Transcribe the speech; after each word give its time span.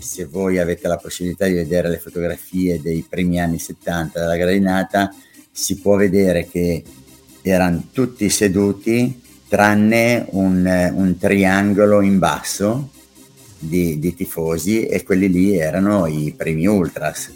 se 0.00 0.24
voi 0.24 0.58
avete 0.58 0.88
la 0.88 0.96
possibilità 0.96 1.46
di 1.46 1.54
vedere 1.54 1.88
le 1.88 1.98
fotografie 1.98 2.80
dei 2.80 3.04
primi 3.08 3.40
anni 3.40 3.58
70 3.58 4.18
della 4.18 4.36
gradinata, 4.36 5.14
si 5.50 5.78
può 5.78 5.96
vedere 5.96 6.48
che 6.48 6.82
erano 7.42 7.88
tutti 7.92 8.28
seduti 8.28 9.20
tranne 9.48 10.26
un, 10.30 10.92
un 10.94 11.18
triangolo 11.18 12.00
in 12.00 12.18
basso 12.18 12.90
di, 13.58 13.98
di, 13.98 14.14
tifosi 14.14 14.86
e 14.86 15.02
quelli 15.02 15.28
lì 15.28 15.58
erano 15.58 16.06
i 16.06 16.32
primi 16.36 16.66
ultras. 16.66 17.32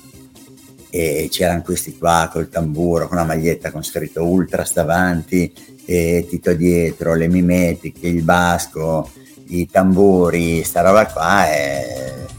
E 0.91 1.27
c'erano 1.29 1.63
questi 1.63 1.99
qua 1.99 2.31
col 2.33 2.49
tamburo 2.49 3.09
con 3.09 3.17
la 3.17 3.25
maglietta 3.25 3.73
con 3.73 3.83
scritto 3.83 4.25
ultras 4.25 4.73
davanti 4.73 5.53
e 5.85 6.25
Tito 6.29 6.55
dietro, 6.55 7.15
le 7.15 7.27
mimetiche, 7.27 8.07
il 8.07 8.23
basco, 8.23 9.11
i 9.49 9.69
tamburi, 9.69 10.63
sta 10.63 10.83
roba 10.83 11.07
qua 11.07 11.47
il 11.49 12.35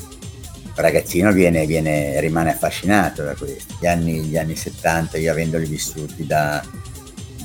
ragazzino 0.76 1.32
viene, 1.32 1.66
viene, 1.66 2.20
rimane 2.20 2.52
affascinato 2.52 3.24
da 3.24 3.34
questo. 3.36 3.76
Gli 3.80 3.88
anni, 3.88 4.22
gli 4.24 4.38
anni 4.38 4.56
70 4.56 5.18
io 5.18 5.32
avendoli 5.32 5.66
vissuti 5.66 6.26
da, 6.26 6.64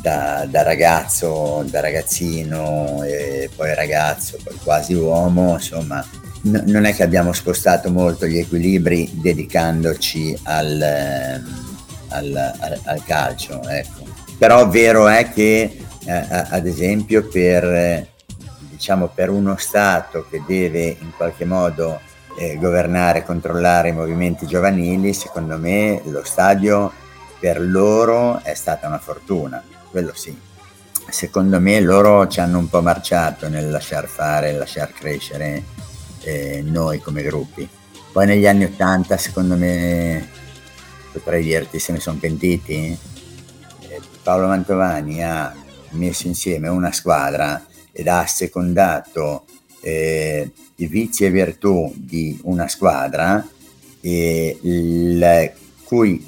da, 0.01 0.47
da, 0.48 0.62
ragazzo, 0.62 1.65
da 1.69 1.80
ragazzino 1.80 3.02
e 3.05 3.48
poi 3.55 3.74
ragazzo, 3.74 4.38
poi 4.43 4.57
quasi 4.62 4.95
uomo, 4.95 5.55
insomma, 5.55 6.05
n- 6.43 6.65
non 6.66 6.85
è 6.85 6.95
che 6.95 7.02
abbiamo 7.02 7.33
spostato 7.33 7.91
molto 7.91 8.27
gli 8.27 8.38
equilibri 8.38 9.11
dedicandoci 9.12 10.37
al, 10.45 10.80
al, 12.09 12.55
al, 12.59 12.80
al 12.83 13.05
calcio, 13.05 13.62
ecco. 13.69 14.09
Però 14.38 14.69
vero 14.69 15.07
è 15.07 15.30
che, 15.30 15.79
eh, 16.05 16.27
ad 16.29 16.66
esempio, 16.66 17.29
per, 17.29 18.09
diciamo, 18.71 19.09
per 19.15 19.29
uno 19.29 19.57
Stato 19.59 20.27
che 20.30 20.43
deve 20.47 20.97
in 20.99 21.12
qualche 21.15 21.45
modo 21.45 22.01
eh, 22.38 22.56
governare 22.56 23.24
controllare 23.24 23.90
i 23.90 23.92
movimenti 23.92 24.46
giovanili, 24.46 25.12
secondo 25.12 25.59
me 25.59 26.00
lo 26.04 26.23
stadio 26.24 26.92
per 27.38 27.60
loro 27.60 28.42
è 28.42 28.54
stata 28.54 28.86
una 28.86 28.98
fortuna 28.98 29.62
quello 29.90 30.12
sì. 30.14 30.36
Secondo 31.08 31.60
me 31.60 31.80
loro 31.80 32.28
ci 32.28 32.40
hanno 32.40 32.58
un 32.58 32.68
po' 32.68 32.80
marciato 32.80 33.48
nel 33.48 33.70
lasciar 33.70 34.06
fare, 34.06 34.52
lasciar 34.52 34.92
crescere 34.92 35.64
eh, 36.23 36.62
noi 36.64 37.01
come 37.01 37.23
gruppi. 37.23 37.68
Poi 38.12 38.26
negli 38.26 38.46
anni 38.46 38.64
Ottanta, 38.64 39.16
secondo 39.16 39.56
me, 39.56 40.28
potrei 41.12 41.42
dirti 41.42 41.80
se 41.80 41.92
ne 41.92 42.01
sono 42.01 42.18
pentiti. 42.18 42.96
Eh, 43.88 44.01
Paolo 44.23 44.46
Mantovani 44.46 45.24
ha 45.24 45.52
messo 45.90 46.28
insieme 46.28 46.68
una 46.68 46.92
squadra 46.92 47.60
ed 47.90 48.06
ha 48.06 48.24
secondato 48.26 49.45
eh, 49.80 50.50
vizi 50.76 51.24
e 51.24 51.30
virtù 51.30 51.92
di 51.96 52.38
una 52.42 52.68
squadra 52.68 53.46
eh, 54.00 54.59
il 54.62 55.52
cui 55.84 56.26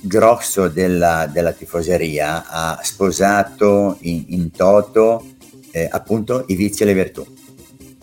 grosso 0.00 0.68
della, 0.68 1.28
della 1.30 1.52
tifoseria 1.52 2.48
ha 2.48 2.80
sposato 2.82 3.96
in, 4.00 4.24
in 4.28 4.50
toto 4.50 5.26
eh, 5.70 5.88
appunto 5.90 6.44
i 6.48 6.56
vizi 6.56 6.82
e 6.82 6.86
le 6.86 6.94
virtù. 6.94 7.26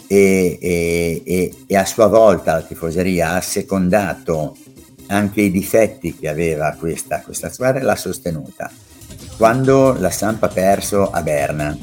E, 0.08 0.58
e, 0.60 1.22
e, 1.24 1.54
e, 1.68 1.76
a 1.76 1.86
sua 1.86 2.08
volta 2.08 2.54
la 2.54 2.62
tifoseria 2.62 3.34
ha 3.34 3.42
secondato 3.42 4.58
anche 5.08 5.42
i 5.42 5.52
difetti 5.52 6.16
che 6.16 6.28
aveva 6.28 6.76
questa, 6.80 7.22
questa 7.22 7.52
squadra 7.52 7.80
e 7.80 7.84
l'ha 7.84 7.96
sostenuta. 7.96 8.72
Quando 9.38 9.96
la 10.00 10.10
Sampa 10.10 10.48
ha 10.48 10.50
perso 10.50 11.12
a 11.12 11.22
Berna 11.22 11.78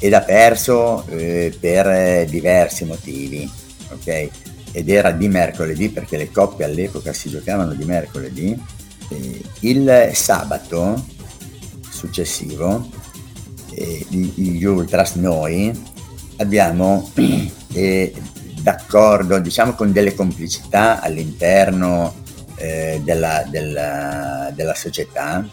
ed 0.00 0.12
ha 0.14 0.22
perso 0.22 1.06
eh, 1.08 1.54
per 1.60 2.26
diversi 2.26 2.84
motivi, 2.84 3.48
ok? 3.92 4.28
Ed 4.72 4.88
era 4.88 5.12
di 5.12 5.28
mercoledì 5.28 5.90
perché 5.90 6.16
le 6.16 6.30
coppe 6.30 6.64
all'epoca 6.64 7.12
si 7.12 7.28
giocavano 7.28 7.74
di 7.74 7.84
mercoledì, 7.84 8.60
eh, 9.10 9.42
il 9.60 10.10
sabato 10.14 11.04
successivo, 11.88 12.88
eh, 13.74 14.06
gli 14.08 14.64
ultras 14.64 15.14
noi 15.14 15.70
abbiamo 16.36 17.10
eh, 17.72 18.12
d'accordo, 18.62 19.38
diciamo 19.38 19.74
con 19.74 19.92
delle 19.92 20.14
complicità 20.14 21.00
all'interno 21.00 22.14
eh, 22.56 23.00
della, 23.04 23.44
della, 23.48 24.50
della, 24.54 24.74
società, 24.74 25.46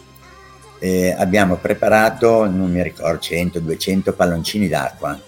eh, 0.79 1.15
abbiamo 1.17 1.55
preparato, 1.55 2.45
non 2.45 2.71
mi 2.71 2.81
ricordo, 2.83 3.19
100-200 3.19 4.13
palloncini 4.13 4.67
d'acqua, 4.67 5.19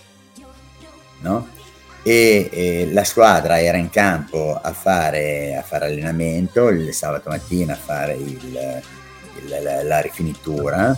no? 1.21 1.57
e 2.03 2.49
eh, 2.51 2.89
la 2.91 3.03
squadra 3.03 3.59
era 3.59 3.77
in 3.77 3.89
campo 3.89 4.57
a 4.59 4.71
fare, 4.71 5.55
a 5.55 5.61
fare 5.61 5.87
allenamento 5.87 6.69
il 6.69 6.93
sabato 6.93 7.29
mattina 7.29 7.73
a 7.73 7.77
fare 7.77 8.13
il, 8.13 8.81
il, 9.43 9.63
la, 9.63 9.83
la 9.83 9.99
rifinitura 9.99 10.97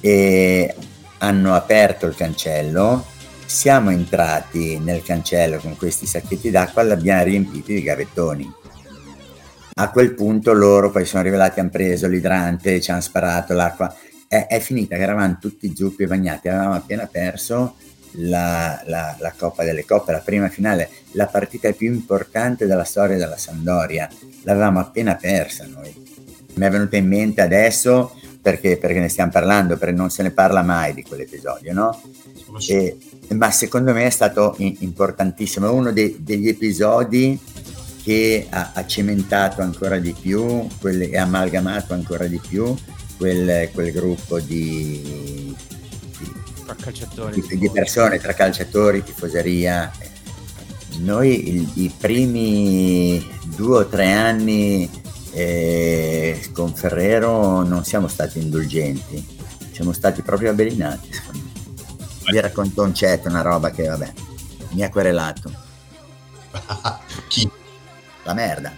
e 0.00 0.74
hanno 1.18 1.54
aperto 1.54 2.06
il 2.06 2.16
cancello 2.16 3.06
siamo 3.46 3.90
entrati 3.90 4.78
nel 4.78 5.02
cancello 5.02 5.58
con 5.58 5.76
questi 5.76 6.06
sacchetti 6.06 6.50
d'acqua 6.50 6.82
l'abbiamo 6.82 7.24
riempiti 7.24 7.74
di 7.74 7.82
gavettoni 7.82 8.52
a 9.80 9.90
quel 9.90 10.14
punto 10.14 10.52
loro 10.52 10.90
poi 10.90 11.04
sono 11.04 11.22
arrivati 11.22 11.60
hanno 11.60 11.70
preso 11.70 12.06
l'idrante 12.06 12.80
ci 12.80 12.90
hanno 12.90 13.00
sparato 13.00 13.54
l'acqua 13.54 13.94
è, 14.28 14.46
è 14.46 14.60
finita 14.60 14.96
che 14.96 15.02
eravamo 15.02 15.38
tutti 15.40 15.74
zuppi 15.74 16.04
e 16.04 16.06
bagnati 16.06 16.48
avevamo 16.48 16.74
appena 16.74 17.08
perso 17.10 17.74
la, 18.12 18.80
la, 18.86 19.16
la, 19.18 19.32
Coppa 19.36 19.64
delle 19.64 19.84
Coppe, 19.84 20.12
la 20.12 20.18
prima 20.18 20.48
finale, 20.48 20.90
la 21.12 21.26
partita 21.26 21.70
più 21.72 21.92
importante 21.92 22.66
della 22.66 22.84
storia 22.84 23.16
della 23.16 23.36
Sandoria. 23.36 24.08
L'avevamo 24.42 24.80
appena 24.80 25.14
persa 25.14 25.66
noi. 25.66 25.92
Mi 26.54 26.66
è 26.66 26.70
venuta 26.70 26.96
in 26.96 27.06
mente 27.06 27.40
adesso 27.40 28.12
perché, 28.40 28.78
perché 28.78 28.98
ne 28.98 29.08
stiamo 29.08 29.30
parlando, 29.30 29.76
perché 29.76 29.94
non 29.94 30.10
se 30.10 30.22
ne 30.22 30.30
parla 30.30 30.62
mai 30.62 30.94
di 30.94 31.02
quell'episodio, 31.02 31.72
no? 31.72 32.02
E, 32.68 32.98
ma 33.28 33.50
secondo 33.50 33.92
me 33.92 34.06
è 34.06 34.10
stato 34.10 34.56
importantissimo, 34.58 35.66
è 35.66 35.70
uno 35.70 35.92
dei, 35.92 36.16
degli 36.20 36.48
episodi 36.48 37.38
che 38.10 38.48
ha, 38.50 38.72
ha, 38.74 38.86
cementato 38.86 39.62
ancora 39.62 40.00
di 40.00 40.12
più 40.12 40.66
e 40.82 41.16
amalgamato 41.16 41.94
ancora 41.94 42.26
di 42.26 42.40
più 42.44 42.74
quel, 43.16 43.70
quel 43.72 43.92
gruppo 43.92 44.40
di, 44.40 45.54
tra 46.64 46.74
calciatori 46.74 47.40
di, 47.40 47.56
di 47.56 47.70
persone, 47.70 48.18
tra 48.18 48.32
calciatori, 48.32 49.04
tifoseria. 49.04 49.92
Noi 50.98 51.50
il, 51.54 51.70
i 51.74 51.94
primi 51.96 53.24
due 53.54 53.78
o 53.78 53.86
tre 53.86 54.10
anni 54.10 54.90
eh, 55.30 56.48
con 56.52 56.74
Ferrero 56.74 57.62
non 57.62 57.84
siamo 57.84 58.08
stati 58.08 58.40
indulgenti, 58.40 59.24
siamo 59.70 59.92
stati 59.92 60.20
proprio 60.22 60.50
avvelenati. 60.50 61.10
Vi 62.28 62.40
racconto 62.40 62.82
un 62.82 62.90
chat, 62.92 63.26
una 63.26 63.42
roba 63.42 63.70
che 63.70 63.86
vabbè, 63.86 64.12
mi 64.70 64.82
ha 64.82 64.90
querelato. 64.90 65.52
Chi? 67.28 67.58
La 68.30 68.36
merda. 68.36 68.72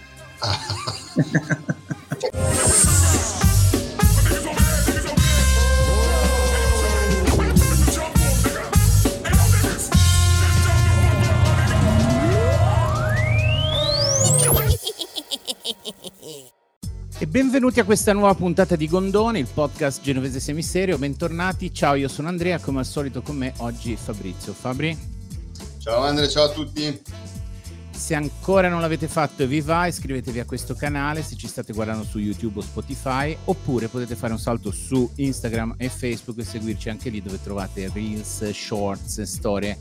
E 17.19 17.27
benvenuti 17.27 17.79
a 17.79 17.83
questa 17.83 18.11
nuova 18.13 18.33
puntata 18.33 18.75
di 18.75 18.87
Gondone, 18.87 19.37
il 19.37 19.47
podcast 19.53 20.01
genovese 20.01 20.39
semiserio. 20.39 20.97
Bentornati, 20.97 21.71
ciao, 21.71 21.93
io 21.93 22.07
sono 22.07 22.27
Andrea, 22.27 22.57
come 22.57 22.79
al 22.79 22.85
solito 22.85 23.21
con 23.21 23.35
me 23.35 23.53
oggi 23.57 23.95
Fabrizio. 23.95 24.51
Fabri? 24.51 24.97
Ciao 25.77 26.01
Andrea, 26.01 26.27
ciao 26.27 26.45
a 26.45 26.49
tutti. 26.49 27.01
Se 28.03 28.15
ancora 28.15 28.67
non 28.67 28.81
l'avete 28.81 29.07
fatto 29.07 29.43
e 29.43 29.47
vi 29.47 29.61
va, 29.61 29.87
iscrivetevi 29.87 30.41
a 30.41 30.45
questo 30.45 30.75
canale 30.75 31.23
se 31.23 31.37
ci 31.37 31.47
state 31.47 31.71
guardando 31.71 32.03
su 32.03 32.19
YouTube 32.19 32.59
o 32.59 32.61
Spotify, 32.61 33.33
oppure 33.45 33.87
potete 33.87 34.15
fare 34.15 34.33
un 34.33 34.39
salto 34.39 34.71
su 34.71 35.09
Instagram 35.15 35.75
e 35.77 35.87
Facebook 35.87 36.37
e 36.39 36.43
seguirci 36.43 36.89
anche 36.89 37.09
lì 37.09 37.21
dove 37.21 37.41
trovate 37.41 37.89
reels, 37.93 38.49
shorts, 38.49 39.21
storie 39.21 39.77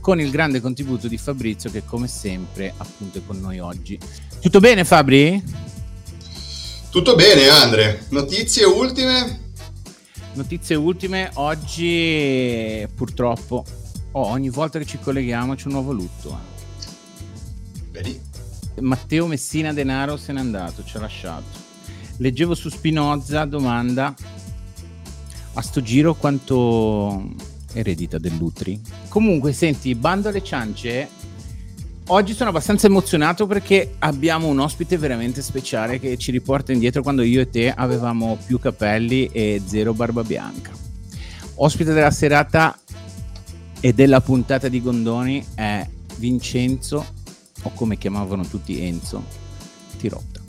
con 0.00 0.20
il 0.20 0.30
grande 0.30 0.60
contributo 0.60 1.08
di 1.08 1.18
Fabrizio 1.18 1.68
che 1.68 1.82
come 1.84 2.06
sempre 2.06 2.72
appunto 2.76 3.18
è 3.18 3.22
con 3.26 3.40
noi 3.40 3.58
oggi. 3.58 3.98
Tutto 4.40 4.60
bene 4.60 4.84
Fabri? 4.84 5.42
Tutto 6.90 7.16
bene, 7.16 7.48
Andre. 7.48 8.04
Notizie 8.10 8.66
ultime? 8.66 9.50
Notizie 10.34 10.76
ultime. 10.76 11.28
Oggi 11.34 12.86
purtroppo 12.94 13.64
oh, 14.12 14.26
ogni 14.26 14.50
volta 14.50 14.78
che 14.78 14.84
ci 14.84 15.00
colleghiamo 15.00 15.56
c'è 15.56 15.66
un 15.66 15.72
nuovo 15.72 15.90
lutto. 15.90 16.53
Vedi? 17.94 18.20
Matteo 18.80 19.28
Messina 19.28 19.72
Denaro 19.72 20.16
se 20.16 20.32
n'è 20.32 20.40
andato, 20.40 20.82
ci 20.82 20.96
ha 20.96 21.00
lasciato. 21.00 21.44
Leggevo 22.16 22.56
su 22.56 22.68
Spinoza, 22.68 23.44
domanda, 23.44 24.12
a 25.52 25.62
sto 25.62 25.80
giro 25.80 26.14
quanto 26.14 27.22
eredita 27.72 28.18
dell'Utri? 28.18 28.80
Comunque, 29.06 29.52
senti, 29.52 29.94
bando 29.94 30.28
alle 30.28 30.42
ciance, 30.42 31.22
Oggi 32.08 32.34
sono 32.34 32.50
abbastanza 32.50 32.86
emozionato 32.86 33.46
perché 33.46 33.94
abbiamo 34.00 34.48
un 34.48 34.58
ospite 34.58 34.98
veramente 34.98 35.40
speciale 35.40 35.98
che 35.98 36.18
ci 36.18 36.32
riporta 36.32 36.70
indietro 36.70 37.00
quando 37.00 37.22
io 37.22 37.40
e 37.40 37.48
te 37.48 37.72
avevamo 37.72 38.36
più 38.44 38.58
capelli 38.58 39.30
e 39.32 39.62
zero 39.64 39.94
barba 39.94 40.22
bianca. 40.22 40.70
Ospite 41.54 41.94
della 41.94 42.10
serata 42.10 42.78
e 43.80 43.94
della 43.94 44.20
puntata 44.20 44.68
di 44.68 44.82
Gondoni 44.82 45.42
è 45.54 45.88
Vincenzo, 46.16 47.06
o 47.64 47.70
come 47.74 47.98
chiamavano 47.98 48.46
tutti 48.46 48.80
Enzo, 48.86 49.22
Tirotta. 49.98 50.40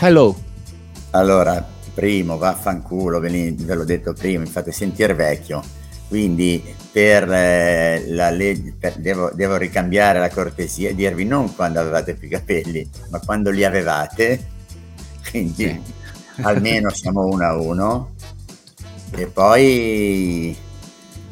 Hello. 0.00 0.34
Allora, 1.10 1.66
primo, 1.92 2.38
vaffanculo, 2.38 3.20
ve, 3.20 3.52
ve 3.58 3.74
l'ho 3.74 3.84
detto 3.84 4.12
prima, 4.12 4.40
mi 4.40 4.46
fate 4.46 4.72
sentire 4.72 5.12
vecchio 5.14 5.76
quindi 6.08 6.64
per 6.90 7.30
eh, 7.30 8.04
la 8.08 8.30
legge 8.30 8.74
per, 8.78 8.96
devo, 8.96 9.30
devo, 9.34 9.56
ricambiare 9.56 10.18
la 10.18 10.30
cortesia 10.30 10.88
e 10.88 10.94
dirvi 10.94 11.26
non 11.26 11.54
quando 11.54 11.80
avevate 11.80 12.14
più 12.14 12.30
capelli, 12.30 12.88
ma 13.10 13.20
quando 13.20 13.50
li 13.50 13.62
avevate. 13.62 14.56
Quindi 15.30 15.64
sì. 15.64 16.40
almeno 16.42 16.88
siamo 16.90 17.26
uno 17.26 17.44
a 17.44 17.56
uno. 17.58 18.14
E 19.10 19.26
poi 19.26 20.56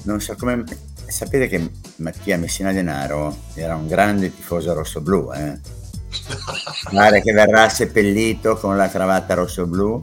non 0.02 0.20
so 0.20 0.36
come. 0.36 0.62
Sapete 1.06 1.48
che 1.48 1.70
Mattia 1.96 2.36
Messina 2.36 2.72
Denaro 2.72 3.36
era 3.54 3.74
un 3.74 3.86
grande 3.86 4.34
tifoso 4.34 4.72
rosso-blu, 4.72 5.32
eh? 5.32 5.58
Pare 6.90 7.22
che 7.22 7.32
verrà 7.32 7.68
seppellito 7.68 8.56
con 8.56 8.76
la 8.76 8.88
cravatta 8.88 9.34
rosso-blu 9.34 10.00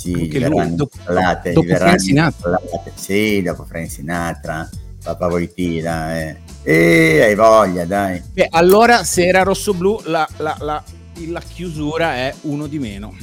sì, 0.00 0.14
Anche 0.14 0.48
lui, 0.48 0.74
dopo, 0.74 0.96
installate, 0.96 1.52
dopo 1.52 1.74
Frank 1.74 2.00
Sinatra. 2.00 2.60
Sì, 2.94 3.42
dopo 3.42 3.64
Frank 3.64 3.90
Sinatra, 3.90 4.66
Papa 5.02 5.28
Voitila, 5.28 6.18
eh. 6.18 6.36
E 6.62 7.22
hai 7.22 7.34
voglia, 7.34 7.84
dai. 7.84 8.22
Beh, 8.32 8.48
allora 8.50 9.04
se 9.04 9.26
era 9.26 9.42
rosso-blu 9.42 10.00
la, 10.04 10.26
la, 10.38 10.56
la, 10.60 10.82
la 11.26 11.40
chiusura 11.40 12.14
è 12.14 12.34
uno 12.42 12.66
di 12.66 12.78
meno. 12.78 13.14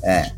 Eh. 0.00 0.32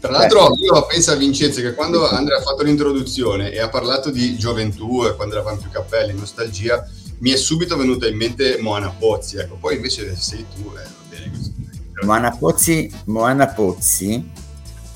Tra 0.00 0.10
l'altro 0.10 0.54
io 0.56 0.86
penso 0.86 1.12
a 1.12 1.14
Vincenzo 1.14 1.60
che 1.60 1.74
quando 1.74 2.08
Andrea 2.08 2.38
ha 2.38 2.42
fatto 2.42 2.62
l'introduzione 2.62 3.52
e 3.52 3.60
ha 3.60 3.68
parlato 3.68 4.10
di 4.10 4.38
gioventù 4.38 5.04
e 5.04 5.14
quando 5.14 5.34
eravamo 5.34 5.58
più 5.58 5.70
cappelli, 5.70 6.14
nostalgia, 6.14 6.88
mi 7.18 7.30
è 7.30 7.36
subito 7.36 7.76
venuta 7.76 8.08
in 8.08 8.16
mente 8.16 8.56
Moana 8.60 8.88
Pozzi, 8.88 9.36
ecco, 9.36 9.56
poi 9.56 9.76
invece 9.76 10.16
sei 10.16 10.46
tu, 10.54 10.70
eh, 10.70 10.82
va 10.82 11.04
bene 11.10 11.30
così. 11.30 11.54
Moana 12.02 12.30
Pozzi, 12.30 12.90
Moana 13.04 13.46
Pozzi 13.48 14.24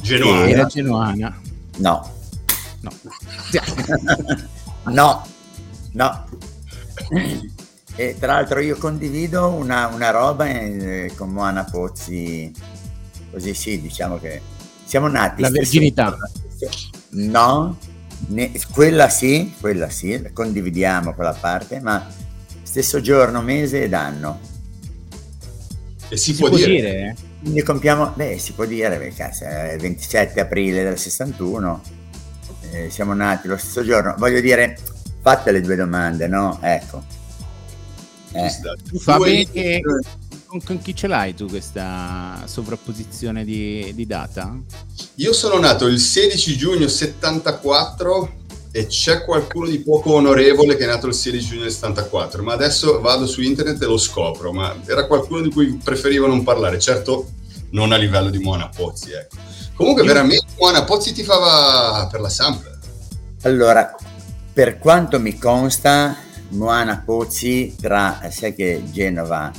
Genoana. 0.05 0.49
Era 0.49 0.65
Genoana. 0.67 1.41
No. 1.77 2.11
No. 2.81 2.93
no. 4.93 5.27
No. 5.93 6.25
E 7.97 8.17
tra 8.19 8.35
l'altro 8.35 8.61
io 8.61 8.77
condivido 8.77 9.49
una, 9.49 9.87
una 9.87 10.11
roba 10.11 10.47
eh, 10.47 11.13
con 11.17 11.31
Moana 11.31 11.65
Pozzi, 11.65 12.53
così 13.31 13.55
sì, 13.55 13.81
diciamo 13.81 14.19
che 14.19 14.41
siamo 14.85 15.09
nati... 15.09 15.43
La 15.43 15.51
verginità. 15.51 16.17
No, 17.11 17.79
ne, 18.29 18.53
quella 18.73 19.09
sì, 19.09 19.55
quella 19.61 19.89
sì, 19.91 20.31
condividiamo 20.33 21.15
quella 21.15 21.33
parte, 21.33 21.81
ma 21.81 22.07
stesso 22.63 23.01
giorno, 23.01 23.43
mese 23.43 23.85
ed 23.85 23.95
anno. 23.95 24.41
E 26.09 26.17
si, 26.17 26.33
si 26.33 26.39
può, 26.39 26.49
può 26.49 26.57
dire, 26.57 26.71
dire 26.73 26.91
eh? 26.91 27.15
Quindi 27.41 27.63
compiamo, 27.63 28.13
beh, 28.15 28.39
si 28.39 28.53
può 28.53 28.65
dire, 28.65 28.97
perché 28.97 29.29
è 29.29 29.73
il 29.75 29.81
27 29.81 30.41
aprile 30.41 30.83
del 30.83 30.99
61, 30.99 31.83
eh, 32.71 32.91
siamo 32.91 33.13
nati 33.13 33.49
lo 33.49 33.57
stesso 33.59 33.85
giorno. 33.85 34.15
Voglio 34.17 34.41
dire, 34.41 34.79
fatte 35.21 35.53
le 35.53 35.61
due 35.61 35.77
domande, 35.77 36.27
no? 36.27 36.59
Ecco. 36.63 37.03
Eh. 38.33 38.51
Fabio, 38.99 39.47
che, 39.53 39.81
con, 40.55 40.63
con, 40.63 40.81
chi 40.81 40.95
ce 40.95 41.09
l'hai 41.09 41.35
tu 41.35 41.47
questa 41.47 42.43
sovrapposizione 42.47 43.45
di, 43.45 43.91
di 43.95 44.07
data? 44.07 44.57
Io 45.17 45.33
sono 45.33 45.59
nato 45.59 45.87
il 45.87 45.99
16 45.99 46.57
giugno 46.57 46.87
74 46.87 48.43
e 48.71 48.87
c'è 48.87 49.25
qualcuno 49.25 49.67
di 49.67 49.81
poco 49.81 50.13
onorevole 50.15 50.77
che 50.77 50.85
è 50.85 50.87
nato 50.87 51.09
il 51.09 51.15
16 51.15 51.47
giugno 51.47 51.63
del 51.63 51.73
74, 51.73 52.43
ma 52.45 52.53
adesso 52.53 53.01
vado 53.01 53.27
su 53.27 53.41
internet 53.41 53.83
e 53.83 53.87
lo 53.87 53.97
scopro, 53.97 54.53
ma 54.53 54.77
era 54.87 55.07
qualcuno 55.07 55.41
di 55.41 55.51
cui 55.51 55.81
preferivo 55.83 56.27
non 56.29 56.45
parlare, 56.45 56.79
certo 56.79 57.31
non 57.71 57.91
a 57.91 57.97
livello 57.97 58.31
di 58.31 58.39
Moana 58.39 58.69
Pozzi, 58.69 59.11
ecco. 59.11 59.37
Comunque 59.75 60.03
Io... 60.03 60.09
veramente 60.09 60.47
Moana 60.59 60.85
Pozzi 60.85 61.13
ti 61.13 61.25
fava 61.25 62.07
per 62.09 62.21
la 62.21 62.29
Sample. 62.29 62.79
Allora, 63.43 63.93
per 64.53 64.79
quanto 64.79 65.19
mi 65.19 65.37
consta, 65.37 66.17
Moana 66.51 67.03
Pozzi 67.05 67.75
tra, 67.81 68.29
sai 68.31 68.55
che 68.55 68.83
Genova, 68.93 69.51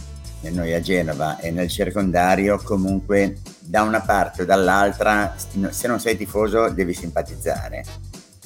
noi 0.50 0.74
a 0.74 0.80
Genova 0.80 1.40
e 1.40 1.52
nel 1.52 1.70
circondario 1.70 2.60
comunque 2.64 3.38
da 3.60 3.82
una 3.82 4.02
parte 4.02 4.44
o 4.44 4.46
dall'altra, 4.46 5.36
se 5.38 5.88
non 5.88 6.00
sei 6.00 6.18
tifoso 6.18 6.70
devi 6.70 6.94
simpatizzare 6.94 7.84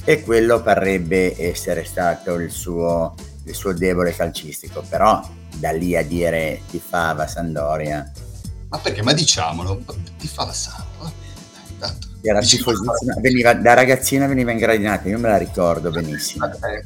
e 0.03 0.23
quello 0.23 0.61
parrebbe 0.61 1.35
essere 1.37 1.83
stato 1.83 2.35
il 2.35 2.51
suo, 2.51 3.13
il 3.43 3.53
suo 3.53 3.73
debole 3.73 4.15
calcistico, 4.15 4.83
però 4.87 5.21
da 5.55 5.71
lì 5.71 5.95
a 5.95 6.03
dire 6.03 6.61
ti 6.69 6.79
fava 6.79 7.27
Sandoria. 7.27 8.11
Ma 8.69 8.77
perché? 8.77 9.01
Ma 9.01 9.13
diciamolo, 9.13 9.83
ti 10.17 10.27
fa 10.27 10.45
Sampa, 11.79 12.07
Era 12.21 12.41
tifosissima, 12.41 13.15
veniva, 13.21 13.53
da 13.53 13.73
ragazzina 13.73 14.27
veniva 14.27 14.51
ingradinata, 14.51 15.07
io 15.07 15.17
me 15.17 15.29
la 15.29 15.37
ricordo 15.37 15.89
benissimo. 15.89 16.45
Eh, 16.45 16.83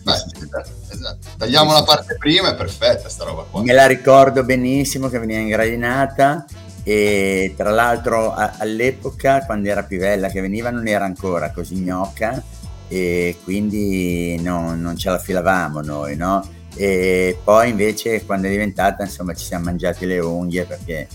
esatto. 0.90 1.28
Tagliamo 1.38 1.74
la 1.74 1.84
parte 1.84 2.16
prima, 2.18 2.52
è 2.52 2.56
perfetta 2.56 3.10
sta 3.10 3.24
roba 3.24 3.46
qua. 3.50 3.64
Me 3.64 3.74
la 3.74 3.88
ricordo 3.88 4.44
benissimo 4.44 5.10
che 5.10 5.18
veniva 5.18 5.40
ingradinata 5.40 6.46
e 6.84 7.54
tra 7.58 7.72
l'altro 7.72 8.34
a, 8.34 8.56
all'epoca 8.60 9.46
quando 9.46 9.70
era 9.70 9.84
più 9.84 10.00
bella 10.00 10.28
che 10.30 10.42
veniva 10.42 10.70
non 10.70 10.86
era 10.88 11.06
ancora 11.06 11.52
così 11.52 11.76
gnocca 11.76 12.44
e 12.90 13.38
quindi 13.44 14.40
no, 14.42 14.76
non 14.76 14.96
ce 14.98 15.10
la 15.10 15.18
filavamo 15.18 15.82
noi, 15.82 16.16
no? 16.16 16.48
E 16.76 17.40
poi 17.44 17.70
invece 17.70 18.24
quando 18.26 18.48
è 18.48 18.50
diventata, 18.52 19.04
insomma, 19.04 19.34
ci 19.34 19.46
siamo 19.46 19.66
mangiati 19.66 20.06
le 20.06 20.20
unghie 20.20 20.66
perché 20.66 21.08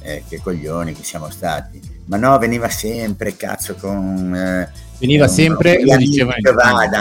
eh, 0.00 0.24
che 0.28 0.40
coglioni 0.40 0.92
che 0.92 1.04
siamo 1.04 1.30
stati. 1.30 1.91
Ma 2.06 2.16
no, 2.16 2.36
veniva 2.38 2.68
sempre, 2.68 3.36
cazzo, 3.36 3.74
con... 3.74 4.34
Eh, 4.34 4.70
veniva 4.98 5.26
con, 5.26 5.34
sempre, 5.34 5.76
con 5.76 5.86
lo 5.86 5.96
diceva 5.96 6.34
Vada. 6.54 7.00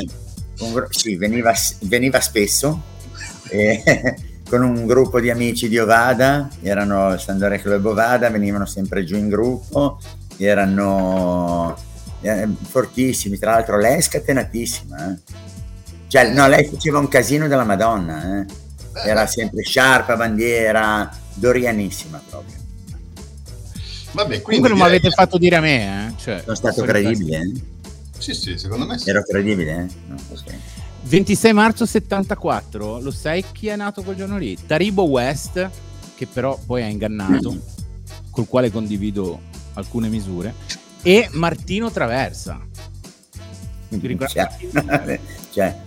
Un, 0.59 0.88
sì, 0.89 1.15
veniva, 1.15 1.53
veniva 1.81 2.19
spesso. 2.19 2.89
Eh, 3.53 3.84
con 4.51 4.63
un 4.63 4.86
gruppo 4.86 5.22
di 5.22 5.29
amici 5.29 5.70
di 5.70 5.77
Ovada, 5.77 6.50
erano 6.62 7.13
il 7.13 7.20
Sandore 7.22 7.62
Club 7.62 7.86
Ovada, 7.86 8.29
venivano 8.29 8.65
sempre 8.65 9.05
giù 9.05 9.15
in 9.15 9.29
gruppo, 9.29 9.98
erano 10.36 11.77
eh, 12.20 12.50
fortissimi, 12.62 13.38
tra 13.38 13.51
l'altro 13.51 13.77
lei 13.77 13.98
è 13.98 14.01
scatenatissima. 14.01 15.10
Eh. 15.10 15.17
Cioè, 16.08 16.34
no, 16.34 16.50
lei 16.50 16.65
faceva 16.65 17.00
un 17.00 17.08
casino 17.08 17.48
della 17.48 17.63
Madonna, 17.63 18.41
eh. 18.41 18.46
era 19.05 19.25
sempre 19.25 19.63
sciarpa, 19.63 20.17
bandiera, 20.17 21.10
dorianissima 21.36 22.22
proprio. 22.29 22.61
Vabbè, 24.12 24.41
quindi 24.41 24.68
non 24.68 24.77
mi 24.77 24.84
avete 24.84 25.10
che... 25.10 25.13
fatto 25.15 25.38
dire 25.38 25.56
a 25.56 25.62
me, 25.62 26.08
eh? 26.08 26.13
cioè, 26.20 26.41
sono 26.44 26.56
stato 26.56 26.84
credibile. 26.84 27.38
Eh? 27.38 27.62
Sì, 28.18 28.34
sì, 28.34 28.58
secondo 28.58 28.86
me 28.86 28.98
sì. 28.98 29.10
Ero 29.10 29.24
credibile, 29.24 29.72
eh? 29.72 29.94
no, 30.08 30.15
okay. 30.30 30.60
26 31.03 31.53
marzo 31.53 31.86
74, 31.86 33.00
lo 33.00 33.12
sai 33.12 33.44
chi 33.51 33.68
è 33.68 33.75
nato 33.75 34.03
quel 34.03 34.15
giorno 34.15 34.38
lì? 34.38 34.58
Taribo 34.65 35.03
West, 35.03 35.70
che 36.15 36.27
però 36.27 36.60
poi 36.63 36.84
ha 36.84 36.88
ingannato, 36.88 37.53
mm. 37.53 37.58
col 38.30 38.48
quale 38.48 38.70
condivido 38.70 39.39
alcune 39.74 40.10
misure 40.10 40.53
e 41.01 41.27
Martino 41.32 41.91
Traversa. 41.91 42.60
Cioè, 43.89 45.20
cioè, 45.51 45.77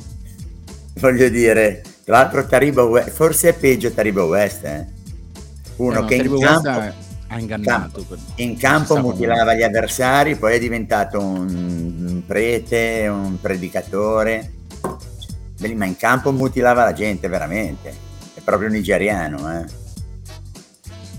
voglio 0.94 1.28
dire, 1.28 1.82
tra 2.04 2.18
l'altro 2.18 2.46
Taribo 2.46 2.84
West, 2.84 3.10
forse 3.10 3.50
è 3.50 3.54
peggio 3.54 3.92
Taribo 3.92 4.24
West, 4.24 4.64
eh? 4.64 4.86
Uno 5.76 5.98
eh 5.98 6.00
no, 6.00 6.06
che 6.06 6.14
in 6.16 6.38
campo, 6.38 6.94
ha 7.34 7.38
ingannato. 7.38 8.04
Campo, 8.06 8.16
in 8.36 8.56
campo 8.56 8.96
mutilava 8.96 9.54
gli 9.54 9.62
avversari, 9.62 10.36
poi 10.36 10.54
è 10.54 10.58
diventato 10.58 11.20
un 11.20 12.22
prete, 12.24 13.08
un 13.08 13.40
predicatore, 13.40 14.52
ma 15.74 15.84
in 15.84 15.96
campo 15.96 16.30
mutilava 16.30 16.84
la 16.84 16.92
gente 16.92 17.28
veramente, 17.28 17.94
è 18.34 18.40
proprio 18.40 18.68
nigeriano. 18.68 19.60
Eh? 19.60 19.64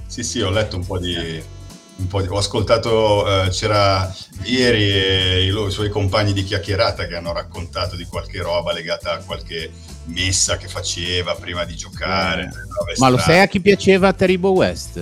Sì, 0.08 0.24
sì, 0.24 0.42
ho 0.42 0.50
letto 0.50 0.78
un 0.78 0.86
po' 0.86 1.00
di 1.00 1.54
ho 1.98 2.38
ascoltato, 2.38 3.46
eh, 3.46 3.50
c'era 3.50 4.14
ieri 4.44 4.92
e 4.92 5.46
i, 5.46 5.48
i, 5.48 5.72
suoi 5.72 5.90
compagni 5.90 6.34
di 6.34 6.44
chiacchierata 6.44 7.08
che 7.08 7.16
hanno 7.16 7.32
raccontato 7.32 7.96
di 7.96 8.04
qualche 8.04 8.42
roba 8.42 8.74
legata 8.74 9.14
a 9.14 9.18
qualche 9.20 9.72
messa 10.06 10.58
che 10.58 10.68
faceva 10.68 11.36
prima 11.36 11.64
di 11.64 11.76
giocare. 11.76 12.44
Eh. 12.44 13.00
Ma 13.00 13.08
lo 13.08 13.18
sai 13.18 13.40
a 13.40 13.48
chi 13.48 13.62
piaceva 13.62 14.12
Terrible 14.12 14.50
West? 14.50 15.00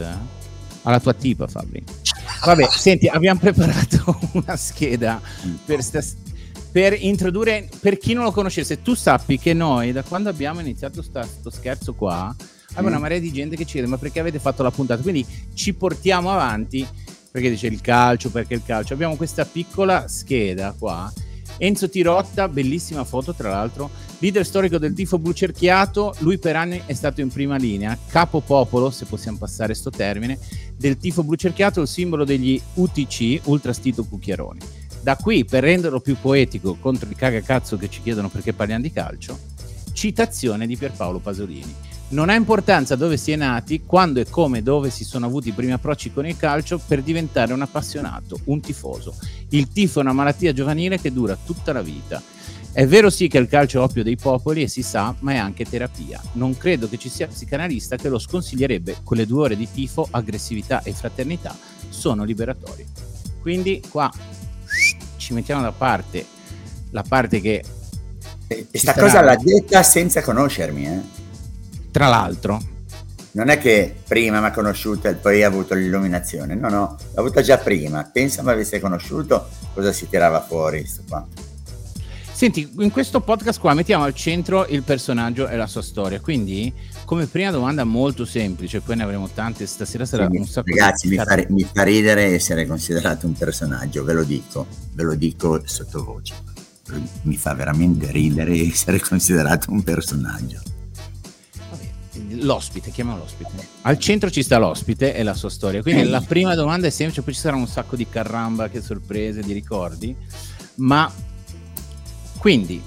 Alla 0.83 0.99
tua 0.99 1.13
tipa, 1.13 1.47
Fabri. 1.47 1.83
Vabbè, 2.45 2.67
senti, 2.71 3.07
abbiamo 3.07 3.39
preparato 3.39 4.19
una 4.33 4.55
scheda 4.55 5.21
per, 5.65 5.81
sta, 5.81 6.01
per 6.71 6.95
introdurre, 6.99 7.69
per 7.79 7.97
chi 7.97 8.13
non 8.13 8.23
lo 8.23 8.31
conoscesse, 8.31 8.81
tu 8.81 8.93
sappi 8.93 9.39
che 9.39 9.53
noi 9.53 9.91
da 9.91 10.03
quando 10.03 10.29
abbiamo 10.29 10.59
iniziato 10.59 11.01
questo 11.01 11.49
scherzo 11.49 11.93
qua, 11.93 12.35
abbiamo 12.69 12.87
mm. 12.87 12.91
una 12.91 12.99
marea 12.99 13.19
di 13.19 13.31
gente 13.31 13.55
che 13.55 13.65
ci 13.65 13.73
chiede 13.73 13.87
ma 13.87 13.97
perché 13.97 14.19
avete 14.19 14.39
fatto 14.39 14.63
la 14.63 14.71
puntata? 14.71 15.01
Quindi 15.01 15.25
ci 15.53 15.73
portiamo 15.73 16.31
avanti 16.31 16.85
perché 17.33 17.49
dice 17.49 17.65
il 17.65 17.81
calcio, 17.81 18.29
perché 18.29 18.53
il 18.53 18.61
calcio. 18.63 18.93
Abbiamo 18.93 19.15
questa 19.15 19.43
piccola 19.43 20.07
scheda 20.07 20.75
qua. 20.77 21.11
Enzo 21.57 21.89
Tirotta, 21.89 22.47
bellissima 22.47 23.03
foto 23.03 23.33
tra 23.33 23.49
l'altro, 23.49 23.89
leader 24.20 24.46
storico 24.46 24.77
del 24.77 24.93
tifo 24.93 25.20
blu 25.20 25.34
cerchiato, 25.34 26.15
lui 26.20 26.38
per 26.38 26.55
anni 26.55 26.82
è 26.86 26.93
stato 26.93 27.22
in 27.22 27.29
prima 27.29 27.58
linea, 27.58 27.98
capo 28.08 28.39
popolo, 28.41 28.89
se 28.89 29.05
possiamo 29.05 29.38
passare 29.38 29.74
sto 29.74 29.89
termine, 29.89 30.38
del 30.77 30.98
tifo 30.98 31.24
blu 31.24 31.36
cerchiato, 31.36 31.82
il 31.82 31.88
simbolo 31.88 32.24
degli 32.24 32.60
UTC, 32.75 33.41
Ultrastito 33.46 34.03
Cucchiaroni. 34.05 34.60
Da 35.01 35.17
qui, 35.17 35.43
per 35.43 35.63
renderlo 35.63 36.00
più 36.00 36.15
poetico 36.20 36.77
contro 36.79 37.10
il 37.10 37.15
cagacazzo 37.15 37.75
che 37.75 37.89
ci 37.89 38.01
chiedono 38.01 38.29
perché 38.29 38.53
parliamo 38.53 38.84
di 38.84 38.91
calcio, 38.91 39.38
citazione 39.91 40.65
di 40.65 40.77
Pierpaolo 40.77 41.20
Pasolini. 41.20 41.75
Non 42.10 42.29
ha 42.29 42.36
importanza 42.36 42.96
dove 42.96 43.17
si 43.17 43.32
è 43.32 43.36
nati, 43.36 43.82
quando 43.86 44.20
e 44.20 44.29
come 44.29 44.62
dove 44.62 44.89
si 44.91 45.03
sono 45.03 45.25
avuti 45.25 45.50
i 45.50 45.53
primi 45.53 45.72
approcci 45.72 46.13
con 46.13 46.27
il 46.27 46.38
calcio 46.38 46.79
per 46.79 47.01
diventare 47.01 47.53
un 47.53 47.62
appassionato, 47.62 48.39
un 48.46 48.60
tifoso. 48.62 49.15
Il 49.50 49.70
tifo 49.70 50.00
è 50.00 50.03
una 50.03 50.13
malattia 50.13 50.53
giovanile 50.53 51.00
che 51.00 51.12
dura 51.12 51.36
tutta 51.43 51.74
la 51.74 51.82
vita. 51.82 52.22
È 52.74 52.88
vero 52.88 53.12
sì 53.12 53.27
che 53.27 53.38
il 53.38 53.48
calcio 53.48 53.80
è 53.80 53.84
oppio 53.84 54.01
dei 54.01 54.18
popoli 54.18 54.63
e 54.63 54.68
si 54.68 54.82
sa, 54.82 55.13
ma 55.20 55.34
è 55.34 55.38
anche 55.38 55.63
terapia. 55.63 56.20
Non 56.34 56.58
credo 56.58 56.89
che 56.89 56.98
ci 56.98 57.08
sia 57.08 57.27
psicanalista 57.27 57.98
che 57.98 58.10
lo 58.10 58.18
sconsiglierebbe. 58.18 58.98
Quelle 59.03 59.27
due 59.27 59.44
ore 59.44 59.56
di 59.56 59.70
tifo, 59.72 60.08
aggressività 60.10 60.82
e 60.82 60.92
fraternità 60.92 61.56
sono 61.89 62.24
liberatorie. 62.24 62.88
Quindi 63.42 63.82
qua 63.88 64.12
ci 65.18 65.34
mettiamo 65.34 65.62
da 65.62 65.72
parte 65.72 66.25
la 66.89 67.03
parte 67.08 67.42
che... 67.42 67.63
Questa 68.70 68.94
cosa 68.94 69.22
l'ha 69.22 69.36
detta 69.36 69.84
senza 69.84 70.22
conoscermi, 70.22 70.86
eh? 70.88 71.01
tra 71.92 72.08
l'altro. 72.08 72.60
Non 73.32 73.50
è 73.50 73.58
che 73.58 73.96
prima 74.08 74.39
mi 74.39 74.48
ha 74.48 74.51
conosciuto 74.51 75.08
e 75.08 75.13
poi 75.13 75.44
ha 75.44 75.48
avuto 75.48 75.74
l'illuminazione, 75.74 76.53
no, 76.53 76.70
no, 76.70 76.98
l'ha 77.13 77.22
avuta 77.22 77.42
già 77.42 77.58
prima. 77.58 78.03
Pensa 78.12 78.44
mi 78.44 78.50
avesse 78.50 78.80
conosciuto, 78.80 79.48
cosa 79.74 79.92
si 79.92 80.08
tirava 80.10 80.42
fuori 80.42 80.88
qua. 81.08 81.25
Senti, 82.43 82.69
in 82.79 82.91
questo 82.91 83.21
podcast 83.21 83.57
qua 83.57 83.73
mettiamo 83.73 84.03
al 84.03 84.13
centro 84.13 84.67
il 84.67 84.83
personaggio 84.83 85.47
e 85.47 85.55
la 85.55 85.65
sua 85.65 85.81
storia, 85.81 86.19
quindi 86.19 86.73
come 87.05 87.25
prima 87.25 87.51
domanda 87.51 87.85
molto 87.85 88.25
semplice, 88.25 88.81
poi 88.81 88.97
ne 88.97 89.03
avremo 89.03 89.29
tante, 89.29 89.65
stasera 89.65 90.03
sarà 90.03 90.27
sì, 90.29 90.35
un 90.35 90.45
sacco 90.45 90.69
Ragazzi, 90.75 91.07
mi, 91.07 91.15
fa, 91.15 91.41
mi 91.47 91.63
fa 91.63 91.83
ridere 91.83 92.23
essere 92.33 92.67
considerato 92.67 93.27
un 93.27 93.31
personaggio, 93.31 94.03
ve 94.03 94.12
lo 94.12 94.25
dico, 94.25 94.67
ve 94.91 95.03
lo 95.03 95.15
dico 95.15 95.62
sottovoce. 95.63 96.33
Mi 97.21 97.38
fa 97.38 97.53
veramente 97.53 98.12
ridere 98.12 98.59
essere 98.59 99.00
considerato 99.00 99.71
un 99.71 99.81
personaggio 99.81 100.62
l'ospite, 102.41 102.91
chiamiamo 102.91 103.19
l'ospite. 103.19 103.51
Al 103.83 103.97
centro 103.97 104.29
ci 104.29 104.43
sta 104.43 104.57
l'ospite 104.57 105.15
e 105.15 105.23
la 105.23 105.33
sua 105.33 105.50
storia. 105.50 105.81
Quindi 105.81 106.09
la 106.09 106.19
prima 106.19 106.55
domanda 106.55 106.88
è 106.88 106.89
semplice, 106.89 107.21
poi 107.21 107.33
ci 107.33 107.39
sarà 107.39 107.55
un 107.55 107.67
sacco 107.67 107.95
di 107.95 108.07
caramba, 108.09 108.67
che 108.67 108.81
sorprese, 108.81 109.41
di 109.41 109.53
ricordi. 109.53 110.13
Ma 110.75 111.09
quindi, 112.43 112.83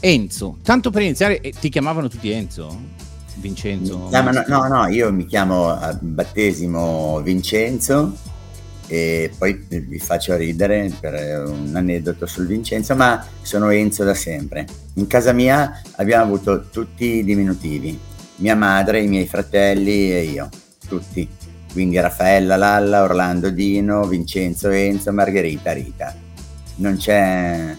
Enzo, 0.00 0.56
tanto 0.64 0.90
per 0.90 1.02
iniziare, 1.02 1.40
eh, 1.40 1.52
ti 1.52 1.68
chiamavano 1.68 2.08
tutti 2.08 2.32
Enzo? 2.32 2.76
Vincenzo? 3.36 4.08
Chiamano, 4.08 4.42
no, 4.48 4.66
no, 4.66 4.88
io 4.88 5.12
mi 5.12 5.24
chiamo 5.24 5.68
a 5.68 5.96
battesimo 6.00 7.20
Vincenzo 7.20 8.16
e 8.88 9.30
poi 9.38 9.54
vi 9.68 10.00
faccio 10.00 10.34
ridere 10.34 10.92
per 10.98 11.44
un 11.46 11.70
aneddoto 11.76 12.26
sul 12.26 12.48
Vincenzo, 12.48 12.96
ma 12.96 13.24
sono 13.40 13.70
Enzo 13.70 14.02
da 14.02 14.14
sempre. 14.14 14.66
In 14.94 15.06
casa 15.06 15.30
mia 15.30 15.80
abbiamo 15.94 16.24
avuto 16.24 16.64
tutti 16.68 17.18
i 17.18 17.24
diminutivi, 17.24 17.96
mia 18.38 18.56
madre, 18.56 19.00
i 19.00 19.06
miei 19.06 19.28
fratelli 19.28 20.12
e 20.12 20.22
io, 20.24 20.48
tutti. 20.88 21.28
Quindi 21.72 22.00
Raffaella 22.00 22.56
Lalla, 22.56 23.04
Orlando 23.04 23.50
Dino, 23.50 24.04
Vincenzo 24.08 24.70
Enzo, 24.70 25.12
Margherita 25.12 25.70
Rita. 25.70 26.12
Non 26.78 26.96
c'è, 26.96 27.76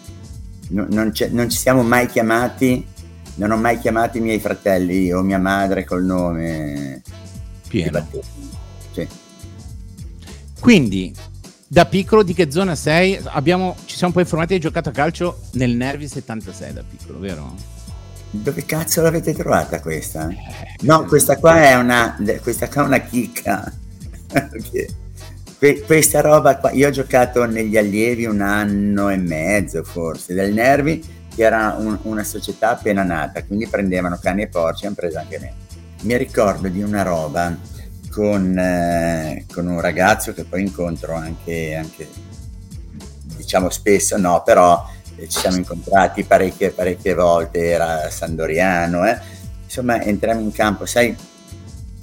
no, 0.70 0.86
non, 0.90 1.12
c'è, 1.12 1.28
non 1.30 1.50
ci 1.50 1.58
siamo 1.58 1.84
mai 1.84 2.08
chiamati, 2.08 2.86
non 3.36 3.52
ho 3.52 3.58
mai 3.58 3.80
chiamato 3.80 4.18
i 4.18 4.22
miei 4.22 4.40
fratelli 4.40 5.12
o 5.12 5.22
mia 5.22 5.40
madre 5.40 5.86
col 5.86 6.04
nome 6.04 7.02
pieno. 7.68 8.08
Sì. 8.92 9.08
Quindi, 10.60 11.14
da 11.68 11.86
piccolo 11.86 12.24
di 12.24 12.34
che 12.34 12.52
zona 12.52 12.76
sei? 12.76 13.20
Abbiamo, 13.24 13.76
ci 13.86 13.96
siamo 13.96 14.14
poi 14.14 14.24
informati 14.24 14.54
hai 14.54 14.60
giocato 14.60 14.90
a 14.90 14.92
calcio 14.92 15.42
nel 15.54 15.76
Nervi 15.76 16.08
76 16.08 16.74
da 16.74 16.84
piccolo, 16.88 17.20
vero? 17.20 17.54
Dove 18.32 18.66
cazzo 18.66 19.02
l'avete 19.02 19.34
trovata 19.34 19.80
questa? 19.80 20.30
No, 20.82 21.06
questa 21.06 21.38
qua 21.38 21.64
è 21.64 21.76
una, 21.76 22.16
questa 22.42 22.68
qua 22.68 22.84
è 22.84 22.86
una 22.86 23.00
chicca. 23.00 23.72
questa 25.60 26.22
roba 26.22 26.56
qua, 26.58 26.72
io 26.72 26.88
ho 26.88 26.92
giocato 26.92 27.46
negli 27.46 27.76
allievi 27.76 28.26
un 28.26 28.40
anno 28.40 29.10
e 29.10 29.18
mezzo 29.18 29.84
forse, 29.84 30.34
del 30.34 30.54
Nervi, 30.54 31.04
che 31.36 31.44
era 31.44 31.76
un, 31.78 31.98
una 32.04 32.24
società 32.24 32.70
appena 32.70 33.04
nata, 33.04 33.44
quindi 33.44 33.68
prendevano 33.68 34.18
cani 34.22 34.44
e 34.44 34.48
porci, 34.48 34.86
hanno 34.86 34.96
preso 34.96 35.20
anche 35.20 35.38
me. 35.40 35.54
Mi 36.04 36.16
ricordo 36.16 36.70
di 36.70 36.82
una 36.82 37.02
roba 37.02 37.54
con, 38.10 38.58
eh, 38.58 39.46
con 39.54 39.68
un 39.68 39.82
ragazzo 39.82 40.34
che 40.34 40.46
poi 40.46 40.62
incontro 40.62 41.14
anche, 41.14 41.76
anche 41.76 42.08
diciamo 43.36 43.70
spesso, 43.70 44.18
no, 44.18 44.42
però 44.46 44.86
ci 45.18 45.28
siamo 45.28 45.58
incontrati 45.58 46.24
parecchie, 46.24 46.72
parecchie 46.72 47.14
volte, 47.14 47.66
era 47.66 48.10
Sandoriano, 48.10 49.06
eh. 49.06 49.18
insomma 49.66 50.02
entriamo 50.02 50.40
in 50.40 50.54
campo, 50.54 50.86
sai, 50.86 51.14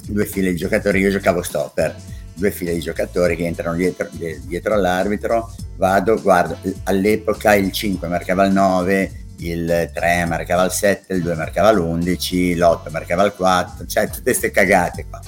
due 0.06 0.26
file 0.26 0.50
di 0.50 0.56
giocatori, 0.56 1.00
io 1.00 1.10
giocavo 1.10 1.42
stopper, 1.42 1.94
due 2.36 2.50
file 2.50 2.74
di 2.74 2.80
giocatori 2.80 3.34
che 3.34 3.46
entrano 3.46 3.76
dietro, 3.76 4.08
dietro 4.12 4.74
all'arbitro, 4.74 5.52
vado, 5.76 6.20
guardo, 6.20 6.58
all'epoca 6.84 7.54
il 7.54 7.72
5 7.72 8.06
marcava 8.08 8.44
il 8.44 8.52
9, 8.52 9.12
il 9.38 9.90
3 9.92 10.24
marcava 10.26 10.64
il 10.64 10.70
7, 10.70 11.14
il 11.14 11.22
2 11.22 11.34
marcava 11.34 11.72
l'11, 11.72 12.56
l'8 12.56 12.90
marcava 12.90 13.24
il 13.24 13.32
4, 13.32 13.86
cioè 13.86 14.06
tutte 14.08 14.22
queste 14.22 14.50
cagate 14.50 15.06
qua. 15.08 15.20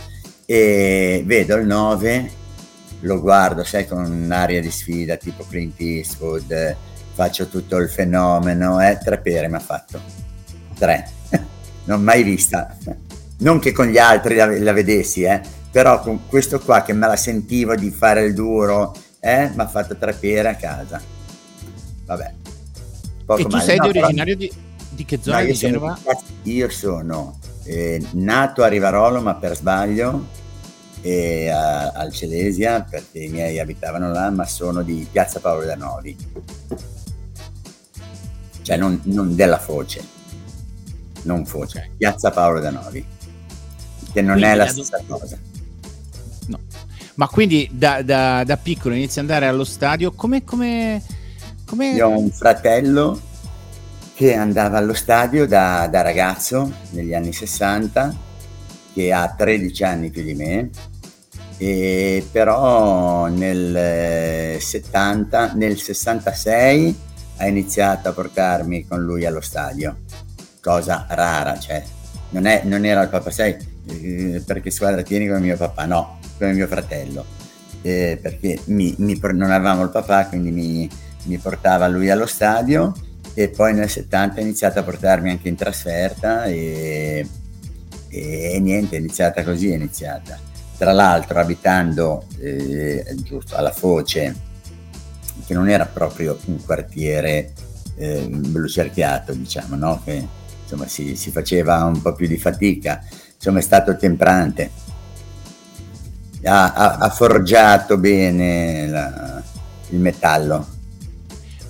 E 0.44 1.22
vedo 1.26 1.56
il 1.56 1.66
9, 1.66 2.30
lo 3.00 3.20
guardo, 3.20 3.64
sai, 3.64 3.86
con 3.86 4.04
un'aria 4.04 4.60
di 4.60 4.70
sfida 4.70 5.16
tipo 5.16 5.44
Clint 5.48 5.80
Eastwood, 5.80 6.76
faccio 7.14 7.48
tutto 7.48 7.76
il 7.76 7.88
fenomeno, 7.88 8.80
eh, 8.80 8.98
tre 9.02 9.18
pere 9.18 9.48
mi 9.48 9.56
ha 9.56 9.60
fatto, 9.60 10.00
tre, 10.78 11.08
non 11.84 12.02
mai 12.02 12.22
vista, 12.22 12.76
non 13.38 13.58
che 13.58 13.72
con 13.72 13.86
gli 13.86 13.98
altri 13.98 14.34
la, 14.36 14.46
la 14.58 14.72
vedessi, 14.72 15.22
eh, 15.22 15.40
però 15.70 16.00
con 16.00 16.26
questo 16.26 16.60
qua 16.60 16.82
che 16.82 16.92
me 16.92 17.06
la 17.06 17.16
sentivo 17.16 17.74
di 17.74 17.90
fare 17.90 18.24
il 18.24 18.34
duro, 18.34 18.94
eh, 19.20 19.50
mi 19.54 19.60
ha 19.60 19.66
fatto 19.66 19.96
tre 19.96 20.12
pere 20.12 20.48
a 20.48 20.54
casa, 20.56 21.00
vabbè. 22.04 22.34
Poco 23.24 23.40
e 23.40 23.44
tu 23.44 23.50
male. 23.50 23.64
sei 23.64 23.76
no, 23.76 23.86
originario 23.86 24.36
però, 24.36 24.52
di, 24.52 24.60
di, 24.90 25.04
che 25.04 25.18
zona 25.20 25.40
no, 25.40 25.44
di 25.44 25.52
Genova? 25.52 25.98
Sono, 26.02 26.20
io 26.44 26.70
sono 26.70 27.38
eh, 27.64 28.02
nato 28.12 28.62
a 28.62 28.68
Rivarolo 28.68 29.20
ma 29.20 29.34
per 29.34 29.54
sbaglio 29.54 30.26
e 31.02 31.48
a, 31.48 31.90
al 31.90 32.10
Celesia 32.10 32.86
perché 32.88 33.18
i 33.18 33.28
miei 33.28 33.58
abitavano 33.58 34.10
là 34.10 34.30
ma 34.30 34.46
sono 34.46 34.82
di 34.82 35.06
Piazza 35.10 35.40
Paolo 35.40 35.66
da 35.66 35.76
Novi 35.76 36.16
cioè 38.68 38.76
non, 38.76 39.00
non 39.04 39.34
della 39.34 39.58
Foce, 39.58 40.06
non 41.22 41.46
Foce, 41.46 41.78
okay. 41.78 41.90
Piazza 41.96 42.30
Paolo 42.30 42.60
da 42.60 42.68
Novi, 42.68 43.02
che 44.12 44.20
non 44.20 44.36
quindi 44.36 44.52
è 44.52 44.54
la 44.56 44.66
stessa 44.66 45.00
do... 45.06 45.16
cosa. 45.16 45.38
Ma 47.18 47.26
quindi 47.26 47.68
da, 47.72 48.02
da, 48.02 48.44
da, 48.44 48.56
piccolo 48.56 48.94
inizi 48.94 49.18
ad 49.18 49.28
andare 49.28 49.46
allo 49.48 49.64
stadio, 49.64 50.12
come, 50.12 50.44
come, 50.44 51.02
come... 51.66 51.90
Io 51.90 52.06
ho 52.06 52.16
un 52.16 52.30
fratello 52.30 53.20
che 54.14 54.34
andava 54.34 54.78
allo 54.78 54.94
stadio 54.94 55.44
da, 55.48 55.88
da 55.90 56.02
ragazzo 56.02 56.72
negli 56.90 57.14
anni 57.14 57.32
60, 57.32 58.14
che 58.94 59.12
ha 59.12 59.34
13 59.36 59.82
anni 59.82 60.10
più 60.10 60.22
di 60.22 60.34
me, 60.34 60.70
e 61.56 62.24
però 62.30 63.26
nel 63.26 64.60
70, 64.60 65.54
nel 65.54 65.76
66 65.76 66.98
ha 67.38 67.46
iniziato 67.48 68.10
a 68.10 68.12
portarmi 68.12 68.86
con 68.86 69.02
lui 69.02 69.26
allo 69.26 69.40
stadio, 69.40 70.02
cosa 70.60 71.04
rara, 71.08 71.58
cioè 71.58 71.82
non, 72.30 72.46
è, 72.46 72.62
non 72.64 72.84
era 72.84 73.02
il 73.02 73.08
papà, 73.08 73.32
sai 73.32 73.50
eh, 73.50 73.77
perché 74.44 74.70
squadra 74.70 75.02
tieni 75.02 75.26
come 75.26 75.40
mio 75.40 75.56
papà, 75.56 75.84
no, 75.86 76.18
come 76.38 76.52
mio 76.52 76.66
fratello, 76.66 77.24
eh, 77.82 78.18
perché 78.20 78.60
mi, 78.66 78.94
mi, 78.98 79.18
non 79.34 79.50
avevamo 79.50 79.82
il 79.82 79.90
papà, 79.90 80.26
quindi 80.26 80.50
mi, 80.50 80.88
mi 81.24 81.38
portava 81.38 81.86
lui 81.88 82.10
allo 82.10 82.26
stadio 82.26 82.92
e 83.34 83.48
poi 83.48 83.72
nel 83.74 83.88
70 83.88 84.40
ha 84.40 84.42
iniziato 84.42 84.78
a 84.78 84.82
portarmi 84.82 85.30
anche 85.30 85.48
in 85.48 85.54
trasferta 85.54 86.44
e, 86.44 87.26
e 88.08 88.58
niente, 88.60 88.96
è 88.96 88.98
iniziata 88.98 89.44
così, 89.44 89.70
è 89.70 89.74
iniziata. 89.74 90.38
Tra 90.76 90.92
l'altro 90.92 91.38
abitando 91.38 92.24
eh, 92.40 93.04
giusto 93.22 93.56
alla 93.56 93.72
Foce, 93.72 94.34
che 95.46 95.54
non 95.54 95.68
era 95.68 95.86
proprio 95.86 96.38
un 96.46 96.62
quartiere 96.64 97.52
eh, 97.96 98.26
blu 98.28 98.68
cerchiato, 98.68 99.32
diciamo, 99.32 99.76
no? 99.76 100.00
che 100.04 100.26
insomma 100.62 100.86
si, 100.86 101.16
si, 101.16 101.30
faceva 101.30 101.84
un 101.84 102.00
po' 102.00 102.12
più 102.12 102.26
di 102.26 102.38
fatica, 102.38 103.02
insomma 103.38 103.60
è 103.60 103.62
stato 103.62 103.96
temprante, 103.96 104.70
ha, 106.44 106.72
ha, 106.72 106.96
ha 106.96 107.10
forgiato 107.10 107.96
bene 107.96 108.88
la, 108.88 109.42
il 109.90 109.98
metallo. 109.98 110.66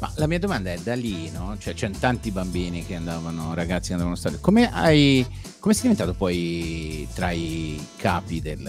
Ma 0.00 0.10
la 0.14 0.26
mia 0.26 0.38
domanda 0.38 0.72
è 0.72 0.78
da 0.82 0.94
lì, 0.94 1.30
no? 1.30 1.56
Cioè, 1.58 1.74
c'erano 1.74 1.98
tanti 1.98 2.30
bambini 2.30 2.86
che 2.86 2.94
andavano, 2.94 3.52
ragazzi 3.54 3.88
che 3.88 3.92
andavano 3.94 4.14
a 4.14 4.18
stare. 4.18 4.38
Come 4.40 4.70
hai. 4.72 5.26
Come 5.58 5.74
sei 5.74 5.82
diventato 5.90 6.14
poi 6.14 7.06
tra 7.14 7.30
i 7.32 7.84
capi 7.96 8.40
del. 8.40 8.62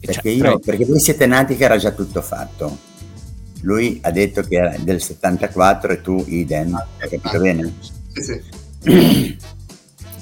Perché, 0.00 0.12
cioè, 0.12 0.32
io, 0.32 0.56
i... 0.56 0.60
perché 0.60 0.84
voi 0.84 1.00
siete 1.00 1.26
nati 1.26 1.56
che 1.56 1.64
era 1.64 1.76
già 1.76 1.90
tutto 1.92 2.20
fatto. 2.22 2.88
Lui 3.62 3.98
ha 4.02 4.10
detto 4.10 4.42
che 4.42 4.56
era 4.56 4.76
del 4.78 5.02
74 5.02 5.92
e 5.92 6.00
tu 6.00 6.22
idem, 6.26 6.74
hai 6.74 7.08
capito 7.08 7.36
ah, 7.36 7.40
bene? 7.40 7.74
Sì, 8.12 8.22
sì. 8.22 9.38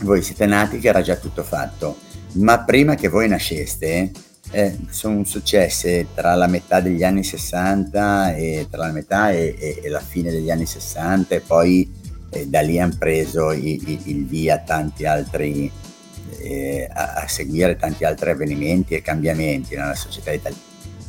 voi 0.00 0.22
siete 0.22 0.46
nati 0.46 0.78
che 0.78 0.88
era 0.88 1.02
già 1.02 1.16
tutto 1.16 1.42
fatto, 1.42 1.98
ma 2.32 2.60
prima 2.60 2.94
che 2.94 3.08
voi 3.08 3.28
nasceste 3.28 4.10
eh, 4.50 4.78
sono 4.88 5.24
successe 5.24 6.06
tra 6.14 6.34
la 6.34 6.46
metà 6.46 6.80
degli 6.80 7.02
anni 7.02 7.22
60 7.22 8.34
e 8.34 8.66
tra 8.70 8.86
la 8.86 8.92
metà 8.92 9.30
e, 9.30 9.54
e, 9.58 9.80
e 9.82 9.88
la 9.88 10.00
fine 10.00 10.30
degli 10.30 10.50
anni 10.50 10.66
60 10.66 11.34
e 11.34 11.40
poi 11.40 11.90
eh, 12.30 12.46
da 12.46 12.60
lì 12.60 12.78
hanno 12.80 12.96
preso 12.98 13.52
il, 13.52 13.82
il, 13.86 14.00
il 14.04 14.26
via 14.26 14.58
tanti 14.58 15.04
altri 15.04 15.70
eh, 16.38 16.88
a, 16.90 17.14
a, 17.14 17.28
seguire 17.28 17.76
tanti 17.76 18.04
altri 18.04 18.30
avvenimenti 18.30 18.94
e 18.94 19.02
cambiamenti 19.02 19.74
nella 19.74 19.94
società, 19.94 20.32
itali- 20.32 20.56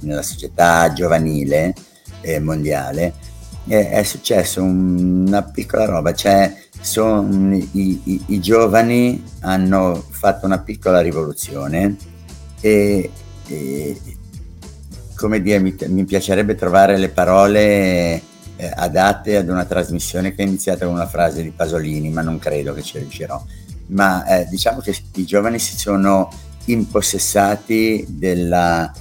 nella 0.01 0.21
società 0.21 0.91
giovanile 0.93 1.73
eh, 2.21 2.39
mondiale. 2.39 3.27
È 3.67 4.01
successo 4.01 4.63
un, 4.63 5.27
una 5.27 5.43
piccola 5.43 5.85
roba 5.85 6.11
cioè 6.15 6.51
son, 6.81 7.53
i, 7.53 8.01
i, 8.03 8.23
i 8.27 8.39
giovani 8.39 9.23
hanno 9.41 10.03
fatto 10.09 10.45
una 10.45 10.59
piccola 10.59 11.01
rivoluzione 11.01 11.95
e 12.61 13.09
e, 13.49 13.99
come 15.15 15.41
dire, 15.41 15.59
mi, 15.59 15.75
mi, 15.87 16.05
piacerebbe 16.05 16.55
trovare 16.55 16.97
le 16.97 17.09
parole 17.09 18.21
eh, 18.55 18.71
adatte 18.73 19.35
ad 19.35 19.49
una 19.49 19.65
trasmissione 19.65 20.33
che 20.33 20.43
è 20.43 20.45
iniziata 20.45 20.85
con 20.85 20.93
una 20.93 21.07
frase 21.07 21.41
di 21.41 21.51
Pasolini, 21.51 22.09
ma 22.09 22.21
non 22.21 22.39
credo 22.39 22.73
che 22.73 22.83
ci 22.83 22.99
riuscirò. 22.99 23.43
Ma 23.87 24.23
eh, 24.25 24.45
diciamo 24.45 24.79
che 24.79 24.95
i 25.15 25.25
giovani 25.25 25.59
si 25.59 25.77
sono 25.77 26.29
impossessati 26.65 28.05
della 28.07 28.93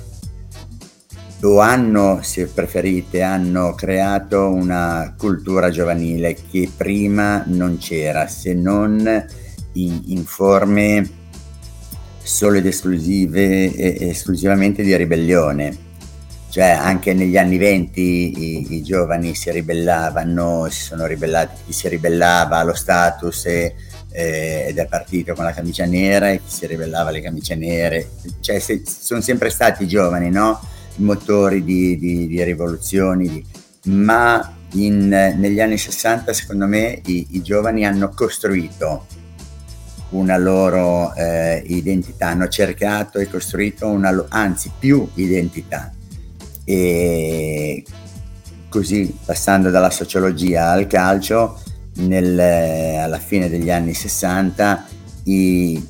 o 1.42 1.61
hanno, 1.61 2.21
se 2.23 2.47
preferite, 2.47 3.23
hanno 3.23 3.75
creato 3.75 4.49
una 4.49 5.14
cultura 5.16 5.71
giovanile 5.71 6.37
che 6.50 6.71
prima 6.75 7.45
non 7.47 7.78
c'era, 7.78 8.26
se 8.26 8.54
non 8.54 9.26
in, 9.73 10.02
in 10.07 10.25
forme 10.25 11.09
solo 12.23 12.59
ed 12.59 12.66
esclusive, 12.66 13.75
esclusivamente 14.09 14.83
di 14.83 14.95
ribellione. 14.97 15.87
Cioè 16.50 16.71
anche 16.71 17.12
negli 17.12 17.37
anni 17.37 17.59
venti 17.59 18.73
i, 18.75 18.83
giovani 18.83 19.35
si 19.35 19.50
ribellavano, 19.50 20.66
si 20.71 20.80
sono 20.83 21.07
ribellati, 21.07 21.61
chi 21.66 21.73
si 21.73 21.88
ribellava 21.88 22.57
allo 22.57 22.75
status 22.75 23.47
e, 23.47 23.75
eh, 24.11 24.64
ed 24.68 24.78
è 24.78 24.87
partito 24.87 25.35
con 25.35 25.45
la 25.45 25.52
camicia 25.52 25.85
nera 25.85 26.30
e 26.30 26.38
chi 26.38 26.50
si 26.50 26.66
ribellava 26.66 27.11
alle 27.11 27.21
camicie 27.21 27.54
nere. 27.54 28.09
Cioè 28.40 28.59
se, 28.59 28.83
sono 28.85 29.21
sempre 29.21 29.50
stati 29.50 29.87
giovani, 29.87 30.30
no? 30.30 30.59
Motori 30.98 31.64
di, 31.64 31.98
di, 31.98 32.26
di 32.26 32.42
rivoluzioni, 32.42 33.44
ma 33.84 34.54
in, 34.72 35.08
negli 35.08 35.60
anni 35.60 35.78
60 35.78 36.32
secondo 36.32 36.66
me 36.66 37.00
i, 37.06 37.28
i 37.30 37.42
giovani 37.42 37.86
hanno 37.86 38.10
costruito 38.10 39.06
una 40.10 40.36
loro 40.36 41.14
eh, 41.14 41.62
identità, 41.66 42.28
hanno 42.28 42.48
cercato 42.48 43.18
e 43.18 43.28
costruito 43.28 43.88
una, 43.88 44.26
anzi 44.28 44.70
più 44.78 45.08
identità. 45.14 45.92
E 46.64 47.84
così 48.68 49.16
passando 49.24 49.70
dalla 49.70 49.90
sociologia 49.90 50.70
al 50.70 50.87
calcio, 50.87 51.61
nel, 51.96 52.38
alla 52.38 53.18
fine 53.18 53.48
degli 53.48 53.70
anni 53.70 53.92
60 53.92 54.87
i, 55.24 55.87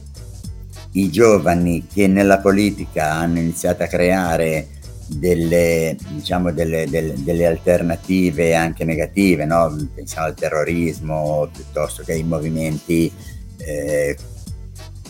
i 0.92 1.11
giovani 1.11 1.87
che 1.87 2.07
nella 2.07 2.38
politica 2.38 3.12
hanno 3.12 3.38
iniziato 3.38 3.83
a 3.83 3.87
creare 3.87 4.68
delle, 5.09 5.97
diciamo, 6.11 6.53
delle, 6.53 6.87
delle, 6.88 7.14
delle 7.16 7.47
alternative 7.47 8.55
anche 8.55 8.85
negative, 8.85 9.44
no? 9.44 9.88
pensiamo 9.94 10.27
al 10.27 10.35
terrorismo 10.35 11.49
piuttosto 11.53 12.03
che 12.03 12.12
ai 12.12 12.23
movimenti 12.23 13.11
eh, 13.57 14.16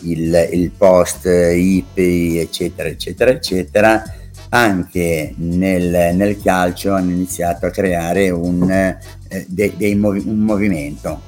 il, 0.01 0.49
il, 0.53 0.71
post 0.71 1.25
IP, 1.25 1.97
eccetera, 1.97 2.87
eccetera, 2.87 3.31
eccetera, 3.31 4.03
anche 4.49 5.33
nel, 5.37 6.15
nel 6.15 6.41
calcio 6.41 6.93
hanno 6.93 7.11
iniziato 7.11 7.65
a 7.65 7.69
creare 7.69 8.29
un, 8.29 8.69
eh, 8.71 9.45
de, 9.47 9.73
de 9.75 9.91
un 9.93 10.39
movimento, 10.39 11.21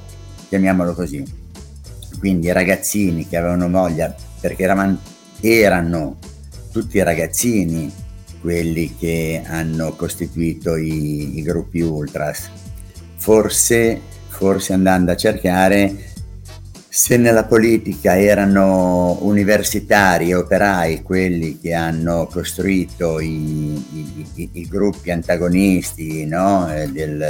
chiamiamolo 0.48 0.94
così. 0.94 1.22
Quindi 2.18 2.50
ragazzini 2.50 3.28
che 3.28 3.36
avevano 3.36 3.68
voglia, 3.68 4.14
perché 4.40 4.62
eravamo, 4.62 4.98
erano 5.40 6.16
tutti 6.70 7.02
ragazzini 7.02 7.92
quelli 8.42 8.94
che 8.98 9.40
hanno 9.46 9.94
costituito 9.94 10.76
i, 10.76 11.38
i 11.38 11.42
gruppi 11.42 11.80
ultras. 11.80 12.50
Forse, 13.16 14.00
forse 14.28 14.74
andando 14.74 15.12
a 15.12 15.16
cercare 15.16 16.10
se 16.88 17.16
nella 17.16 17.44
politica 17.44 18.18
erano 18.18 19.16
universitari 19.22 20.28
e 20.28 20.34
operai 20.34 21.00
quelli 21.00 21.58
che 21.58 21.72
hanno 21.72 22.26
costruito 22.30 23.18
i, 23.18 23.72
i, 23.94 24.26
i, 24.34 24.48
i 24.52 24.68
gruppi 24.68 25.10
antagonisti 25.10 26.26
no? 26.26 26.70
Eh, 26.70 26.88
del, 26.88 27.22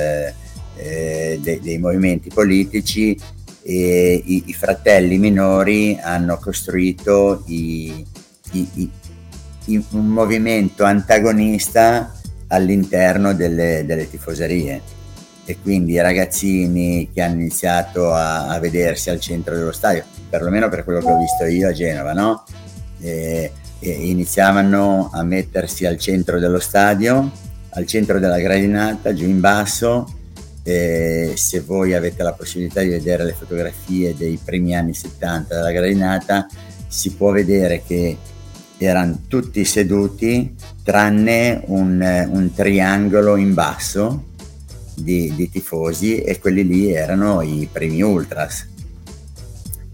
eh, 0.77 1.38
de, 1.40 1.61
dei 1.62 1.79
movimenti 1.79 2.29
politici, 2.35 3.16
e 3.62 4.22
i, 4.25 4.53
fratelli 4.53 5.18
minori 5.18 5.98
hanno 6.03 6.38
costruito 6.38 7.44
un 9.66 10.07
movimento 10.07 10.85
antagonista 10.85 12.12
all'interno 12.48 13.35
delle, 13.35 13.85
delle 13.87 14.09
tifoserie 14.09 15.01
e 15.44 15.59
quindi 15.61 15.92
i 15.92 16.01
ragazzini 16.01 17.11
che 17.12 17.20
hanno 17.20 17.40
iniziato 17.40 18.12
a, 18.12 18.48
a, 18.48 18.59
vedersi 18.61 19.11
al 19.11 19.20
centro 19.20 19.57
dello 19.57 19.72
stadio, 19.72 20.05
perlomeno 20.29 20.68
per 20.68 20.85
quello 20.85 21.01
che 21.01 21.11
ho 21.11 21.18
visto 21.18 21.44
io 21.44 21.68
a 21.68 21.72
Genova, 21.72 22.12
no? 22.12 22.44
e, 23.01 23.53
e 23.81 23.90
iniziavano 23.90 25.11
a 25.12 25.22
mettersi 25.25 25.85
al 25.85 25.98
centro 25.98 26.38
dello 26.38 26.61
stadio, 26.61 27.31
al 27.70 27.87
centro 27.87 28.20
della 28.20 28.38
gradinata, 28.38 29.12
giù 29.12 29.25
in 29.25 29.40
basso. 29.40 30.18
Se 30.62 31.61
voi 31.66 31.92
avete 31.92 32.22
la 32.22 32.33
possibilità 32.35 32.83
di 32.83 32.90
vedere 32.90 33.25
le 33.25 33.33
fotografie 33.33 34.14
dei 34.16 34.38
primi 34.42 34.77
anni 34.77 34.94
70 34.94 35.57
della 35.57 35.72
gradinata, 35.72 36.46
si 36.87 37.14
può 37.14 37.33
vedere 37.33 37.83
che 37.85 38.16
erano 38.83 39.23
tutti 39.29 39.64
seduti 39.64 40.55
tranne 40.83 41.62
un, 41.66 42.29
un 42.31 42.53
triangolo 42.55 43.37
in 43.37 43.55
basso 43.55 44.31
di, 44.95 45.33
di, 45.35 45.51
tifosi 45.51 46.23
e 46.23 46.38
quelli 46.38 46.66
lì 46.66 46.92
erano 46.92 47.42
i 47.42 47.68
primi 47.71 48.03
ultras. 48.03 48.68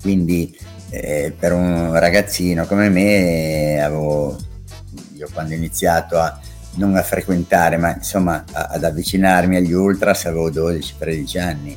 Quindi 0.01 0.57
eh, 0.91 1.33
per 1.39 1.53
un 1.53 1.99
ragazzino 1.99 2.67
come 2.67 2.89
me 2.89 3.81
avevo, 3.81 4.37
io 5.15 5.29
quando 5.33 5.53
ho 5.53 5.57
iniziato 5.57 6.19
a 6.19 6.41
non 6.75 6.97
a 6.97 7.03
frequentare 7.03 7.77
ma 7.77 7.95
insomma 7.95 8.45
a, 8.53 8.69
ad 8.73 8.85
avvicinarmi 8.85 9.57
agli 9.57 9.73
ultras 9.73 10.27
avevo 10.27 10.51
12-13 10.51 11.39
anni 11.41 11.77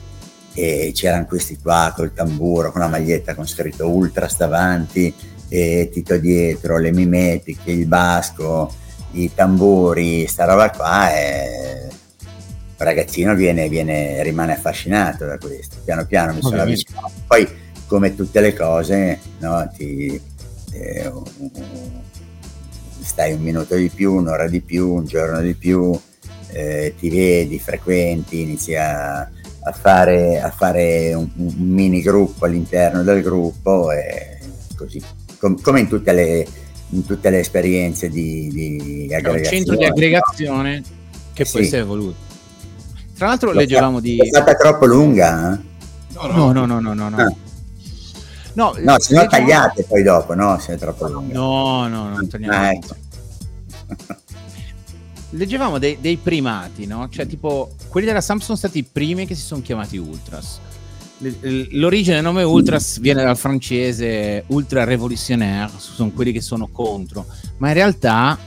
e 0.53 0.91
c'erano 0.93 1.25
questi 1.25 1.57
qua 1.57 1.93
col 1.95 2.13
tamburo 2.13 2.71
con 2.71 2.81
la 2.81 2.87
maglietta 2.87 3.35
con 3.35 3.47
scritto 3.47 3.89
ultras 3.89 4.37
davanti 4.37 5.13
e 5.53 5.89
Tito 5.91 6.17
dietro, 6.17 6.77
le 6.77 6.93
mimetiche, 6.93 7.71
il 7.71 7.85
basco, 7.85 8.73
i 9.11 9.33
tamburi, 9.33 10.25
sta 10.25 10.45
roba 10.45 10.69
qua 10.69 11.13
e 11.13 11.89
ragazzino 12.77 13.35
viene, 13.35 13.67
viene, 13.67 14.23
rimane 14.23 14.53
affascinato 14.53 15.25
da 15.25 15.37
questo. 15.37 15.75
Piano 15.83 16.05
piano 16.05 16.33
mi 16.33 16.41
sono 16.41 16.61
avvicinato. 16.61 17.11
Poi, 17.27 17.45
come 17.85 18.15
tutte 18.15 18.39
le 18.39 18.55
cose, 18.55 19.19
no, 19.39 19.69
ti, 19.75 20.19
eh, 20.71 21.11
stai 23.01 23.33
un 23.33 23.41
minuto 23.41 23.75
di 23.75 23.89
più, 23.89 24.13
un'ora 24.13 24.47
di 24.47 24.61
più, 24.61 24.93
un 24.93 25.05
giorno 25.05 25.41
di 25.41 25.53
più, 25.53 25.99
eh, 26.47 26.95
ti 26.97 27.09
vedi, 27.09 27.59
frequenti, 27.59 28.39
inizi 28.39 28.75
a, 28.75 29.19
a 29.19 29.71
fare, 29.73 30.39
a 30.39 30.49
fare 30.49 31.13
un, 31.13 31.29
un, 31.35 31.53
mini 31.57 32.01
gruppo 32.01 32.45
all'interno 32.45 33.03
del 33.03 33.21
gruppo 33.21 33.91
e 33.91 34.39
così. 34.77 35.03
Com, 35.41 35.59
come 35.59 35.79
in 35.79 35.87
tutte 35.87 36.13
le, 36.13 36.47
in 36.89 37.03
tutte 37.03 37.31
le 37.31 37.39
esperienze 37.39 38.09
di, 38.09 38.47
di 38.51 39.13
aggregazione. 39.13 39.37
È 39.37 39.39
un 39.39 39.45
centro 39.45 39.75
di 39.75 39.85
aggregazione 39.85 40.83
che 41.33 41.47
poi 41.51 41.63
sì. 41.63 41.69
si 41.69 41.75
è 41.77 41.79
evoluto 41.79 42.15
Tra 43.17 43.25
l'altro 43.25 43.51
leggevamo 43.51 43.99
di... 43.99 44.17
È 44.17 44.27
stata 44.27 44.53
troppo 44.53 44.85
lunga? 44.85 45.53
Eh? 45.53 45.59
No, 46.13 46.51
no, 46.51 46.65
no, 46.67 46.79
no, 46.79 46.93
no. 46.93 47.09
no. 47.09 47.17
Ah. 47.17 47.33
No, 48.53 48.75
no 48.77 48.99
se 48.99 49.15
no 49.15 49.25
tagliate 49.25 49.83
poi 49.83 50.03
dopo, 50.03 50.35
no? 50.35 50.59
Se 50.59 50.73
è 50.73 50.77
troppo 50.77 51.07
lunga. 51.07 51.33
No, 51.33 51.87
no, 51.87 52.09
no, 52.09 52.27
tagliamo. 52.27 52.53
Ah, 52.53 52.71
ecco. 52.71 52.95
Leggevamo 55.31 55.79
dei, 55.79 55.97
dei, 56.01 56.17
primati, 56.17 56.85
no? 56.85 57.07
Cioè, 57.09 57.25
tipo, 57.25 57.71
quelli 57.87 58.05
della 58.05 58.21
Samsung 58.21 58.45
sono 58.45 58.57
stati 58.57 58.79
i 58.79 58.83
primi 58.83 59.25
che 59.25 59.33
si 59.33 59.41
sono 59.41 59.61
chiamati 59.61 59.97
Ultras. 59.97 60.59
L'origine 61.71 62.15
del 62.15 62.23
nome 62.23 62.43
Ultras 62.43 62.99
viene 62.99 63.23
dal 63.23 63.37
francese 63.37 64.43
Ultra 64.47 64.83
Révolutionnaire, 64.83 65.71
sono 65.77 66.11
quelli 66.11 66.31
che 66.31 66.41
sono 66.41 66.67
contro, 66.67 67.25
ma 67.57 67.67
in 67.67 67.73
realtà 67.75 68.37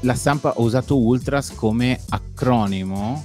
la 0.00 0.14
stampa 0.14 0.50
ha 0.50 0.60
usato 0.60 0.96
Ultras 0.96 1.50
come 1.54 1.98
acronimo 2.08 3.22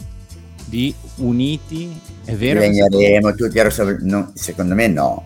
di 0.65 0.93
Uniti, 1.17 1.95
è 2.25 2.33
vero? 2.33 2.61
Regneremo 2.61 3.35
tutti, 3.35 3.59
no, 4.01 4.31
secondo 4.33 4.73
me 4.73 4.87
no. 4.87 5.23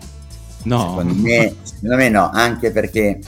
No. 0.64 0.88
Secondo 0.88 1.14
me, 1.14 1.54
secondo 1.62 1.96
me 1.96 2.08
no, 2.10 2.30
anche 2.30 2.70
perché 2.70 3.18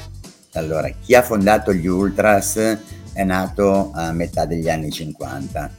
allora, 0.54 0.90
chi 1.00 1.14
ha 1.14 1.22
fondato 1.22 1.72
gli 1.72 1.86
Ultras 1.86 2.78
è 3.12 3.24
nato 3.24 3.92
a 3.94 4.12
metà 4.12 4.44
degli 4.44 4.68
anni 4.68 4.90
50 4.90 5.70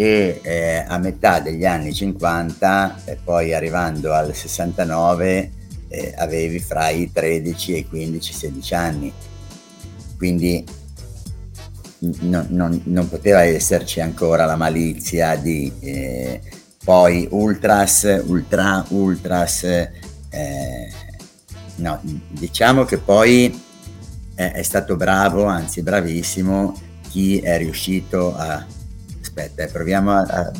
e 0.00 0.40
eh, 0.42 0.84
a 0.86 0.98
metà 0.98 1.40
degli 1.40 1.64
anni 1.64 1.92
50 1.92 3.02
e 3.04 3.18
poi 3.22 3.52
arrivando 3.52 4.12
al 4.12 4.34
69 4.34 5.50
eh, 5.88 6.14
avevi 6.16 6.58
fra 6.58 6.88
i 6.88 7.10
13 7.12 7.74
e 7.74 7.78
i 7.78 7.88
15 7.88 8.32
16 8.32 8.74
anni. 8.74 9.12
Quindi 10.16 10.64
non, 12.20 12.46
non, 12.50 12.80
non, 12.84 13.08
poteva 13.08 13.42
esserci 13.42 14.00
ancora 14.00 14.46
la 14.46 14.56
malizia 14.56 15.36
di 15.36 15.70
eh, 15.80 16.40
poi 16.82 17.28
ultras 17.30 18.22
ultra 18.24 18.82
ultras 18.88 19.64
eh, 19.64 20.90
no 21.76 22.00
diciamo 22.30 22.86
che 22.86 22.96
poi 22.96 23.68
è, 24.40 24.52
è 24.52 24.62
stato 24.62 24.96
bravo, 24.96 25.44
anzi 25.44 25.82
bravissimo, 25.82 26.74
chi 27.10 27.38
è 27.40 27.58
riuscito 27.58 28.34
a... 28.34 28.64
Aspetta, 29.40 29.72
proviamo 29.72 30.12
a, 30.12 30.20
a 30.20 30.52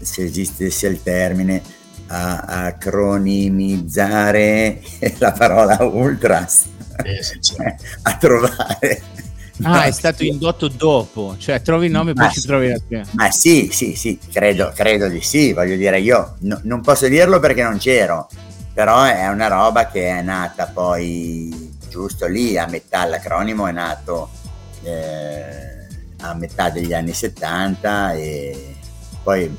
se 0.00 0.24
esistesse 0.24 0.86
il 0.86 1.02
termine, 1.02 1.60
a 2.06 2.64
acronimizzare 2.66 4.80
la 5.18 5.32
parola 5.32 5.76
ultras, 5.82 6.64
eh, 7.02 7.22
sì, 7.22 7.56
a 8.02 8.16
trovare. 8.16 9.02
Ah, 9.62 9.84
è 9.84 9.90
stato 9.90 10.22
indotto 10.22 10.68
dopo, 10.68 11.34
cioè 11.38 11.62
trovi 11.62 11.86
il 11.86 11.92
nome 11.92 12.10
e 12.12 12.14
poi 12.14 12.30
ci 12.30 12.40
trovi 12.42 12.68
la. 12.68 12.78
Ma 13.12 13.30
sì, 13.30 13.70
sì, 13.72 13.94
sì, 13.94 14.18
credo, 14.32 14.72
credo 14.74 15.08
di 15.08 15.20
sì, 15.20 15.52
voglio 15.52 15.76
dire, 15.76 16.00
io 16.00 16.36
no, 16.40 16.60
non 16.64 16.80
posso 16.82 17.08
dirlo 17.08 17.40
perché 17.40 17.62
non 17.62 17.78
c'ero, 17.78 18.28
però 18.72 19.04
è 19.04 19.28
una 19.28 19.48
roba 19.48 19.86
che 19.88 20.08
è 20.08 20.22
nata 20.22 20.66
poi 20.66 21.74
giusto 21.88 22.26
lì 22.26 22.58
a 22.58 22.66
metà, 22.66 23.06
l'acronimo 23.06 23.66
è 23.66 23.72
nato 23.72 24.28
eh, 24.82 25.75
a 26.30 26.34
metà 26.34 26.70
degli 26.70 26.92
anni 26.92 27.12
70 27.12 28.14
e 28.14 28.76
poi 29.22 29.54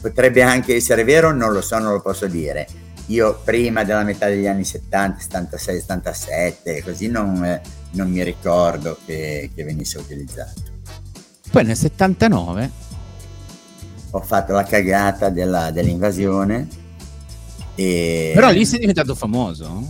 potrebbe 0.00 0.42
anche 0.42 0.74
essere 0.74 1.04
vero, 1.04 1.32
non 1.32 1.52
lo 1.52 1.60
so, 1.60 1.78
non 1.78 1.92
lo 1.92 2.00
posso 2.00 2.26
dire. 2.26 2.66
Io 3.06 3.40
prima 3.44 3.84
della 3.84 4.04
metà 4.04 4.28
degli 4.28 4.46
anni 4.46 4.64
70, 4.64 5.20
76, 5.20 5.80
77, 5.80 6.82
così 6.82 7.08
non, 7.08 7.60
non 7.92 8.10
mi 8.10 8.22
ricordo 8.22 8.98
che, 9.04 9.50
che 9.54 9.64
venisse 9.64 9.98
utilizzato. 9.98 10.60
Poi 11.50 11.64
nel 11.64 11.76
79 11.76 12.70
ho 14.10 14.20
fatto 14.20 14.52
la 14.52 14.64
cagata 14.64 15.30
della, 15.30 15.70
dell'invasione. 15.70 16.68
E... 17.74 18.32
Però 18.34 18.50
lì 18.50 18.64
sei 18.64 18.80
diventato 18.80 19.14
famoso. 19.14 19.88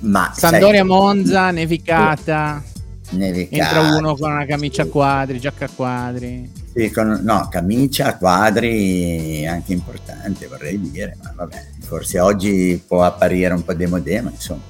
Ma 0.00 0.32
Sandoria 0.34 0.80
sai, 0.80 0.88
Monza, 0.88 1.50
nevicata. 1.50 2.62
Nevicata. 3.10 3.78
Entra 3.78 3.96
uno 3.96 4.16
con 4.16 4.30
una 4.32 4.44
camicia 4.44 4.82
a 4.82 4.86
quadri, 4.86 5.40
giacca 5.40 5.64
a 5.64 5.70
quadri. 5.74 6.50
Sì, 6.74 6.90
con, 6.90 7.20
no, 7.22 7.48
camicia 7.50 8.08
a 8.08 8.16
quadri 8.16 9.46
anche 9.46 9.72
importante, 9.72 10.46
vorrei 10.46 10.78
dire, 10.78 11.16
ma 11.22 11.32
vabbè, 11.34 11.66
forse 11.80 12.20
oggi 12.20 12.82
può 12.86 13.02
apparire 13.02 13.54
un 13.54 13.64
po' 13.64 13.72
demodè, 13.72 14.20
ma 14.20 14.30
insomma. 14.30 14.62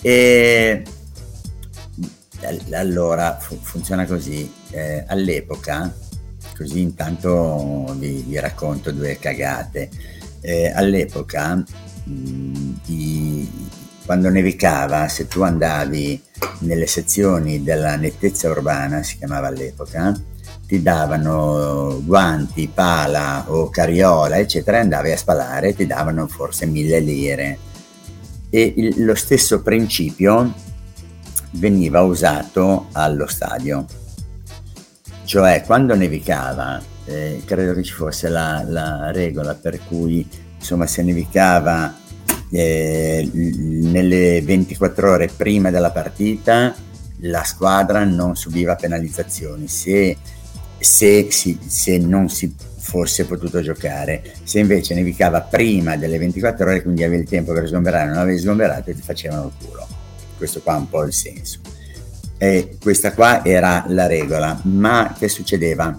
E 0.00 0.84
allora 2.72 3.36
fu, 3.38 3.58
funziona 3.60 4.06
così. 4.06 4.50
Eh, 4.70 5.04
all'epoca, 5.08 5.92
così 6.56 6.80
intanto 6.80 7.94
vi, 7.98 8.24
vi 8.26 8.38
racconto 8.38 8.92
due 8.92 9.18
cagate. 9.18 9.90
Eh, 10.40 10.70
all'epoca 10.70 11.56
mh, 12.04 12.72
i, 12.86 13.50
quando 14.04 14.28
nevicava, 14.28 15.08
se 15.08 15.26
tu 15.26 15.42
andavi 15.42 16.22
nelle 16.60 16.86
sezioni 16.86 17.62
della 17.62 17.96
nettezza 17.96 18.48
urbana, 18.48 19.02
si 19.02 19.18
chiamava 19.18 19.48
all'epoca, 19.48 20.18
ti 20.66 20.80
davano 20.80 22.00
guanti, 22.04 22.68
pala 22.72 23.44
o 23.48 23.68
carriola, 23.68 24.38
eccetera, 24.38 24.80
andavi 24.80 25.10
a 25.10 25.16
spalare 25.16 25.68
e 25.68 25.74
ti 25.74 25.86
davano 25.86 26.26
forse 26.26 26.66
mille 26.66 27.00
lire. 27.00 27.58
E 28.50 28.72
il, 28.76 29.04
lo 29.04 29.14
stesso 29.14 29.62
principio 29.62 30.52
veniva 31.52 32.00
usato 32.02 32.88
allo 32.92 33.26
stadio. 33.26 33.84
Cioè, 35.24 35.62
quando 35.64 35.94
nevicava, 35.94 36.80
eh, 37.06 37.42
credo 37.44 37.74
che 37.74 37.82
ci 37.82 37.92
fosse 37.92 38.28
la, 38.28 38.64
la 38.66 39.10
regola 39.10 39.54
per 39.54 39.80
cui, 39.86 40.26
insomma, 40.56 40.86
se 40.86 41.02
nevicava 41.02 42.02
eh, 42.54 43.28
nelle 43.32 44.40
24 44.42 45.10
ore 45.10 45.28
prima 45.34 45.70
della 45.70 45.90
partita 45.90 46.72
la 47.18 47.42
squadra 47.42 48.04
non 48.04 48.36
subiva 48.36 48.76
penalizzazioni 48.76 49.66
se, 49.66 50.16
se, 50.78 51.28
si, 51.30 51.58
se 51.66 51.98
non 51.98 52.28
si 52.28 52.54
fosse 52.78 53.24
potuto 53.24 53.60
giocare. 53.60 54.22
Se 54.44 54.60
invece 54.60 54.94
nevicava 54.94 55.40
prima 55.40 55.96
delle 55.96 56.18
24 56.18 56.66
ore, 56.66 56.82
quindi 56.82 57.02
avevi 57.02 57.22
il 57.22 57.28
tempo 57.28 57.52
per 57.52 57.66
sgomberare, 57.66 58.08
non 58.08 58.18
avevi 58.18 58.38
sgomberato 58.38 58.90
e 58.90 58.94
ti 58.94 59.02
facevano 59.02 59.46
il 59.46 59.66
culo. 59.66 59.86
Questo 60.36 60.60
qua 60.60 60.76
è 60.76 60.78
un 60.78 60.88
po' 60.88 61.02
il 61.04 61.12
senso. 61.12 61.58
E 62.36 62.76
questa 62.80 63.14
qua 63.14 63.44
era 63.44 63.84
la 63.88 64.06
regola. 64.06 64.60
Ma 64.64 65.14
che 65.18 65.28
succedeva? 65.28 65.98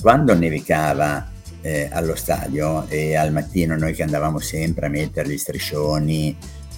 Quando 0.00 0.34
nevicava 0.34 1.30
eh, 1.62 1.88
allo 1.90 2.14
stadio 2.14 2.86
e 2.88 3.16
al 3.16 3.32
mattino 3.32 3.76
noi 3.76 3.94
che 3.94 4.02
andavamo 4.02 4.38
sempre 4.38 4.86
a 4.86 4.90
mettere 4.90 5.28
gli 5.28 5.38
striscioni 5.38 6.36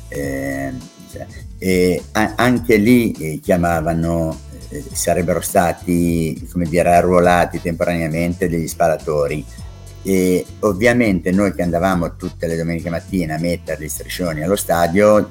eh, 0.08 0.72
e 1.58 2.02
a- 2.12 2.34
anche 2.36 2.76
lì 2.76 3.12
eh, 3.12 3.40
chiamavano 3.42 4.38
eh, 4.68 4.84
sarebbero 4.92 5.40
stati 5.40 6.46
come 6.50 6.66
dire 6.66 6.94
arruolati 6.94 7.60
temporaneamente 7.60 8.48
degli 8.48 8.68
sparatori 8.68 9.44
e 10.02 10.44
ovviamente 10.60 11.30
noi 11.30 11.54
che 11.54 11.62
andavamo 11.62 12.16
tutte 12.16 12.46
le 12.46 12.56
domeniche 12.56 12.90
mattina 12.90 13.36
a 13.36 13.38
mettere 13.38 13.82
gli 13.82 13.88
striscioni 13.88 14.42
allo 14.42 14.56
stadio 14.56 15.30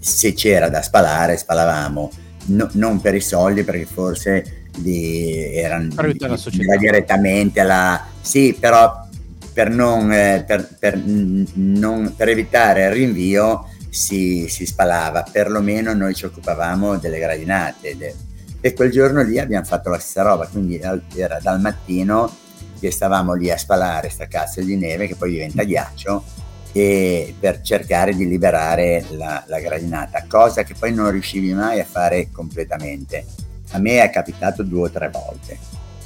se 0.00 0.32
c'era 0.32 0.68
da 0.68 0.82
spalare 0.82 1.36
spalavamo. 1.36 2.10
No, 2.46 2.68
non 2.72 3.00
per 3.00 3.14
i 3.14 3.20
soldi 3.20 3.62
perché 3.62 3.84
forse 3.84 4.59
di, 4.76 5.54
erano 5.54 5.88
di, 5.88 6.78
direttamente 6.78 7.60
alla... 7.60 8.06
Sì, 8.20 8.56
però 8.58 9.06
per, 9.52 9.70
non, 9.70 10.12
eh, 10.12 10.44
per, 10.46 10.76
per, 10.78 11.00
non, 11.04 12.14
per 12.16 12.28
evitare 12.28 12.84
il 12.84 12.92
rinvio 12.92 13.68
si, 13.88 14.46
si, 14.48 14.66
spalava, 14.66 15.24
perlomeno 15.30 15.92
noi 15.94 16.14
ci 16.14 16.24
occupavamo 16.24 16.96
delle 16.98 17.18
gradinate. 17.18 17.96
De, 17.96 18.14
e 18.60 18.72
quel 18.74 18.90
giorno 18.90 19.22
lì 19.22 19.38
abbiamo 19.38 19.64
fatto 19.64 19.88
la 19.88 19.98
stessa 19.98 20.22
roba, 20.22 20.46
quindi 20.46 20.78
era 20.78 21.38
dal 21.40 21.60
mattino 21.60 22.32
che 22.78 22.90
stavamo 22.90 23.34
lì 23.34 23.50
a 23.50 23.58
spalare 23.58 24.08
sta 24.08 24.26
cazzo 24.26 24.62
di 24.62 24.76
neve 24.76 25.06
che 25.06 25.14
poi 25.14 25.32
diventa 25.32 25.64
ghiaccio 25.64 26.24
e 26.72 27.34
per 27.38 27.60
cercare 27.60 28.14
di 28.14 28.26
liberare 28.26 29.04
la, 29.10 29.42
la 29.46 29.60
gradinata, 29.60 30.24
cosa 30.28 30.62
che 30.62 30.74
poi 30.78 30.92
non 30.94 31.10
riuscivi 31.10 31.52
mai 31.52 31.80
a 31.80 31.84
fare 31.84 32.28
completamente 32.32 33.24
a 33.70 33.78
me 33.78 34.02
è 34.02 34.10
capitato 34.10 34.62
due 34.62 34.88
o 34.88 34.90
tre 34.90 35.10
volte 35.10 35.58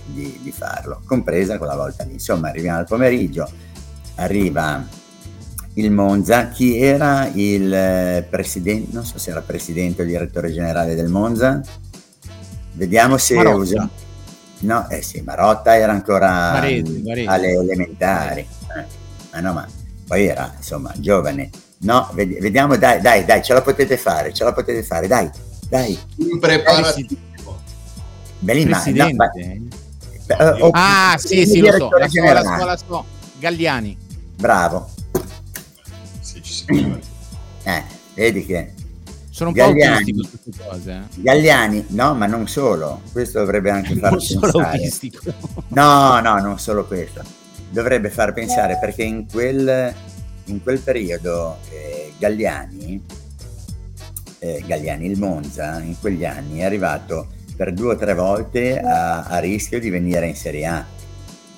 di, 0.05 0.39
di 0.43 0.53
farlo, 0.53 1.01
compresa 1.07 1.59
quella 1.59 1.77
volta 1.77 2.05
lì. 2.05 2.15
Insomma, 2.15 2.49
arriviamo 2.49 2.79
al 2.79 2.87
pomeriggio, 2.87 3.51
arriva 4.17 4.85
il 5.75 5.91
Monza, 5.91 6.49
chi 6.49 6.79
era 6.79 7.29
il 7.33 7.73
eh, 7.73 8.27
presidente, 8.29 8.93
non 8.93 9.05
so 9.05 9.19
se 9.19 9.31
era 9.31 9.41
presidente 9.41 10.03
o 10.03 10.05
direttore 10.05 10.53
generale 10.53 10.95
del 10.95 11.09
Monza, 11.09 11.61
vediamo 12.73 13.17
se 13.17 13.35
Marotta. 13.35 13.57
usa. 13.57 13.89
No, 14.61 14.89
eh 14.89 15.03
sì, 15.03 15.21
Marotta 15.21 15.77
era 15.77 15.93
ancora 15.93 16.53
Maresi, 16.53 17.03
Maresi. 17.05 17.27
alle 17.27 17.51
elementari, 17.51 18.41
eh. 18.41 18.85
ma 19.33 19.41
no, 19.41 19.53
ma 19.53 19.69
poi 20.07 20.27
era 20.27 20.53
insomma 20.57 20.93
giovane. 20.97 21.51
No, 21.79 22.09
vediamo, 22.15 22.77
dai, 22.77 23.01
dai, 23.03 23.27
dai, 23.27 23.43
ce 23.43 23.53
la 23.53 23.61
potete 23.61 23.99
fare, 23.99 24.33
ce 24.33 24.45
la 24.45 24.55
potete 24.55 24.83
fare, 24.83 25.07
dai, 25.07 25.29
dai. 25.69 25.99
In 26.17 26.39
Bellissima, 28.45 29.07
no, 29.09 29.15
ma, 29.15 29.31
Beh, 30.27 30.63
oh, 30.63 30.71
ah, 30.73 31.17
sì, 31.19 31.47
sì, 31.47 31.61
lo 31.61 31.73
so. 31.73 31.89
La 31.91 32.09
so, 32.09 32.23
la 32.23 32.43
so, 32.43 32.65
la 32.65 32.77
so. 32.77 33.05
Galliani. 33.39 33.97
Bravo. 34.37 34.91
Sì, 36.21 36.43
ci 36.43 36.53
si 36.53 37.01
Eh, 37.63 37.83
vedi 38.15 38.45
che 38.45 38.73
sono 39.31 39.49
un 39.49 39.55
Galliani, 39.55 40.13
po' 40.15 40.29
queste 40.29 40.65
cose. 40.65 40.93
Eh. 40.93 41.23
Galliani, 41.23 41.85
no, 41.89 42.15
ma 42.15 42.27
non 42.27 42.47
solo. 42.47 43.01
Questo 43.13 43.39
dovrebbe 43.39 43.71
anche 43.71 43.97
far 43.97 44.17
pensare. 44.17 44.91
No, 45.69 46.21
no, 46.21 46.39
non 46.39 46.59
solo 46.59 46.87
questo. 46.87 47.23
Dovrebbe 47.71 48.11
far 48.11 48.33
pensare 48.33 48.79
perché 48.79 49.03
in 49.03 49.27
quel, 49.27 49.93
in 50.45 50.63
quel 50.63 50.79
periodo 50.81 51.57
eh, 51.71 52.13
Galliani, 52.19 53.03
eh, 54.39 54.63
Galliani, 54.67 55.07
il 55.07 55.19
Monza, 55.19 55.81
in 55.81 55.99
quegli 55.99 56.25
anni 56.25 56.59
è 56.59 56.65
arrivato 56.65 57.29
per 57.57 57.73
due 57.73 57.95
o 57.95 57.97
tre 57.97 58.15
volte 58.15 58.79
a, 58.79 59.25
a 59.25 59.39
rischio 59.39 59.79
di 59.79 59.91
venire 59.91 60.27
in 60.27 60.37
Serie 60.37 60.67
A. 60.67 60.85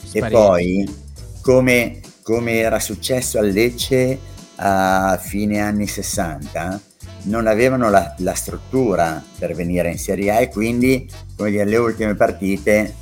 Sparito. 0.03 0.27
E 0.27 0.31
poi, 0.31 0.95
come, 1.41 2.01
come 2.23 2.55
era 2.57 2.79
successo 2.81 3.39
a 3.39 3.43
Lecce 3.43 4.19
a 4.57 5.19
fine 5.21 5.61
anni 5.61 5.87
60, 5.87 6.81
non 7.23 7.47
avevano 7.47 7.91
la, 7.91 8.15
la, 8.19 8.35
struttura 8.35 9.23
per 9.39 9.55
venire 9.55 9.91
in 9.91 9.99
Serie 9.99 10.31
A 10.31 10.41
e 10.41 10.49
quindi 10.49 11.09
come 11.37 11.51
dire, 11.51 11.65
le 11.65 11.77
ultime 11.77 12.15
partite 12.15 12.95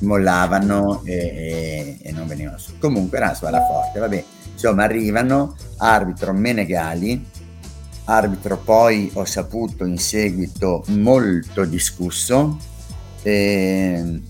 mollavano 0.00 1.02
e, 1.04 1.14
e, 1.14 1.98
e 2.02 2.12
non 2.12 2.26
venivano 2.26 2.58
su. 2.58 2.78
Comunque 2.78 3.16
era 3.16 3.26
una 3.26 3.34
squadra 3.34 3.64
forte, 3.64 3.98
vabbè. 3.98 4.24
Insomma, 4.52 4.84
arrivano, 4.84 5.56
arbitro 5.78 6.32
Menegali, 6.32 7.24
arbitro 8.08 8.56
poi 8.58 9.10
ho 9.14 9.24
saputo 9.24 9.84
in 9.84 9.98
seguito 9.98 10.84
molto 10.88 11.64
discusso, 11.64 12.58
e, 13.22 14.20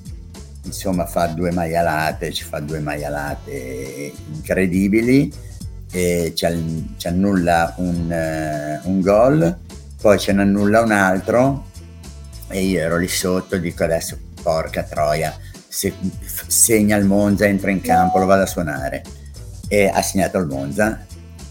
insomma 0.63 1.07
fa 1.07 1.27
due 1.29 1.51
maialate, 1.53 2.33
ci 2.33 2.45
fa 2.45 2.61
due 2.61 2.81
maialate 2.81 4.13
incredibili. 4.33 5.47
E 5.91 6.35
ci, 6.35 6.45
annulla 7.07 7.73
un, 7.79 8.11
uh, 8.11 8.89
un 8.91 9.01
gol, 9.01 9.57
poi 9.99 10.19
ce 10.19 10.33
ne 10.33 10.43
annulla 10.43 10.83
un 10.83 10.93
altro. 10.93 11.65
E 12.49 12.61
io 12.61 12.81
ero 12.81 12.99
lì 12.99 13.09
sotto 13.09 13.57
dico 13.57 13.85
adesso 13.85 14.19
porca 14.43 14.83
troia, 14.83 15.35
se, 15.67 15.95
segna 16.47 16.97
il 16.97 17.07
Monza, 17.07 17.47
entra 17.47 17.71
in 17.71 17.81
campo, 17.81 18.19
lo 18.19 18.27
vado 18.27 18.43
a 18.43 18.47
suonare. 18.47 19.03
E 19.67 19.87
ha 19.87 20.03
segnato 20.03 20.37
il 20.37 20.47
Monza. 20.47 21.07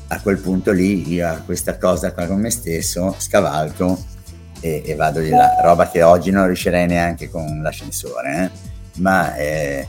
A 0.09 0.21
quel 0.21 0.37
punto 0.39 0.71
lì 0.71 1.09
io 1.11 1.27
a 1.27 1.41
questa 1.45 1.77
cosa 1.77 2.13
qua 2.13 2.25
con 2.27 2.39
me 2.39 2.49
stesso 2.49 3.15
scavalco 3.17 3.97
e, 4.61 4.83
e, 4.85 4.95
vado 4.95 5.19
di 5.19 5.29
là, 5.29 5.59
roba 5.61 5.89
che 5.89 6.01
oggi 6.01 6.31
non 6.31 6.45
riuscirei 6.45 6.87
neanche 6.87 7.29
con 7.29 7.61
l'ascensore, 7.61 8.43
eh? 8.43 8.49
ma 8.99 9.35
eh, 9.35 9.87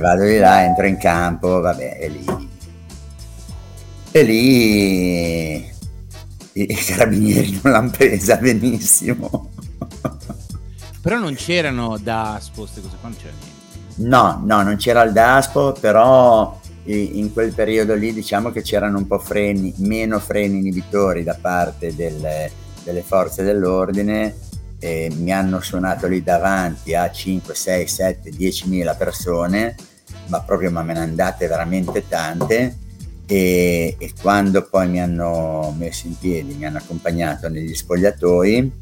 vado 0.00 0.24
di 0.24 0.38
là, 0.38 0.64
entro 0.64 0.86
in 0.86 0.98
campo, 0.98 1.60
vabbè, 1.60 1.98
e 2.00 2.08
lì 2.08 2.54
e 4.16 4.22
lì 4.22 5.74
i 6.52 6.74
carabinieri 6.74 7.60
non 7.62 7.72
l'hanno 7.72 7.90
presa 7.90 8.36
benissimo. 8.36 9.50
Però 11.02 11.18
non 11.18 11.34
c'erano 11.34 11.98
DASPO, 11.98 12.60
queste 12.62 12.80
cose 12.80 12.96
qua 12.98 13.10
non 13.10 13.18
c'era 13.18 13.34
niente. 13.38 13.54
No, 14.08 14.40
no, 14.42 14.62
non 14.62 14.76
c'era 14.76 15.02
il 15.02 15.12
DASPO, 15.12 15.76
però 15.80 16.58
in 16.92 17.32
quel 17.32 17.52
periodo 17.52 17.94
lì 17.94 18.12
diciamo 18.12 18.50
che 18.50 18.62
c'erano 18.62 18.98
un 18.98 19.06
po' 19.06 19.18
freni, 19.18 19.74
meno 19.78 20.18
freni 20.18 20.58
inibitori 20.58 21.24
da 21.24 21.36
parte 21.40 21.94
delle, 21.94 22.50
delle 22.84 23.02
forze 23.02 23.42
dell'ordine 23.42 24.36
e 24.78 25.10
mi 25.16 25.32
hanno 25.32 25.60
suonato 25.60 26.06
lì 26.06 26.22
davanti 26.22 26.94
a 26.94 27.10
5, 27.10 27.54
6, 27.54 27.86
7, 27.86 28.30
10 28.30 28.68
mila 28.68 28.94
persone, 28.94 29.74
ma 30.26 30.40
proprio 30.42 30.70
ma 30.70 30.82
me 30.82 30.92
ne 30.92 31.00
andate 31.00 31.46
veramente 31.46 32.06
tante 32.08 32.76
e, 33.26 33.96
e, 33.98 34.12
quando 34.20 34.62
poi 34.62 34.88
mi 34.88 35.00
hanno 35.00 35.74
messo 35.76 36.06
in 36.06 36.16
piedi, 36.16 36.54
mi 36.54 36.64
hanno 36.64 36.78
accompagnato 36.78 37.48
negli 37.48 37.74
spogliatoi, 37.74 38.72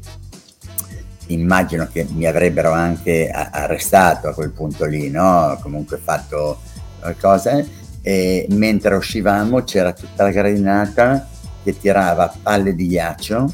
immagino 1.27 1.87
che 1.91 2.05
mi 2.11 2.27
avrebbero 2.27 2.71
anche 2.71 3.29
arrestato 3.31 4.27
a 4.27 4.33
quel 4.33 4.51
punto 4.51 4.85
lì, 4.85 5.09
no? 5.09 5.57
comunque 5.63 5.97
fatto 5.97 6.59
qualcosa, 6.99 7.63
e 8.07 8.45
mentre 8.51 8.93
uscivamo 8.93 9.63
c'era 9.63 9.91
tutta 9.91 10.25
la 10.25 10.29
gradinata 10.29 11.27
che 11.63 11.75
tirava 11.75 12.31
palle 12.39 12.75
di 12.75 12.85
ghiaccio, 12.85 13.51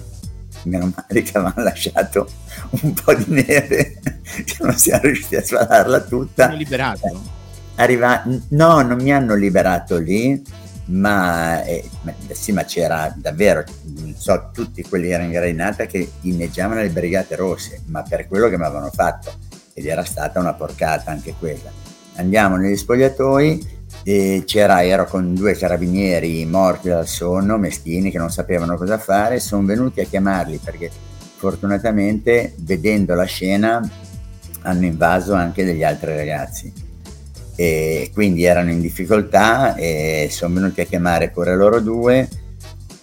meno 0.64 0.92
male 0.94 1.22
che 1.22 1.38
avevano 1.38 1.64
lasciato 1.64 2.30
un 2.82 2.94
po' 2.94 3.14
di 3.14 3.26
neve, 3.30 4.02
che 4.44 4.58
non 4.60 4.76
siamo 4.76 5.04
riusciti 5.04 5.38
a 5.38 5.44
svalarla 5.46 6.02
tutta. 6.02 6.48
Hanno 6.48 6.58
liberato? 6.58 7.22
Arriva... 7.76 8.26
No, 8.50 8.82
non 8.82 8.98
mi 9.00 9.14
hanno 9.14 9.36
liberato 9.36 9.98
lì, 9.98 10.44
ma, 10.88 11.64
eh, 11.64 11.90
ma, 12.02 12.14
sì, 12.32 12.52
ma 12.52 12.66
c'era 12.66 13.10
davvero, 13.16 13.64
so, 14.18 14.50
tutti 14.52 14.84
quelli 14.84 15.12
erano 15.12 15.28
in 15.30 15.32
gradinata 15.32 15.86
che 15.86 16.12
inneggiavano 16.24 16.82
le 16.82 16.90
brigate 16.90 17.38
rosse, 17.38 17.84
ma 17.86 18.04
per 18.04 18.28
quello 18.28 18.50
che 18.50 18.58
mi 18.58 18.66
avevano 18.66 18.92
fatto, 18.92 19.32
ed 19.74 19.86
era 19.86 20.04
stata 20.04 20.42
una 20.42 20.54
porcata 20.56 21.10
anche 21.10 21.36
quella. 21.40 21.72
Andiamo 22.16 22.58
negli 22.58 22.76
spogliatoi 22.76 23.80
e 24.04 24.44
c'era, 24.46 24.84
ero 24.84 25.06
con 25.06 25.34
due 25.36 25.56
carabinieri 25.56 26.46
morti 26.46 26.90
dal 26.90 27.08
sonno, 27.08 27.58
meschini, 27.58 28.12
che 28.12 28.18
non 28.18 28.32
sapevano 28.32 28.78
cosa 28.78 28.98
fare, 28.98 29.40
sono 29.40 29.66
venuti 29.66 30.02
a 30.02 30.06
chiamarli 30.06 30.60
perché 30.64 30.90
fortunatamente 31.36 32.54
vedendo 32.58 33.14
la 33.14 33.26
scena 33.26 33.88
hanno 34.64 34.86
invaso 34.86 35.34
anche 35.34 35.64
degli 35.64 35.84
altri 35.84 36.16
ragazzi. 36.16 36.74
E 37.56 38.10
quindi 38.14 38.44
erano 38.44 38.72
in 38.72 38.82
difficoltà 38.82 39.76
e 39.76 40.30
sono 40.32 40.56
venuti 40.56 40.82
a 40.82 40.86
chiamare 40.86 41.30
pure 41.30 41.56
loro 41.56 41.80
due. 41.80 42.28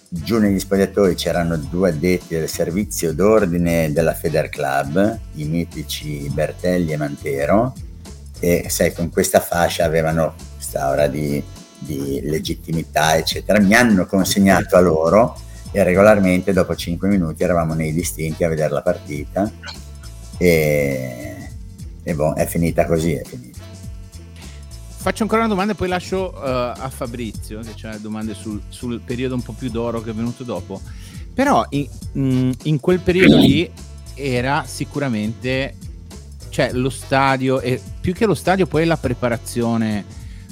Giù 0.09 0.39
negli 0.39 0.59
spogliatoi 0.59 1.15
c'erano 1.15 1.57
due 1.57 1.91
addetti 1.91 2.35
del 2.35 2.49
servizio 2.49 3.13
d'ordine 3.13 3.93
della 3.93 4.15
Feder 4.15 4.49
Club, 4.49 5.19
i 5.35 5.45
mitici 5.45 6.29
Bertelli 6.33 6.93
e 6.93 6.97
Mantero, 6.97 7.75
e 8.41 8.67
sai, 8.69 8.93
con 8.95 9.11
questa 9.11 9.41
fascia 9.41 9.85
avevano 9.85 10.35
questa 10.69 10.85
aura 10.85 11.07
di, 11.07 11.43
di 11.79 12.21
legittimità, 12.25 13.17
eccetera. 13.17 13.59
Mi 13.59 13.75
hanno 13.75 14.05
consegnato 14.05 14.77
a 14.77 14.81
loro 14.81 15.41
e 15.73 15.83
regolarmente 15.83 16.53
dopo 16.53 16.75
5 16.75 17.09
minuti 17.09 17.43
eravamo 17.43 17.73
nei 17.73 17.93
distinti 17.93 18.45
a 18.45 18.49
vedere 18.49 18.73
la 18.73 18.83
partita 18.83 19.51
e, 20.37 21.51
e 22.03 22.15
boh, 22.15 22.35
è 22.35 22.47
finita 22.47 22.85
così, 22.87 23.13
è 23.15 23.25
finita 23.25 23.57
faccio 25.01 25.23
ancora 25.23 25.43
una 25.43 25.51
domanda 25.51 25.73
e 25.73 25.77
poi 25.77 25.89
lascio 25.89 26.35
uh, 26.35 26.41
a 26.43 26.91
Fabrizio, 26.93 27.61
che 27.61 27.73
c'ha 27.75 27.97
domande 27.97 28.35
sul, 28.35 28.61
sul, 28.69 29.01
periodo 29.01 29.37
un 29.37 29.43
po' 29.43 29.53
più 29.53 29.71
d'oro 29.71 30.03
che 30.03 30.11
è 30.11 30.13
venuto 30.13 30.45
dopo. 30.45 30.83
Però 31.33 31.65
in, 31.71 31.89
mm, 32.19 32.51
in 32.65 32.79
quel 32.81 33.01
periodo 33.01 33.37
lì 33.37 33.71
era 34.15 34.65
sicuramente, 34.67 35.77
cioè 36.51 36.73
lo 36.73 36.91
stadio, 36.91 37.61
e 37.61 37.81
più 38.01 38.13
che 38.13 38.27
lo 38.27 38.35
stadio 38.35 38.67
poi 38.67 38.85
la 38.85 38.99
preparazione 38.99 40.05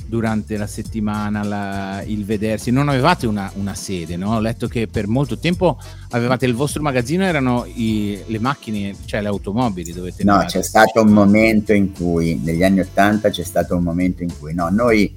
durante 0.07 0.57
la 0.57 0.67
settimana, 0.67 1.43
la, 1.43 2.03
il 2.05 2.25
vedersi. 2.25 2.71
Non 2.71 2.89
avevate 2.89 3.27
una, 3.27 3.51
una, 3.57 3.75
sede, 3.75 4.17
no? 4.17 4.37
Ho 4.37 4.41
letto 4.41 4.69
che 4.69 4.87
per 4.87 5.09
molto 5.09 5.39
tempo 5.39 5.79
avevate 6.11 6.47
il 6.47 6.55
vostro 6.55 6.83
magazzino, 6.83 7.25
erano 7.25 7.67
i, 7.67 8.23
le 8.27 8.39
macchine, 8.39 8.95
cioè 9.05 9.21
le 9.21 9.29
automobili 9.29 9.93
dove 9.93 10.15
No, 10.19 10.45
c'è 10.47 10.63
stato 10.63 11.03
un 11.03 11.11
momento 11.11 11.73
in 11.73 11.93
cui, 11.93 12.41
negli 12.43 12.63
anni 12.63 12.81
Ottanta 12.81 13.31
c'è 13.31 13.45
stato 13.45 13.77
un 13.77 13.83
momento 13.83 14.23
in 14.23 14.39
cui, 14.39 14.55
no, 14.55 14.69
noi... 14.71 15.13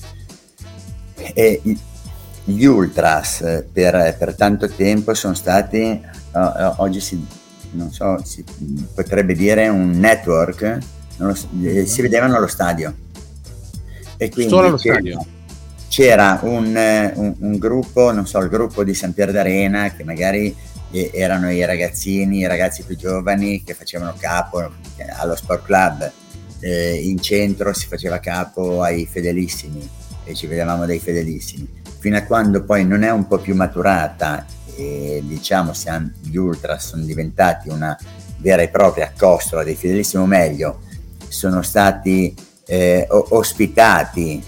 Eh, 1.33 1.61
gli 2.45 2.65
ultras 2.65 3.41
eh, 3.41 3.67
per, 3.71 4.15
per, 4.17 4.33
tanto 4.33 4.67
tempo 4.69 5.13
sono 5.13 5.35
stati, 5.35 6.01
uh, 6.31 6.73
oggi 6.77 6.99
si, 6.99 7.23
non 7.71 7.91
so, 7.91 8.19
si 8.23 8.43
potrebbe 8.95 9.35
dire 9.35 9.67
un 9.67 9.91
network, 9.91 10.77
so, 11.15 11.47
eh, 11.61 11.85
si 11.85 12.01
vedevano 12.01 12.37
allo 12.37 12.47
stadio 12.47 12.91
e 14.21 14.29
quindi 14.29 14.51
Solo 14.51 14.67
allo 14.67 14.75
c'era, 14.75 14.95
stadio. 14.95 15.25
C'era 15.87 16.39
un, 16.43 17.11
un, 17.15 17.35
un, 17.39 17.57
gruppo, 17.57 18.11
non 18.11 18.27
so, 18.27 18.39
il 18.39 18.49
gruppo 18.49 18.83
di 18.83 18.93
San 18.93 19.13
Pier 19.13 19.31
d'Arena 19.31 19.93
che 19.93 20.03
magari 20.03 20.53
eh, 20.91 21.09
erano 21.13 21.49
i 21.49 21.63
ragazzini, 21.63 22.39
i 22.39 22.47
ragazzi 22.47 22.83
più 22.83 22.97
giovani 22.97 23.63
che 23.63 23.73
facevano 23.73 24.13
capo 24.19 24.61
eh, 24.61 24.71
allo 25.15 25.37
sport 25.37 25.63
club. 25.63 26.11
Eh, 26.59 26.99
in 27.01 27.21
centro 27.21 27.71
si 27.73 27.87
faceva 27.87 28.19
capo 28.19 28.83
ai 28.83 29.05
fedelissimi 29.05 29.89
e 30.25 30.35
ci 30.35 30.47
vedevamo 30.47 30.85
dei 30.85 30.99
fedelissimi. 30.99 31.81
Fino 31.99 32.17
a 32.17 32.23
quando 32.23 32.65
poi 32.65 32.85
non 32.85 33.03
è 33.03 33.11
un 33.11 33.25
po' 33.25 33.37
più 33.37 33.55
maturata 33.55 34.45
e 34.75 35.23
diciamo 35.23 35.71
siamo, 35.71 36.11
gli 36.21 36.35
ultra 36.35 36.77
sono 36.77 37.03
diventati 37.03 37.69
una 37.69 37.97
vera 38.39 38.61
e 38.61 38.67
propria 38.67 39.13
costola 39.17 39.63
dei 39.63 39.75
fedelissimi, 39.75 40.23
o 40.23 40.25
meglio, 40.25 40.81
sono 41.29 41.61
stati 41.61 42.35
eh, 42.69 43.07
ospitati 43.09 44.41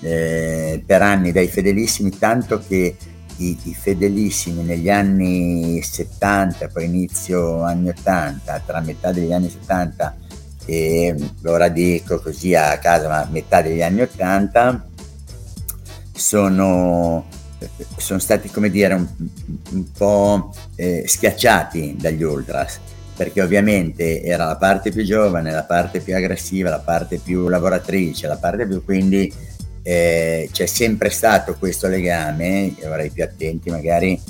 eh, 0.00 0.82
per 0.84 1.02
anni 1.02 1.30
dai 1.30 1.46
fedelissimi, 1.46 2.16
tanto 2.16 2.62
che 2.66 2.96
i, 3.36 3.58
i, 3.64 3.74
fedelissimi 3.74 4.62
negli 4.62 4.88
anni 4.88 5.82
70, 5.82 6.68
poi 6.68 6.86
inizio 6.86 7.62
anni 7.62 7.90
80, 7.90 8.62
tra 8.64 8.80
metà 8.80 9.12
degli 9.12 9.32
anni 9.32 9.50
70 9.50 10.16
e 10.64 11.14
ora 11.44 11.68
dico 11.68 12.18
così 12.18 12.54
a 12.54 12.78
casa, 12.78 13.08
ma 13.08 13.28
metà 13.30 13.60
degli 13.60 13.82
anni 13.82 14.00
Ottanta 14.00 14.84
sono, 16.12 17.26
sono 17.98 18.18
stati 18.18 18.48
come 18.50 18.70
dire 18.70 18.94
un, 18.94 19.06
un 19.72 19.92
po' 19.92 20.54
eh, 20.76 21.04
schiacciati 21.06 21.96
dagli 22.00 22.22
ultras 22.22 22.80
perché 23.16 23.40
ovviamente 23.40 24.22
era 24.22 24.44
la 24.44 24.56
parte 24.56 24.90
più 24.90 25.02
giovane, 25.02 25.50
la 25.50 25.64
parte 25.64 26.00
più 26.00 26.14
aggressiva, 26.14 26.68
la 26.68 26.80
parte 26.80 27.18
più 27.18 27.48
lavoratrice, 27.48 28.26
la 28.26 28.36
parte 28.36 28.66
più 28.66 28.84
quindi 28.84 29.32
eh, 29.82 30.48
c'è 30.52 30.66
sempre 30.66 31.08
stato 31.10 31.56
questo 31.58 31.88
legame, 31.88 32.74
ora 32.84 33.02
i 33.02 33.10
più 33.10 33.22
attenti 33.22 33.70
magari 33.70 34.20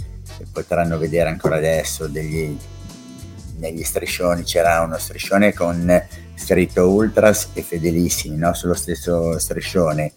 potranno 0.53 0.99
vedere 0.99 1.29
ancora 1.31 1.57
adesso 1.57 2.07
degli, 2.07 2.57
negli 3.57 3.83
striscioni, 3.83 4.45
c'era 4.45 4.83
uno 4.83 4.99
striscione 4.99 5.53
con 5.53 6.03
scritto 6.35 6.89
Ultras 6.89 7.49
e 7.55 7.63
Fedelissimi 7.63 8.37
no? 8.37 8.53
sullo 8.55 8.75
stesso 8.75 9.39
striscione 9.39 10.13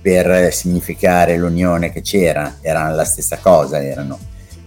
per 0.00 0.52
significare 0.52 1.36
l'unione 1.36 1.90
che 1.90 2.02
c'era, 2.02 2.58
erano 2.60 2.94
la 2.94 3.04
stessa 3.04 3.38
cosa, 3.38 3.82
erano 3.82 4.18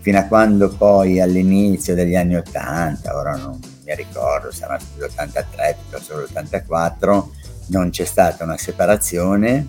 fino 0.04 0.20
a 0.20 0.26
quando 0.26 0.68
poi 0.68 1.22
all'inizio 1.22 1.96
degli 1.96 2.14
anni 2.14 2.36
80, 2.36 3.16
ora 3.16 3.38
non 3.38 3.58
mi 3.86 3.96
ricordo, 3.96 4.52
sarà 4.52 4.76
l'83 4.76 5.76
piuttosto 5.90 6.18
l'84, 6.18 7.24
non 7.68 7.90
c'è 7.90 8.04
stata 8.04 8.44
una 8.44 8.58
separazione 8.58 9.66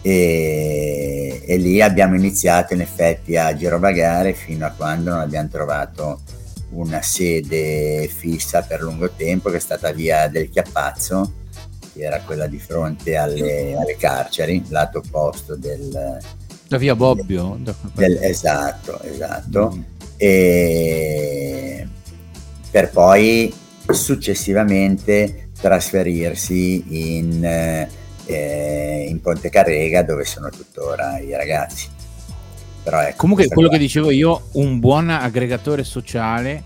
e, 0.00 1.42
e, 1.44 1.56
lì 1.58 1.82
abbiamo 1.82 2.16
iniziato 2.16 2.72
in 2.72 2.80
effetti 2.80 3.36
a 3.36 3.54
girovagare 3.54 4.32
fino 4.32 4.64
a 4.64 4.70
quando 4.70 5.10
non 5.10 5.20
abbiamo 5.20 5.50
trovato 5.50 6.22
una 6.70 7.02
sede 7.02 8.08
fissa 8.08 8.62
per 8.62 8.80
lungo 8.80 9.10
tempo 9.10 9.50
che 9.50 9.58
è 9.58 9.60
stata 9.60 9.92
via 9.92 10.28
del 10.28 10.48
Chiappazzo 10.48 11.40
che 11.92 12.00
era 12.00 12.22
quella 12.22 12.46
di 12.46 12.58
fronte 12.58 13.16
alle, 13.16 13.76
alle 13.76 13.96
carceri, 13.98 14.64
lato 14.68 14.98
opposto 14.98 15.56
del, 15.56 16.18
la 16.72 16.78
via 16.78 16.96
Bobbio? 16.96 17.58
Del, 17.94 18.18
esatto, 18.22 19.00
esatto. 19.02 19.74
Mm. 19.74 19.82
E 20.16 21.86
per 22.70 22.90
poi 22.90 23.52
successivamente 23.90 25.50
trasferirsi 25.60 27.16
in, 27.16 27.44
eh, 27.44 29.06
in 29.08 29.20
Ponte 29.20 29.50
Carrega 29.50 30.02
dove 30.02 30.24
sono 30.24 30.48
tuttora 30.48 31.18
i 31.18 31.32
ragazzi. 31.32 31.88
Però 32.82 33.00
ecco, 33.00 33.16
Comunque 33.16 33.46
quello 33.48 33.68
qua. 33.68 33.76
che 33.76 33.82
dicevo 33.82 34.10
io, 34.10 34.48
un 34.52 34.80
buon 34.80 35.10
aggregatore 35.10 35.84
sociale 35.84 36.62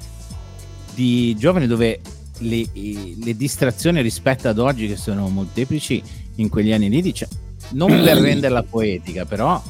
di 0.95 1.37
giovani 1.37 1.66
dove 1.66 2.01
le, 2.38 2.64
le, 2.73 3.37
distrazioni 3.37 4.01
rispetto 4.01 4.49
ad 4.49 4.59
oggi 4.59 4.87
che 4.87 4.97
sono 4.97 5.29
molteplici 5.29 6.03
in 6.37 6.49
quegli 6.49 6.73
anni 6.73 6.88
lì, 6.88 7.03
dice, 7.03 7.29
non 7.71 7.88
per 7.88 8.16
renderla 8.21 8.62
poetica, 8.62 9.25
però 9.25 9.62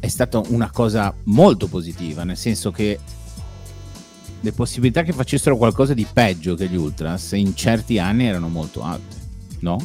è 0.00 0.08
stata 0.08 0.40
una 0.48 0.70
cosa 0.70 1.14
molto 1.24 1.68
positiva, 1.68 2.24
nel 2.24 2.38
senso 2.38 2.70
che 2.70 2.98
le 4.40 4.52
possibilità 4.52 5.02
che 5.02 5.12
facessero 5.12 5.56
qualcosa 5.56 5.92
di 5.92 6.06
peggio 6.10 6.54
che 6.54 6.66
gli 6.66 6.76
Ultras 6.76 7.32
in 7.32 7.54
certi 7.54 7.98
anni 7.98 8.26
erano 8.26 8.48
molto 8.48 8.82
alte, 8.82 9.16
no? 9.60 9.78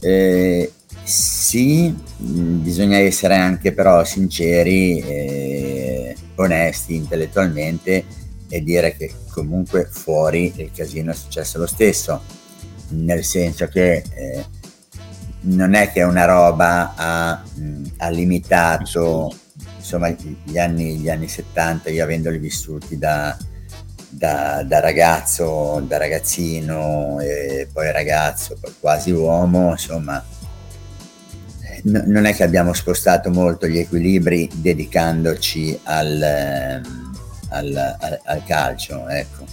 Eh, 0.00 0.70
sì, 1.02 1.94
bisogna 2.16 2.98
essere 2.98 3.36
anche 3.36 3.72
però 3.72 4.04
sinceri 4.04 4.98
e 5.00 6.16
onesti 6.34 6.94
intellettualmente 6.94 8.04
e 8.48 8.62
dire 8.62 8.94
che 8.96 9.12
comunque 9.30 9.88
fuori 9.90 10.52
il 10.56 10.70
casino 10.74 11.12
è 11.12 11.14
successo 11.14 11.58
lo 11.58 11.66
stesso, 11.66 12.20
nel 12.88 13.24
senso 13.24 13.66
che 13.68 14.04
eh, 14.10 14.44
non 15.40 15.72
è 15.74 15.90
che 15.90 16.02
una 16.02 16.26
roba 16.26 16.94
ha, 16.94 17.42
ha 17.96 18.08
limitato 18.10 19.34
insomma 19.84 20.08
gli 20.08 20.56
anni, 20.56 20.96
gli 20.96 21.10
anni 21.10 21.28
70 21.28 21.90
io 21.90 22.02
avendoli 22.02 22.38
vissuti 22.38 22.96
da, 22.96 23.36
da, 24.08 24.62
da, 24.66 24.80
ragazzo, 24.80 25.84
da 25.86 25.98
ragazzino 25.98 27.20
e 27.20 27.68
poi 27.70 27.92
ragazzo, 27.92 28.56
poi 28.58 28.72
quasi 28.80 29.10
uomo, 29.10 29.72
insomma 29.72 30.24
n- 31.82 32.04
non 32.06 32.24
è 32.24 32.34
che 32.34 32.44
abbiamo 32.44 32.72
spostato 32.72 33.28
molto 33.28 33.66
gli 33.66 33.78
equilibri 33.78 34.48
dedicandoci 34.54 35.78
al, 35.82 36.80
al, 37.50 37.96
al, 38.00 38.20
al 38.24 38.44
calcio, 38.44 39.06
ecco. 39.06 39.44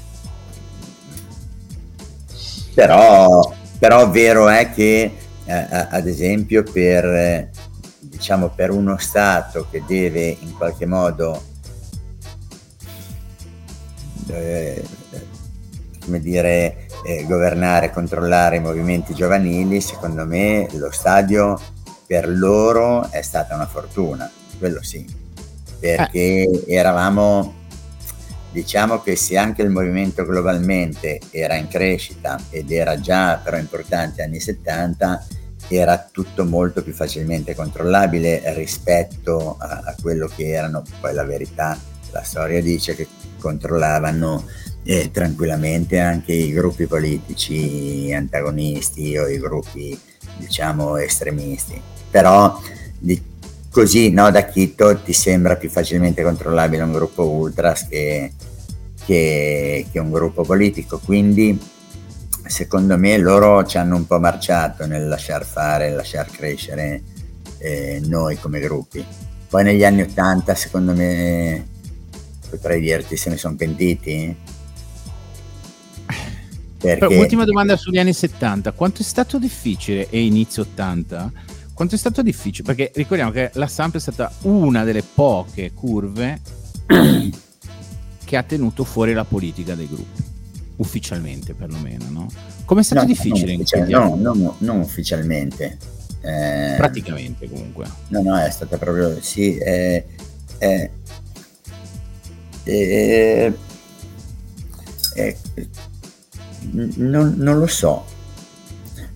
Però, 2.73 3.53
però 3.77 4.09
vero 4.09 4.47
è 4.47 4.71
che 4.71 5.13
eh, 5.43 5.67
ad 5.69 6.07
esempio 6.07 6.63
per 6.63 7.49
diciamo, 8.21 8.49
per 8.49 8.69
uno 8.69 8.97
Stato 8.99 9.65
che 9.71 9.81
deve 9.87 10.37
in 10.41 10.55
qualche 10.55 10.85
modo 10.85 11.41
eh, 14.27 14.83
come 16.05 16.19
dire, 16.19 16.85
eh, 17.03 17.25
governare, 17.25 17.89
controllare 17.89 18.57
i 18.57 18.59
movimenti 18.59 19.15
giovanili, 19.15 19.81
secondo 19.81 20.23
me 20.23 20.67
lo 20.73 20.91
stadio 20.91 21.59
per 22.05 22.29
loro 22.29 23.09
è 23.09 23.23
stata 23.23 23.55
una 23.55 23.65
fortuna, 23.65 24.29
quello 24.59 24.83
sì, 24.83 25.03
perché 25.79 26.43
eh. 26.43 26.63
eravamo, 26.67 27.53
diciamo 28.51 29.01
che 29.01 29.15
se 29.15 29.35
anche 29.35 29.63
il 29.63 29.71
movimento 29.71 30.23
globalmente 30.25 31.19
era 31.31 31.55
in 31.55 31.67
crescita 31.67 32.39
ed 32.51 32.69
era 32.69 32.99
già 32.99 33.41
però 33.43 33.57
importante 33.57 34.21
anni 34.21 34.39
70, 34.39 35.25
era 35.75 36.09
tutto 36.11 36.45
molto 36.45 36.83
più 36.83 36.93
facilmente 36.93 37.55
controllabile 37.55 38.41
rispetto 38.55 39.57
a, 39.59 39.81
a 39.85 39.95
quello 40.01 40.27
che 40.27 40.49
erano 40.49 40.83
poi 40.99 41.13
la 41.13 41.23
verità. 41.23 41.79
La 42.11 42.23
storia 42.23 42.61
dice 42.61 42.95
che 42.95 43.07
controllavano 43.39 44.45
eh, 44.83 45.11
tranquillamente 45.11 45.99
anche 45.99 46.33
i 46.33 46.51
gruppi 46.51 46.85
politici 46.85 48.11
antagonisti 48.13 49.17
o 49.17 49.27
i 49.27 49.39
gruppi 49.39 49.97
diciamo 50.37 50.97
estremisti. 50.97 51.79
Però 52.09 52.59
di, 52.97 53.21
così 53.69 54.11
no, 54.11 54.29
da 54.31 54.45
Chitto 54.45 55.01
ti 55.01 55.13
sembra 55.13 55.55
più 55.55 55.69
facilmente 55.69 56.23
controllabile 56.23 56.83
un 56.83 56.91
gruppo 56.91 57.29
ultras 57.29 57.87
che, 57.87 58.33
che, 59.05 59.85
che 59.91 59.99
un 59.99 60.11
gruppo 60.11 60.43
politico. 60.43 60.99
Quindi 61.03 61.57
secondo 62.51 62.97
me 62.97 63.17
loro 63.17 63.65
ci 63.65 63.77
hanno 63.77 63.95
un 63.95 64.05
po' 64.05 64.19
marciato 64.19 64.85
nel 64.85 65.07
lasciar 65.07 65.45
fare, 65.45 65.89
lasciar 65.91 66.29
crescere 66.29 67.01
eh, 67.57 68.01
noi 68.05 68.37
come 68.37 68.59
gruppi. 68.59 69.03
Poi 69.47 69.63
negli 69.63 69.85
anni 69.85 70.01
Ottanta, 70.01 70.53
secondo 70.53 70.93
me, 70.93 71.65
potrei 72.49 72.81
dirti 72.81 73.15
se 73.15 73.29
ne 73.29 73.37
sono 73.37 73.55
pentiti. 73.55 74.35
Perché... 76.77 76.97
Però, 76.97 77.09
ultima 77.09 77.45
domanda 77.45 77.77
sugli 77.77 77.99
anni 77.99 78.13
70, 78.13 78.73
quanto 78.73 79.01
è 79.01 79.05
stato 79.05 79.39
difficile, 79.39 80.09
e 80.09 80.21
inizio 80.21 80.63
80, 80.63 81.31
quanto 81.73 81.95
è 81.95 81.97
stato 81.97 82.21
difficile? 82.21 82.65
Perché 82.65 82.91
ricordiamo 82.95 83.31
che 83.31 83.51
la 83.53 83.67
Samp 83.67 83.95
è 83.95 83.99
stata 83.99 84.31
una 84.41 84.83
delle 84.83 85.03
poche 85.03 85.71
curve 85.73 86.41
che 88.25 88.37
ha 88.37 88.43
tenuto 88.43 88.83
fuori 88.83 89.13
la 89.13 89.23
politica 89.23 89.73
dei 89.73 89.87
gruppi 89.87 90.30
ufficialmente 90.81 91.53
perlomeno, 91.53 92.05
no? 92.09 92.27
Come 92.65 92.81
è 92.81 92.83
stato 92.83 93.01
no, 93.01 93.07
difficile 93.07 93.51
in 93.53 93.63
quegli 93.63 93.91
no, 93.91 94.15
no, 94.15 94.33
no, 94.33 94.55
non 94.59 94.79
ufficialmente. 94.79 95.77
Eh, 96.21 96.75
Praticamente 96.77 97.47
comunque. 97.47 97.85
No, 98.09 98.21
no, 98.21 98.37
è 98.37 98.49
stata 98.49 98.77
proprio, 98.77 99.21
sì, 99.21 99.57
eh, 99.57 100.05
eh, 100.57 100.91
eh, 102.63 103.53
non, 106.71 107.33
non, 107.37 107.59
lo 107.59 107.67
so, 107.67 108.05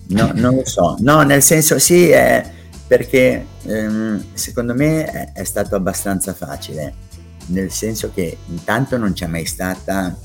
no, 0.08 0.30
non 0.34 0.54
lo 0.54 0.64
so, 0.64 0.96
no, 1.00 1.22
nel 1.22 1.42
senso 1.42 1.78
sì, 1.78 2.10
perché 2.86 3.46
ehm, 3.62 4.24
secondo 4.34 4.74
me 4.74 5.04
è, 5.04 5.32
è 5.32 5.44
stato 5.44 5.74
abbastanza 5.74 6.32
facile, 6.32 6.94
nel 7.46 7.70
senso 7.70 8.10
che 8.12 8.36
intanto 8.48 8.96
non 8.96 9.12
c'è 9.12 9.26
mai 9.26 9.46
stata 9.46 10.16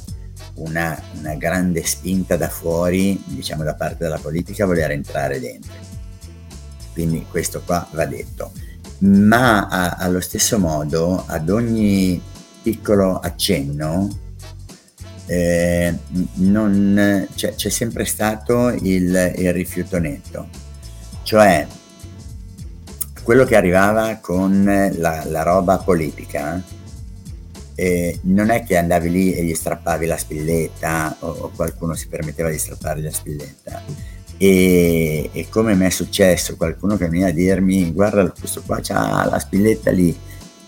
una, 0.55 1.01
una, 1.19 1.35
grande 1.35 1.85
spinta 1.85 2.37
da 2.37 2.49
fuori, 2.49 3.21
diciamo 3.25 3.63
da 3.63 3.73
parte 3.73 4.03
della 4.03 4.17
politica, 4.17 4.65
voler 4.65 4.91
entrare 4.91 5.39
dentro. 5.39 5.71
Quindi 6.93 7.25
questo 7.29 7.61
qua 7.65 7.87
va 7.91 8.05
detto. 8.05 8.51
Ma 8.99 9.67
a, 9.67 9.91
allo 9.91 10.19
stesso 10.19 10.59
modo, 10.59 11.23
ad 11.25 11.49
ogni 11.49 12.21
piccolo 12.61 13.19
accenno, 13.19 14.09
eh, 15.25 15.97
non, 16.33 17.27
c'è, 17.33 17.55
c'è, 17.55 17.69
sempre 17.69 18.05
stato 18.05 18.69
il, 18.69 19.33
il 19.37 19.53
rifiuto 19.53 19.97
netto. 19.97 20.49
Cioè, 21.23 21.65
quello 23.23 23.45
che 23.45 23.55
arrivava 23.55 24.17
con 24.17 24.63
la, 24.97 25.23
la 25.25 25.43
roba 25.43 25.77
politica 25.77 26.61
eh, 27.75 28.19
non 28.23 28.49
è 28.49 28.63
che 28.63 28.77
andavi 28.77 29.09
lì 29.09 29.33
e 29.33 29.43
gli 29.43 29.53
strappavi 29.53 30.05
la 30.05 30.17
spilletta 30.17 31.17
o, 31.19 31.27
o 31.27 31.51
qualcuno 31.55 31.93
si 31.95 32.07
permetteva 32.07 32.49
di 32.49 32.57
strappargli 32.57 33.03
la 33.03 33.11
spilletta. 33.11 33.83
E, 34.37 35.29
e, 35.31 35.49
come 35.49 35.75
mi 35.75 35.85
è 35.85 35.89
successo, 35.89 36.55
qualcuno 36.55 36.97
che 36.97 37.07
veniva 37.07 37.27
a 37.27 37.31
dirmi 37.31 37.91
guarda 37.91 38.31
questo 38.31 38.63
qua 38.65 38.79
c'ha 38.81 39.27
la 39.29 39.39
spilletta 39.39 39.91
lì, 39.91 40.17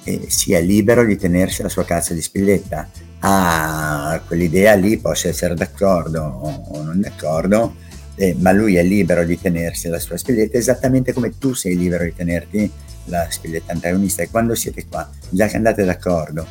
e 0.03 0.25
sia 0.27 0.59
libero 0.59 1.05
di 1.05 1.17
tenersi 1.17 1.61
la 1.61 1.69
sua 1.69 1.85
cazzo 1.85 2.13
di 2.13 2.21
spilletta. 2.21 2.87
Ah, 3.19 4.21
quell'idea 4.27 4.75
lì 4.75 4.97
posso 4.97 5.29
essere 5.29 5.55
d'accordo 5.55 6.21
o, 6.21 6.65
o 6.67 6.83
non 6.83 6.99
d'accordo, 6.99 7.75
eh, 8.15 8.35
ma 8.37 8.51
lui 8.51 8.75
è 8.75 8.83
libero 8.83 9.23
di 9.23 9.39
tenersi 9.39 9.87
la 9.87 9.99
sua 9.99 10.17
spilletta 10.17 10.57
esattamente 10.57 11.13
come 11.13 11.37
tu 11.37 11.53
sei 11.53 11.77
libero 11.77 12.03
di 12.03 12.13
tenerti 12.13 12.71
la 13.05 13.25
spilletta 13.29 13.71
antagonista. 13.71 14.23
E 14.23 14.29
quando 14.29 14.55
siete 14.55 14.85
qua, 14.87 15.09
già 15.29 15.47
che 15.47 15.55
andate 15.55 15.83
d'accordo, 15.83 16.45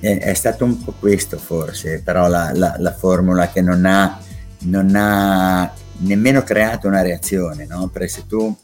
è, 0.00 0.18
è 0.18 0.34
stato 0.34 0.64
un 0.64 0.82
po' 0.82 0.94
questo 0.98 1.38
forse, 1.38 2.02
però 2.02 2.28
la, 2.28 2.52
la, 2.54 2.74
la 2.78 2.92
formula 2.92 3.48
che 3.50 3.60
non 3.60 3.84
ha, 3.84 4.18
non 4.60 4.94
ha, 4.94 5.72
nemmeno 5.98 6.42
creato 6.42 6.86
una 6.86 7.02
reazione, 7.02 7.66
no? 7.66 7.88
Perché 7.88 8.08
se 8.08 8.26
tu, 8.26 8.54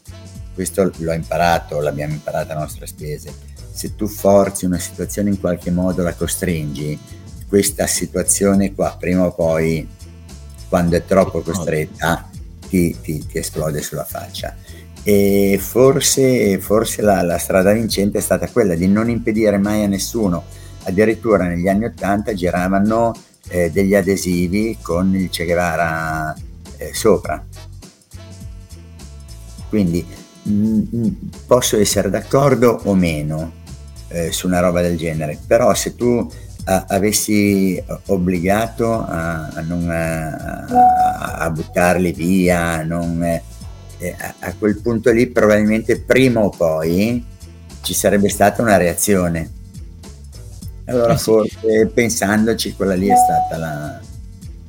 questo 0.53 0.91
l'ho 0.97 1.13
imparato, 1.13 1.79
l'abbiamo 1.79 2.13
imparato 2.13 2.53
a 2.53 2.59
nostre 2.59 2.87
spese, 2.87 3.33
se 3.71 3.95
tu 3.95 4.07
forzi 4.07 4.65
una 4.65 4.79
situazione 4.79 5.29
in 5.29 5.39
qualche 5.39 5.71
modo, 5.71 6.01
la 6.01 6.13
costringi, 6.13 6.97
questa 7.47 7.87
situazione 7.87 8.73
qua 8.73 8.95
prima 8.97 9.25
o 9.25 9.33
poi, 9.33 9.87
quando 10.69 10.95
è 10.95 11.05
troppo 11.05 11.41
costretta, 11.41 12.29
ti, 12.67 12.97
ti, 13.01 13.25
ti 13.25 13.37
esplode 13.37 13.81
sulla 13.81 14.05
faccia. 14.05 14.55
E 15.03 15.59
forse, 15.61 16.57
forse 16.59 17.01
la, 17.03 17.21
la 17.21 17.37
strada 17.37 17.73
vincente 17.73 18.17
è 18.17 18.21
stata 18.21 18.47
quella 18.47 18.73
di 18.73 18.87
non 18.87 19.09
impedire 19.09 19.57
mai 19.57 19.83
a 19.83 19.87
nessuno 19.87 20.43
addirittura 20.85 21.45
negli 21.45 21.67
anni 21.67 21.85
Ottanta 21.85 22.33
giravano 22.33 23.13
eh, 23.49 23.69
degli 23.71 23.93
adesivi 23.95 24.77
con 24.81 25.15
il 25.15 25.29
Che 25.29 25.45
Guevara 25.45 26.33
eh, 26.77 26.93
sopra. 26.93 27.43
Quindi 29.69 30.05
mh, 30.43 30.51
mm, 30.51 30.81
mm, 30.95 31.07
posso 31.45 31.77
essere 31.77 32.09
d'accordo 32.09 32.81
o 32.83 32.95
meno 32.95 33.63
eh, 34.07 34.31
su 34.31 34.47
una 34.47 34.59
roba 34.59 34.81
del 34.81 34.97
genere, 34.97 35.37
però 35.45 35.73
se 35.73 35.95
tu 35.95 36.27
a, 36.65 36.85
avessi 36.87 37.81
obbligato 38.07 38.93
a, 38.93 39.47
a, 39.49 39.61
non, 39.61 39.89
a 39.89 41.49
buttarli 41.49 42.11
via, 42.13 42.83
non, 42.83 43.21
eh, 43.23 44.15
a 44.39 44.53
quel 44.57 44.79
punto 44.81 45.11
lì 45.11 45.27
probabilmente 45.27 45.99
prima 46.01 46.41
o 46.41 46.49
poi 46.49 47.23
ci 47.81 47.93
sarebbe 47.93 48.29
stata 48.29 48.61
una 48.61 48.77
reazione 48.77 49.49
allora 50.85 51.13
eh 51.13 51.17
sì. 51.17 51.23
forse 51.23 51.91
pensandoci 51.93 52.73
quella 52.73 52.95
lì 52.95 53.07
è 53.07 53.15
stata 53.15 53.57
la, 53.57 53.99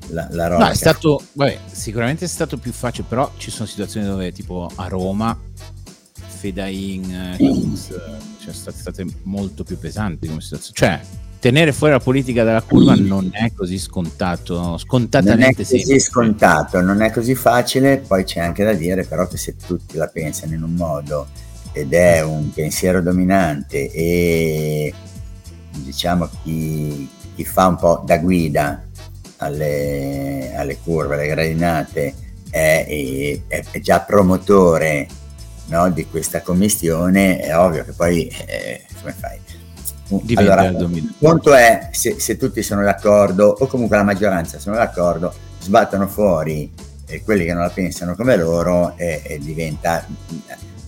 la, 0.09 0.29
la 0.31 0.47
roba. 0.49 0.65
No, 0.67 0.71
è 0.71 0.75
stato, 0.75 1.23
vabbè, 1.33 1.59
sicuramente 1.71 2.25
è 2.25 2.29
stato 2.29 2.57
più 2.57 2.73
facile, 2.73 3.07
però 3.09 3.31
ci 3.37 3.51
sono 3.51 3.67
situazioni 3.67 4.07
dove 4.07 4.33
tipo 4.33 4.71
a 4.75 4.89
Roma, 4.89 5.39
Fedain, 6.13 7.35
Kings, 7.37 7.89
cioè, 8.41 8.53
state 8.53 8.77
state 8.79 9.07
molto 9.23 9.65
più 9.65 9.79
pesanti 9.79 10.27
come 10.27 10.41
situazione. 10.41 10.75
Cioè, 10.75 11.01
tenere 11.39 11.73
fuori 11.73 11.93
la 11.93 12.01
politica 12.01 12.45
dalla 12.45 12.63
curva 12.63 12.95
non 12.95 13.29
è 13.33 13.53
così 13.55 13.79
scontato, 13.79 14.79
scontatamente 14.79 15.63
non 15.63 15.81
è 15.81 15.81
così 15.83 16.01
scontato, 16.01 16.81
non 16.81 17.03
è 17.03 17.11
così 17.11 17.35
facile, 17.35 17.99
poi 17.99 18.25
c'è 18.25 18.41
anche 18.41 18.65
da 18.65 18.73
dire 18.73 19.05
però 19.05 19.27
che 19.27 19.37
se 19.37 19.57
tutti 19.57 19.97
la 19.97 20.09
pensano 20.09 20.55
in 20.55 20.63
un 20.63 20.75
modo 20.75 21.27
ed 21.73 21.93
è 21.93 22.23
un 22.23 22.51
pensiero 22.53 23.03
dominante 23.03 23.91
e 23.91 24.95
diciamo 25.83 26.29
chi, 26.43 27.09
chi 27.35 27.45
fa 27.45 27.67
un 27.67 27.77
po' 27.77 28.03
da 28.05 28.19
guida 28.19 28.83
alle, 29.39 30.55
alle 30.57 30.79
curve, 30.83 31.15
alle 31.15 31.29
gradinate, 31.29 32.15
è, 32.51 33.41
è, 33.49 33.65
è 33.71 33.81
già 33.81 34.01
promotore 34.01 35.07
no, 35.67 35.91
di 35.91 36.07
questa 36.07 36.43
commissione, 36.43 37.41
è 37.41 37.57
ovvio 37.57 37.85
che 37.85 37.93
poi 37.93 38.29
eh, 38.47 38.85
come 39.01 39.13
fai? 39.13 39.39
Diventa 40.09 40.53
allora, 40.57 40.87
il 40.87 41.15
punto 41.19 41.53
è 41.53 41.89
se, 41.91 42.21
se, 42.21 42.37
tutti 42.37 42.63
sono 42.63 42.83
d'accordo 42.83 43.57
o 43.59 43.67
comunque 43.67 43.97
la 43.97 44.05
maggioranza 44.05 44.61
sono 44.61 44.77
d'accordo, 44.77 45.35
sbattono 45.59 46.07
fuori 46.07 46.73
eh, 47.07 47.23
quelli 47.23 47.45
che 47.45 47.53
non 47.53 47.63
la 47.63 47.71
pensano 47.71 48.15
come 48.15 48.37
loro 48.37 48.95
e, 48.97 49.21
e, 49.25 49.39
diventa, 49.39 50.07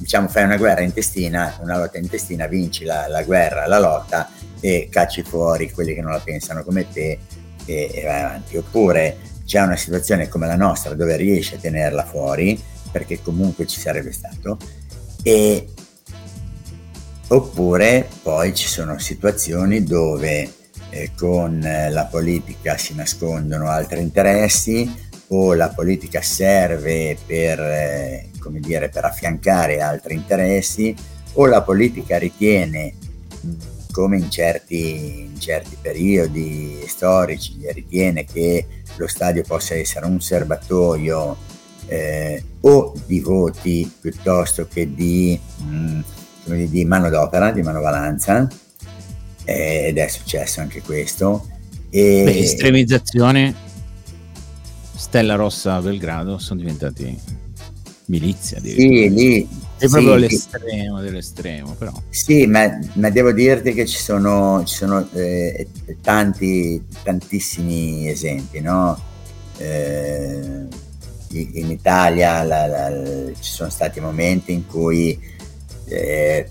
diciamo, 0.09 0.29
fai 0.29 0.45
una 0.45 0.57
guerra 0.57 0.81
intestina, 0.81 1.59
una 1.61 1.77
lotta 1.77 1.99
intestina, 1.99 2.47
vinci 2.47 2.85
la, 2.85 3.09
la 3.09 3.23
guerra, 3.25 3.67
la 3.67 3.79
lotta 3.79 4.31
e 4.59 4.89
cacci 4.91 5.23
fuori 5.23 5.71
quelli 5.71 5.93
che 5.93 6.01
non 6.01 6.13
la 6.13 6.21
pensano 6.21 6.65
come 6.65 6.89
te 6.91 7.19
e, 7.67 7.91
e 7.93 8.03
vai 8.05 8.23
avanti. 8.23 8.57
Oppure 8.57 9.19
c'è 9.45 9.61
una 9.61 9.77
situazione 9.77 10.29
come 10.29 10.47
la 10.47 10.57
nostra 10.57 10.95
dove 10.95 11.15
riesci 11.17 11.57
a 11.57 11.59
tenerla 11.59 12.07
fuori, 12.07 12.59
perché 12.91 13.21
comunque 13.21 13.67
ci 13.67 13.79
sarebbe 13.79 14.11
stato, 14.11 14.57
e 15.23 15.75
oppure 17.27 18.09
poi 18.23 18.55
ci 18.55 18.67
sono 18.67 18.99
situazioni 18.99 19.85
dove 19.85 20.51
eh, 20.89 21.11
con 21.19 21.61
la 21.61 22.05
politica 22.07 22.79
si 22.79 22.95
nascondono 22.95 23.69
altri 23.69 24.01
interessi 24.01 24.91
o 25.29 25.53
la 25.53 25.69
politica 25.69 26.23
serve 26.23 27.19
per, 27.27 27.61
eh, 27.61 28.29
come 28.49 28.61
dire, 28.61 28.89
per 28.89 29.05
affiancare 29.05 29.83
altri 29.83 30.15
interessi 30.15 30.97
o 31.35 31.45
la 31.45 31.61
politica 31.61 32.17
ritiene 32.17 32.95
come 33.93 34.17
in 34.17 34.31
certi, 34.31 35.21
in 35.31 35.39
certi 35.39 35.77
periodi 35.81 36.83
storici 36.87 37.59
ritiene 37.73 38.25
che 38.25 38.67
lo 38.97 39.07
stadio 39.07 39.43
possa 39.47 39.75
essere 39.75 40.07
un 40.07 40.19
serbatoio 40.21 41.37
eh, 41.89 42.43
o 42.61 42.95
di 43.05 43.21
voti 43.21 43.91
piuttosto 44.01 44.67
che 44.67 44.95
di, 44.95 45.39
mh, 45.59 46.01
mm, 46.51 46.65
di 46.65 46.85
manodopera, 46.87 47.51
di 47.51 47.63
manovalanza, 47.63 48.49
eh, 49.45 49.87
ed 49.89 49.99
è 49.99 50.09
successo 50.09 50.61
anche 50.61 50.81
questo. 50.81 51.47
E... 51.91 52.23
Beh, 52.25 52.39
estremizzazione, 52.39 53.55
Stella 54.95 55.35
Rossa 55.35 55.81
Belgrado 55.81 56.39
sono 56.39 56.61
diventati 56.61 57.47
milizia. 58.09 58.61
Sì, 58.61 59.09
lì, 59.09 59.49
è 59.79 59.87
proprio 59.89 60.15
sì, 60.15 60.21
l'estremo 60.21 61.01
dell'estremo, 61.01 61.75
però. 61.75 61.93
Sì, 62.11 62.47
ma, 62.47 62.79
ma 62.95 63.11
devo 63.11 63.33
dirti 63.33 63.73
che 63.73 63.87
ci 63.87 63.99
sono, 63.99 64.63
ci 64.65 64.75
sono 64.75 65.09
eh, 65.13 65.69
tanti, 66.03 66.85
tantissimi 67.03 68.09
esempi, 68.09 68.61
no? 68.61 69.01
Eh, 69.57 70.67
in 71.31 71.71
Italia 71.71 72.43
la, 72.43 72.67
la, 72.67 72.91
ci 73.39 73.53
sono 73.53 73.69
stati 73.69 74.01
momenti 74.01 74.53
in 74.53 74.67
cui 74.67 75.19
eh, 75.85 76.51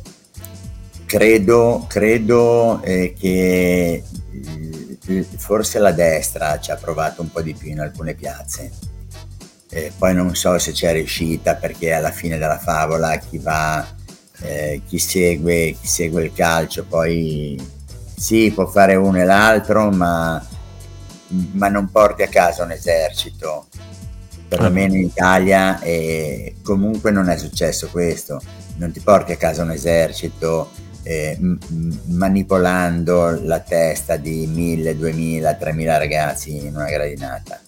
credo, 1.06 1.86
credo 1.88 2.82
eh, 2.84 3.16
che 3.18 4.04
eh, 5.08 5.26
forse 5.38 5.80
la 5.80 5.92
destra 5.92 6.60
ci 6.60 6.70
ha 6.70 6.76
provato 6.76 7.24
un 7.24 7.32
po' 7.32 7.42
di 7.42 7.56
più 7.56 7.72
in 7.72 7.80
alcune 7.80 8.14
piazze 8.14 8.72
eh, 9.70 9.92
poi 9.98 10.14
non 10.14 10.36
so 10.36 10.58
se 10.58 10.72
c'è 10.72 10.94
riuscita 10.94 11.56
perché 11.56 11.94
alla 11.94 12.12
fine 12.12 12.38
della 12.38 12.58
favola 12.58 13.18
chi 13.18 13.38
va, 13.38 13.86
eh, 14.42 14.82
chi, 14.88 14.98
segue, 15.00 15.76
chi 15.80 15.88
segue 15.88 16.24
il 16.24 16.34
calcio 16.34 16.86
poi 16.86 17.60
sì 18.16 18.52
può 18.52 18.66
fare 18.68 18.96
uno 18.96 19.18
e 19.18 19.26
l'altro 19.26 19.92
ma, 19.92 20.44
ma 21.28 21.68
non 21.68 21.92
porti 21.92 22.24
a 22.24 22.28
casa 22.28 22.64
un 22.64 22.72
esercito 22.72 23.68
perlomeno 24.48 24.96
in 24.96 25.04
Italia 25.04 25.80
e 25.82 26.56
comunque 26.64 27.12
non 27.12 27.30
è 27.30 27.38
successo 27.38 27.90
questo. 27.90 28.42
Non 28.78 28.92
ti 28.92 29.00
porti 29.02 29.34
a 29.34 29.38
casa 29.38 29.64
un 29.64 29.72
esercito 29.72 30.72
eh, 31.04 31.36
m- 31.40 31.58
manipolando 32.06 33.40
la 33.44 33.60
testa 33.60 34.16
di 34.18 34.46
1000, 34.48 34.96
2000, 34.98 35.54
3000 35.56 35.98
ragazzi 35.98 36.66
in 36.66 36.76
una 36.76 36.90
gradinata 36.90 37.60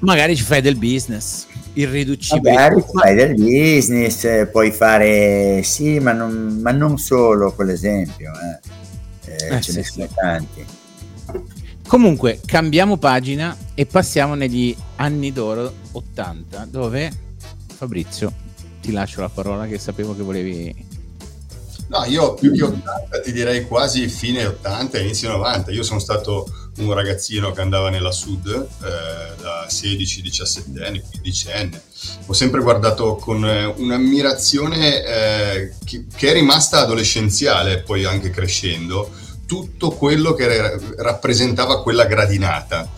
Magari 0.00 0.36
ci 0.36 0.42
fai 0.42 0.60
del 0.60 0.76
business 0.76 1.46
irriducibile. 1.74 2.52
Magari 2.52 2.82
fai 2.92 3.14
del 3.14 3.34
business, 3.34 4.48
puoi 4.50 4.70
fare 4.70 5.62
sì, 5.62 5.98
ma 5.98 6.12
non, 6.12 6.58
ma 6.62 6.72
non 6.72 6.98
solo 6.98 7.52
quell'esempio, 7.52 8.32
eh. 8.32 8.78
Eh, 9.30 9.56
eh, 9.56 9.60
ce 9.60 9.72
sì, 9.72 9.76
ne 9.76 9.84
sono 9.84 10.06
sì. 10.06 10.14
tanti. 10.14 10.64
Comunque, 11.86 12.40
cambiamo 12.44 12.96
pagina 12.96 13.56
e 13.74 13.86
passiamo 13.86 14.34
negli 14.34 14.74
anni 14.96 15.32
d'oro 15.32 15.72
80, 15.92 16.66
dove 16.70 17.10
Fabrizio, 17.74 18.32
ti 18.80 18.92
lascio 18.92 19.20
la 19.20 19.28
parola 19.28 19.66
che 19.66 19.78
sapevo 19.78 20.14
che 20.14 20.22
volevi 20.22 20.88
No, 21.90 22.04
io 22.04 22.34
più 22.34 22.52
che 22.52 22.62
80 22.62 23.20
ti 23.20 23.32
direi 23.32 23.66
quasi 23.66 24.06
fine 24.06 24.46
80, 24.46 25.00
inizio 25.00 25.30
90. 25.30 25.72
Io 25.72 25.82
sono 25.82 25.98
stato 25.98 26.69
un 26.84 26.94
ragazzino 26.94 27.52
che 27.52 27.60
andava 27.60 27.90
nella 27.90 28.12
Sud 28.12 28.46
eh, 28.48 29.42
da 29.42 29.66
16, 29.68 30.22
17 30.22 30.84
anni, 30.84 31.00
15 31.00 31.52
anni. 31.52 31.80
Ho 32.26 32.32
sempre 32.32 32.60
guardato 32.60 33.16
con 33.16 33.44
eh, 33.44 33.64
un'ammirazione 33.64 35.04
eh, 35.04 35.72
che, 35.84 36.06
che, 36.14 36.30
è 36.30 36.32
rimasta 36.32 36.80
adolescenziale, 36.80 37.82
poi 37.82 38.04
anche 38.04 38.30
crescendo, 38.30 39.10
tutto 39.46 39.90
quello 39.90 40.34
che 40.34 40.78
rappresentava 40.96 41.82
quella 41.82 42.04
gradinata. 42.04 42.88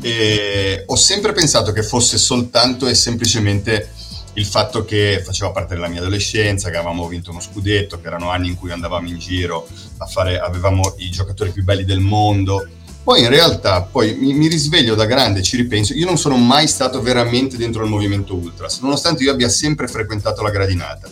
E 0.00 0.84
ho 0.86 0.96
sempre 0.96 1.32
pensato 1.32 1.72
che 1.72 1.82
fosse 1.82 2.18
soltanto 2.18 2.86
e 2.86 2.94
semplicemente 2.94 3.98
il 4.34 4.46
fatto 4.46 4.84
che 4.84 5.22
faceva 5.24 5.50
parte 5.50 5.74
della 5.74 5.88
mia 5.88 6.00
adolescenza, 6.00 6.70
che 6.70 6.76
avevamo 6.76 7.08
vinto 7.08 7.30
uno 7.30 7.40
scudetto, 7.40 8.00
che 8.00 8.06
erano 8.06 8.30
anni 8.30 8.48
in 8.48 8.56
cui 8.56 8.70
andavamo 8.70 9.08
in 9.08 9.18
giro 9.18 9.66
a 9.98 10.06
fare, 10.06 10.38
avevamo 10.38 10.94
i 10.98 11.10
giocatori 11.10 11.50
più 11.50 11.64
belli 11.64 11.84
del 11.84 12.00
mondo. 12.00 12.66
Poi 13.02 13.22
in 13.22 13.28
realtà, 13.28 13.82
poi 13.82 14.14
mi, 14.14 14.34
mi 14.34 14.46
risveglio 14.46 14.94
da 14.94 15.06
grande, 15.06 15.42
ci 15.42 15.56
ripenso, 15.56 15.94
io 15.94 16.06
non 16.06 16.18
sono 16.18 16.36
mai 16.36 16.68
stato 16.68 17.00
veramente 17.00 17.56
dentro 17.56 17.82
il 17.82 17.90
movimento 17.90 18.34
Ultras, 18.34 18.80
nonostante 18.80 19.22
io 19.24 19.32
abbia 19.32 19.48
sempre 19.48 19.88
frequentato 19.88 20.42
la 20.42 20.50
gradinata. 20.50 21.08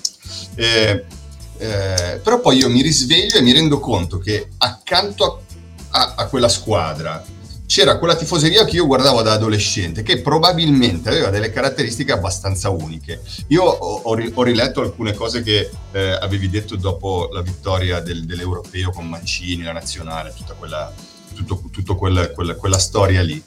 Eh, 0.55 1.05
eh, 1.59 2.21
però 2.23 2.41
poi 2.41 2.59
io 2.59 2.69
mi 2.69 2.83
risveglio 2.83 3.37
e 3.37 3.43
mi 3.43 3.53
rendo 3.53 3.81
conto 3.81 4.19
che 4.19 4.49
accanto 4.59 5.43
a, 5.91 6.01
a, 6.01 6.15
a 6.17 6.27
quella 6.27 6.49
squadra 6.49 7.25
c'era 7.69 7.99
quella 7.99 8.17
tifoseria 8.17 8.65
che 8.65 8.77
io 8.77 8.87
guardavo 8.87 9.21
da 9.21 9.35
adolescente, 9.35 10.03
che 10.03 10.23
probabilmente 10.23 11.11
aveva 11.11 11.29
delle 11.29 11.51
caratteristiche 11.51 12.13
abbastanza 12.13 12.71
uniche. 12.71 13.21
Io 13.49 13.63
ho, 13.63 14.01
ho 14.03 14.43
riletto 14.43 14.81
alcune 14.81 15.13
cose 15.13 15.43
che 15.43 15.69
eh, 15.93 16.11
avevi 16.13 16.49
detto 16.49 16.77
dopo 16.77 17.29
la 17.31 17.43
vittoria 17.43 18.01
del, 18.01 18.25
dell'Europeo 18.25 18.91
con 18.91 19.07
Mancini, 19.07 19.65
la 19.65 19.73
nazionale, 19.73 20.33
tutta 20.35 20.55
quella, 20.55 20.91
tutto, 21.45 21.69
tutto 21.71 21.97
quella, 21.97 22.31
quella, 22.31 22.55
quella 22.55 22.79
storia 22.79 23.23
lì 23.23 23.43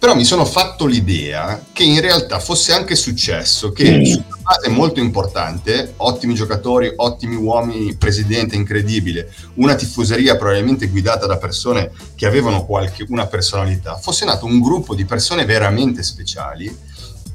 però 0.00 0.14
mi 0.14 0.24
sono 0.24 0.46
fatto 0.46 0.86
l'idea 0.86 1.62
che 1.74 1.82
in 1.82 2.00
realtà 2.00 2.38
fosse 2.38 2.72
anche 2.72 2.94
successo 2.96 3.70
che 3.70 3.98
mm. 3.98 4.04
su 4.04 4.24
una 4.26 4.38
base 4.40 4.70
molto 4.70 4.98
importante, 4.98 5.92
ottimi 5.98 6.32
giocatori, 6.32 6.90
ottimi 6.96 7.34
uomini, 7.34 7.94
presidente 7.96 8.56
incredibile, 8.56 9.30
una 9.56 9.74
tifoseria 9.74 10.38
probabilmente 10.38 10.86
guidata 10.86 11.26
da 11.26 11.36
persone 11.36 11.92
che 12.14 12.24
avevano 12.24 12.64
qualche, 12.64 13.04
una 13.10 13.26
personalità, 13.26 13.98
fosse 13.98 14.24
nato 14.24 14.46
un 14.46 14.58
gruppo 14.58 14.94
di 14.94 15.04
persone 15.04 15.44
veramente 15.44 16.02
speciali 16.02 16.74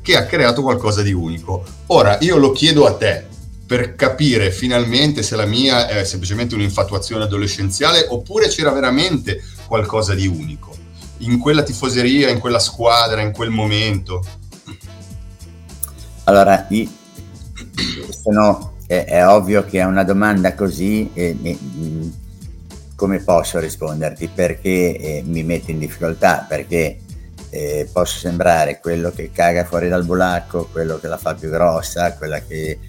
che 0.02 0.18
ha 0.18 0.26
creato 0.26 0.64
qualcosa 0.64 1.04
di 1.04 1.14
unico. 1.14 1.64
Ora, 1.88 2.18
io 2.22 2.38
lo 2.38 2.52
chiedo 2.52 2.88
a 2.88 2.96
te, 2.96 3.28
per 3.68 3.96
capire 3.96 4.52
finalmente 4.52 5.22
se 5.22 5.36
la 5.36 5.46
mia 5.46 5.88
è 5.88 6.04
semplicemente 6.04 6.56
un'infatuazione 6.56 7.24
adolescenziale 7.24 8.06
oppure 8.10 8.48
c'era 8.48 8.72
veramente 8.72 9.42
qualcosa 9.68 10.14
di 10.14 10.28
unico 10.28 10.76
in 11.20 11.40
quella 11.40 11.64
tifoseria, 11.64 12.30
in 12.30 12.40
quella 12.40 12.60
squadra, 12.60 13.22
in 13.22 13.32
quel 13.32 13.50
momento? 13.50 14.24
Allora, 16.26 16.66
io, 16.70 16.90
se 18.10 18.32
no, 18.32 18.74
è, 18.88 19.06
è, 19.06 19.28
ovvio 19.28 19.64
che 19.64 19.82
a 19.82 19.88
una 19.88 20.04
domanda 20.04 20.56
così 20.56 21.10
eh, 21.14 21.58
come 22.96 23.20
posso 23.20 23.60
risponderti? 23.60 24.28
Perché 24.28 24.98
eh, 24.98 25.24
mi 25.26 25.44
metto 25.44 25.72
in 25.72 25.80
difficoltà? 25.80 26.46
Perché 26.48 27.00
eh, 27.50 27.88
posso 27.92 28.18
sembrare 28.18 28.80
quello 28.80 29.12
che 29.12 29.32
caga 29.32 29.66
fuori 29.66 29.88
dal 29.88 30.04
bulacco, 30.04 30.68
quello 30.72 31.00
che 31.00 31.08
la 31.08 31.18
fa 31.18 31.36
più 31.36 31.50
grossa, 31.50 32.18
che, 32.18 32.80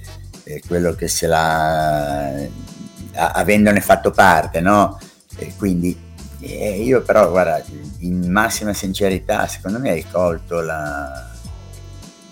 eh, 0.44 0.62
quello 0.66 0.94
che 0.94 1.08
se 1.08 1.26
la... 1.26 2.34
avendone 3.12 3.80
fatto 3.80 4.10
parte, 4.10 4.60
no? 4.60 4.98
quindi 5.58 6.05
e 6.46 6.82
io 6.82 7.02
però, 7.02 7.30
guarda, 7.30 7.62
in 7.98 8.30
massima 8.30 8.72
sincerità, 8.72 9.46
secondo 9.46 9.78
me 9.78 9.90
hai 9.90 10.04
colto, 10.10 10.60
la, 10.60 11.30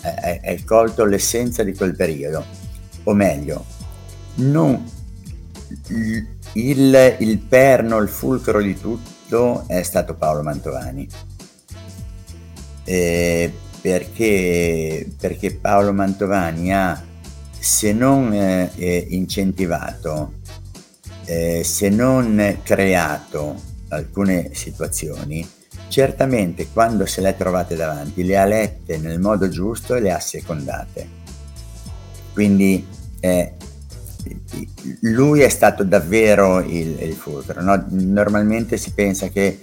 hai, 0.03 0.41
hai 0.45 0.65
colto 0.65 1.05
l'essenza 1.05 1.63
di 1.63 1.75
quel 1.75 1.95
periodo, 1.95 2.45
o 3.05 3.13
meglio, 3.15 3.65
non, 4.37 4.85
il, 6.55 7.17
il 7.19 7.39
perno, 7.39 7.99
il 7.99 8.09
fulcro 8.09 8.61
di 8.61 8.79
tutto 8.79 9.65
è 9.67 9.83
stato 9.83 10.15
Paolo 10.15 10.43
Mantovani. 10.43 11.09
Eh, 12.85 13.53
perché, 13.81 15.07
perché, 15.19 15.55
Paolo 15.55 15.93
Mantovani 15.93 16.73
ha, 16.73 17.03
se 17.59 17.93
non 17.93 18.33
eh, 18.33 19.07
incentivato, 19.11 20.35
eh, 21.25 21.63
se 21.65 21.89
non 21.89 22.59
creato 22.63 23.73
alcune 23.89 24.51
situazioni, 24.53 25.47
certamente 25.89 26.69
quando 26.73 27.07
se 27.07 27.21
le 27.21 27.29
ha 27.29 27.33
trovate 27.33 27.77
davanti 27.77 28.25
le 28.25 28.37
ha 28.37 28.45
lette 28.45 28.99
nel 28.99 29.21
modo 29.21 29.49
giusto 29.49 29.95
e 29.95 30.01
le 30.01 30.13
ha 30.13 30.21
secondate. 30.21 31.23
Quindi 32.33 32.85
eh, 33.21 33.53
lui 35.01 35.41
è 35.41 35.49
stato 35.49 35.85
davvero 35.85 36.61
il, 36.61 37.01
il 37.01 37.15
fulcro. 37.15 37.63
No? 37.63 37.85
Normalmente 37.91 38.77
si 38.77 38.93
pensa 38.93 39.29
che 39.29 39.61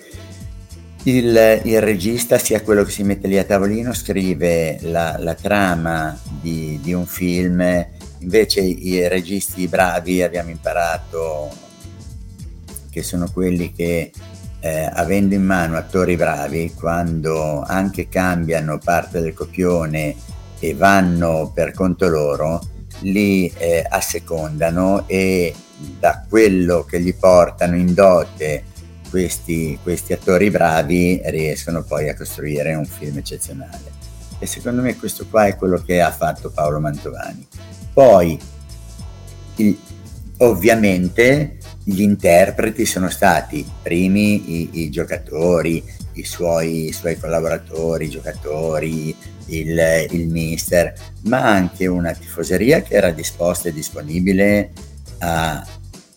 il, 1.04 1.62
il, 1.64 1.82
regista 1.82 2.38
sia 2.38 2.62
quello 2.62 2.84
che 2.84 2.92
si 2.92 3.04
mette 3.04 3.28
lì 3.28 3.38
a 3.38 3.44
tavolino, 3.44 3.94
scrive 3.94 4.78
la, 4.82 5.18
la 5.18 5.34
trama 5.34 6.18
di, 6.24 6.80
di, 6.82 6.94
un 6.94 7.08
film, 7.08 7.88
invece 8.20 8.62
i 8.62 9.08
registi 9.08 9.68
bravi 9.68 10.22
abbiamo 10.22 10.52
imparato 10.52 11.50
che 12.92 13.02
sono 13.02 13.30
quelli 13.32 13.74
che 13.74 14.12
eh, 14.60 14.90
avendo 14.94 15.34
in 15.34 15.44
mano 15.44 15.78
attori 15.78 16.16
bravi, 16.16 16.74
quando 16.78 17.62
anche 17.62 18.08
cambiano 18.08 18.78
parte 18.78 19.20
del 19.20 19.34
copione 19.34 20.16
e 20.60 20.76
vanno 20.76 21.52
per 21.54 21.74
conto 21.74 22.08
loro, 22.08 22.62
li 23.00 23.52
eh, 23.58 23.84
assecondano 23.90 25.08
e 25.08 25.54
da 26.00 26.24
quello 26.30 26.86
che 26.88 27.02
gli 27.02 27.16
portano 27.16 27.76
in 27.76 27.96
dote 27.96 28.66
questi, 29.10 29.78
questi 29.82 30.14
attori 30.14 30.52
bravi 30.52 31.22
riescono 31.26 31.84
poi 31.84 32.10
a 32.10 32.16
costruire 32.16 32.76
un 32.76 32.86
film 32.86 33.18
eccezionale. 33.18 34.00
E 34.40 34.46
secondo 34.46 34.82
me 34.82 34.96
questo 34.96 35.28
qua 35.30 35.48
è 35.48 35.56
quello 35.56 35.82
che 35.84 36.02
ha 36.02 36.12
fatto 36.12 36.50
Paolo 36.50 36.80
Mantovani. 36.80 37.46
Poi, 37.94 38.40
il, 39.58 39.78
ovviamente, 40.38 41.58
gli 41.92 42.02
interpreti 42.02 42.86
sono 42.86 43.10
stati 43.10 43.66
primi 43.84 44.62
i, 44.62 44.70
i 44.84 44.90
giocatori, 44.90 45.84
i 46.14 46.24
suoi, 46.24 46.88
i 46.88 46.92
suoi, 46.92 47.18
collaboratori, 47.18 48.06
i 48.06 48.10
giocatori, 48.10 49.16
il, 49.48 50.08
il, 50.10 50.28
mister, 50.28 50.94
ma 51.24 51.44
anche 51.44 51.88
una 51.88 52.14
tifoseria 52.14 52.82
che 52.82 52.96
era 52.96 53.12
disposta 53.12 53.70
e 53.70 53.74
disponibile 53.74 54.72
a, 55.20 55.66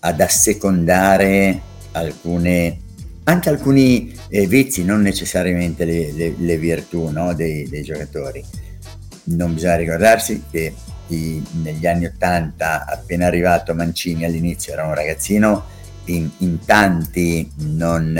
ad 0.00 0.20
assecondare 0.20 1.60
alcune, 1.92 2.78
anche 3.24 3.48
alcuni 3.48 4.16
eh, 4.28 4.46
vizi, 4.46 4.84
non 4.84 5.02
necessariamente 5.02 5.84
le, 5.84 6.12
le, 6.12 6.34
le 6.38 6.56
virtù 6.58 7.08
no, 7.10 7.34
dei, 7.34 7.68
dei 7.68 7.82
giocatori. 7.82 8.44
Non 9.26 9.54
bisogna 9.54 9.76
ricordarsi 9.76 10.42
che 10.50 10.72
i, 11.08 11.42
negli 11.62 11.86
anni 11.86 12.06
Ottanta, 12.06 12.86
appena 12.86 13.26
arrivato 13.26 13.74
Mancini 13.74 14.24
all'inizio 14.24 14.72
era 14.72 14.84
un 14.84 14.94
ragazzino, 14.94 15.64
in, 16.06 16.28
in 16.38 16.64
tanti 16.64 17.50
non, 17.56 18.18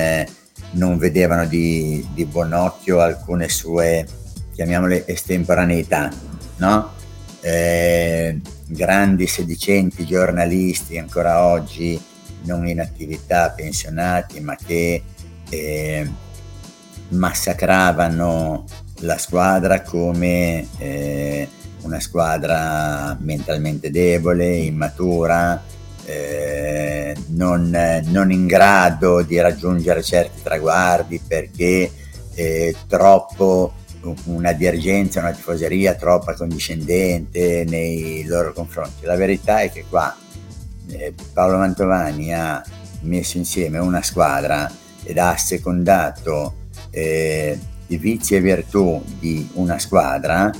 non 0.73 0.99
vedevano 0.99 1.47
di, 1.47 2.07
di, 2.13 2.25
buon 2.25 2.53
occhio 2.53 3.01
alcune 3.01 3.49
sue, 3.49 4.07
chiamiamole, 4.55 5.07
estemporaneità, 5.07 6.11
no? 6.57 6.93
Eh, 7.41 8.41
grandi 8.67 9.27
sedicenti 9.27 10.07
giornalisti 10.07 10.97
ancora 10.97 11.45
oggi 11.45 12.01
non 12.45 12.67
in 12.67 12.81
attività, 12.81 13.51
pensionati, 13.51 14.41
ma 14.41 14.57
che 14.57 15.03
eh, 15.51 16.11
massacravano 17.09 18.65
la 19.01 19.19
squadra 19.19 19.83
come 19.83 20.67
eh, 20.79 21.49
una 21.85 22.01
squadra 22.01 23.17
mentalmente 23.21 23.91
debole, 23.91 24.57
immatura, 24.57 25.63
eh, 26.05 27.17
non, 27.29 28.03
non, 28.05 28.31
in 28.31 28.47
grado 28.47 29.23
di 29.23 29.41
raggiungere 29.41 30.03
certi 30.03 30.43
traguardi 30.43 31.21
perché 31.27 31.91
eh, 32.35 32.77
troppo 32.87 33.73
una 34.25 34.53
dirigenza, 34.53 35.21
una 35.21 35.33
tifoseria 35.33 35.95
troppo 35.95 36.31
accondiscendente 36.31 37.65
nei 37.67 38.25
loro 38.25 38.53
confronti. 38.53 39.07
La 39.07 39.17
verità 39.17 39.61
è 39.61 39.71
che 39.71 39.85
qua 39.89 40.15
eh, 40.89 41.15
Paolo 41.33 41.57
Mantovani 41.59 42.35
ha 42.35 42.63
messo 43.03 43.39
insieme 43.39 43.79
una 43.79 44.03
squadra 44.03 44.71
ed 45.03 45.19
ha 45.19 45.37
secondato 45.37 46.55
eh, 46.91 47.59
i 47.87 47.97
vizi 47.97 48.35
e 48.35 48.41
virtù 48.41 49.03
di 49.19 49.49
una 49.55 49.79
squadra 49.79 50.51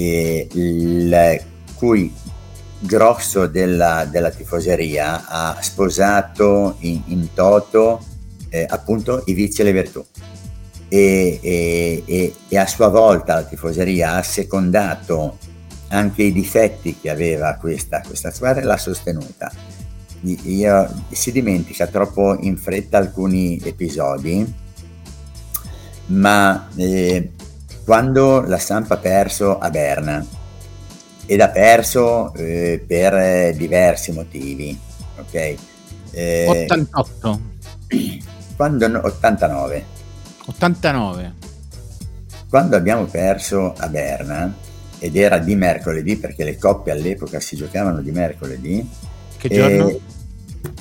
il 0.00 1.40
cui 1.74 2.12
grosso 2.78 3.46
della, 3.46 4.04
della, 4.04 4.30
tifoseria 4.30 5.26
ha 5.26 5.58
sposato 5.60 6.76
in, 6.80 7.00
in 7.06 7.32
toto 7.32 8.04
eh, 8.50 8.66
appunto 8.68 9.22
i 9.26 9.32
vizi 9.32 9.62
e 9.62 9.64
le 9.64 9.72
virtù 9.72 10.04
e, 10.88 11.40
e, 11.42 12.02
e, 12.06 12.34
e, 12.48 12.56
a 12.56 12.66
sua 12.66 12.88
volta 12.88 13.34
la 13.34 13.42
tifoseria 13.42 14.14
ha 14.14 14.22
secondato 14.22 15.38
anche 15.88 16.22
i 16.22 16.32
difetti 16.32 16.98
che 17.00 17.10
aveva 17.10 17.54
questa, 17.54 18.00
questa 18.06 18.30
squadra 18.30 18.62
e 18.62 18.64
l'ha 18.64 18.76
sostenuta. 18.76 19.50
io, 20.22 21.04
si 21.10 21.32
dimentica 21.32 21.86
troppo 21.86 22.36
in 22.40 22.56
fretta 22.56 22.98
alcuni 22.98 23.60
episodi, 23.64 24.52
ma 26.06 26.68
eh, 26.76 27.30
quando 27.84 28.40
la 28.40 28.58
stampa 28.58 28.94
ha 28.94 28.98
perso 28.98 29.58
a 29.58 29.70
Berna, 29.70 30.24
ed 31.26 31.40
ha 31.40 31.48
perso 31.48 32.32
eh, 32.34 32.82
per 32.86 33.54
diversi 33.54 34.12
motivi, 34.12 34.78
ok? 35.18 35.54
Eh, 36.10 36.46
88. 36.48 37.40
Quando, 38.56 38.86
89. 38.86 39.84
89. 40.46 41.34
Quando 42.48 42.76
abbiamo 42.76 43.04
perso 43.04 43.74
a 43.76 43.88
Berna, 43.88 44.52
ed 44.98 45.16
era 45.16 45.38
di 45.38 45.54
mercoledì 45.54 46.16
perché 46.16 46.44
le 46.44 46.56
coppie 46.56 46.92
all'epoca 46.92 47.40
si 47.40 47.56
giocavano 47.56 48.00
di 48.00 48.10
mercoledì. 48.10 48.88
Che 49.36 49.48
giorno? 49.48 50.00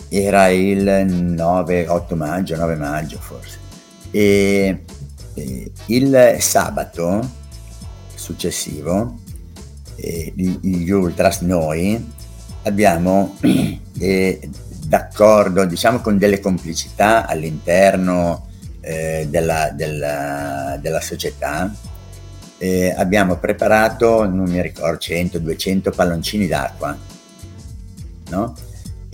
Era 0.07 0.47
il 0.47 1.05
9, 1.05 1.87
8 1.87 2.15
maggio, 2.15 2.55
9 2.55 2.75
maggio 2.75 3.17
forse. 3.19 3.57
E, 4.11 4.83
e 5.33 5.71
il 5.87 6.37
sabato 6.39 7.29
successivo, 8.15 9.19
eh, 9.95 10.33
gli 10.35 10.89
Ultras, 10.89 11.41
noi 11.41 12.11
abbiamo 12.63 13.37
eh, 13.99 14.49
d'accordo, 14.85 15.65
diciamo 15.65 15.99
con 15.99 16.17
delle 16.17 16.39
complicità 16.39 17.25
all'interno 17.27 18.47
eh, 18.81 19.27
della, 19.29 19.71
della, 19.71 20.77
della 20.81 21.01
società, 21.01 21.73
eh, 22.57 22.93
abbiamo 22.95 23.37
preparato, 23.37 24.25
non 24.25 24.49
mi 24.49 24.61
ricordo, 24.61 24.97
100-200 24.97 25.93
palloncini 25.93 26.47
d'acqua, 26.47 26.97
no? 28.29 28.55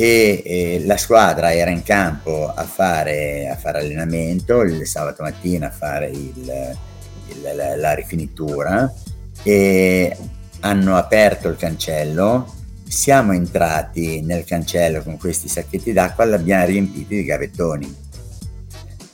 E, 0.02 0.82
la 0.86 0.96
squadra 0.96 1.54
era 1.54 1.72
in 1.72 1.84
campo 1.84 2.48
a 2.48 2.64
fare, 2.64 3.50
a 3.50 3.58
fare 3.58 3.80
allenamento 3.80 4.62
il 4.62 4.88
sabato 4.88 5.24
mattina 5.24 5.68
a 5.68 5.72
fare 5.72 6.08
il, 6.08 6.78
il, 7.28 7.42
la, 7.54 7.76
la 7.76 7.94
rifinitura 7.96 8.90
e 9.44 10.16
hanno 10.62 10.96
aperto 10.96 11.50
il 11.50 11.58
cancello 11.58 12.54
siamo 12.88 13.34
entrati 13.34 14.22
nel 14.22 14.46
cancello 14.46 15.04
con 15.04 15.18
questi 15.18 15.50
sacchetti 15.50 15.92
d'acqua 15.92 16.24
e 16.24 16.28
li 16.28 16.34
abbiamo 16.36 16.66
riempiti 16.66 17.16
di 17.18 17.26
gavettoni 17.26 17.96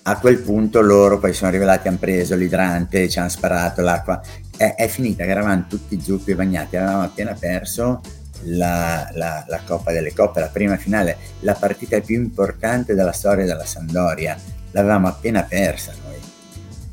a 0.03 0.19
quel 0.19 0.38
punto 0.38 0.81
loro 0.81 1.17
poi 1.17 1.33
sono 1.33 1.49
rivelati, 1.49 1.88
hanno 1.88 1.97
preso 1.97 2.36
l'idrante, 2.36 3.09
ci 3.09 3.17
hanno 3.17 3.29
sparato 3.29 3.81
l'acqua. 3.81 4.21
È, 4.55 4.75
è 4.75 4.88
finita 4.88 5.23
eravamo 5.23 5.65
tutti 5.67 5.99
zuppi 5.99 6.36
bagnati, 6.36 6.75
avevamo 6.75 7.01
appena 7.01 7.33
perso 7.33 8.01
la, 8.43 9.09
la, 9.13 9.43
la, 9.47 9.61
Coppa 9.65 9.91
delle 9.91 10.13
Coppe, 10.13 10.39
la 10.39 10.47
prima 10.47 10.77
finale, 10.77 11.17
la 11.41 11.53
partita 11.53 11.99
più 12.01 12.15
importante 12.15 12.93
della 12.93 13.11
storia 13.11 13.45
della 13.45 13.65
Sandoria. 13.65 14.38
L'avevamo 14.71 15.07
appena 15.07 15.43
persa 15.43 15.93
noi. 16.03 16.19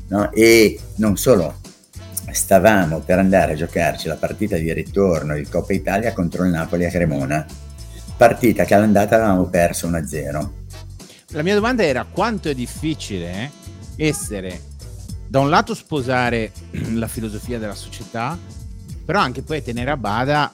No? 0.07 0.31
E 0.31 0.79
non 0.95 1.17
solo, 1.17 1.59
stavamo 2.31 2.99
per 2.99 3.19
andare 3.19 3.53
a 3.53 3.55
giocarci 3.55 4.07
la 4.07 4.15
partita 4.15 4.57
di 4.57 4.71
ritorno 4.73 5.35
di 5.35 5.47
Coppa 5.47 5.73
Italia 5.73 6.13
contro 6.13 6.43
il 6.43 6.51
Napoli 6.51 6.85
a 6.85 6.89
Cremona. 6.89 7.45
Partita 8.15 8.63
che 8.63 8.73
all'andata 8.73 9.15
avevamo 9.15 9.45
perso 9.45 9.89
1-0 9.89 10.61
la 11.33 11.41
mia 11.41 11.55
domanda 11.55 11.83
era 11.83 12.05
quanto 12.05 12.47
è 12.47 12.53
difficile 12.53 13.49
essere 13.95 14.61
da 15.27 15.39
un 15.39 15.49
lato 15.49 15.73
sposare 15.73 16.51
la 16.93 17.07
filosofia 17.07 17.57
della 17.57 17.73
società, 17.73 18.37
però 19.03 19.19
anche 19.19 19.41
poi 19.41 19.63
tenere 19.63 19.89
a 19.89 19.97
bada 19.97 20.53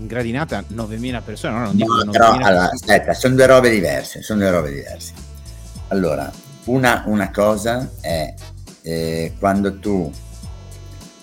in 0.00 0.06
gradinata 0.06 0.64
9.000 0.66 1.22
persone. 1.22 1.52
No, 1.52 1.64
non 1.64 1.76
dico 1.76 2.02
no, 2.04 2.10
però, 2.10 2.32
allora, 2.32 2.70
aspetta, 2.70 3.12
sono 3.12 3.34
due 3.34 3.46
robe 3.46 3.70
diverse, 3.70 4.22
sono 4.22 4.40
due 4.40 4.50
robe 4.50 4.72
diverse. 4.72 5.12
Allora, 5.88 6.30
una, 6.64 7.04
una 7.06 7.30
cosa 7.30 7.90
è 8.00 8.34
eh, 8.82 9.34
quando 9.38 9.78
tu 9.78 10.10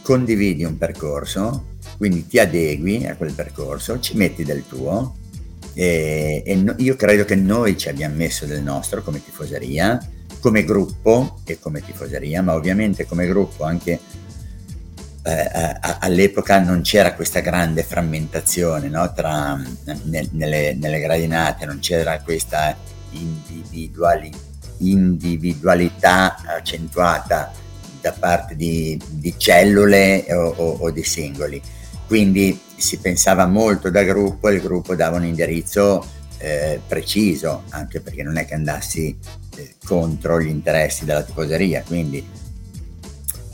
condividi 0.02 0.64
un 0.64 0.78
percorso, 0.78 1.66
quindi 1.98 2.28
ti 2.28 2.40
adegui 2.40 3.06
a 3.08 3.16
quel 3.16 3.34
percorso, 3.34 4.00
ci 4.00 4.16
metti 4.16 4.44
del 4.44 4.66
tuo, 4.68 5.16
e, 5.74 6.44
e 6.46 6.56
no, 6.56 6.76
io 6.78 6.96
credo 6.96 7.26
che 7.26 7.36
noi 7.36 7.78
ci 7.78 7.90
abbiamo 7.90 8.16
messo 8.16 8.46
del 8.46 8.62
nostro 8.62 9.02
come 9.02 9.24
tifoseria, 9.24 10.00
come 10.40 10.64
gruppo 10.64 11.40
e 11.46 11.60
come 11.60 11.82
tifoseria, 11.82 12.42
ma 12.44 12.54
ovviamente 12.54 13.06
come 13.06 13.26
gruppo 13.26 13.64
anche 13.64 14.00
eh, 15.28 15.78
all'epoca 16.00 16.60
non 16.60 16.82
c'era 16.82 17.14
questa 17.14 17.42
grande 17.42 17.84
frammentazione 17.84 18.88
no? 18.88 19.12
tra, 19.14 19.60
ne, 20.04 20.28
nelle, 20.32 20.74
nelle, 20.74 21.00
gradinate, 21.00 21.66
non 21.66 21.80
c'era 21.80 22.20
questa 22.22 22.76
individuali, 23.12 24.32
individualità 24.80 26.38
accentuata 26.46 27.52
da 28.00 28.14
parte 28.14 28.56
di, 28.56 29.00
di 29.10 29.34
cellule 29.38 30.26
o, 30.30 30.54
o, 30.56 30.78
o 30.80 30.92
di 30.92 31.04
singoli 31.04 31.62
quindi 32.08 32.58
si 32.78 32.98
pensava 33.00 33.46
molto 33.48 33.90
da 33.90 34.04
gruppo 34.04 34.48
e 34.48 34.54
il 34.54 34.62
gruppo 34.62 34.96
dava 34.96 35.18
un 35.18 35.26
indirizzo 35.26 36.06
eh, 36.38 36.80
preciso, 36.88 37.64
anche 37.70 38.00
perché 38.00 38.24
non 38.24 38.38
è 38.38 38.46
che 38.46 38.54
andassi 38.54 39.18
eh, 39.56 39.76
contro 39.84 40.40
gli 40.40 40.48
interessi 40.48 41.04
della 41.04 41.24
tifoseria, 41.24 41.84
quindi, 41.86 42.26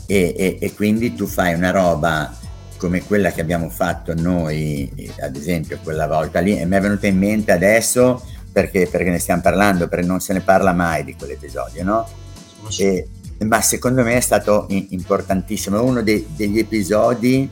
e, 0.06 0.34
e, 0.36 0.58
e, 0.60 0.74
quindi 0.74 1.14
tu 1.14 1.26
fai 1.26 1.54
una 1.54 1.70
roba 1.70 2.36
come 2.76 3.02
quella 3.02 3.30
che 3.30 3.40
abbiamo 3.40 3.70
fatto 3.70 4.14
noi, 4.14 4.90
ad 5.20 5.36
esempio 5.36 5.78
quella 5.82 6.06
volta 6.06 6.40
lì, 6.40 6.58
e 6.58 6.66
mi 6.66 6.76
è 6.76 6.80
venuta 6.80 7.06
in 7.06 7.16
mente 7.16 7.52
adesso 7.52 8.22
perché, 8.52 8.86
perché 8.86 9.10
ne 9.10 9.18
stiamo 9.18 9.40
parlando, 9.40 9.88
perché 9.88 10.06
non 10.06 10.20
se 10.20 10.32
ne 10.32 10.40
parla 10.40 10.72
mai 10.72 11.04
di 11.04 11.14
quell'episodio, 11.14 11.82
no? 11.82 12.08
E, 12.78 13.08
ma 13.38 13.60
secondo 13.60 14.02
me 14.02 14.16
è 14.16 14.20
stato 14.20 14.66
importantissimo, 14.68 15.78
è 15.78 15.80
uno 15.80 16.02
dei, 16.02 16.26
degli 16.36 16.58
episodi 16.58 17.48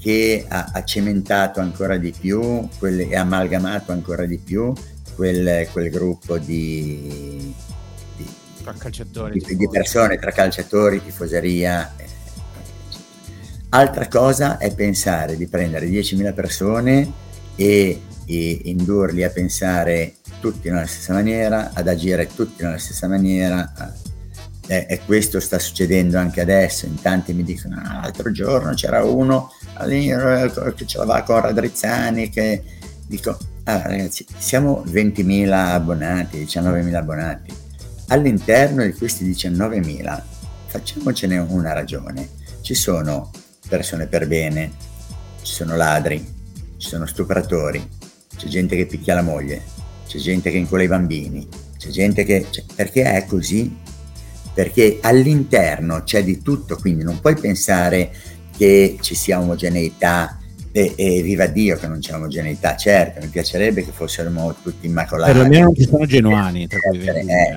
che 0.00 0.44
ha, 0.48 0.70
ha 0.72 0.84
cementato 0.84 1.60
ancora 1.60 1.96
di 1.96 2.12
più 2.18 2.66
e 2.80 3.16
amalgamato 3.16 3.92
ancora 3.92 4.26
di 4.26 4.38
più 4.38 4.72
quel, 5.14 5.68
quel 5.70 5.90
gruppo 5.90 6.38
di, 6.38 7.54
di, 8.70 8.78
calciatori, 8.78 9.38
di, 9.40 9.56
di, 9.56 9.68
persone 9.68 10.18
tra 10.18 10.30
calciatori, 10.30 11.02
tifoseria. 11.02 11.94
Altra 13.70 14.06
cosa 14.06 14.58
è 14.58 14.74
pensare 14.74 15.36
di 15.36 15.46
prendere 15.46 15.86
10.000 15.86 16.34
persone 16.34 17.12
e, 17.56 18.00
e 18.26 18.60
indurli 18.64 19.24
a 19.24 19.30
pensare 19.30 20.16
tutti 20.40 20.68
nella 20.68 20.86
stessa 20.86 21.14
maniera, 21.14 21.70
ad 21.72 21.88
agire 21.88 22.26
tutti 22.26 22.62
nella 22.62 22.78
stessa 22.78 23.08
maniera, 23.08 23.72
e, 24.66 24.86
e 24.88 25.00
questo 25.04 25.40
sta 25.40 25.58
succedendo 25.58 26.18
anche 26.18 26.40
adesso. 26.40 26.86
In 26.86 27.00
tanti 27.00 27.32
mi 27.32 27.42
dicono: 27.42 27.80
ah, 27.82 28.00
l'altro 28.02 28.30
giorno 28.30 28.74
c'era 28.74 29.04
uno 29.04 29.50
che 29.78 30.86
ce 30.86 30.98
l'aveva 30.98 31.22
con 31.22 31.40
Radrizzani. 31.40 32.28
Che 32.28 32.62
dico: 33.06 33.38
ah, 33.64 33.82
ragazzi, 33.86 34.24
siamo 34.36 34.84
20.000 34.86 35.50
abbonati, 35.50 36.44
19.000 36.44 36.94
abbonati. 36.94 37.61
All'interno 38.12 38.84
di 38.84 38.92
questi 38.92 39.24
19.000, 39.24 40.22
facciamocene 40.66 41.38
una 41.38 41.72
ragione. 41.72 42.28
Ci 42.60 42.74
sono 42.74 43.30
persone 43.68 44.06
per 44.06 44.26
bene, 44.26 44.72
ci 45.42 45.52
sono 45.52 45.76
ladri, 45.76 46.24
ci 46.76 46.88
sono 46.88 47.06
stupratori, 47.06 47.86
c'è 48.36 48.46
gente 48.46 48.76
che 48.76 48.86
picchia 48.86 49.14
la 49.14 49.22
moglie, 49.22 49.62
c'è 50.06 50.18
gente 50.18 50.50
che 50.50 50.58
incola 50.58 50.82
i 50.82 50.88
bambini, 50.88 51.48
c'è 51.78 51.88
gente 51.88 52.24
che... 52.24 52.46
Cioè, 52.50 52.64
perché 52.74 53.12
è 53.12 53.24
così? 53.24 53.80
perché 54.54 54.98
all'interno 55.00 56.02
c'è 56.02 56.22
di 56.22 56.42
tutto, 56.42 56.76
quindi 56.76 57.02
non 57.04 57.20
puoi 57.20 57.36
pensare 57.36 58.12
che 58.56 58.98
ci 59.00 59.14
sia 59.14 59.40
omogeneità 59.40 60.38
e, 60.70 60.92
e, 60.96 61.22
viva 61.22 61.46
Dio 61.46 61.76
che 61.76 61.86
non 61.86 61.98
c'è 62.00 62.14
omogeneità, 62.14 62.76
certo, 62.76 63.20
mi 63.20 63.28
piacerebbe 63.28 63.84
che 63.84 63.92
fossimo 63.92 64.54
tutti 64.62 64.86
immacolati. 64.86 65.32
Perlomeno 65.32 65.64
non 65.64 65.74
ci 65.74 65.86
sono 65.86 66.06
genuani 66.06 66.66
tra 66.66 66.78
cui 66.80 67.04
eh, 67.04 67.56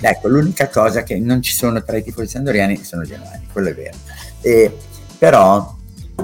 Ecco, 0.00 0.28
l'unica 0.28 0.68
cosa 0.68 1.02
che 1.02 1.18
non 1.18 1.42
ci 1.42 1.52
sono 1.54 1.82
tra 1.82 1.96
i 1.96 2.02
tifosi 2.02 2.28
sandoriani 2.28 2.82
sono 2.82 3.02
genuani, 3.02 3.46
quello 3.52 3.68
è 3.68 3.74
vero. 3.74 3.96
Eh, 4.40 4.76
però 5.18 5.76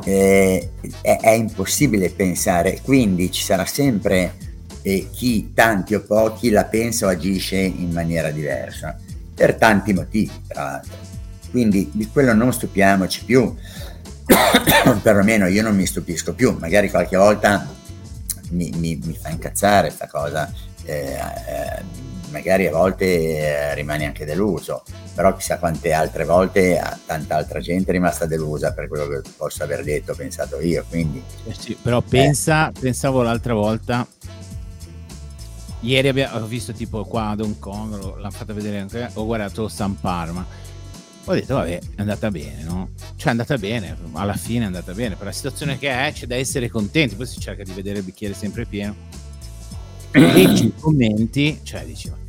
eh, 0.04 0.70
è, 1.00 1.18
è, 1.20 1.30
impossibile 1.30 2.10
pensare, 2.10 2.80
quindi 2.82 3.30
ci 3.30 3.42
sarà 3.42 3.64
sempre 3.64 4.34
eh, 4.82 5.08
chi, 5.12 5.52
tanti 5.54 5.94
o 5.94 6.00
pochi, 6.00 6.50
la 6.50 6.64
pensa 6.64 7.06
o 7.06 7.08
agisce 7.08 7.56
in 7.56 7.90
maniera 7.90 8.30
diversa 8.30 8.98
per 9.34 9.56
tanti 9.56 9.92
motivi, 9.92 10.30
tra 10.46 10.64
l'altro. 10.64 11.12
Quindi 11.50 11.90
di 11.92 12.08
quello 12.08 12.34
non 12.34 12.52
stupiamoci 12.52 13.24
più, 13.24 13.54
perlomeno 15.02 15.46
io 15.46 15.62
non 15.62 15.74
mi 15.74 15.86
stupisco 15.86 16.34
più, 16.34 16.56
magari 16.58 16.90
qualche 16.90 17.16
volta 17.16 17.66
mi, 18.50 18.72
mi, 18.76 19.00
mi 19.02 19.16
fa 19.20 19.30
incazzare 19.30 19.88
questa 19.88 20.08
cosa, 20.08 20.52
eh, 20.84 21.14
eh, 21.14 21.82
magari 22.34 22.66
a 22.66 22.72
volte 22.72 23.04
eh, 23.06 23.74
rimani 23.74 24.04
anche 24.04 24.24
deluso, 24.24 24.82
però 25.14 25.34
chissà 25.36 25.58
quante 25.58 25.92
altre 25.92 26.24
volte 26.24 26.82
tanta 27.06 27.36
altra 27.36 27.60
gente 27.60 27.90
è 27.90 27.92
rimasta 27.92 28.26
delusa 28.26 28.72
per 28.72 28.88
quello 28.88 29.06
che 29.06 29.22
posso 29.36 29.62
aver 29.62 29.84
detto, 29.84 30.14
pensato 30.14 30.60
io. 30.60 30.84
Quindi, 30.88 31.22
eh 31.46 31.54
sì, 31.56 31.76
però 31.80 32.00
pensa, 32.00 32.72
pensavo 32.78 33.22
l'altra 33.22 33.54
volta 33.54 34.06
ieri 35.80 36.08
abbiamo, 36.08 36.38
ho 36.38 36.46
visto 36.46 36.72
tipo 36.72 37.04
qua 37.04 37.28
ad 37.28 37.40
Hong 37.40 37.58
Kong, 37.58 38.16
l'hanno 38.16 38.30
fatta 38.30 38.52
vedere 38.52 38.80
anche, 38.80 39.08
ho 39.14 39.24
guardato 39.24 39.68
San 39.68 39.98
Parma. 40.00 40.44
Ho 41.26 41.32
detto, 41.32 41.54
vabbè, 41.54 41.78
è 41.78 42.00
andata 42.00 42.30
bene, 42.30 42.62
no? 42.64 42.90
Cioè, 43.16 43.28
è 43.28 43.30
andata 43.30 43.56
bene, 43.56 43.96
alla 44.12 44.34
fine 44.34 44.64
è 44.64 44.66
andata 44.66 44.92
bene. 44.92 45.14
Per 45.14 45.24
la 45.24 45.32
situazione 45.32 45.78
che 45.78 45.88
è, 45.88 46.12
c'è 46.12 46.26
da 46.26 46.34
essere 46.34 46.68
contenti. 46.68 47.14
Poi 47.14 47.24
si 47.26 47.40
cerca 47.40 47.62
di 47.62 47.72
vedere 47.72 48.00
il 48.00 48.04
bicchiere 48.04 48.34
sempre 48.34 48.66
pieno. 48.66 48.94
Leggi 50.10 50.66
i 50.66 50.74
commenti, 50.78 51.60
cioè, 51.62 51.82
dici, 51.86 52.10
ma. 52.10 52.23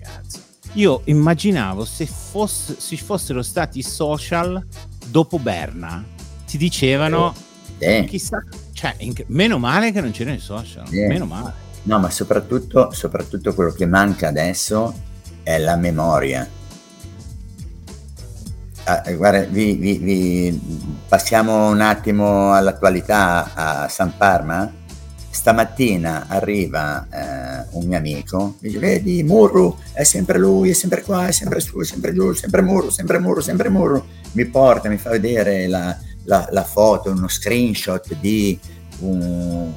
Io 0.75 1.01
immaginavo 1.05 1.85
se 1.85 2.05
fosse, 2.05 2.75
se 2.79 2.97
fossero 2.97 3.41
stati 3.41 3.81
social 3.81 4.61
dopo 5.07 5.39
Berna, 5.39 6.03
ti 6.45 6.57
dicevano, 6.57 7.33
eh. 7.77 8.03
chissà, 8.05 8.43
cioè, 8.73 8.93
in, 8.97 9.13
meno 9.27 9.57
male 9.57 9.93
che 9.93 10.01
non 10.01 10.11
c'erano 10.11 10.35
i 10.35 10.39
social, 10.39 10.85
eh. 10.91 11.07
meno 11.07 11.25
male. 11.25 11.63
No, 11.83 11.99
ma 11.99 12.09
soprattutto, 12.09 12.91
soprattutto 12.91 13.53
quello 13.53 13.71
che 13.71 13.85
manca 13.85 14.27
adesso 14.27 14.93
è 15.43 15.57
la 15.59 15.77
memoria. 15.77 16.45
Ah, 18.83 19.01
eh, 19.05 19.15
guarda, 19.15 19.45
vi, 19.45 19.75
vi, 19.75 19.97
vi, 19.97 20.61
passiamo 21.07 21.69
un 21.69 21.79
attimo 21.79 22.53
all'attualità 22.53 23.53
a 23.53 23.87
San 23.87 24.13
Parma. 24.17 24.69
Stamattina 25.35 26.27
arriva 26.29 27.05
eh, 27.11 27.67
un 27.71 27.85
mio 27.85 27.97
amico, 27.97 28.55
dice, 28.59 28.79
vedi, 28.79 29.21
Murru, 29.21 29.77
è 29.91 30.03
sempre 30.05 30.39
lui, 30.39 30.69
è 30.69 30.73
sempre 30.73 31.01
qua, 31.01 31.27
è 31.27 31.33
sempre 31.33 31.59
su, 31.59 31.77
è 31.81 31.83
sempre 31.83 32.13
giù, 32.13 32.31
sempre 32.33 32.61
Murru, 32.61 32.89
sempre 32.89 33.19
Murru, 33.19 33.41
sempre 33.41 33.67
Murru. 33.69 34.01
Mi 34.31 34.45
porta, 34.45 34.87
mi 34.87 34.97
fa 34.97 35.09
vedere 35.09 35.67
la, 35.67 35.95
la, 36.23 36.47
la 36.51 36.63
foto, 36.63 37.11
uno 37.11 37.27
screenshot 37.27 38.15
di 38.17 38.57
un, 38.99 39.73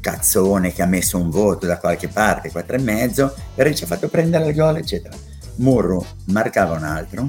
cazzone 0.00 0.72
che 0.72 0.82
ha 0.82 0.86
messo 0.86 1.18
un 1.18 1.30
voto 1.30 1.66
da 1.66 1.78
qualche 1.78 2.06
parte, 2.06 2.52
quattro 2.52 2.76
e 2.76 2.80
mezzo, 2.80 3.34
perché 3.56 3.74
ci 3.74 3.82
ha 3.82 3.88
fatto 3.88 4.08
prendere 4.08 4.46
il 4.46 4.54
gol, 4.54 4.76
eccetera. 4.76 5.16
Murro 5.56 6.06
marcava 6.26 6.76
un 6.76 6.84
altro, 6.84 7.28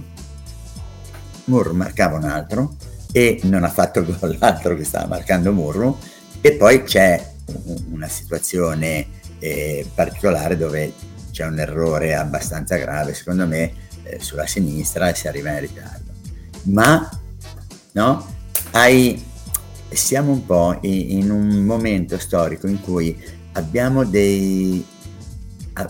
Murro 1.45 1.73
marcava 1.73 2.17
un 2.17 2.25
altro 2.25 2.75
e 3.11 3.39
non 3.45 3.63
ha 3.63 3.69
fatto 3.69 4.05
gol 4.05 4.37
l'altro 4.39 4.75
che 4.75 4.83
stava 4.83 5.07
marcando 5.07 5.51
Murro 5.51 6.13
e 6.45 6.53
poi 6.53 6.83
c'è 6.83 7.33
una 7.89 8.07
situazione 8.07 9.07
eh, 9.39 9.83
particolare 9.95 10.55
dove 10.55 10.93
c'è 11.31 11.43
un 11.43 11.57
errore 11.57 12.13
abbastanza 12.13 12.77
grave 12.77 13.15
secondo 13.15 13.47
me 13.47 13.73
eh, 14.03 14.19
sulla 14.19 14.45
sinistra 14.45 15.09
e 15.09 15.15
si 15.15 15.27
arriva 15.27 15.53
in 15.53 15.59
ritardo 15.61 16.11
ma 16.65 17.09
no 17.93 18.35
hai 18.73 19.19
siamo 19.89 20.33
un 20.33 20.45
po' 20.45 20.77
in 20.81 21.31
un 21.31 21.63
momento 21.63 22.19
storico 22.19 22.67
in 22.67 22.79
cui 22.79 23.19
abbiamo 23.53 24.05
dei 24.05 24.85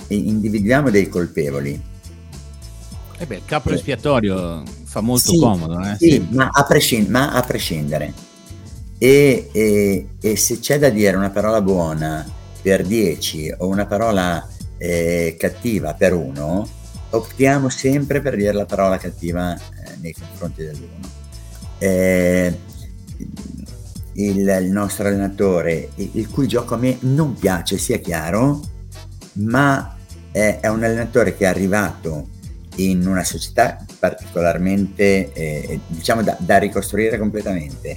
individuiamo 0.07 0.89
dei 0.89 1.09
colpevoli. 1.09 1.81
Eh 3.17 3.25
beh, 3.25 3.35
il 3.35 3.45
capo 3.45 3.69
eh. 3.69 3.75
espiatorio 3.75 4.63
fa 4.83 5.01
molto 5.01 5.31
sì, 5.31 5.39
comodo, 5.39 5.79
eh? 5.81 5.95
sì, 5.97 6.11
sì. 6.11 6.27
Ma, 6.31 6.49
a 6.51 6.63
prescind- 6.63 7.09
ma, 7.09 7.31
a 7.33 7.41
prescindere. 7.41 8.13
E, 8.97 9.49
e, 9.51 10.07
e, 10.19 10.35
se 10.35 10.59
c'è 10.59 10.79
da 10.79 10.89
dire 10.89 11.17
una 11.17 11.29
parola 11.29 11.61
buona 11.61 12.25
per 12.61 12.83
10 12.83 13.55
o 13.57 13.67
una 13.67 13.85
parola 13.85 14.47
eh, 14.77 15.35
cattiva 15.37 15.93
per 15.93 16.13
uno, 16.13 16.67
optiamo 17.11 17.69
sempre 17.69 18.21
per 18.21 18.35
dire 18.35 18.53
la 18.53 18.65
parola 18.65 18.97
cattiva 18.97 19.55
eh, 19.55 19.59
nei 20.01 20.13
confronti 20.13 20.63
dell'uno. 20.63 21.23
Eh, 21.77 22.57
il, 24.13 24.47
il 24.47 24.71
nostro 24.71 25.07
allenatore, 25.07 25.89
il 25.95 26.29
cui 26.29 26.47
gioco 26.47 26.75
a 26.75 26.77
me 26.77 26.97
non 27.01 27.33
piace, 27.33 27.77
sia 27.77 27.97
chiaro, 27.97 28.61
ma 29.33 29.95
è, 30.31 30.59
è 30.61 30.67
un 30.67 30.83
allenatore 30.83 31.35
che 31.35 31.45
è 31.45 31.47
arrivato 31.47 32.29
in 32.77 33.07
una 33.07 33.23
società 33.23 33.83
particolarmente, 33.99 35.31
eh, 35.33 35.79
diciamo, 35.87 36.23
da, 36.23 36.35
da, 36.39 36.57
ricostruire 36.57 37.17
completamente, 37.17 37.95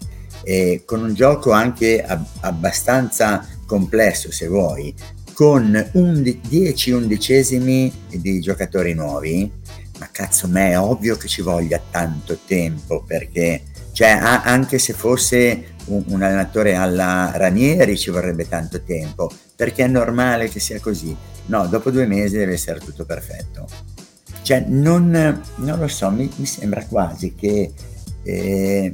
eh, 0.49 0.85
con 0.87 1.03
un 1.03 1.13
gioco 1.13 1.51
anche 1.51 2.03
ab- 2.03 2.27
abbastanza 2.41 3.47
complesso, 3.67 4.33
se 4.33 4.47
vuoi, 4.49 4.95
con 5.35 5.91
10 5.93 6.91
undicesimi 6.91 7.93
di 8.09 8.41
giocatori 8.41 8.95
nuovi, 8.95 9.53
ma 9.99 10.09
cazzo 10.11 10.49
me 10.49 10.71
è 10.71 10.79
ovvio 10.79 11.17
che 11.17 11.29
ci 11.29 11.43
voglia 11.43 11.79
tanto 11.91 12.39
tempo 12.47 13.05
perché 13.07 13.63
cioè, 13.93 14.09
a- 14.09 14.43
anche 14.43 14.79
se 14.79 14.95
fosse 14.95 15.75
un, 15.87 16.03
un, 16.07 16.23
allenatore 16.23 16.77
alla 16.77 17.31
Ranieri 17.35 17.99
ci 17.99 18.09
vorrebbe 18.11 18.49
tanto 18.49 18.81
tempo, 18.83 19.31
perché 19.55 19.85
è 19.85 19.89
normale 19.89 20.49
che 20.49 20.61
sia 20.61 20.81
così. 20.81 21.15
No, 21.47 21.67
dopo 21.67 21.91
due 21.91 22.07
mesi 22.07 22.39
deve 22.39 22.55
essere 22.55 22.79
tutto 22.79 23.05
perfetto. 23.05 23.67
Cioè, 24.41 24.65
non, 24.69 25.43
non 25.57 25.79
lo 25.79 25.89
so, 25.89 26.11
mi, 26.11 26.31
mi, 26.37 26.47
sembra 26.47 26.85
quasi 26.87 27.35
che 27.35 27.73
eh, 28.23 28.93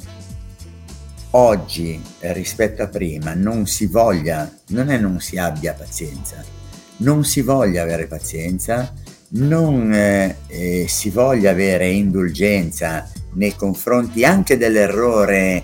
oggi 1.36 2.00
rispetto 2.20 2.82
a 2.82 2.88
prima 2.88 3.34
non 3.34 3.66
si 3.66 3.86
voglia, 3.86 4.50
non 4.68 4.90
è 4.90 4.98
non 4.98 5.20
si 5.20 5.36
abbia 5.36 5.72
pazienza, 5.72 6.42
non 6.98 7.24
si 7.24 7.40
voglia 7.42 7.82
avere 7.82 8.06
pazienza, 8.06 8.92
non 9.30 9.92
eh, 9.92 10.36
eh, 10.46 10.86
si 10.88 11.10
voglia 11.10 11.50
avere 11.50 11.88
indulgenza 11.88 13.10
nei 13.32 13.54
confronti 13.56 14.24
anche 14.24 14.56
dell'errore, 14.56 15.62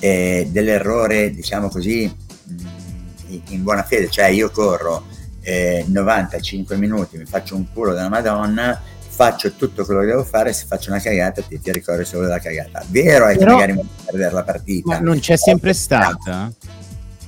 eh, 0.00 0.48
dell'errore 0.50 1.30
diciamo 1.30 1.68
così, 1.68 2.12
mm, 2.50 3.38
in 3.50 3.62
buona 3.62 3.84
fede, 3.84 4.10
cioè 4.10 4.26
io 4.26 4.50
corro 4.50 5.06
eh, 5.42 5.84
95 5.86 6.76
minuti, 6.76 7.16
mi 7.16 7.26
faccio 7.26 7.54
un 7.54 7.66
culo 7.72 7.92
della 7.92 8.08
Madonna, 8.08 8.80
faccio 9.22 9.52
tutto 9.52 9.84
quello 9.84 10.00
che 10.00 10.06
devo 10.06 10.24
fare, 10.24 10.52
se 10.52 10.64
faccio 10.66 10.90
una 10.90 11.00
cagata 11.00 11.42
ti, 11.42 11.60
ti 11.60 11.70
ricordi 11.70 12.04
solo 12.04 12.22
della 12.22 12.40
cagata. 12.40 12.84
Vero 12.88 13.28
è 13.28 13.36
però, 13.36 13.58
che 13.58 13.66
magari 13.66 13.72
mi 13.74 13.88
perdere 14.04 14.32
la 14.32 14.42
partita. 14.42 14.88
Ma 14.88 14.98
non 14.98 15.20
c'è 15.20 15.36
sempre 15.36 15.72
stata? 15.72 16.52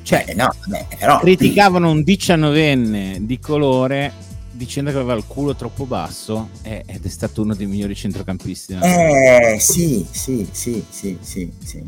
Cioè, 0.03 0.25
eh, 0.27 0.35
no, 0.35 0.53
vabbè, 0.67 0.87
però... 0.99 1.19
criticavano 1.21 1.91
un 1.91 2.03
diciannovenne 2.03 3.19
di 3.21 3.39
colore 3.39 4.13
dicendo 4.51 4.91
che 4.91 4.97
aveva 4.97 5.15
il 5.15 5.25
culo 5.27 5.55
troppo 5.55 5.85
basso 5.85 6.51
eh, 6.63 6.85
ed 6.87 7.05
è 7.05 7.09
stato 7.09 7.43
uno 7.43 7.55
dei 7.55 7.67
migliori 7.67 7.95
centrocampisti. 7.95 8.79
Eh 8.81 9.57
sì, 9.59 10.07
sì, 10.11 10.47
sì, 10.51 10.85
sì, 10.91 11.19
sì, 11.21 11.51
sì. 11.65 11.87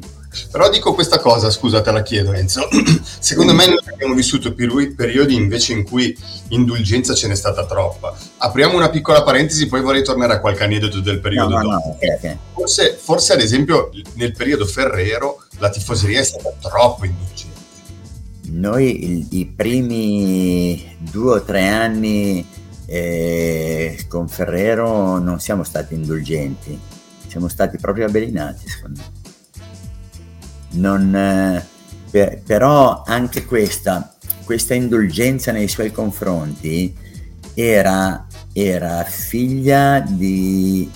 Però 0.51 0.69
dico 0.69 0.95
questa 0.95 1.19
cosa, 1.19 1.51
scusa, 1.51 1.81
te 1.81 1.91
la 1.91 2.03
chiedo 2.03 2.33
Enzo. 2.33 2.69
Secondo 3.19 3.53
me 3.53 3.67
noi 3.67 3.79
abbiamo 3.87 4.15
vissuto 4.15 4.55
periodi 4.55 5.35
invece 5.35 5.73
in 5.73 5.85
cui 5.85 6.17
indulgenza 6.49 7.15
ce 7.15 7.29
n'è 7.29 7.35
stata 7.35 7.67
troppa. 7.67 8.17
Apriamo 8.39 8.77
una 8.77 8.91
piccola 8.91 9.23
parentesi, 9.23 9.67
poi 9.67 9.81
vorrei 9.81 10.05
tornare 10.05 10.35
a 10.35 10.41
qualche 10.41 10.65
aneddoto 10.65 11.01
del 11.01 11.21
periodo 11.21 11.57
no, 11.57 11.63
no. 11.63 11.71
No, 11.71 11.91
okay, 11.95 12.17
okay. 12.17 12.39
Forse, 12.53 12.97
forse, 13.01 13.33
ad 13.33 13.41
esempio, 13.41 13.91
nel 14.15 14.33
periodo 14.33 14.65
Ferrero 14.67 15.43
la 15.59 15.71
tifoseria 15.71 16.21
è 16.21 16.25
stata 16.25 16.53
troppo 16.61 17.05
indulgente. 17.05 17.55
Noi 18.49 19.27
i 19.31 19.47
primi 19.47 20.97
due 20.99 21.37
o 21.37 21.43
tre 21.43 21.67
anni 21.69 22.47
eh, 22.87 24.05
con 24.09 24.29
Ferrero 24.29 25.19
non 25.19 25.41
siamo 25.41 25.65
stati 25.65 25.95
indulgenti, 25.95 26.79
siamo 27.27 27.49
stati 27.49 27.77
proprio 27.79 28.07
avvelenati 28.07 28.69
secondo 28.69 29.01
me. 29.01 29.16
Non, 30.73 31.15
eh, 31.15 31.67
per, 32.11 32.41
però 32.45 33.03
anche 33.05 33.45
questa, 33.45 34.15
questa 34.45 34.75
indulgenza 34.75 35.53
nei 35.53 35.69
suoi 35.69 35.91
confronti 35.93 36.95
era, 37.55 38.27
era 38.53 39.03
figlia 39.05 40.01
di, 40.01 40.91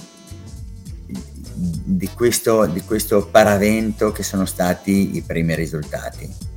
di, 1.55 2.09
questo, 2.15 2.67
di 2.67 2.83
questo 2.83 3.27
paravento 3.27 4.13
che 4.13 4.23
sono 4.23 4.45
stati 4.45 5.17
i 5.17 5.23
primi 5.23 5.55
risultati. 5.55 6.49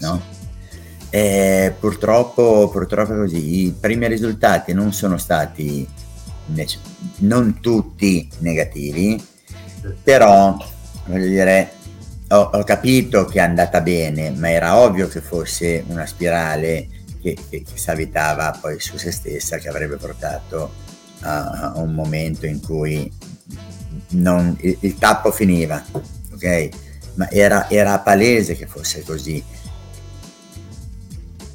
No? 0.00 0.20
E 1.10 1.74
purtroppo, 1.78 2.68
purtroppo 2.70 3.14
è 3.14 3.16
così. 3.16 3.66
I 3.66 3.74
primi 3.78 4.08
risultati 4.08 4.72
non 4.72 4.92
sono 4.92 5.16
stati 5.16 5.86
non 7.18 7.60
tutti 7.60 8.28
negativi, 8.38 9.24
però 10.02 10.56
voglio 11.06 11.26
dire, 11.26 11.72
ho, 12.28 12.36
ho, 12.36 12.64
capito 12.64 13.24
che 13.24 13.38
è 13.38 13.42
andata 13.42 13.80
bene, 13.80 14.30
ma 14.30 14.50
era 14.50 14.78
ovvio 14.78 15.08
che 15.08 15.20
fosse 15.20 15.84
una 15.88 16.06
spirale 16.06 16.88
che, 17.20 17.36
che, 17.48 17.62
che 17.62 17.76
si 17.76 17.90
avvitava 17.90 18.56
poi 18.60 18.80
su 18.80 18.96
se 18.96 19.10
stessa, 19.10 19.58
che 19.58 19.68
avrebbe 19.68 19.96
portato 19.96 20.72
a, 21.20 21.72
a 21.74 21.78
un 21.78 21.94
momento 21.94 22.46
in 22.46 22.60
cui 22.60 23.10
non, 24.10 24.56
il, 24.60 24.76
il, 24.80 24.98
tappo 24.98 25.30
finiva, 25.30 25.82
ok? 26.32 26.68
Ma 27.14 27.30
era, 27.30 27.68
era 27.70 27.98
palese 28.00 28.56
che 28.56 28.66
fosse 28.66 29.02
così 29.02 29.42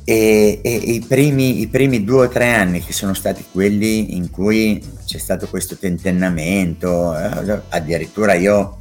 e, 0.09 0.59
e 0.63 0.71
i, 0.71 1.05
primi, 1.07 1.61
i, 1.61 1.67
primi, 1.67 2.03
due 2.03 2.25
o 2.25 2.29
tre 2.29 2.51
anni 2.51 2.83
che 2.83 2.93
sono 2.93 3.13
stati 3.13 3.45
quelli 3.51 4.15
in 4.15 4.31
cui 4.31 4.83
c'è 5.05 5.19
stato 5.19 5.47
questo 5.47 5.77
tentennamento, 5.77 7.15
eh, 7.15 7.61
addirittura 7.69 8.33
io, 8.33 8.78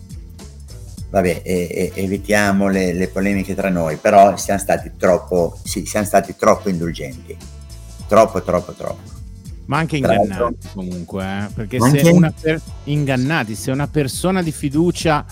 vabbè, 1.11 1.43
eh, 1.45 1.93
evitiamo 1.95 2.69
le, 2.69 2.93
le, 2.93 3.09
polemiche 3.09 3.55
tra 3.55 3.71
noi, 3.71 3.97
però 3.97 4.37
siamo 4.37 4.61
stati 4.61 4.93
troppo, 4.97 5.59
sì, 5.65 5.87
siamo 5.87 6.07
stati 6.07 6.35
troppo 6.37 6.69
indulgenti. 6.69 7.37
troppo, 8.07 8.43
troppo, 8.43 8.73
troppo. 8.73 9.17
Ma 9.67 9.79
anche 9.79 9.97
ingannati 9.99 10.69
comunque, 10.73 11.25
eh? 11.25 11.53
perché 11.53 11.79
se 11.79 12.09
una 12.09 12.33
per... 12.39 12.61
ingannati, 12.85 13.55
se 13.55 13.71
una 13.71 13.87
persona 13.87 14.43
di 14.43 14.51
fiducia 14.51 15.25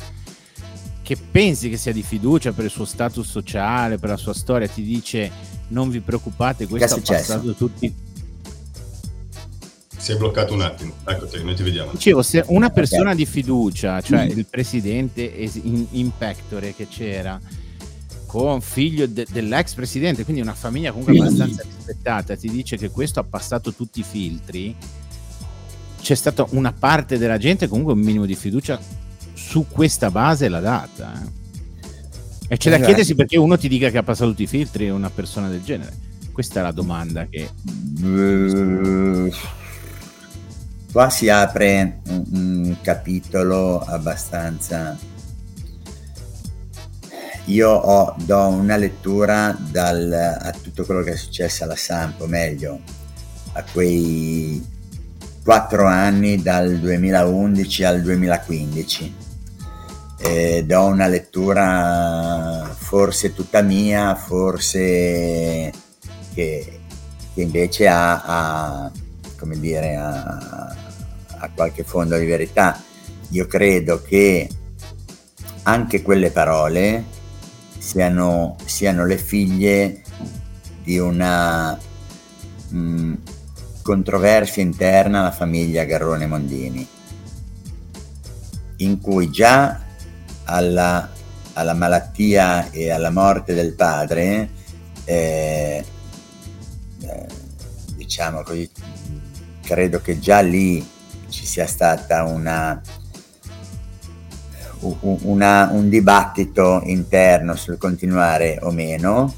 che 1.03 1.17
pensi 1.17 1.71
che 1.71 1.77
sia 1.77 1.93
di 1.93 2.03
fiducia 2.03 2.53
per 2.53 2.65
il 2.65 2.71
suo 2.71 2.85
status 2.85 3.27
sociale, 3.27 3.97
per 3.97 4.11
la 4.11 4.17
sua 4.17 4.35
storia, 4.35 4.69
ti 4.69 4.83
dice 4.83 5.31
non 5.69 5.89
vi 5.89 6.01
preoccupate, 6.01 6.67
questo 6.67 6.97
ha 6.97 7.01
passato 7.01 7.55
tutti. 7.55 8.06
Si 9.97 10.13
è 10.13 10.17
bloccato 10.17 10.53
un 10.53 10.61
attimo, 10.61 10.93
eccoti, 11.07 11.43
noi 11.43 11.55
ti 11.55 11.63
vediamo. 11.63 11.91
Dicevo, 11.93 12.23
se 12.23 12.45
una 12.49 12.71
persona 12.71 13.15
di 13.15 13.27
fiducia, 13.27 14.01
cioè 14.01 14.27
mm. 14.27 14.39
il 14.39 14.47
presidente 14.47 15.23
in, 15.23 15.87
in 15.91 16.11
pectore 16.17 16.75
che 16.75 16.87
c'era, 16.87 17.41
con 18.27 18.61
figlio 18.61 19.07
de- 19.07 19.27
dell'ex 19.31 19.75
presidente, 19.75 20.25
quindi 20.25 20.43
una 20.43 20.55
famiglia 20.55 20.91
comunque 20.91 21.15
mm. 21.15 21.23
abbastanza 21.23 21.63
rispettata, 21.63 22.37
ti 22.37 22.51
dice 22.51 22.77
che 22.77 22.91
questo 22.91 23.21
ha 23.21 23.25
passato 23.25 23.73
tutti 23.73 24.01
i 24.01 24.05
filtri, 24.05 24.77
c'è 26.01 26.15
stata 26.15 26.47
una 26.51 26.73
parte 26.73 27.19
della 27.19 27.39
gente 27.39 27.67
comunque 27.67 27.95
un 27.95 28.01
minimo 28.01 28.27
di 28.27 28.35
fiducia 28.35 28.79
su 29.33 29.67
questa 29.69 30.11
base 30.11 30.49
la 30.49 30.61
data. 30.61 31.15
Eh. 31.15 31.45
E 32.49 32.57
c'è 32.59 32.69
da 32.71 32.77
esatto. 32.77 32.85
chiedersi 32.85 33.15
perché 33.15 33.37
uno 33.39 33.59
ti 33.59 33.69
dica 33.69 33.91
che 33.91 33.99
ha 33.99 34.03
passato 34.05 34.31
tutti 34.31 34.45
i 34.45 34.47
filtri 34.47 34.89
una 34.89 35.11
persona 35.11 35.49
del 35.49 35.63
genere. 35.65 35.93
Questa 36.33 36.61
è 36.61 36.63
la 36.63 36.71
domanda 36.71 37.27
che... 37.27 37.49
Uh, 38.03 39.33
qua 40.97 41.11
si 41.11 41.29
apre 41.29 42.01
un, 42.09 42.25
un 42.33 42.77
capitolo 42.81 43.81
abbastanza... 43.81 44.97
Io 47.45 47.71
ho, 47.71 48.15
do 48.21 48.47
una 48.47 48.77
lettura 48.77 49.55
dal, 49.61 50.11
a 50.11 50.51
tutto 50.53 50.87
quello 50.87 51.03
che 51.03 51.13
è 51.13 51.17
successo 51.17 51.65
alla 51.65 51.77
Sampo, 51.77 52.25
o 52.25 52.27
meglio, 52.27 52.81
a 53.53 53.63
quei 53.71 54.67
quattro 55.45 55.85
anni 55.85 56.41
dal 56.41 56.79
2011 56.79 57.85
al 57.85 58.01
2015 58.01 59.15
eh, 60.21 60.65
do 60.67 60.85
una 60.87 61.09
lettura 61.09 62.75
forse 62.75 63.35
tutta 63.35 63.61
mia, 63.61 64.15
forse 64.15 65.71
che, 66.33 66.81
che 67.35 67.41
invece 67.43 67.87
ha, 67.87 68.23
ha, 68.23 68.91
come 69.37 69.61
dire, 69.61 69.95
ha, 69.95 70.85
ha 71.47 71.51
qualche 71.55 71.85
fondo 71.85 72.19
di 72.19 72.27
verità. 72.27 72.83
Io 73.31 73.47
credo 73.47 74.03
che 74.03 74.49
anche 75.63 76.03
quelle 76.03 76.31
parole 76.31 77.05
siano, 77.79 78.57
siano 78.65 79.05
le 79.07 79.19
figlie 79.19 80.03
di 80.83 80.99
una 80.99 81.79
mh, 82.69 82.79
mm, 82.79 83.15
controversia 83.83 84.63
interna 84.63 85.21
alla 85.21 85.33
famiglia 85.33 85.85
Garrone 85.85 86.27
Mondini, 86.27 86.87
in 88.79 89.01
cui 89.01 89.31
già 89.31 89.81
alla, 90.45 91.11
alla 91.55 91.75
malattia 91.75 92.71
e 92.71 92.91
alla 92.91 93.11
morte 93.11 93.55
del 93.55 93.75
padre, 93.75 94.51
eh, 95.05 95.85
eh, 97.01 97.27
diciamo 97.97 98.43
così, 98.43 98.71
credo 99.63 100.01
che 100.01 100.21
già 100.21 100.41
lì 100.41 100.95
ci 101.47 101.53
sia 101.53 101.67
stata 101.67 102.25
una, 102.25 102.81
una, 104.81 105.69
un 105.71 105.89
dibattito 105.89 106.83
interno 106.85 107.55
sul 107.55 107.79
continuare 107.79 108.59
o 108.61 108.73
meno. 108.73 109.33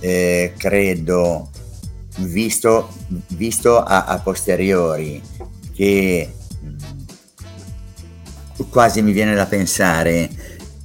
Eh, 0.00 0.52
credo, 0.56 1.50
visto, 2.18 2.88
visto 3.28 3.82
a, 3.82 4.04
a 4.04 4.18
posteriori, 4.18 5.22
che 5.72 6.32
quasi 8.70 9.00
mi 9.00 9.12
viene 9.12 9.34
da 9.34 9.46
pensare 9.46 10.28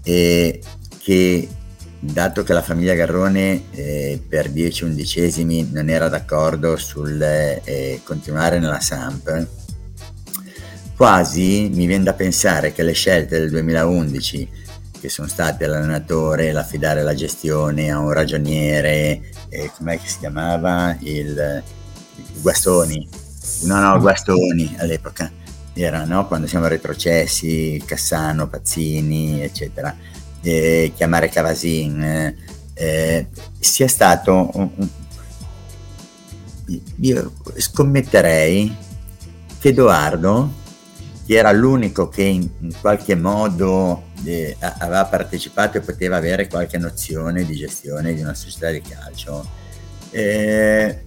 eh, 0.04 0.62
che 1.00 1.48
dato 2.00 2.44
che 2.44 2.54
la 2.54 2.62
famiglia 2.62 2.94
Garrone 2.94 3.64
eh, 3.72 4.22
per 4.28 4.50
10 4.50 4.84
undicesimi 4.84 5.70
non 5.72 5.90
era 5.90 6.10
d'accordo 6.10 6.76
sul 6.78 7.20
eh, 7.22 8.02
continuare 8.04 8.60
nella 8.60 8.80
Samp, 8.80 9.63
quasi 10.96 11.70
mi 11.74 11.86
viene 11.86 12.04
da 12.04 12.14
pensare 12.14 12.72
che 12.72 12.84
le 12.84 12.94
scelte 12.94 13.40
del 13.40 13.50
2011 13.50 14.62
che 15.04 15.10
sono 15.10 15.28
state 15.28 15.68
l'allenatore, 15.68 16.54
l'affidare 16.54 17.04
la 17.04 17.14
gestione 17.14 17.92
a 17.92 18.00
un 18.00 18.14
ragioniere, 18.14 19.22
eh, 19.50 19.70
com'è 19.76 20.00
che 20.00 20.08
si 20.08 20.20
chiamava? 20.20 20.96
Il, 21.00 21.62
il 22.16 22.42
Guastoni, 22.42 23.06
no 23.64 23.80
no 23.82 24.00
Guastoni 24.00 24.76
all'epoca, 24.78 25.30
era 25.74 26.06
no? 26.06 26.26
quando 26.26 26.48
siamo 26.48 26.68
retrocessi, 26.68 27.84
Cassano, 27.86 28.48
Pazzini, 28.48 29.42
eccetera, 29.42 29.94
eh, 30.42 30.94
chiamare 30.96 31.28
Cavasin, 31.28 32.36
eh, 32.74 33.28
sia 33.60 33.90
stato 33.90 34.50
un, 34.54 34.70
un, 34.74 34.90
io 37.02 37.34
scommetterei 37.58 38.74
che 39.60 39.68
Edoardo, 39.68 40.62
che 41.26 41.36
era 41.36 41.52
l'unico 41.52 42.10
che 42.10 42.24
in, 42.24 42.50
in 42.60 42.74
qualche 42.80 43.16
modo 43.16 44.12
eh, 44.26 44.56
aveva 44.60 45.06
partecipato 45.06 45.78
e 45.78 45.82
poteva 45.82 46.18
avere 46.18 46.48
qualche 46.48 46.78
nozione 46.78 47.46
di 47.46 47.56
gestione 47.56 48.14
di 48.14 48.22
una 48.22 48.34
società 48.34 48.70
di 48.70 48.82
calcio, 48.82 49.48
eh, 50.12 51.02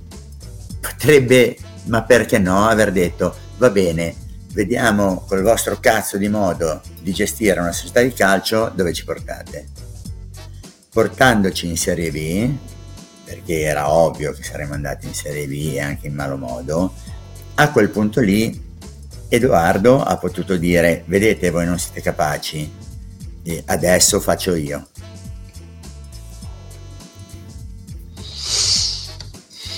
potrebbe, 0.81 1.57
ma 1.85 2.03
perché 2.03 2.39
no, 2.39 2.67
aver 2.67 2.93
detto 2.93 3.35
va 3.59 3.71
bene, 3.71 4.15
vediamo 4.53 5.25
col 5.27 5.43
vostro 5.43 5.79
cazzo 5.81 6.17
di 6.17 6.29
modo 6.29 6.81
di 7.01 7.13
gestire 7.13 7.61
una 7.61 7.73
società 7.73 8.01
di 8.01 8.13
calcio 8.13 8.73
dove 8.75 8.93
ci 8.93 9.05
portate. 9.05 9.67
Portandoci 10.91 11.69
in 11.69 11.77
Serie 11.77 12.11
B, 12.11 12.51
perché 13.25 13.61
era 13.61 13.91
ovvio 13.91 14.33
che 14.33 14.43
saremmo 14.43 14.73
andati 14.73 15.07
in 15.07 15.15
Serie 15.15 15.47
B 15.47 15.77
anche 15.79 16.07
in 16.07 16.15
malo 16.15 16.39
modo, 16.39 16.95
a 17.57 17.71
quel 17.71 17.91
punto 17.91 18.21
lì 18.21 18.65
Edoardo 19.29 20.03
ha 20.03 20.17
potuto 20.19 20.57
dire 20.57 21.03
vedete 21.07 21.51
voi 21.51 21.67
non 21.67 21.79
siete 21.79 22.01
capaci, 22.01 22.71
e 23.43 23.63
adesso 23.67 24.21
faccio 24.21 24.55
io. 24.55 24.89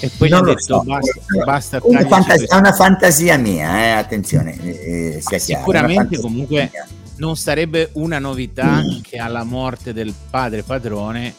E 0.01 0.11
poi 0.16 0.28
non 0.28 0.44
gli 0.44 0.51
ha 0.51 0.55
detto 0.55 0.61
so. 0.61 0.82
basta, 0.84 1.11
basta 1.44 1.80
una 1.82 2.07
fantasia, 2.07 2.46
è 2.46 2.59
una 2.59 2.72
fantasia 2.72 3.36
mia, 3.36 3.78
eh, 3.78 3.90
attenzione. 3.90 4.57
Eh, 4.62 5.20
sia 5.20 5.38
Sicuramente 5.38 6.20
comunque 6.20 6.70
mia. 6.72 6.86
non 7.16 7.36
sarebbe 7.36 7.90
una 7.94 8.18
novità 8.18 8.80
mm. 8.80 9.01
che 9.03 9.18
alla 9.18 9.42
morte 9.42 9.92
del 9.92 10.14
padre 10.30 10.62
padrone 10.62 11.34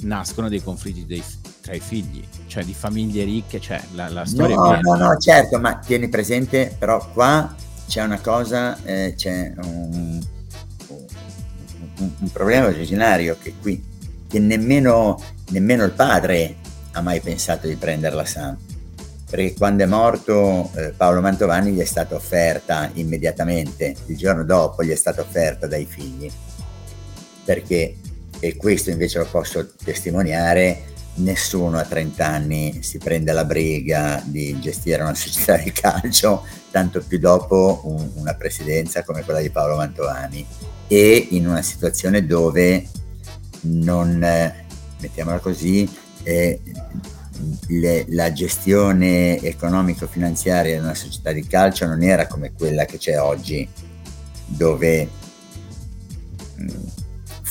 nascono 0.00 0.48
dei 0.48 0.62
conflitti 0.62 1.04
dei, 1.04 1.22
tra 1.64 1.72
i 1.72 1.80
figli, 1.80 2.22
cioè 2.46 2.62
di 2.62 2.74
famiglie 2.74 3.24
ricche, 3.24 3.58
cioè 3.58 3.80
la, 3.94 4.10
la 4.10 4.26
storia... 4.26 4.54
No, 4.54 4.78
no, 4.82 4.96
no, 4.96 5.16
certo, 5.16 5.58
ma 5.58 5.78
tieni 5.78 6.10
presente, 6.10 6.76
però 6.78 7.10
qua 7.10 7.54
c'è 7.88 8.02
una 8.02 8.20
cosa, 8.20 8.76
eh, 8.84 9.14
c'è 9.16 9.54
un, 9.62 10.22
un, 10.88 12.10
un 12.18 12.30
problema 12.30 12.66
originario 12.66 13.38
che 13.40 13.54
qui, 13.62 13.82
che 14.28 14.38
nemmeno, 14.38 15.18
nemmeno 15.52 15.84
il 15.84 15.92
padre 15.92 16.56
ha 16.92 17.00
mai 17.00 17.20
pensato 17.20 17.66
di 17.66 17.76
prenderla 17.76 18.26
Sam 18.26 18.56
perché 19.34 19.54
quando 19.54 19.82
è 19.82 19.86
morto 19.86 20.70
eh, 20.74 20.92
Paolo 20.96 21.20
Mantovani 21.20 21.72
gli 21.72 21.80
è 21.80 21.84
stata 21.84 22.14
offerta 22.14 22.88
immediatamente, 22.92 23.96
il 24.06 24.16
giorno 24.16 24.44
dopo 24.44 24.84
gli 24.84 24.90
è 24.90 24.94
stata 24.94 25.22
offerta 25.22 25.66
dai 25.66 25.86
figli, 25.86 26.30
perché, 27.42 27.96
e 28.38 28.56
questo 28.56 28.90
invece 28.90 29.18
lo 29.18 29.26
posso 29.28 29.72
testimoniare, 29.82 30.93
nessuno 31.16 31.78
a 31.78 31.84
30 31.84 32.26
anni 32.26 32.82
si 32.82 32.98
prende 32.98 33.32
la 33.32 33.44
briga 33.44 34.22
di 34.24 34.58
gestire 34.58 35.02
una 35.02 35.14
società 35.14 35.56
di 35.56 35.70
calcio, 35.72 36.44
tanto 36.70 37.02
più 37.06 37.18
dopo 37.18 37.82
un, 37.84 38.10
una 38.14 38.34
presidenza 38.34 39.04
come 39.04 39.22
quella 39.22 39.40
di 39.40 39.50
Paolo 39.50 39.76
Mantovani. 39.76 40.46
E 40.86 41.28
in 41.30 41.48
una 41.48 41.62
situazione 41.62 42.26
dove 42.26 42.86
non, 43.62 44.22
eh, 44.22 44.66
mettiamola 45.00 45.38
così, 45.38 45.88
eh, 46.22 46.60
le, 47.68 48.04
la 48.08 48.32
gestione 48.32 49.40
economico-finanziaria 49.40 50.74
di 50.74 50.82
una 50.82 50.94
società 50.94 51.32
di 51.32 51.46
calcio 51.46 51.86
non 51.86 52.02
era 52.02 52.26
come 52.26 52.52
quella 52.52 52.84
che 52.84 52.98
c'è 52.98 53.18
oggi, 53.18 53.68
dove 54.46 55.08
mh, 56.56 56.83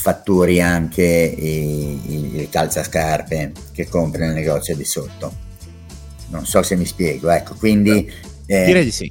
fatturi 0.03 0.59
anche 0.59 1.01
i, 1.01 2.41
il 2.41 2.49
calzascarpe 2.49 3.53
che 3.71 3.87
compri 3.87 4.25
nel 4.25 4.33
negozio 4.33 4.75
di 4.75 4.83
sotto. 4.83 5.33
Non 6.27 6.45
so 6.45 6.61
se 6.61 6.75
mi 6.75 6.85
spiego, 6.85 7.29
ecco, 7.29 7.55
quindi... 7.55 8.11
Eh, 8.45 8.65
Direi 8.65 8.83
di 8.83 8.91
sì. 8.91 9.09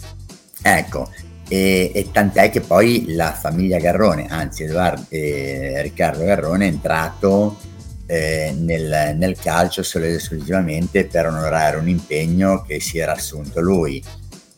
Ecco, 0.61 1.09
e, 1.49 1.93
e, 1.95 2.11
tant'è 2.12 2.51
che 2.51 2.61
poi 2.61 3.14
la 3.14 3.32
famiglia 3.32 3.78
Garrone, 3.78 4.26
anzi 4.28 4.64
Edoardo, 4.64 5.07
eh, 5.09 5.80
Riccardo 5.80 6.24
Garrone 6.24 6.66
è 6.66 6.68
entrato 6.68 7.59
eh, 8.05 8.55
nel, 8.55 9.16
nel, 9.16 9.38
calcio 9.38 9.82
solo 9.82 10.05
ed 10.05 10.12
esclusivamente 10.12 11.07
per 11.07 11.26
onorare 11.26 11.78
un 11.78 11.88
impegno 11.88 12.64
che 12.68 12.80
si 12.80 12.99
era 12.99 13.12
assunto 13.12 13.62
lui. 13.62 14.05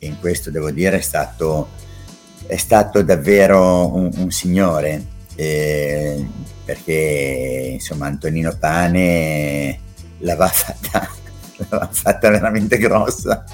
E 0.01 0.07
in 0.07 0.18
questo 0.18 0.51
devo 0.51 0.72
dire 0.72 0.99
è 0.99 1.01
stato, 1.01 1.68
è 2.45 2.57
stato 2.57 3.03
davvero 3.03 3.95
un, 3.95 4.11
un 4.16 4.30
signore, 4.32 5.12
eh, 5.37 6.26
perché 6.64 7.70
insomma 7.72 8.07
Antonino 8.07 8.57
Pane 8.59 9.80
l'aveva 10.18 10.49
fatta, 10.49 11.09
l'aveva 11.57 11.89
fatta 11.91 12.30
veramente 12.30 12.78
grossa. 12.78 13.45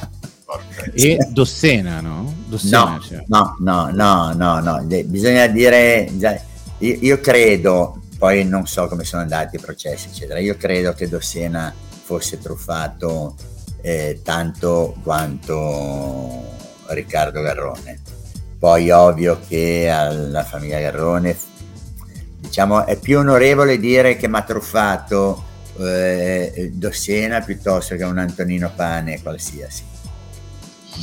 E 0.95 1.17
Dossena, 1.31 2.01
no? 2.01 2.35
Dossena, 2.47 2.95
no, 2.95 3.01
cioè. 3.01 3.25
no, 3.29 3.57
no, 3.61 3.91
no, 3.93 4.33
no, 4.33 4.61
no, 4.61 4.85
bisogna 5.05 5.47
dire, 5.47 6.11
io, 6.79 6.97
io 7.01 7.21
credo, 7.21 8.01
poi 8.19 8.45
non 8.45 8.67
so 8.67 8.89
come 8.89 9.05
sono 9.05 9.23
andati 9.23 9.57
i 9.57 9.61
processi, 9.61 10.09
eccetera. 10.09 10.41
Io 10.41 10.57
credo 10.57 10.93
che 10.93 11.09
Dossena 11.09 11.73
fosse 12.03 12.39
truffato 12.39 13.37
eh, 13.83 14.21
tanto 14.25 14.97
quanto 15.03 16.43
Riccardo 16.89 17.41
Garrone. 17.41 18.01
Poi 18.59 18.91
ovvio 18.91 19.41
che 19.47 19.89
alla 19.89 20.45
famiglia 20.45 20.81
Garrone 20.81 21.35
diciamo 22.51 22.85
è 22.85 22.99
più 22.99 23.19
onorevole 23.19 23.79
dire 23.79 24.17
che 24.17 24.27
mi 24.27 24.37
ha 24.37 24.43
truffato 24.43 25.45
eh, 25.79 26.73
Dossena 26.75 27.41
piuttosto 27.43 27.95
che 27.95 28.03
un 28.03 28.19
Antonino 28.19 28.73
Pane 28.75 29.23
qualsiasi. 29.23 29.85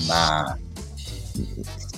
Ma 0.08 0.58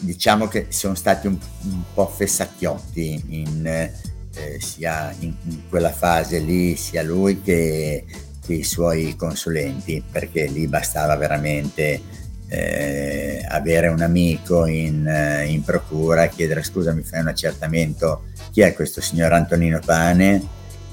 diciamo 0.02 0.47
che 0.47 0.68
sono 0.70 0.93
stati 0.93 1.26
un, 1.26 1.38
un 1.64 1.82
po' 1.91 2.08
fessacchiotti 2.08 3.24
in, 3.30 3.66
eh, 3.66 4.60
sia 4.60 5.14
in, 5.20 5.34
in, 5.45 5.68
quella 5.68 5.91
fase 5.91 6.38
lì, 6.38 6.76
sia 6.76 7.02
lui 7.02 7.41
che, 7.41 8.06
che, 8.45 8.54
i 8.54 8.64
suoi 8.64 9.16
consulenti, 9.16 10.04
perché 10.10 10.45
lì 10.45 10.68
bastava 10.68 11.16
veramente 11.16 12.02
eh, 12.47 13.43
avere 13.50 13.88
un 13.88 14.02
amico 14.02 14.68
in, 14.68 15.08
eh, 15.08 15.47
in 15.47 15.64
procura, 15.64 16.28
chiedere 16.28 16.62
scusa 16.62 16.93
mi 16.93 17.02
fai 17.02 17.22
un 17.22 17.28
accertamento, 17.28 18.26
chi 18.60 18.66
è 18.66 18.74
questo 18.74 18.99
signor 18.99 19.32
Antonino 19.32 19.80
Pane? 19.80 20.45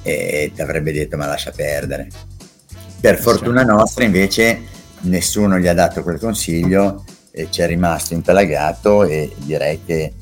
E 0.03 0.53
ti 0.55 0.63
avrebbe 0.63 0.93
detto 0.93 1.17
ma 1.17 1.27
lascia 1.27 1.51
perdere. 1.51 2.09
Per 3.01 3.19
fortuna 3.19 3.65
nostra 3.65 4.05
invece 4.05 4.61
nessuno 5.01 5.59
gli 5.59 5.67
ha 5.67 5.75
dato 5.75 6.05
quel 6.05 6.21
consiglio 6.21 7.05
e 7.33 7.49
ci 7.51 7.63
è 7.63 7.67
rimasto 7.67 8.15
impelagato 8.15 9.03
e 9.03 9.35
direi 9.39 9.81
che 9.85 10.13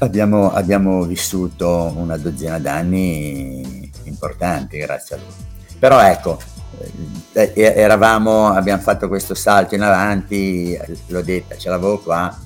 abbiamo, 0.00 0.52
abbiamo 0.52 1.04
vissuto 1.04 1.94
una 1.96 2.18
dozzina 2.18 2.58
d'anni 2.58 3.90
importanti 4.02 4.76
grazie 4.76 5.16
a 5.16 5.18
lui. 5.20 5.34
Però 5.78 6.02
ecco, 6.02 6.38
eh, 7.32 7.52
eravamo, 7.54 8.48
abbiamo 8.48 8.82
fatto 8.82 9.08
questo 9.08 9.34
salto 9.34 9.74
in 9.74 9.80
avanti, 9.80 10.78
l'ho 11.06 11.22
detta, 11.22 11.56
ce 11.56 11.70
l'avevo 11.70 11.98
qua, 12.00 12.38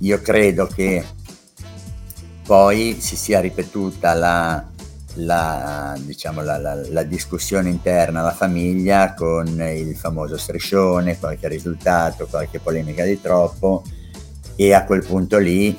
io 0.00 0.20
credo 0.20 0.66
che 0.66 1.02
poi 2.46 2.96
si 3.00 3.16
sia 3.16 3.40
ripetuta 3.40 4.14
la, 4.14 4.64
la, 5.14 5.98
diciamo, 5.98 6.42
la, 6.42 6.58
la, 6.58 6.74
la, 6.74 7.02
discussione 7.02 7.68
interna 7.68 8.20
alla 8.20 8.32
famiglia 8.32 9.14
con 9.14 9.46
il 9.60 9.96
famoso 9.96 10.36
striscione, 10.38 11.18
qualche 11.18 11.48
risultato, 11.48 12.26
qualche 12.26 12.60
polemica 12.60 13.04
di 13.04 13.20
troppo 13.20 13.82
e 14.54 14.72
a 14.72 14.84
quel 14.84 15.04
punto 15.04 15.38
lì, 15.38 15.76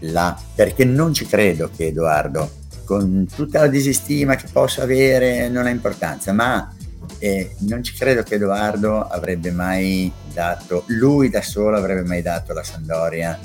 la, 0.00 0.38
perché 0.54 0.84
non 0.84 1.12
ci 1.12 1.26
credo 1.26 1.70
che 1.74 1.86
Edoardo, 1.86 2.50
con 2.84 3.26
tutta 3.34 3.60
la 3.60 3.66
disistima 3.66 4.36
che 4.36 4.46
possa 4.50 4.84
avere, 4.84 5.48
non 5.48 5.66
ha 5.66 5.70
importanza, 5.70 6.32
ma 6.32 6.72
eh, 7.18 7.56
non 7.60 7.82
ci 7.82 7.94
credo 7.94 8.22
che 8.22 8.36
Edoardo 8.36 9.08
avrebbe 9.08 9.50
mai 9.50 10.10
dato, 10.32 10.84
lui 10.86 11.30
da 11.30 11.42
solo 11.42 11.76
avrebbe 11.76 12.06
mai 12.06 12.22
dato 12.22 12.52
la 12.52 12.62
Sandoria 12.62 13.38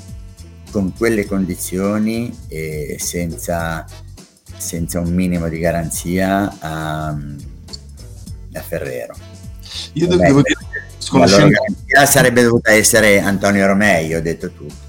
con 0.72 0.92
quelle 0.96 1.26
condizioni 1.26 2.36
e 2.48 2.96
senza 2.98 3.86
senza 4.62 5.00
un 5.00 5.12
minimo 5.12 5.48
di 5.48 5.58
garanzia 5.58 6.56
a, 6.60 7.08
a 7.08 8.60
Ferrero. 8.60 9.14
Io 9.94 10.06
Vabbè, 10.06 10.26
devo 10.26 10.42
dire 10.42 10.58
sconoscendo... 10.98 11.58
La 11.88 12.06
sarebbe 12.06 12.42
dovuta 12.42 12.70
essere 12.70 13.20
Antonio 13.20 13.66
Romei, 13.66 14.14
ho 14.14 14.22
detto 14.22 14.50
tutto. 14.52 14.81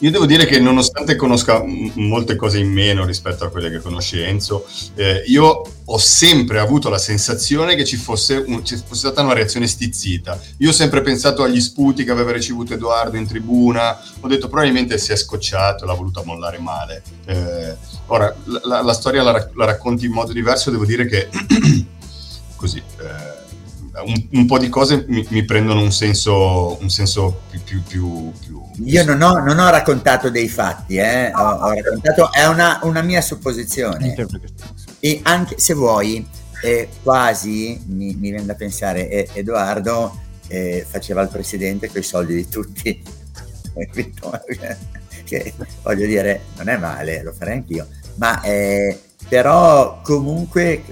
Io 0.00 0.10
devo 0.10 0.26
dire 0.26 0.44
che 0.44 0.60
nonostante 0.60 1.16
conosca 1.16 1.62
molte 1.64 2.36
cose 2.36 2.58
in 2.58 2.70
meno 2.70 3.06
rispetto 3.06 3.44
a 3.44 3.50
quelle 3.50 3.70
che 3.70 3.80
conosce 3.80 4.26
Enzo, 4.26 4.66
eh, 4.94 5.22
io 5.26 5.62
ho 5.84 5.98
sempre 5.98 6.58
avuto 6.58 6.90
la 6.90 6.98
sensazione 6.98 7.76
che 7.76 7.84
ci 7.84 7.96
fosse, 7.96 8.44
un, 8.46 8.62
ci 8.62 8.76
fosse, 8.76 9.06
stata 9.06 9.22
una 9.22 9.32
reazione 9.32 9.66
stizzita. 9.66 10.38
Io 10.58 10.68
ho 10.68 10.72
sempre 10.72 11.00
pensato 11.00 11.42
agli 11.42 11.60
sputi 11.60 12.04
che 12.04 12.10
aveva 12.10 12.32
ricevuto 12.32 12.74
Edoardo 12.74 13.16
in 13.16 13.26
tribuna, 13.26 13.98
ho 14.20 14.28
detto 14.28 14.48
probabilmente 14.48 14.98
si 14.98 15.12
è 15.12 15.16
scocciato, 15.16 15.86
l'ha 15.86 15.94
voluta 15.94 16.22
mollare 16.24 16.58
male. 16.58 17.02
Eh, 17.24 17.74
ora, 18.06 18.34
la, 18.64 18.82
la 18.82 18.92
storia 18.92 19.22
la, 19.22 19.32
la, 19.54 19.64
racconti 19.64 20.04
in 20.04 20.12
modo 20.12 20.32
diverso, 20.32 20.70
devo 20.70 20.84
dire 20.84 21.06
che 21.06 21.28
così... 22.56 22.78
Eh, 22.78 23.35
un, 24.04 24.28
un, 24.32 24.46
po' 24.46 24.58
di 24.58 24.68
cose 24.68 25.04
mi, 25.08 25.26
mi 25.30 25.44
prendono 25.44 25.80
un 25.80 25.92
senso, 25.92 26.80
un 26.80 26.88
senso 26.90 27.42
più, 27.50 27.60
più, 27.62 27.82
più, 27.82 28.32
più, 28.38 28.62
Io 28.84 29.04
non 29.04 29.22
ho, 29.22 29.38
non 29.38 29.58
ho, 29.58 29.70
raccontato 29.70 30.30
dei 30.30 30.48
fatti, 30.48 30.96
eh? 30.96 31.32
ho, 31.32 31.40
ho 31.40 31.72
raccontato, 31.72 32.32
è 32.32 32.46
una, 32.46 32.80
una 32.82 33.02
mia 33.02 33.20
supposizione. 33.20 34.14
E 35.00 35.20
anche 35.22 35.58
se 35.58 35.74
vuoi, 35.74 36.26
eh, 36.62 36.88
quasi 37.02 37.82
mi, 37.86 38.14
mi, 38.14 38.30
viene 38.30 38.44
da 38.44 38.54
pensare, 38.54 39.08
eh, 39.08 39.28
Edoardo 39.32 40.20
eh, 40.48 40.84
faceva 40.88 41.22
il 41.22 41.28
presidente 41.28 41.88
con 41.88 42.00
i 42.00 42.04
soldi 42.04 42.34
di 42.34 42.48
tutti. 42.48 43.02
che 45.24 45.54
voglio 45.82 46.06
dire, 46.06 46.42
non 46.56 46.68
è 46.68 46.76
male, 46.76 47.22
lo 47.22 47.32
farei 47.32 47.54
anch'io, 47.54 47.88
ma 48.14 48.40
eh, 48.42 49.00
però 49.28 50.00
comunque 50.02 50.82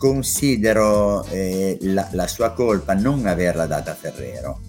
considero 0.00 1.26
eh, 1.26 1.76
la, 1.82 2.08
la, 2.12 2.26
sua 2.26 2.52
colpa 2.52 2.94
non 2.94 3.26
averla 3.26 3.66
data 3.66 3.90
a 3.90 3.94
Ferrero, 3.94 4.60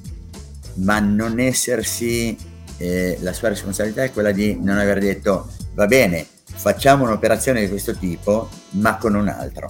ma 0.79 0.99
non 0.99 1.39
essersi, 1.39 2.37
eh, 2.75 3.17
la 3.21 3.31
sua 3.31 3.47
responsabilità 3.47 4.03
è 4.03 4.11
quella 4.11 4.33
di 4.33 4.59
non 4.61 4.77
aver 4.77 4.99
detto 4.99 5.49
va 5.73 5.87
bene, 5.87 6.27
facciamo 6.43 7.05
un'operazione 7.05 7.61
di 7.61 7.69
questo 7.69 7.95
tipo, 7.95 8.49
ma 8.71 8.97
con 8.97 9.15
un 9.15 9.29
altro. 9.29 9.69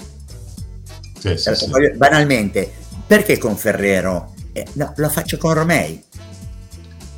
Sì, 1.20 1.38
sì, 1.38 1.53
sì. 1.53 1.91
Banalmente, 1.95 2.72
perché 3.05 3.38
con 3.38 3.55
Ferrero? 3.55 4.34
Eh, 4.53 4.66
no, 4.74 4.93
lo 4.95 5.09
faccio 5.09 5.38
con 5.38 5.53
Romei. 5.53 6.03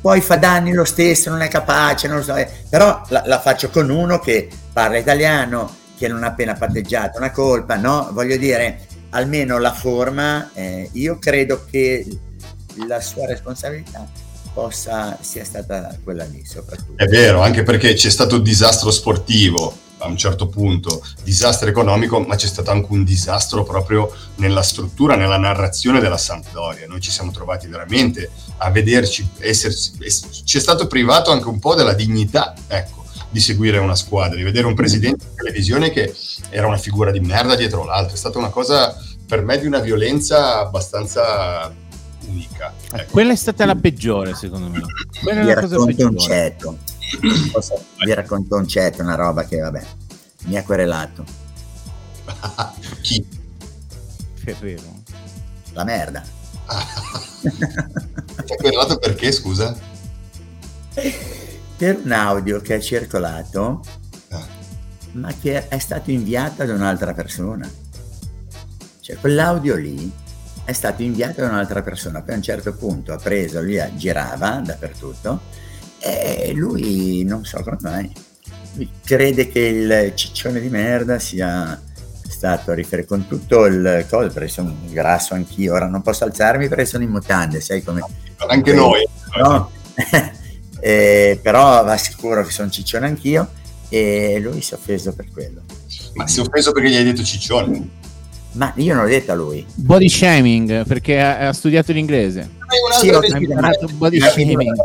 Poi 0.02 0.20
fa 0.20 0.36
danni 0.36 0.74
lo 0.74 0.84
stesso, 0.84 1.30
non 1.30 1.40
è 1.40 1.48
capace, 1.48 2.08
non 2.08 2.18
lo 2.18 2.22
so, 2.22 2.36
eh, 2.36 2.46
però 2.68 3.00
la, 3.08 3.22
la 3.24 3.40
faccio 3.40 3.70
con 3.70 3.88
uno 3.88 4.18
che 4.18 4.50
parla 4.70 4.98
italiano, 4.98 5.82
che 5.96 6.08
non 6.08 6.22
ha 6.22 6.28
appena 6.28 6.54
patteggiato 6.54 7.18
una 7.18 7.30
colpa, 7.30 7.76
no? 7.76 8.08
Voglio 8.12 8.36
dire, 8.36 8.86
almeno 9.10 9.58
la 9.58 9.72
forma, 9.72 10.50
eh, 10.54 10.88
io 10.92 11.18
credo 11.18 11.64
che 11.70 12.06
la 12.86 13.00
sua 13.00 13.26
responsabilità 13.26 14.06
possa 14.52 15.18
sia 15.20 15.44
stata 15.44 15.96
quella 16.02 16.24
lì 16.24 16.44
soprattutto. 16.44 17.02
È 17.02 17.06
vero, 17.06 17.42
anche 17.42 17.62
perché 17.62 17.94
c'è 17.94 18.10
stato 18.10 18.36
un 18.36 18.42
disastro 18.42 18.90
sportivo 18.90 19.82
a 19.98 20.06
un 20.06 20.16
certo 20.16 20.48
punto, 20.48 21.02
disastro 21.22 21.68
economico, 21.68 22.20
ma 22.20 22.36
c'è 22.36 22.46
stato 22.46 22.70
anche 22.70 22.88
un 22.90 23.04
disastro 23.04 23.62
proprio 23.62 24.12
nella 24.36 24.62
struttura, 24.62 25.16
nella 25.16 25.38
narrazione 25.38 26.00
della 26.00 26.18
Sampdoria. 26.18 26.86
Noi 26.86 27.00
ci 27.00 27.10
siamo 27.10 27.30
trovati 27.30 27.66
veramente 27.68 28.30
a 28.58 28.70
vederci, 28.70 29.26
esserci, 29.38 29.92
ci 30.44 30.58
è 30.58 30.60
stato 30.60 30.86
privato 30.86 31.30
anche 31.30 31.48
un 31.48 31.58
po' 31.58 31.74
della 31.74 31.94
dignità, 31.94 32.54
ecco 32.66 33.03
di 33.34 33.40
seguire 33.40 33.78
una 33.78 33.96
squadra, 33.96 34.36
di 34.36 34.44
vedere 34.44 34.68
un 34.68 34.74
presidente 34.74 35.24
in 35.24 35.34
televisione 35.34 35.90
che 35.90 36.14
era 36.50 36.68
una 36.68 36.78
figura 36.78 37.10
di 37.10 37.18
merda 37.18 37.56
dietro 37.56 37.84
l'altro. 37.84 38.14
È 38.14 38.16
stata 38.16 38.38
una 38.38 38.50
cosa 38.50 38.96
per 39.26 39.42
me 39.42 39.58
di 39.58 39.66
una 39.66 39.80
violenza 39.80 40.60
abbastanza 40.60 41.74
unica. 42.28 42.72
Eh, 42.92 43.00
ecco. 43.00 43.10
Quella 43.10 43.32
è 43.32 43.36
stata 43.36 43.64
la 43.64 43.74
peggiore, 43.74 44.36
secondo 44.36 44.68
me. 44.68 44.82
Quella 45.20 45.42
vi 45.42 45.52
racconto 45.52 46.06
un 46.06 46.16
ceto. 46.16 46.78
vi 48.04 48.14
racconto 48.14 48.54
un 48.54 48.68
ceto, 48.68 49.02
una 49.02 49.16
roba 49.16 49.44
che 49.46 49.58
vabbè, 49.58 49.84
mi 50.44 50.56
ha 50.56 50.62
querelato. 50.62 51.24
Chi? 53.02 53.26
Ferrero. 54.34 55.02
La 55.72 55.82
merda. 55.82 56.22
Ti 57.42 58.52
ha 58.52 58.56
querelato 58.56 58.96
perché, 58.98 59.32
scusa? 59.32 59.76
per 61.76 62.00
un 62.02 62.12
audio 62.12 62.60
che 62.60 62.76
è 62.76 62.80
circolato, 62.80 63.82
ah. 64.30 64.46
ma 65.12 65.32
che 65.40 65.68
è 65.68 65.78
stato 65.78 66.10
inviato 66.10 66.64
da 66.64 66.74
un'altra 66.74 67.12
persona. 67.12 67.68
Cioè, 69.00 69.16
quell'audio 69.16 69.76
lì 69.76 70.10
è 70.64 70.72
stato 70.72 71.02
inviato 71.02 71.40
da 71.40 71.48
un'altra 71.48 71.82
persona, 71.82 72.22
poi 72.22 72.34
a 72.34 72.36
un 72.36 72.42
certo 72.42 72.74
punto 72.74 73.12
ha 73.12 73.18
preso, 73.18 73.60
lui 73.60 73.80
girava 73.96 74.62
dappertutto 74.64 75.40
e 75.98 76.52
lui 76.54 77.24
non 77.24 77.44
so 77.44 77.62
come 77.62 77.76
mai 77.80 78.12
crede 79.04 79.48
che 79.48 79.60
il 79.60 80.12
ciccione 80.14 80.60
di 80.60 80.68
merda 80.68 81.18
sia 81.18 81.80
stato 82.28 82.72
a 82.72 82.74
riferire 82.74 83.06
con 83.06 83.26
tutto 83.26 83.66
il 83.66 84.04
coso, 84.08 84.28
perché 84.32 84.48
sono 84.48 84.74
grasso 84.90 85.34
anch'io, 85.34 85.74
ora 85.74 85.86
non 85.86 86.02
posso 86.02 86.24
alzarmi 86.24 86.68
perché 86.68 86.84
sono 86.84 87.04
in 87.04 87.10
mutande, 87.10 87.60
sai 87.60 87.82
come... 87.82 88.02
Anche 88.48 88.72
noi. 88.72 89.06
No? 89.38 89.70
eh, 90.86 91.40
però 91.40 91.82
va 91.82 91.96
sicuro 91.96 92.44
che 92.44 92.50
sono 92.50 92.68
ciccione 92.68 93.06
anch'io 93.06 93.48
e 93.88 94.38
lui 94.38 94.60
si 94.60 94.74
è 94.74 94.76
offeso 94.76 95.14
per 95.14 95.28
quello. 95.32 95.62
Ma 96.12 96.26
si 96.26 96.40
è 96.40 96.42
offeso 96.42 96.72
perché 96.72 96.90
gli 96.90 96.96
hai 96.96 97.04
detto 97.04 97.22
ciccione? 97.22 97.88
Ma 98.52 98.70
io 98.76 98.92
non 98.92 99.04
l'ho 99.04 99.08
detto 99.08 99.32
a 99.32 99.34
lui. 99.34 99.64
Body 99.74 100.10
shaming, 100.10 100.86
perché 100.86 101.22
ha, 101.22 101.48
ha 101.48 101.52
studiato 101.54 101.90
l'inglese. 101.92 102.50
Sì, 103.00 103.08
ho 103.08 103.20
body 103.94 104.20
shaming. 104.20 104.76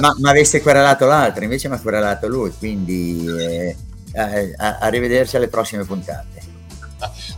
Ma, 0.00 0.14
ma 0.18 0.30
avesse 0.30 0.60
querelato 0.60 1.06
l'altro, 1.06 1.42
invece 1.42 1.68
mi 1.68 1.76
ha 1.76 1.80
querelato 1.80 2.28
lui, 2.28 2.52
quindi 2.58 3.24
eh, 3.26 3.74
eh, 4.12 4.54
arrivederci 4.58 5.36
alle 5.36 5.48
prossime 5.48 5.84
puntate. 5.84 6.42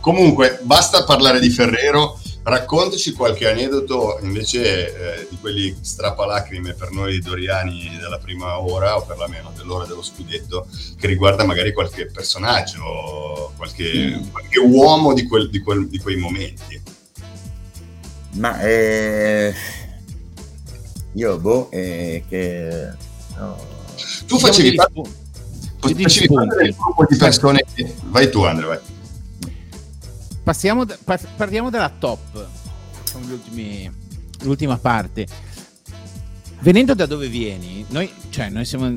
Comunque, 0.01 0.59
basta 0.63 1.05
parlare 1.05 1.39
di 1.39 1.49
Ferrero, 1.49 2.19
raccontaci 2.43 3.13
qualche 3.13 3.49
aneddoto 3.49 4.19
invece 4.21 5.19
eh, 5.21 5.27
di 5.29 5.37
quelli 5.39 5.75
strappalacrime 5.79 6.73
per 6.73 6.91
noi 6.91 7.19
doriani 7.19 7.97
della 7.99 8.17
prima 8.17 8.59
ora, 8.59 8.97
o 8.97 9.05
perlomeno 9.05 9.51
dell'ora 9.55 9.85
dello 9.85 10.01
scudetto, 10.01 10.67
che 10.97 11.07
riguarda 11.07 11.43
magari 11.43 11.71
qualche 11.73 12.07
personaggio, 12.07 13.53
qualche, 13.57 14.17
mm. 14.17 14.29
qualche 14.31 14.59
uomo 14.59 15.13
di, 15.13 15.27
quel, 15.27 15.49
di, 15.49 15.59
quel, 15.59 15.87
di, 15.87 15.99
quei 15.99 16.17
momenti. 16.17 16.81
Ma 18.33 18.59
eh, 18.61 19.53
io, 21.13 21.37
boh, 21.37 21.69
eh, 21.69 22.23
che... 22.27 22.89
No. 23.37 23.69
Tu 24.25 24.39
facevi 24.39 24.73
parte, 24.73 25.01
facevi 25.79 26.33
parte 26.33 26.55
del 26.55 26.75
gruppo 26.75 27.05
di 27.07 27.17
persone... 27.17 27.63
Vai 28.05 28.29
tu, 28.31 28.41
Andrea, 28.43 28.67
vai 28.67 28.90
passiamo, 30.43 30.85
partiamo 31.35 31.69
dalla 31.69 31.91
top, 31.97 32.47
ultimi, 33.29 33.89
l'ultima 34.41 34.77
parte. 34.77 35.27
Venendo 36.59 36.93
da 36.93 37.05
dove 37.05 37.27
vieni, 37.27 37.85
noi, 37.89 38.11
cioè, 38.29 38.49
noi 38.49 38.65
siamo... 38.65 38.91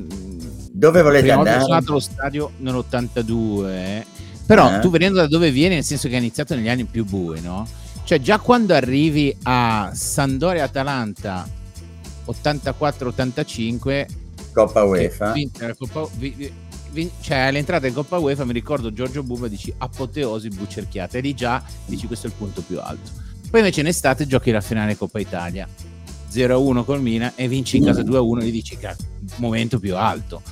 Dove 0.71 1.03
volete 1.03 1.31
andare? 1.31 1.61
Sono 1.61 1.75
andato 1.75 1.93
allo 1.93 2.01
stadio 2.01 2.51
nell'82, 2.59 4.05
però 4.45 4.77
eh. 4.77 4.81
tu 4.81 4.91
venendo 4.91 5.19
da 5.19 5.27
dove 5.27 5.51
vieni, 5.51 5.77
nel 5.77 5.85
senso 5.85 6.09
che 6.09 6.15
hai 6.15 6.21
iniziato 6.21 6.55
negli 6.55 6.69
anni 6.69 6.85
più 6.85 7.05
bui, 7.05 7.41
no? 7.41 7.67
Cioè 8.05 8.21
già 8.21 8.39
quando 8.39 8.75
arrivi 8.75 9.35
a 9.45 9.91
Sandoria-Atalanta 9.95 11.49
84-85 12.27 14.07
Coppa 14.53 14.85
UEFA 14.85 15.35
la 15.59 15.75
Coppa, 15.75 16.09
cioè 17.21 17.39
all'entrata 17.39 17.87
in 17.87 17.95
Coppa 17.95 18.19
UEFA 18.19 18.45
mi 18.45 18.53
ricordo 18.53 18.93
Giorgio 18.93 19.23
Buba 19.23 19.49
dici 19.49 19.73
apoteosi 19.77 20.49
bucerchiata 20.49 21.19
e 21.19 21.21
lì 21.21 21.35
già 21.35 21.63
dici 21.87 22.07
questo 22.07 22.27
è 22.27 22.31
il 22.31 22.37
punto 22.37 22.63
più 22.63 22.81
alto 22.81 23.11
poi 23.51 23.61
invece 23.61 23.81
in 23.81 23.87
estate 23.87 24.27
giochi 24.27 24.51
la 24.51 24.61
finale 24.61 24.97
Coppa 24.97 25.19
Italia 25.19 25.69
0-1 26.33 26.85
col 26.85 27.01
Mina 27.01 27.33
e 27.35 27.49
vinci 27.49 27.77
in 27.77 27.85
casa 27.85 28.03
2-1 28.03 28.43
e 28.43 28.51
dici 28.51 28.77
che 28.77 28.95
momento 29.37 29.79
più 29.79 29.97
alto 29.97 30.43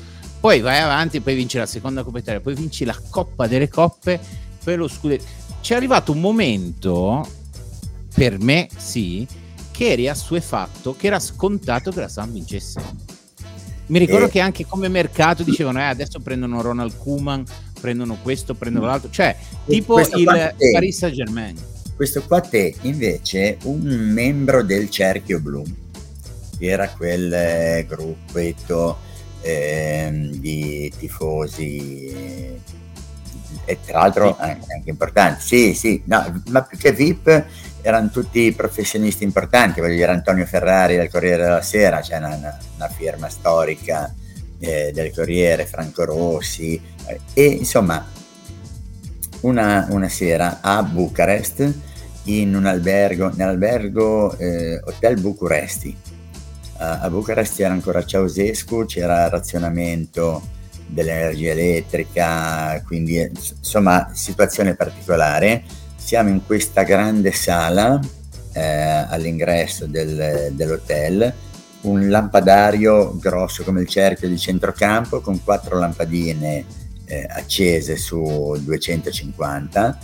poi 0.41 0.61
vai 0.61 0.79
avanti 0.81 1.21
poi 1.21 1.35
vinci 1.35 1.59
la 1.59 1.67
seconda 1.67 2.03
Coppa 2.03 2.19
Italia 2.19 2.41
poi 2.41 2.55
vinci 2.55 2.85
la 2.85 3.01
Coppa 3.11 3.47
delle 3.47 3.69
Coppe 3.69 4.21
poi 4.63 4.77
lo 4.77 4.89
scudetto. 4.89 5.25
C'è 5.61 5.75
arrivato 5.75 6.13
un 6.13 6.21
momento 6.21 7.27
per 8.15 8.39
me 8.39 8.69
sì 8.77 9.27
che 9.71 9.93
eri 9.93 10.09
assuefatto 10.09 10.95
che 10.95 11.07
era 11.07 11.19
scontato 11.19 11.91
che 11.91 12.01
la 12.01 12.09
Sam 12.09 12.31
vincesse 12.33 12.81
mi 13.93 13.99
ricordo 13.99 14.25
eh, 14.25 14.31
che 14.31 14.41
anche 14.41 14.65
come 14.67 14.89
mercato 14.89 15.43
dicevano 15.43 15.79
eh, 15.79 15.85
adesso 15.85 16.19
prendono 16.19 16.63
Ronald 16.63 16.97
Kuman, 16.97 17.45
prendono 17.79 18.17
questo, 18.23 18.55
prendono 18.55 18.87
l'altro, 18.87 19.11
cioè 19.11 19.37
tipo 19.67 20.01
il 20.01 20.55
Paris 20.73 20.97
Saint 20.97 21.15
Germain. 21.15 21.57
Questo 21.95 22.23
qua 22.23 22.41
te 22.41 22.75
invece 22.83 23.59
un 23.65 23.83
membro 23.83 24.63
del 24.63 24.89
cerchio 24.89 25.41
blu, 25.41 25.63
era 26.59 26.89
quel 26.89 27.33
eh, 27.35 27.87
gruppetto 27.87 28.97
eh, 29.43 30.31
di 30.37 30.91
tifosi 30.99 32.61
e 33.65 33.79
tra 33.85 34.01
l'altro 34.01 34.37
anche, 34.39 34.73
anche 34.73 34.89
importanti, 34.89 35.43
sì 35.43 35.75
sì, 35.75 36.03
no, 36.07 36.43
ma 36.49 36.63
più 36.63 36.79
che 36.79 36.93
VIP 36.93 37.45
erano 37.83 38.11
tutti 38.11 38.53
professionisti 38.53 39.25
importanti, 39.25 39.81
voglio 39.81 39.97
dire 39.97 40.13
Antonio 40.13 40.47
Ferrari 40.47 40.97
del 40.97 41.11
Corriere 41.11 41.43
della 41.43 41.63
Sera, 41.63 42.01
c'è 42.01 42.19
cioè 42.19 42.19
una, 42.19 42.59
una, 42.77 42.89
firma 42.89 43.29
storica 43.29 44.15
eh, 44.59 44.93
del 44.95 45.13
Corriere, 45.13 45.67
Franco 45.67 46.05
Rossi 46.05 46.81
eh, 47.07 47.21
e 47.35 47.45
insomma 47.45 48.07
una, 49.41 49.89
una, 49.91 50.09
sera 50.09 50.61
a 50.61 50.83
Bucarest 50.85 51.75
in 52.25 52.55
un 52.55 52.67
albergo, 52.67 53.33
nell'albergo 53.35 54.37
eh, 54.39 54.81
Hotel 54.85 55.21
Bucuresti. 55.21 55.97
A, 56.79 57.11
Bucarest 57.11 57.57
c'era 57.57 57.73
ancora 57.73 58.05
Ceausescu, 58.05 58.85
c'era 58.87 59.29
razionamento 59.29 60.41
dell'energia 60.87 61.51
elettrica, 61.51 62.81
quindi 62.87 63.21
insomma 63.59 64.11
situazione 64.13 64.75
particolare 64.77 65.65
siamo 66.05 66.31
in 66.31 66.45
questa 66.45 66.83
grande 66.83 67.33
sala 67.33 67.99
eh, 68.53 68.61
all'ingresso 68.61 69.87
del, 69.87 70.51
dell'hotel, 70.53 71.33
un 71.83 72.11
lampadario 72.11 73.17
grosso 73.19 73.63
come 73.63 73.81
il 73.81 73.89
cerchio 73.89 74.29
di 74.29 74.37
centrocampo 74.37 75.21
con 75.21 75.43
quattro 75.43 75.79
lampadine 75.79 76.65
eh, 77.07 77.27
accese 77.31 77.97
su 77.97 78.21
250, 78.61 79.99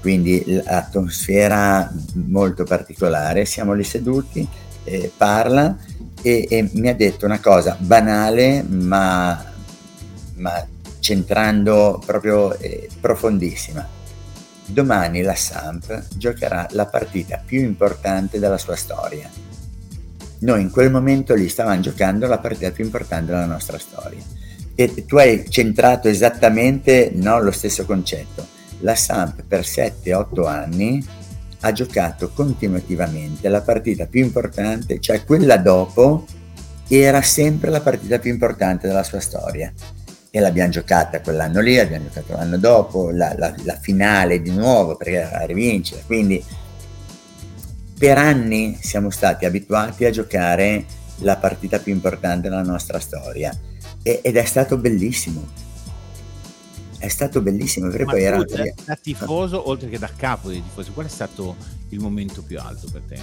quindi 0.00 0.44
l'atmosfera 0.46 1.90
molto 2.14 2.64
particolare. 2.64 3.44
Siamo 3.44 3.72
lì 3.72 3.84
seduti, 3.84 4.46
eh, 4.84 5.10
parla 5.16 5.76
e, 6.20 6.46
e, 6.50 6.68
mi 6.72 6.88
ha 6.88 6.94
detto 6.94 7.24
una 7.24 7.40
cosa 7.40 7.76
banale 7.78 8.62
ma, 8.62 9.42
ma 10.34 10.66
centrando 10.98 12.02
proprio 12.04 12.52
eh, 12.58 12.88
profondissima 13.00 13.95
domani 14.66 15.22
la 15.22 15.34
Samp 15.34 16.08
giocherà 16.16 16.66
la 16.72 16.86
partita 16.86 17.42
più 17.44 17.60
importante 17.60 18.38
della 18.38 18.58
sua 18.58 18.76
storia. 18.76 19.30
Noi 20.40 20.60
in 20.60 20.70
quel 20.70 20.90
momento 20.90 21.34
lì 21.34 21.48
stavamo 21.48 21.80
giocando 21.80 22.26
la 22.26 22.38
partita 22.38 22.70
più 22.70 22.84
importante 22.84 23.32
della 23.32 23.46
nostra 23.46 23.78
storia. 23.78 24.22
E 24.74 25.06
tu 25.06 25.16
hai 25.16 25.48
centrato 25.48 26.08
esattamente 26.08 27.10
no, 27.14 27.40
lo 27.40 27.50
stesso 27.50 27.86
concetto. 27.86 28.46
La 28.80 28.94
Samp 28.94 29.42
per 29.46 29.60
7-8 29.60 30.46
anni 30.46 31.06
ha 31.60 31.72
giocato 31.72 32.30
continuativamente 32.34 33.48
la 33.48 33.62
partita 33.62 34.06
più 34.06 34.22
importante, 34.22 35.00
cioè 35.00 35.24
quella 35.24 35.56
dopo 35.56 36.26
era 36.88 37.22
sempre 37.22 37.70
la 37.70 37.80
partita 37.80 38.18
più 38.18 38.30
importante 38.30 38.86
della 38.86 39.02
sua 39.02 39.20
storia 39.20 39.72
e 40.36 40.40
l'abbiamo 40.40 40.68
giocata 40.68 41.22
quell'anno 41.22 41.62
lì, 41.62 41.76
l'abbiamo 41.76 42.08
giocato 42.08 42.34
l'anno 42.34 42.58
dopo, 42.58 43.10
la, 43.10 43.34
la, 43.38 43.54
la 43.64 43.78
finale 43.80 44.42
di 44.42 44.50
nuovo 44.50 44.94
perché 44.94 45.14
era 45.14 45.38
a 45.38 45.46
rivincere, 45.46 46.02
quindi 46.04 46.44
per 47.98 48.18
anni 48.18 48.76
siamo 48.78 49.08
stati 49.08 49.46
abituati 49.46 50.04
a 50.04 50.10
giocare 50.10 50.84
la 51.20 51.38
partita 51.38 51.78
più 51.78 51.94
importante 51.94 52.50
della 52.50 52.60
nostra 52.60 53.00
storia 53.00 53.58
e, 54.02 54.20
ed 54.22 54.36
è 54.36 54.44
stato 54.44 54.76
bellissimo. 54.76 55.42
È 56.98 57.08
stato 57.08 57.40
bellissimo 57.40 57.88
perché 57.88 58.04
Ma 58.04 58.12
poi 58.12 58.22
era 58.22 58.44
da, 58.44 58.64
da 58.84 58.96
tifoso 58.96 59.70
oltre 59.70 59.88
che 59.88 59.98
da 59.98 60.10
capo 60.14 60.50
dei 60.50 60.62
tifosi, 60.62 60.90
qual 60.90 61.06
è 61.06 61.08
stato 61.08 61.56
il 61.90 62.00
momento 62.00 62.42
più 62.42 62.60
alto 62.60 62.86
per 62.92 63.00
te? 63.08 63.18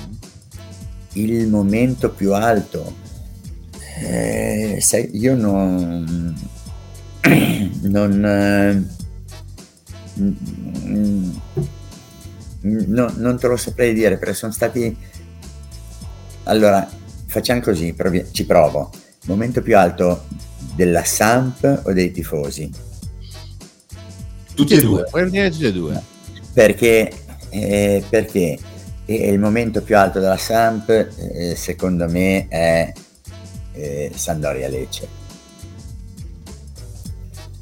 Il 1.13 1.47
momento 1.47 2.09
più 2.09 2.33
alto, 2.33 2.91
eh, 3.99 4.79
sai, 4.81 5.11
io 5.15 5.35
non 5.35 6.61
non, 7.81 8.25
eh, 8.25 8.83
no, 12.61 13.13
non 13.15 13.39
te 13.39 13.47
lo 13.47 13.57
saprei 13.57 13.93
dire 13.93 14.17
perché 14.17 14.33
sono 14.33 14.51
stati 14.51 14.95
allora 16.43 16.87
facciamo 17.27 17.61
così 17.61 17.93
provi- 17.93 18.25
ci 18.31 18.45
provo. 18.45 18.91
Momento 19.25 19.61
più 19.61 19.77
alto 19.77 20.25
della 20.75 21.03
Samp 21.03 21.81
o 21.83 21.93
dei 21.93 22.11
tifosi? 22.11 22.69
Tutti 24.53 24.73
e 24.73 24.81
due. 24.81 25.05
puoi 25.09 25.29
dire 25.29 25.49
tutti 25.49 25.65
e 25.65 25.71
due. 25.71 26.01
Perché 26.53 27.11
eh, 27.49 28.03
perché 28.09 28.57
il 29.05 29.39
momento 29.39 29.81
più 29.81 29.97
alto 29.97 30.19
della 30.19 30.37
Samp 30.37 30.89
eh, 30.89 31.55
secondo 31.55 32.07
me 32.09 32.47
è 32.47 32.91
eh, 33.73 34.11
Sandoria 34.13 34.67
Lecce 34.67 35.21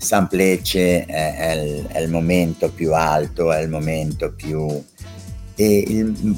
San 0.01 0.27
Plece 0.27 1.05
è, 1.05 1.35
è, 1.35 1.51
il, 1.51 1.85
è, 1.85 1.99
il, 1.99 2.09
momento 2.09 2.71
più 2.71 2.93
alto, 2.93 3.51
è 3.51 3.59
il 3.59 3.69
momento 3.69 4.31
più... 4.33 4.83
Il, 5.55 6.37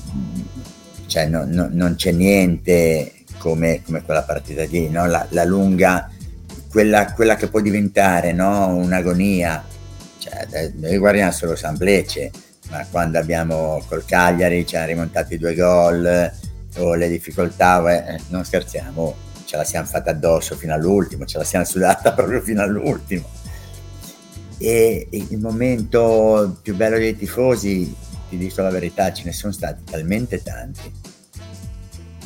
cioè 1.06 1.28
no, 1.28 1.46
no, 1.48 1.70
non 1.72 1.96
c'è 1.96 2.12
niente 2.12 3.14
come, 3.38 3.82
come, 3.86 4.02
quella 4.04 4.24
partita 4.24 4.66
lì, 4.66 4.90
no? 4.90 5.06
la, 5.06 5.26
la, 5.30 5.46
lunga 5.46 6.10
quella, 6.70 7.14
quella, 7.14 7.38
che 7.38 7.48
può 7.48 7.62
diventare 7.62 8.32
un'agonia. 8.32 9.64
Cioè, 10.18 10.72
noi 10.76 10.98
guardiamo 10.98 11.32
solo 11.32 11.56
San 11.56 11.78
Plece, 11.78 12.32
ma 12.70 12.86
quando 12.92 13.18
abbiamo 13.18 13.82
col 13.88 14.04
Cagliari 14.06 14.66
ci 14.66 14.76
hanno 14.76 14.88
rimontato 14.88 15.34
i 15.34 15.38
due 15.38 15.56
gol 15.56 16.32
o 16.78 16.96
le 16.96 17.08
difficoltà, 17.08 18.14
eh, 18.16 18.20
non 18.28 18.44
scherziamo, 18.44 19.16
ce 19.46 19.56
la 19.56 19.64
siamo 19.64 19.86
fatta 19.88 20.12
addosso 20.12 20.56
fino 20.56 20.74
all'ultimo, 20.74 21.24
ce 21.26 21.38
la 21.38 21.46
siamo 21.46 21.64
sudata 21.64 22.12
proprio 22.14 22.42
fino 22.42 22.62
all'ultimo. 22.62 23.42
E 24.66 25.10
il 25.12 25.40
momento 25.40 26.58
più 26.62 26.74
bello 26.74 26.98
dei 26.98 27.18
tifosi, 27.18 27.94
ti 28.30 28.38
dico 28.38 28.62
la 28.62 28.70
verità, 28.70 29.12
ce 29.12 29.26
ne 29.26 29.34
sono 29.34 29.52
stati 29.52 29.84
talmente 29.84 30.42
tanti, 30.42 30.90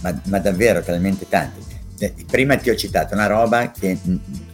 ma, 0.01 0.21
ma 0.25 0.37
davvero 0.37 0.83
talmente 0.83 1.27
tanti. 1.27 1.65
Prima 2.27 2.55
ti 2.57 2.69
ho 2.69 2.75
citato 2.75 3.15
una 3.15 3.25
roba 3.25 3.71
che 3.71 3.97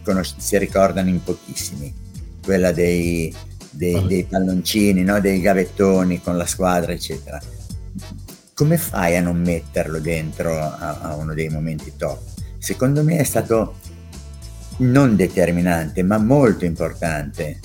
conos- 0.02 0.38
si 0.38 0.56
ricordano 0.56 1.10
in 1.10 1.22
pochissimi, 1.22 1.92
quella 2.42 2.72
dei, 2.72 3.30
dei, 3.68 4.06
dei 4.06 4.24
palloncini, 4.24 5.02
no? 5.04 5.20
dei 5.20 5.42
gavettoni 5.42 6.22
con 6.22 6.38
la 6.38 6.46
squadra, 6.46 6.92
eccetera. 6.92 7.38
Come 8.54 8.78
fai 8.78 9.16
a 9.16 9.20
non 9.20 9.42
metterlo 9.42 9.98
dentro 9.98 10.58
a, 10.58 11.00
a 11.02 11.16
uno 11.16 11.34
dei 11.34 11.50
momenti 11.50 11.92
top? 11.98 12.18
Secondo 12.56 13.04
me 13.04 13.18
è 13.18 13.24
stato 13.24 13.74
non 14.78 15.16
determinante, 15.16 16.02
ma 16.02 16.16
molto 16.16 16.64
importante. 16.64 17.60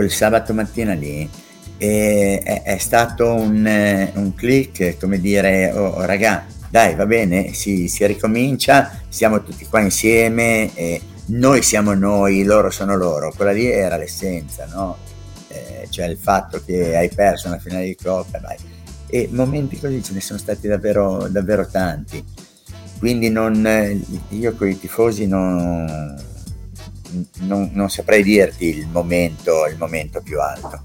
Quel 0.00 0.10
sabato 0.10 0.54
mattina 0.54 0.94
lì 0.94 1.28
è, 1.76 2.40
è, 2.42 2.62
è 2.62 2.78
stato 2.78 3.34
un, 3.34 4.10
un, 4.14 4.34
click, 4.34 4.96
come 4.98 5.20
dire, 5.20 5.72
oh, 5.72 6.06
raga, 6.06 6.46
dai, 6.70 6.94
va 6.94 7.04
bene, 7.04 7.52
si, 7.52 7.86
si, 7.86 8.06
ricomincia, 8.06 8.98
siamo 9.10 9.42
tutti 9.42 9.66
qua 9.66 9.80
insieme, 9.80 10.74
eh, 10.74 11.02
noi 11.26 11.60
siamo 11.60 11.92
noi, 11.92 12.44
loro 12.44 12.70
sono 12.70 12.96
loro. 12.96 13.30
Quella 13.36 13.52
lì 13.52 13.66
era 13.66 13.98
l'essenza, 13.98 14.64
no? 14.72 14.96
Eh, 15.48 15.86
cioè 15.90 16.06
il 16.06 16.16
fatto 16.16 16.62
che 16.64 16.96
hai 16.96 17.10
perso 17.10 17.48
una 17.48 17.58
finale 17.58 17.84
di 17.84 17.96
Coppa, 18.02 18.40
vai. 18.40 18.56
E 19.06 19.28
momenti 19.32 19.78
così 19.78 20.02
ce 20.02 20.14
ne 20.14 20.22
sono 20.22 20.38
stati 20.38 20.66
davvero, 20.66 21.28
davvero 21.28 21.66
tanti. 21.66 22.24
Quindi 22.98 23.28
non, 23.28 24.02
io 24.30 24.54
con 24.54 24.66
i 24.66 24.78
tifosi 24.78 25.26
non, 25.26 26.16
non, 27.40 27.70
non, 27.72 27.90
saprei 27.90 28.22
dirti 28.22 28.78
il 28.78 28.86
momento, 28.86 29.66
il 29.66 29.76
momento 29.76 30.20
più 30.22 30.40
alto. 30.40 30.80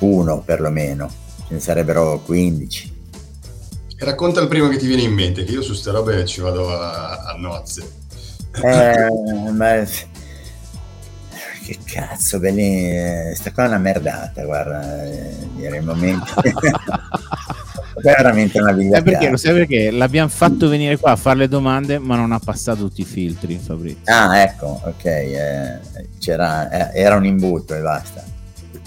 Uno 0.00 0.40
perlomeno, 0.40 1.10
ce 1.46 1.54
ne 1.54 1.60
sarebbero 1.60 2.20
15. 2.20 2.98
Racconta 3.98 4.40
il 4.40 4.48
primo 4.48 4.68
che 4.68 4.78
ti 4.78 4.86
viene 4.86 5.02
in 5.02 5.12
mente, 5.12 5.44
che 5.44 5.52
io 5.52 5.62
su 5.62 5.70
queste 5.70 5.90
robe 5.90 6.24
ci 6.24 6.40
vado 6.40 6.70
a, 6.70 7.24
a 7.24 7.34
nozze. 7.36 7.98
Eh, 8.62 9.10
ma 9.52 9.84
che 11.70 11.78
cazzo, 11.84 12.38
Belin, 12.38 13.34
sta 13.34 13.52
qua 13.52 13.64
è 13.64 13.66
una 13.68 13.78
merdata, 13.78 14.42
guarda, 14.44 15.04
eh, 15.04 15.36
dire 15.54 15.76
il 15.78 15.84
momento. 15.84 16.32
veramente 17.96 18.60
una. 18.60 18.74
Eh 18.74 19.02
perché, 19.02 19.28
lo 19.28 19.36
sai 19.36 19.52
perché 19.54 19.90
l'abbiamo 19.90 20.28
fatto 20.28 20.68
venire 20.68 20.96
qua 20.96 21.12
a 21.12 21.16
fare 21.16 21.38
le 21.38 21.48
domande, 21.48 21.98
ma 21.98 22.16
non 22.16 22.32
ha 22.32 22.38
passato 22.38 22.86
tutti 22.86 23.02
i 23.02 23.04
filtri, 23.04 23.58
Fabrizio. 23.58 24.00
Ah, 24.04 24.40
ecco, 24.40 24.80
ok, 24.84 25.04
eh, 25.04 25.78
c'era, 26.18 26.92
eh, 26.92 27.00
era 27.00 27.16
un 27.16 27.26
imbuto 27.26 27.74
e 27.74 27.80
basta. 27.80 28.24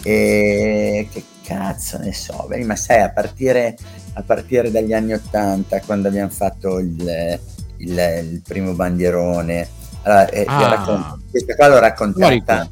E 0.04 1.08
che 1.12 1.24
cazzo 1.44 1.98
ne 1.98 2.14
so, 2.14 2.46
beh, 2.48 2.64
ma 2.64 2.76
sai, 2.76 3.02
a 3.02 3.10
partire, 3.10 3.78
a 4.14 4.22
partire 4.22 4.72
dagli 4.72 4.94
anni 4.94 5.14
Ottanta, 5.14 5.82
quando 5.82 6.08
abbiamo 6.08 6.30
fatto 6.30 6.80
il, 6.80 7.40
il, 7.78 7.90
il 8.32 8.42
primo 8.46 8.74
bandierone, 8.74 9.68
allora, 10.04 10.30
eh, 10.30 10.46
ah. 10.48 10.68
raccont- 10.68 11.20
questa 11.30 11.56
qua 11.56 11.68
l'ho 11.68 11.80
raccontata. 11.80 12.70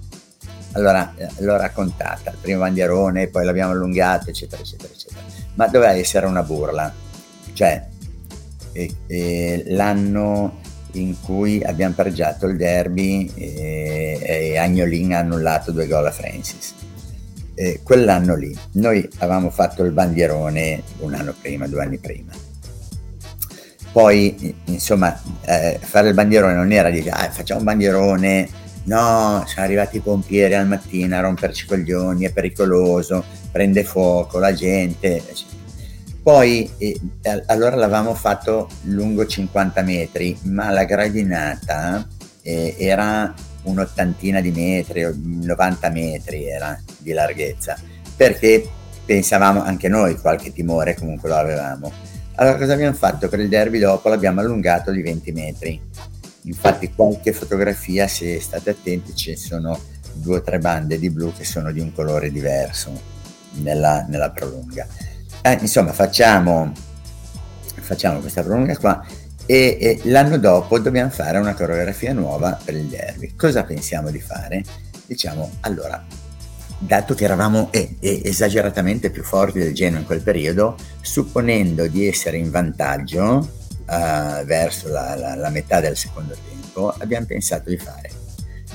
Allora, 0.73 1.13
eh, 1.17 1.27
l'ho 1.39 1.57
raccontata, 1.57 2.31
il 2.31 2.37
primo 2.39 2.59
bandierone, 2.59 3.27
poi 3.27 3.43
l'abbiamo 3.43 3.73
allungato, 3.73 4.29
eccetera, 4.29 4.61
eccetera, 4.61 4.93
eccetera 4.93 5.40
ma 5.55 5.67
doveva 5.67 5.93
essere 5.93 6.25
una 6.25 6.43
burla. 6.43 6.93
Cioè, 7.53 7.87
eh, 8.73 8.95
eh, 9.07 9.63
l'anno 9.67 10.59
in 10.93 11.19
cui 11.21 11.61
abbiamo 11.63 11.93
pareggiato 11.95 12.47
il 12.47 12.57
derby 12.57 13.31
e, 13.35 14.19
e 14.21 14.57
Agnolin 14.57 15.13
ha 15.13 15.19
annullato 15.19 15.71
due 15.71 15.87
gol 15.87 16.07
a 16.07 16.11
Francis. 16.11 16.73
Eh, 17.53 17.81
quell'anno 17.83 18.35
lì 18.35 18.57
noi 18.73 19.07
avevamo 19.17 19.49
fatto 19.49 19.83
il 19.83 19.91
bandierone 19.91 20.81
un 20.99 21.13
anno 21.13 21.33
prima, 21.39 21.67
due 21.67 21.83
anni 21.83 21.97
prima. 21.97 22.31
Poi, 23.91 24.55
insomma, 24.65 25.19
eh, 25.41 25.77
fare 25.81 26.09
il 26.09 26.13
bandierone 26.13 26.53
non 26.53 26.71
era 26.71 26.89
di 26.89 27.07
ah, 27.09 27.29
facciamo 27.29 27.59
un 27.59 27.65
bandierone, 27.65 28.49
no, 28.83 29.43
sono 29.45 29.65
arrivati 29.65 29.97
i 29.97 30.01
pompieri 30.01 30.55
al 30.55 30.67
mattino 30.67 31.15
a 31.15 31.21
romperci 31.21 31.65
coglioni, 31.65 32.25
è 32.25 32.31
pericoloso, 32.31 33.23
prende 33.51 33.83
fuoco, 33.83 34.39
la 34.39 34.53
gente. 34.53 35.23
Poi 36.23 36.69
eh, 36.77 36.99
allora 37.47 37.75
l'avevamo 37.75 38.13
fatto 38.13 38.69
lungo 38.83 39.25
50 39.25 39.81
metri, 39.81 40.37
ma 40.43 40.69
la 40.69 40.83
gradinata 40.83 42.07
eh, 42.41 42.75
era 42.77 43.33
un'ottantina 43.63 44.41
di 44.41 44.51
metri, 44.51 45.07
90 45.13 45.89
metri 45.89 46.47
era 46.47 46.79
di 46.97 47.11
larghezza, 47.11 47.77
perché 48.15 48.67
pensavamo 49.03 49.63
anche 49.63 49.87
noi 49.87 50.15
qualche 50.17 50.53
timore 50.53 50.95
comunque 50.95 51.29
lo 51.29 51.35
avevamo. 51.35 51.91
Allora 52.35 52.57
cosa 52.57 52.73
abbiamo 52.73 52.95
fatto? 52.95 53.27
Per 53.27 53.39
il 53.39 53.49
derby 53.49 53.77
dopo 53.77 54.09
l'abbiamo 54.09 54.39
allungato 54.39 54.91
di 54.91 55.01
20 55.01 55.31
metri. 55.31 55.81
Infatti 56.43 56.91
qualche 56.93 57.33
fotografia, 57.33 58.07
se 58.07 58.39
state 58.39 58.71
attenti, 58.71 59.15
ci 59.15 59.35
sono 59.35 59.79
due 60.13 60.37
o 60.37 60.41
tre 60.41 60.59
bande 60.59 60.97
di 60.97 61.09
blu 61.09 61.31
che 61.33 61.45
sono 61.45 61.71
di 61.71 61.79
un 61.79 61.93
colore 61.93 62.31
diverso 62.31 62.91
nella, 63.55 64.05
nella 64.07 64.31
prolunga. 64.31 64.87
Eh, 65.41 65.57
insomma, 65.61 65.93
facciamo, 65.93 66.71
facciamo 67.81 68.19
questa 68.19 68.43
prolunga 68.43 68.77
qua 68.77 69.05
e, 69.45 69.77
e, 69.79 70.09
l'anno 70.09 70.37
dopo 70.37 70.79
dobbiamo 70.79 71.09
fare 71.09 71.37
una 71.37 71.53
coreografia 71.53 72.13
nuova 72.13 72.59
per 72.63 72.75
il 72.75 72.85
derby. 72.85 73.35
Cosa 73.35 73.63
pensiamo 73.63 74.09
di 74.09 74.19
fare? 74.19 74.63
Diciamo, 75.05 75.49
allora, 75.61 76.03
dato 76.77 77.13
che 77.13 77.23
eravamo 77.23 77.69
eh, 77.71 77.97
eh, 77.99 78.21
esageratamente 78.23 79.09
più 79.09 79.23
forti 79.23 79.59
del 79.59 79.73
Genoa 79.73 79.99
in 79.99 80.05
quel 80.05 80.21
periodo, 80.21 80.75
supponendo 81.01 81.87
di 81.87 82.07
essere 82.07 82.37
in 82.37 82.49
vantaggio 82.49 83.59
uh, 83.91 84.45
verso 84.45 84.87
la, 84.87 85.15
la, 85.15 85.35
la 85.35 85.49
metà 85.49 85.79
del 85.81 85.97
secondo 85.97 86.35
tempo, 86.47 86.93
abbiamo 86.97 87.25
pensato 87.25 87.69
di 87.69 87.77
fare. 87.77 88.09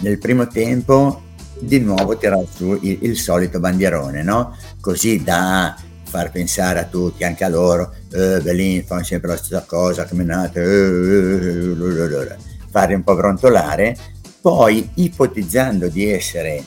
Nel 0.00 0.18
primo 0.18 0.46
tempo 0.46 1.22
di 1.58 1.80
nuovo 1.80 2.16
tirare 2.18 2.46
su 2.54 2.78
il, 2.82 2.98
il 3.02 3.16
solito 3.16 3.58
bandierone, 3.58 4.22
no? 4.22 4.56
Così 4.80 5.22
da 5.24 5.74
far 6.04 6.30
pensare 6.30 6.78
a 6.78 6.84
tutti, 6.84 7.24
anche 7.24 7.44
a 7.44 7.48
loro, 7.48 7.92
eh, 8.12 8.40
Berlin 8.40 8.84
fanno 8.84 9.02
sempre 9.02 9.30
la 9.30 9.36
stessa 9.36 9.64
cosa, 9.66 10.04
camminate, 10.04 10.60
eh, 10.60 11.74
eh, 11.76 12.22
eh, 12.22 12.36
farli 12.70 12.94
un 12.94 13.02
po' 13.02 13.14
brontolare, 13.14 13.96
poi 14.40 14.88
ipotizzando 14.94 15.88
di 15.88 16.10
essere 16.10 16.62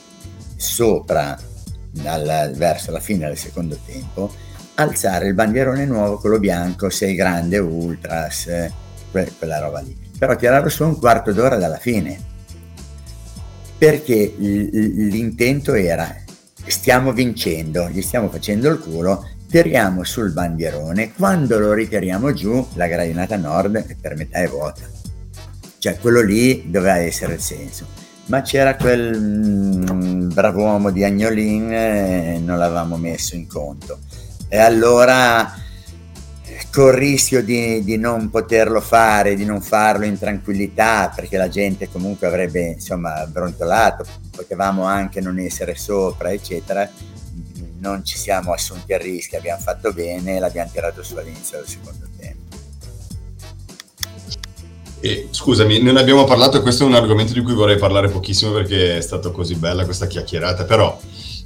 sopra 0.55 1.39
dal, 1.91 2.51
verso 2.55 2.91
la 2.91 2.99
fine 2.99 3.27
del 3.27 3.38
secondo 3.38 3.77
tempo, 3.85 4.31
alzare 4.81 5.27
il 5.27 5.34
bandierone 5.34 5.85
nuovo, 5.85 6.18
quello 6.18 6.39
bianco, 6.39 6.89
sei 6.89 7.15
grande, 7.15 7.57
ultras, 7.57 8.47
que- 9.11 9.34
quella 9.38 9.60
roba 9.60 9.80
lì. 9.80 9.97
Però 10.18 10.35
tirarlo 10.35 10.69
su 10.69 10.84
un 10.84 10.97
quarto 10.97 11.31
d'ora 11.31 11.56
dalla 11.56 11.77
fine 11.77 12.27
perché 13.80 14.34
l'intento 14.38 15.73
era 15.73 16.14
stiamo 16.68 17.14
vincendo, 17.14 17.88
gli 17.89 18.01
stiamo 18.01 18.30
facendo 18.30 18.69
il 18.69 18.77
culo, 18.77 19.26
tiriamo 19.49 20.03
sul 20.03 20.34
bandierone, 20.34 21.14
quando 21.14 21.57
lo 21.57 21.72
ritiriamo 21.72 22.34
giù 22.34 22.68
la 22.73 22.88
gradinata 22.88 23.38
nord 23.38 23.95
per 23.99 24.18
metà 24.18 24.39
è 24.39 24.47
vuota. 24.49 24.81
Cioè 25.77 25.97
quello 25.97 26.22
lì 26.22 26.69
doveva 26.69 26.97
essere 26.97 27.35
il 27.35 27.39
senso. 27.39 27.85
Ma 28.26 28.41
c'era 28.41 28.76
quel 28.76 29.18
mm, 29.18 30.34
bravo 30.34 30.61
uomo 30.61 30.91
di 30.91 31.06
Agnolin 31.06 31.72
e 31.72 32.41
non 32.43 32.57
l'avevamo 32.57 32.97
messo 32.97 33.35
in 33.35 33.47
conto. 33.47 33.99
E 34.49 34.57
allora 34.57 35.53
col 36.71 36.93
rischio 36.93 37.43
di, 37.43 37.84
di, 37.84 37.97
non 37.97 38.30
poterlo 38.30 38.81
fare, 38.81 39.35
di 39.35 39.45
non 39.45 39.61
farlo 39.61 40.05
in 40.05 40.17
tranquillità, 40.17 41.11
perché 41.15 41.38
la 41.38 41.49
gente 41.49 41.89
comunque 41.89 42.27
avrebbe 42.27 42.71
insomma 42.71 43.26
brontolato, 43.26 44.05
potevamo 44.31 44.84
anche 44.84 45.21
non 45.21 45.39
essere 45.39 45.76
sopra, 45.76 46.31
eccetera. 46.31 46.89
Non 47.80 48.03
ci 48.03 48.17
siamo 48.17 48.51
assunti 48.51 48.93
a 48.93 48.97
rischio, 48.97 49.38
abbiamo 49.38 49.61
fatto 49.61 49.93
bene 49.93 50.35
e 50.35 50.39
l'abbiamo 50.39 50.69
tirato 50.71 51.01
su 51.01 51.15
all'inizio 51.15 51.59
del 51.59 51.67
secondo 51.67 52.07
tempo. 52.17 52.57
E, 55.01 55.30
scusami, 55.31 55.81
non 55.81 55.95
abbiamo 55.95 56.26
parlato, 56.26 56.61
questo 56.61 56.84
è 56.84 56.88
un 56.88 56.95
argomento 56.95 57.34
di 57.34 57.41
cui 57.41 57.53
vorrei 57.53 57.77
parlare 57.77 58.09
pochissimo 58.09 58.51
perché 58.51 58.97
è 58.97 59.01
stata 59.01 59.30
così 59.30 59.55
bella 59.55 59.85
questa 59.85 60.07
chiacchierata, 60.07 60.65
però 60.65 60.99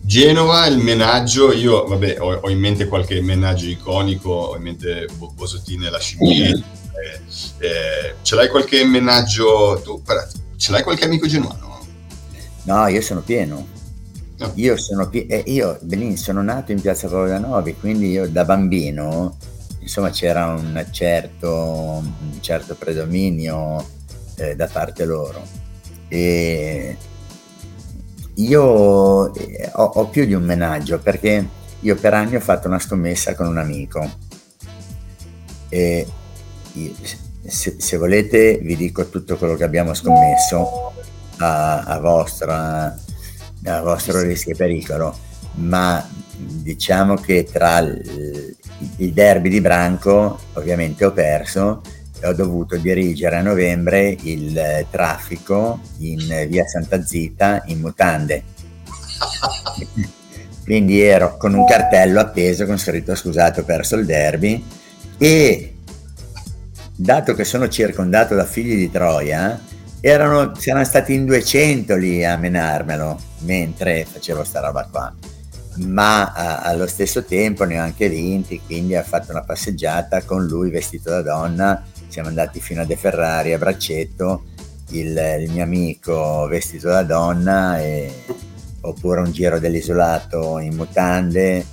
Genova, 0.05 0.65
il 0.67 0.80
menaggio, 0.80 1.53
io 1.53 1.85
vabbè 1.85 2.19
ho, 2.19 2.34
ho, 2.34 2.49
in 2.49 2.59
mente 2.59 2.88
qualche 2.88 3.21
menaggio 3.21 3.67
iconico, 3.67 4.31
ho 4.31 4.55
in 4.57 4.61
mente 4.61 5.07
Bosottini 5.34 5.85
e 5.85 5.89
la 5.89 5.99
scimmia. 5.99 6.49
Mm. 6.49 6.61
Eh, 6.91 7.65
eh, 7.65 8.15
ce 8.21 8.35
l'hai 8.35 8.49
qualche 8.49 8.84
menaggio? 8.84 9.81
Tu, 9.81 10.01
ce 10.57 10.71
l'hai 10.71 10.84
qualche 10.84 11.05
amico 11.05 11.25
genuano? 11.25 11.80
No, 12.63 12.88
io 12.88 13.01
sono 13.01 13.21
pieno. 13.21 13.65
No. 14.35 14.51
Io 14.55 14.75
sono 14.75 15.07
pieno, 15.07 15.34
eh, 15.34 15.43
io 15.45 15.77
Benin, 15.81 16.17
sono 16.17 16.41
nato 16.41 16.73
in 16.73 16.81
piazza 16.81 17.07
Paolo 17.07 17.38
Novi, 17.39 17.75
quindi 17.75 18.09
io 18.09 18.27
da 18.27 18.43
bambino, 18.43 19.38
insomma, 19.80 20.09
c'era 20.09 20.47
un 20.47 20.85
certo, 20.91 21.49
un 21.49 22.41
certo 22.41 22.75
predominio 22.75 23.85
eh, 24.35 24.55
da 24.55 24.67
parte 24.67 25.05
loro. 25.05 25.41
E 26.09 26.97
io 28.35 29.34
eh, 29.34 29.69
ho, 29.73 29.84
ho 29.84 30.07
più 30.07 30.26
di 30.26 30.34
un 30.34 30.43
menaggio 30.43 30.99
perché 30.99 31.47
io 31.80 31.95
per 31.95 32.14
anni 32.14 32.35
ho 32.35 32.39
fatto 32.39 32.68
una 32.68 32.80
scommessa 32.80 33.35
con 33.35 33.47
un 33.47 33.57
amico. 33.57 34.10
E 35.69 36.07
se, 37.45 37.76
se, 37.77 37.97
volete 37.97 38.57
vi 38.60 38.76
dico 38.76 39.10
tutto 39.10 39.38
quello 39.38 39.55
che 39.55 39.64
abbiamo 39.64 39.93
scommesso 39.93 40.93
a, 41.38 41.81
a, 41.81 41.99
vostra, 41.99 42.95
a 43.65 43.81
vostro 43.81 44.22
rischio 44.22 44.53
e 44.53 44.55
pericolo, 44.55 45.18
ma 45.55 46.07
diciamo 46.35 47.15
che 47.15 47.47
tra 47.51 47.80
il, 47.80 48.55
il 48.97 49.14
derby 49.14 49.49
di 49.49 49.61
Branco 49.61 50.39
ovviamente 50.53 51.05
ho 51.05 51.11
perso 51.11 51.81
e 52.23 52.27
ho 52.27 52.33
dovuto 52.33 52.77
dirigere 52.77 53.35
a 53.35 53.41
novembre 53.41 54.15
il 54.21 54.85
traffico 54.89 55.81
in 55.97 56.45
via 56.47 56.65
Santa 56.65 57.03
Zita 57.03 57.63
in 57.65 57.81
mutande. 57.81 58.43
Quindi 60.63 61.01
ero 61.01 61.35
con 61.35 61.53
un 61.53 61.65
cartello 61.65 62.21
appeso 62.21 62.65
con 62.65 62.77
scritto 62.77 63.13
scusate 63.13 63.59
ho 63.59 63.63
perso 63.65 63.97
il 63.97 64.05
derby 64.05 64.65
e 65.17 65.75
dato 66.95 67.33
che 67.33 67.43
sono 67.43 67.67
circondato 67.67 68.35
da 68.35 68.45
figli 68.45 68.77
di 68.77 68.89
Troia, 68.89 69.59
erano, 69.99 70.51
c'erano 70.51 70.85
stati 70.85 71.13
in 71.13 71.25
200 71.25 71.95
lì 71.97 72.23
a 72.23 72.37
menarmelo 72.37 73.19
mentre 73.39 74.05
facevo 74.09 74.45
sta 74.45 74.61
roba 74.61 74.87
qua. 74.89 75.13
Ma 75.75 76.31
a, 76.31 76.59
allo 76.59 76.87
stesso 76.87 77.25
tempo 77.25 77.65
ne 77.65 77.79
ho 77.79 77.83
anche 77.83 78.07
vinti, 78.07 78.61
quindi 78.65 78.95
ho 78.95 79.03
fatto 79.03 79.31
una 79.31 79.41
passeggiata 79.41 80.23
con 80.23 80.45
lui 80.45 80.69
vestito 80.69 81.09
da 81.09 81.21
donna. 81.21 81.83
Siamo 82.14 82.30
andati 82.30 82.60
fino 82.60 82.81
a 82.81 82.85
De 82.85 82.95
Ferrari 82.95 83.53
a 83.53 83.57
braccetto, 83.57 84.44
il, 84.91 85.19
il 85.40 85.49
mio 85.49 85.64
amico 85.64 86.45
vestito 86.48 86.90
da 86.90 87.02
donna, 87.02 87.81
e, 87.81 88.07
oppure 88.81 89.22
un 89.22 89.31
giro 89.31 89.57
dell'isolato 89.57 90.60
in 90.60 90.76
mutande 90.76 91.65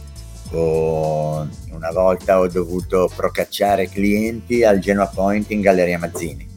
o 0.52 1.46
una 1.72 1.90
volta 1.92 2.38
ho 2.38 2.48
dovuto 2.48 3.12
procacciare 3.14 3.90
clienti 3.90 4.64
al 4.64 4.78
Genoa 4.78 5.08
Point 5.08 5.50
in 5.50 5.60
Galleria 5.60 5.98
Mazzini. 5.98 6.48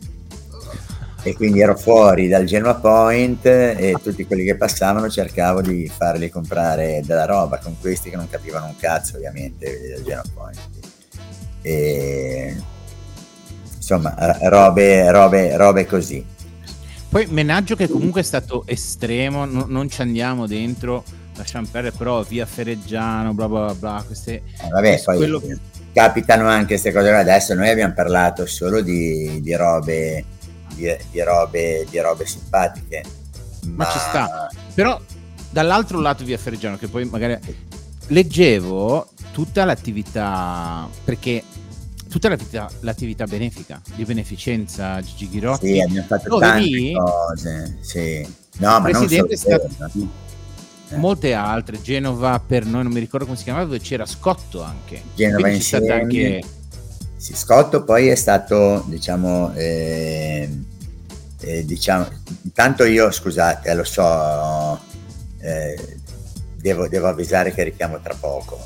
E 1.21 1.33
quindi 1.33 1.59
ero 1.59 1.75
fuori 1.75 2.29
dal 2.29 2.45
Genoa 2.45 2.75
Point 2.75 3.45
e 3.45 3.97
tutti 4.01 4.25
quelli 4.25 4.45
che 4.45 4.55
passavano 4.55 5.09
cercavo 5.09 5.61
di 5.61 5.91
farli 5.93 6.29
comprare 6.29 7.01
della 7.03 7.25
roba 7.25 7.57
con 7.57 7.77
questi 7.81 8.09
che 8.09 8.15
non 8.15 8.29
capivano 8.29 8.67
un 8.67 8.77
cazzo 8.77 9.17
ovviamente 9.17 9.77
del 9.77 10.03
Genoa 10.03 10.23
Point. 10.33 10.59
E, 11.61 12.71
insomma 13.83 14.15
robe, 14.43 15.11
robe, 15.11 15.57
robe 15.57 15.85
così. 15.85 16.25
Poi 17.09 17.27
menaggio 17.27 17.75
che 17.75 17.89
comunque 17.89 18.21
è 18.21 18.23
stato 18.23 18.63
estremo 18.65 19.45
no, 19.45 19.65
non 19.67 19.89
ci 19.89 20.01
andiamo 20.01 20.47
dentro 20.47 21.03
lasciamo 21.35 21.67
perdere 21.69 21.95
però 21.95 22.23
via 22.23 22.45
Fereggiano 22.45 23.33
bla 23.33 23.47
bla 23.47 23.73
bla 23.73 24.03
queste 24.05 24.33
eh, 24.33 24.67
vabbè 24.69 25.01
poi 25.03 25.17
quello... 25.17 25.41
capitano 25.91 26.47
anche 26.47 26.65
queste 26.67 26.91
cose 26.91 27.09
adesso 27.09 27.55
noi 27.55 27.69
abbiamo 27.69 27.93
parlato 27.93 28.45
solo 28.45 28.81
di, 28.81 29.41
di 29.41 29.55
robe 29.55 30.25
di, 30.75 30.95
di, 31.11 31.21
robe 31.21 31.85
di 31.89 31.99
robe 31.99 32.25
simpatiche 32.25 33.03
ma... 33.65 33.85
ma 33.85 33.91
ci 33.91 33.99
sta. 33.99 34.49
Però 34.73 34.99
dall'altro 35.49 35.99
lato 35.99 36.23
via 36.23 36.37
Fereggiano 36.37 36.77
che 36.77 36.87
poi 36.87 37.05
magari 37.05 37.39
leggevo 38.07 39.09
tutta 39.31 39.65
l'attività 39.65 40.87
perché 41.03 41.43
tutta 42.13 42.29
l'attività, 42.29 42.69
l'attività, 42.81 43.25
benefica 43.25 43.81
di 43.95 44.05
beneficenza 44.05 45.01
Gigi 45.01 45.29
Ghirotti 45.29 45.73
sì 45.73 45.81
abbiamo 45.81 46.07
fatto 46.07 46.37
tante 46.37 46.67
lì, 46.67 46.93
cose 46.93 47.77
sì 47.81 48.21
no 48.59 48.79
ma 48.79 48.89
non 48.89 49.09
solo 49.09 49.29
è 49.29 49.35
stato, 49.35 49.67
eh. 50.93 50.97
molte 50.97 51.33
altre, 51.33 51.81
Genova 51.81 52.39
per 52.45 52.65
noi, 52.65 52.83
non 52.83 52.91
mi 52.91 52.99
ricordo 52.99 53.25
come 53.25 53.37
si 53.37 53.43
chiamava, 53.43 53.65
dove 53.65 53.79
c'era 53.79 54.05
Scotto 54.05 54.61
anche. 54.61 55.01
Genova 55.15 55.49
insieme. 55.49 55.91
Anche... 55.91 56.43
Sì, 57.15 57.35
Scotto 57.35 57.83
poi 57.83 58.07
è 58.07 58.15
stato, 58.15 58.83
diciamo, 58.87 59.53
eh, 59.55 60.49
eh, 61.41 61.65
diciamo, 61.65 62.07
intanto 62.43 62.83
io, 62.83 63.11
scusate, 63.11 63.69
eh, 63.69 63.75
lo 63.75 63.83
so, 63.83 64.79
eh, 65.39 65.97
devo, 66.57 66.87
devo, 66.87 67.07
avvisare 67.07 67.53
che 67.53 67.63
richiamo 67.63 67.99
tra 68.01 68.15
poco, 68.19 68.59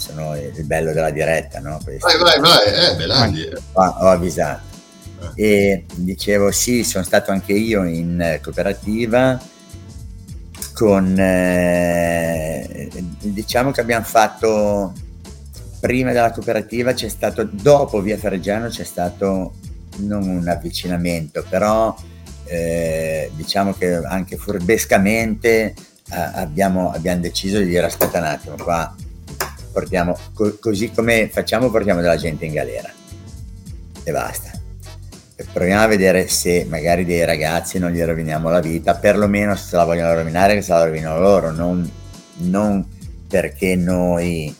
sono 0.00 0.34
il 0.36 0.64
bello 0.64 0.92
della 0.92 1.10
diretta, 1.10 1.60
no? 1.60 1.78
Questo. 1.84 2.06
Vai, 2.06 2.18
vai, 2.18 2.40
vai, 2.40 2.92
eh, 2.92 2.96
Belandi. 2.96 3.48
Ho, 3.72 3.82
ho 3.82 4.08
avvisato. 4.08 4.62
Eh. 5.34 5.44
E 5.44 5.84
dicevo 5.94 6.50
sì, 6.50 6.82
sono 6.82 7.04
stato 7.04 7.30
anche 7.30 7.52
io 7.52 7.84
in 7.84 8.40
cooperativa, 8.42 9.38
con 10.72 11.14
eh, 11.18 12.88
diciamo 13.18 13.70
che 13.70 13.82
abbiamo 13.82 14.04
fatto 14.04 14.94
prima 15.78 16.12
della 16.12 16.30
cooperativa 16.30 16.94
c'è 16.94 17.08
stato 17.08 17.46
dopo 17.50 18.00
via 18.00 18.16
Ferreggiano 18.16 18.68
c'è 18.68 18.84
stato 18.84 19.54
non 19.98 20.26
un 20.26 20.48
avvicinamento 20.48 21.44
però 21.46 21.94
eh, 22.44 23.30
diciamo 23.34 23.74
che 23.74 23.94
anche 23.94 24.36
furbescamente 24.36 25.74
eh, 26.12 26.30
abbiamo, 26.34 26.90
abbiamo, 26.92 27.20
deciso 27.20 27.58
di 27.58 27.66
dire 27.66 27.84
aspetta 27.84 28.18
un 28.18 28.24
attimo 28.24 28.56
qua 28.56 28.94
portiamo 29.72 30.16
co- 30.32 30.56
così 30.60 30.90
come 30.90 31.28
facciamo 31.28 31.70
portiamo 31.70 32.00
della 32.00 32.16
gente 32.16 32.44
in 32.44 32.52
galera. 32.52 32.90
E 34.02 34.12
basta. 34.12 34.50
Proviamo 35.52 35.82
a 35.82 35.86
vedere 35.86 36.28
se 36.28 36.66
magari 36.68 37.04
dei 37.04 37.24
ragazzi 37.24 37.78
non 37.78 37.90
gli 37.92 38.02
roviniamo 38.02 38.50
la 38.50 38.60
vita, 38.60 38.94
perlomeno 38.94 39.56
se 39.56 39.74
la 39.76 39.84
vogliono 39.84 40.14
rovinare 40.14 40.54
che 40.54 40.62
se 40.62 40.72
la 40.72 40.84
rovinano 40.84 41.18
loro, 41.18 41.50
non, 41.50 41.90
non 42.38 42.86
perché 43.26 43.74
noi... 43.76 44.54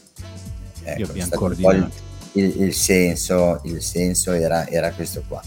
Ecco, 0.83 1.13
il, 1.13 1.93
il, 2.33 2.61
il, 2.63 2.75
senso, 2.75 3.61
il 3.65 3.83
senso 3.83 4.33
era, 4.33 4.67
era 4.69 4.91
questo 4.93 5.23
qua. 5.29 5.43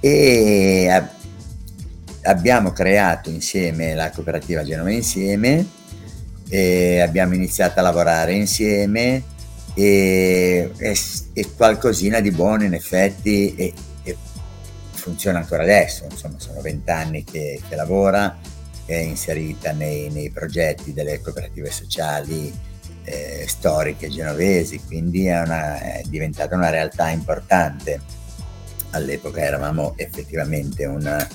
E 0.00 0.88
ab- 0.90 1.10
abbiamo 2.22 2.72
creato 2.72 3.30
insieme 3.30 3.94
la 3.94 4.10
cooperativa 4.10 4.64
Genova 4.64 4.90
Insieme, 4.90 5.64
e 6.52 7.00
abbiamo 7.00 7.32
iniziato 7.32 7.78
a 7.78 7.82
lavorare 7.82 8.34
insieme 8.34 9.22
e, 9.72 10.70
e, 10.76 10.98
e 11.32 11.46
qualcosina 11.56 12.20
di 12.20 12.30
buono 12.30 12.64
in 12.64 12.74
effetti 12.74 13.54
e, 13.54 13.72
funziona 14.92 15.38
ancora 15.38 15.62
adesso, 15.62 16.04
insomma 16.08 16.38
sono 16.38 16.60
vent'anni 16.60 17.24
che, 17.24 17.58
che, 17.66 17.74
lavora, 17.74 18.38
è 18.84 18.94
inserita 18.96 19.72
nei, 19.72 20.10
nei, 20.10 20.30
progetti 20.30 20.92
delle 20.92 21.22
cooperative 21.22 21.70
sociali 21.70 22.52
eh, 23.04 23.46
storiche 23.48 24.08
genovesi, 24.08 24.78
quindi 24.84 25.26
è, 25.26 25.40
una, 25.40 25.80
è, 25.80 26.02
diventata 26.06 26.54
una 26.54 26.68
realtà 26.68 27.08
importante. 27.08 28.00
All'epoca 28.90 29.40
eravamo 29.40 29.94
effettivamente 29.96 30.84
una, 30.84 31.26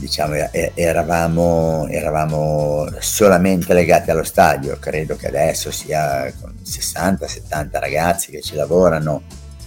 diciamo, 0.00 0.34
eravamo, 0.74 1.86
eravamo 1.88 2.88
solamente 2.98 3.72
legati 3.74 4.10
allo 4.10 4.24
stadio, 4.24 4.78
credo 4.80 5.14
che 5.14 5.28
adesso 5.28 5.70
sia 5.70 6.32
con 6.40 6.54
60-70 6.64 7.68
ragazzi 7.78 8.30
che 8.30 8.40
ci 8.40 8.56
lavorano, 8.56 9.22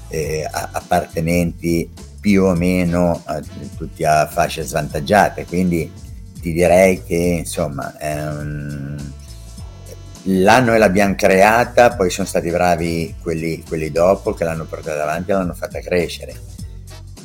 eh, 0.09 0.45
appartenenti 0.51 1.89
più 2.19 2.43
o 2.43 2.55
meno 2.55 3.21
a, 3.25 3.41
tutti 3.77 4.03
a 4.03 4.27
fasce 4.27 4.63
svantaggiate, 4.63 5.45
quindi 5.45 5.91
ti 6.41 6.51
direi 6.51 7.03
che 7.03 7.15
insomma 7.39 7.93
là 10.23 10.59
noi 10.59 10.77
l'abbiamo 10.77 11.15
creata, 11.15 11.95
poi 11.95 12.09
sono 12.09 12.27
stati 12.27 12.49
bravi 12.49 13.15
quelli, 13.21 13.63
quelli 13.67 13.91
dopo 13.91 14.33
che 14.33 14.43
l'hanno 14.43 14.65
portata 14.65 15.03
avanti 15.03 15.31
e 15.31 15.33
l'hanno 15.33 15.53
fatta 15.53 15.79
crescere. 15.79 16.33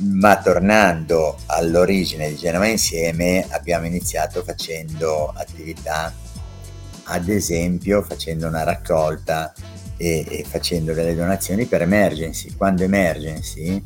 Ma 0.01 0.41
tornando 0.41 1.39
all'origine 1.47 2.29
di 2.29 2.37
Genova 2.37 2.67
Insieme, 2.67 3.45
abbiamo 3.51 3.87
iniziato 3.87 4.43
facendo 4.45 5.33
attività, 5.35 6.13
ad 7.05 7.29
esempio 7.29 8.03
facendo 8.03 8.47
una 8.47 8.63
raccolta 8.63 9.53
e, 9.97 10.25
e 10.29 10.45
facendo 10.49 10.93
delle 10.93 11.17
donazioni 11.17 11.67
per 11.67 11.83
emergency. 11.83 12.55
Quando 12.57 12.85
emergency 12.85 13.83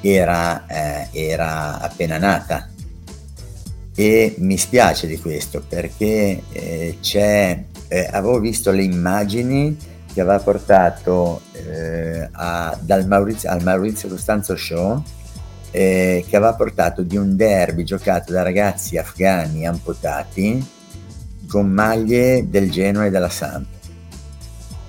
era, 0.00 0.66
eh, 0.66 1.08
era 1.12 1.78
appena 1.78 2.16
nata 2.16 2.68
e 3.94 4.34
mi 4.38 4.56
spiace 4.56 5.06
di 5.06 5.18
questo 5.18 5.62
perché 5.68 6.42
eh, 6.52 6.96
c'è, 7.02 7.64
eh, 7.88 8.08
avevo 8.10 8.38
visto 8.38 8.70
le 8.70 8.82
immagini 8.82 9.76
che 10.12 10.22
aveva 10.22 10.38
portato 10.38 11.42
eh, 11.52 12.28
a, 12.32 12.78
dal 12.80 13.06
Maurizio, 13.06 13.50
al 13.50 13.62
Maurizio 13.62 14.08
Costanzo 14.08 14.56
Show 14.56 15.02
eh, 15.70 16.24
che 16.28 16.36
aveva 16.36 16.54
portato 16.54 17.02
di 17.02 17.16
un 17.16 17.36
derby 17.36 17.84
giocato 17.84 18.32
da 18.32 18.42
ragazzi 18.42 18.96
afghani 18.96 19.66
amputati 19.66 20.66
con 21.48 21.68
maglie 21.68 22.48
del 22.48 22.70
Genoa 22.70 23.06
e 23.06 23.10
della 23.10 23.28
Samp. 23.28 23.66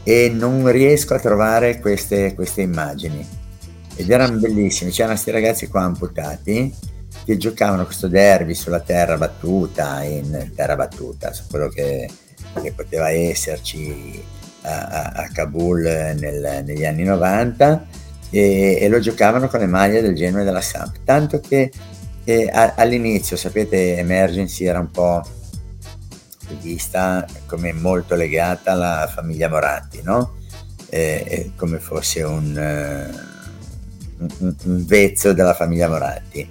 E 0.04 0.30
non 0.34 0.72
riesco 0.72 1.14
a 1.14 1.20
trovare 1.20 1.80
queste, 1.80 2.34
queste 2.34 2.62
immagini. 2.62 3.26
Ed 3.96 4.10
erano 4.10 4.38
bellissimi. 4.38 4.92
C'erano 4.92 5.14
questi 5.14 5.32
ragazzi 5.32 5.68
qua 5.68 5.84
amputati 5.84 6.74
che 7.24 7.38
giocavano 7.38 7.86
questo 7.86 8.08
derby 8.08 8.56
sulla 8.56 8.80
terra 8.80 9.18
battuta 9.18 10.02
in 10.04 10.52
terra 10.56 10.76
battuta 10.76 11.32
su 11.34 11.44
quello 11.50 11.68
che, 11.68 12.10
che 12.62 12.72
poteva 12.72 13.12
esserci 13.12 14.24
a, 14.62 15.12
a 15.14 15.30
Kabul 15.32 15.82
nel, 15.82 16.64
negli 16.66 16.86
anni 16.86 17.04
90 17.04 17.86
e, 18.32 18.80
e, 18.82 18.88
lo 18.88 19.00
giocavano 19.00 19.48
con 19.48 19.60
le 19.60 19.68
maglie 19.68 20.02
del 20.02 20.16
Genoa 20.16 20.42
e 20.42 20.46
della 20.46 20.62
Samp 20.62 20.98
tanto 21.04 21.40
che 21.40 21.72
eh, 22.24 22.50
a, 22.52 22.74
all'inizio 22.78 23.38
sapete 23.38 23.98
Emergency 23.98 24.66
era 24.66 24.80
un 24.80 24.90
po' 24.90 25.22
vista 26.60 27.26
come 27.46 27.74
molto 27.74 28.16
legata 28.16 28.72
alla 28.72 29.10
famiglia 29.14 29.50
Moratti 29.50 30.02
no? 30.04 30.36
Eh, 30.90 31.52
come 31.56 31.80
fosse 31.80 32.22
un, 32.24 32.52
uh, 32.54 34.26
un, 34.40 34.56
un 34.64 34.86
vezzo 34.86 35.32
della 35.32 35.54
famiglia 35.54 35.88
Moratti 35.88 36.46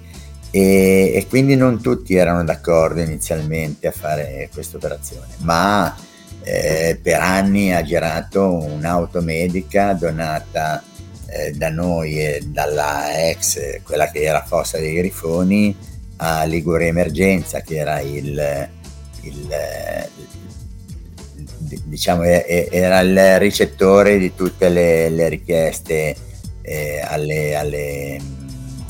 e, 0.49 1.11
e, 1.15 1.27
quindi 1.29 1.55
non 1.55 1.79
tutti 1.81 2.15
erano 2.15 2.43
d'accordo 2.43 3.01
inizialmente 3.01 3.87
a 3.87 3.91
fare 3.91 4.49
questa 4.51 4.77
operazione 4.77 5.33
ma 5.39 5.95
eh, 6.43 6.99
per 7.01 7.19
anni 7.19 7.71
ha 7.71 7.83
girato 7.83 8.51
un'auto 8.51 9.21
medica 9.21 9.93
donata 9.93 10.83
eh, 11.31 11.51
da 11.53 11.69
noi 11.69 12.19
e 12.19 12.41
dalla 12.45 13.29
ex, 13.29 13.81
quella 13.83 14.09
che 14.11 14.21
era 14.21 14.43
Fossa 14.43 14.77
dei 14.77 14.95
Grifoni, 14.95 15.75
a 16.17 16.43
Liguria 16.43 16.87
Emergenza, 16.87 17.61
che 17.61 17.77
era 17.77 17.99
il, 18.01 18.69
il, 19.21 19.55
il 21.35 21.81
diciamo, 21.83 22.23
era 22.23 22.99
il 22.99 23.39
ricettore 23.39 24.17
di 24.17 24.35
tutte 24.35 24.69
le, 24.69 25.09
le 25.09 25.29
richieste 25.29 26.15
eh, 26.61 27.01
alle, 27.03 27.55
alle, 27.55 28.19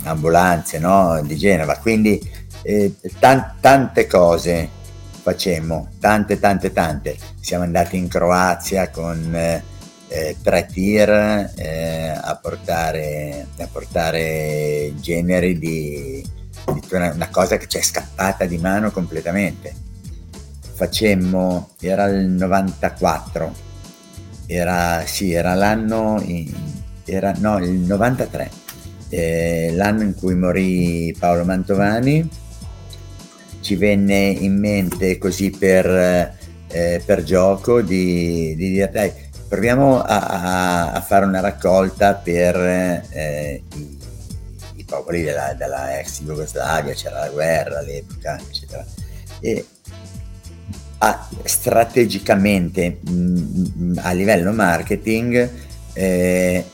ambulanze 0.04 0.80
no? 0.80 1.22
di 1.24 1.38
Genova. 1.38 1.78
Quindi 1.78 2.20
eh, 2.64 2.96
tan- 3.20 3.56
tante 3.60 4.08
cose 4.08 4.68
facemmo, 5.22 5.90
tante, 6.00 6.40
tante, 6.40 6.74
tante. 6.74 7.16
Siamo 7.40 7.64
andati 7.64 7.98
in 7.98 8.08
Croazia 8.08 8.90
con 8.90 9.62
eh, 10.12 10.36
tir 10.68 11.10
eh, 11.56 12.10
a, 12.22 12.36
portare, 12.36 13.48
a 13.58 13.68
portare 13.72 14.94
generi 15.00 15.58
di, 15.58 16.22
di 16.74 16.82
una, 16.92 17.14
una, 17.14 17.30
cosa 17.30 17.56
che 17.56 17.68
ci 17.68 17.78
è 17.78 17.82
scappata 17.82 18.46
di 18.46 18.58
mano 18.58 18.92
completamente. 18.92 19.74
Facemmo, 20.74 21.70
era 21.80 22.06
il 22.06 22.28
94, 22.28 23.54
era, 24.48 25.04
sì, 25.06 25.32
era 25.32 25.54
l'anno, 25.54 26.22
in, 26.26 26.52
era, 27.06 27.34
no, 27.38 27.60
il 27.60 27.72
93, 27.72 28.52
eh, 29.10 29.72
l'anno 29.74 30.02
in 30.04 30.16
cui 30.16 30.36
morì 30.36 31.16
Paolo 31.18 31.46
Mantovani 31.46 32.28
ci 33.62 33.76
venne 33.76 34.28
in 34.28 34.58
mente 34.58 35.18
così 35.18 35.52
per, 35.52 35.86
eh, 36.68 37.02
per 37.06 37.24
gioco 37.24 37.82
di, 37.82 38.56
di, 38.56 38.70
dire 38.72 38.90
dai 38.92 39.12
proviamo 39.52 40.02
a, 40.02 40.94
a, 40.94 41.02
fare 41.02 41.26
una 41.26 41.42
raccolta 41.42 42.14
per 42.14 42.56
eh, 42.56 43.62
i, 43.74 43.98
i, 44.76 44.86
popoli 44.86 45.24
della, 45.24 45.54
della, 45.56 46.00
ex 46.00 46.22
Jugoslavia, 46.22 46.94
c'era 46.94 47.20
la 47.20 47.30
guerra 47.30 47.80
all'epoca, 47.80 48.40
eccetera. 48.40 48.86
E 49.42 49.66
a, 51.00 51.28
strategicamente 51.44 53.00
mh, 53.02 53.12
mm, 53.12 53.98
a 53.98 54.14
livello 54.14 54.54
marketing 54.54 55.50
eh, 55.92 56.66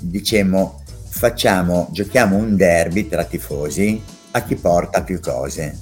diciamo 0.00 0.82
facciamo, 1.06 1.86
giochiamo 1.92 2.34
un 2.34 2.56
derby 2.56 3.06
tra 3.06 3.22
tifosi 3.22 4.02
a 4.32 4.42
chi 4.42 4.56
porta 4.56 5.04
più 5.04 5.20
cose 5.20 5.78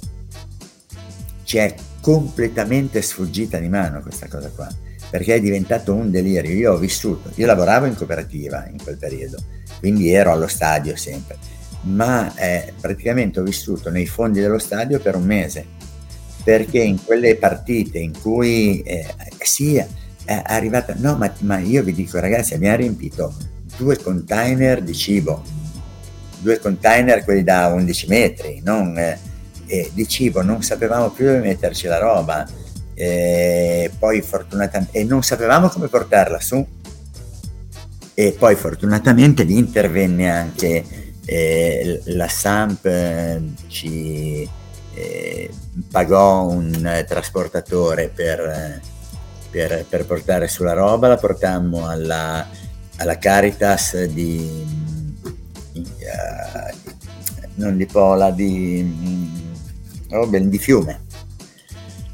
ci 1.45 1.57
è 1.57 1.73
completamente 1.99 3.01
sfuggita 3.01 3.57
di 3.57 3.69
mano 3.69 4.01
questa 4.01 4.27
cosa 4.27 4.49
qua, 4.49 4.67
perché 5.13 5.35
è 5.35 5.39
diventato 5.39 5.93
un 5.93 6.09
delirio. 6.09 6.55
Io 6.55 6.73
ho 6.73 6.77
vissuto, 6.77 7.29
io 7.35 7.45
lavoravo 7.45 7.85
in 7.85 7.93
cooperativa 7.93 8.67
in 8.67 8.81
quel 8.81 8.97
periodo, 8.97 9.37
quindi 9.77 10.11
ero 10.11 10.31
allo 10.31 10.47
stadio 10.47 10.95
sempre, 10.95 11.37
ma 11.81 12.33
eh, 12.35 12.73
praticamente 12.81 13.39
ho 13.39 13.43
vissuto 13.43 13.91
nei 13.91 14.07
fondi 14.07 14.39
dello 14.39 14.57
stadio 14.57 14.99
per 14.99 15.15
un 15.15 15.23
mese, 15.23 15.67
perché 16.43 16.79
in 16.79 16.97
quelle 17.03 17.35
partite 17.35 17.99
in 17.99 18.19
cui 18.19 18.81
eh, 18.81 19.05
sì, 19.37 19.75
è 19.75 20.41
arrivata, 20.45 20.95
no, 20.97 21.15
ma, 21.15 21.31
ma 21.41 21.59
io 21.59 21.83
vi 21.83 21.93
dico 21.93 22.19
ragazzi, 22.19 22.55
abbiamo 22.55 22.77
riempito 22.77 23.35
due 23.77 23.97
container 23.97 24.81
di 24.81 24.95
cibo, 24.95 25.43
due 26.39 26.57
container 26.57 27.23
quelli 27.23 27.43
da 27.43 27.67
11 27.67 28.07
metri, 28.07 28.61
non... 28.63 28.97
Eh, 28.97 29.19
di 29.93 30.07
cibo 30.07 30.43
non 30.43 30.61
sapevamo 30.61 31.09
più 31.09 31.25
dove 31.25 31.39
metterci 31.39 31.87
la 31.87 31.97
roba 31.97 32.45
eh, 32.93 33.91
poi 33.97 34.21
fortunatamente 34.21 34.97
e 34.97 35.03
non 35.03 35.23
sapevamo 35.23 35.69
come 35.69 35.87
portarla 35.87 36.39
su 36.39 36.65
e 38.15 38.35
poi 38.37 38.55
fortunatamente 38.55 39.43
lì 39.43 39.57
intervenne 39.57 40.29
anche 40.29 40.83
eh, 41.25 42.01
la 42.05 42.27
Samp 42.27 42.87
ci 43.67 44.47
eh, 44.93 45.49
pagò 45.89 46.47
un 46.47 47.03
trasportatore 47.07 48.09
per, 48.09 48.81
per, 49.49 49.85
per, 49.89 50.05
portare 50.05 50.47
sulla 50.47 50.73
roba 50.73 51.07
la 51.07 51.17
portammo 51.17 51.87
alla, 51.87 52.47
alla 52.97 53.17
Caritas 53.17 54.03
di 54.05 54.65
uh, 55.73 55.81
non 57.55 57.77
di 57.77 57.85
Pola 57.85 58.31
di 58.31 59.31
Robin 60.09 60.49
di 60.49 60.59
fiume. 60.59 61.02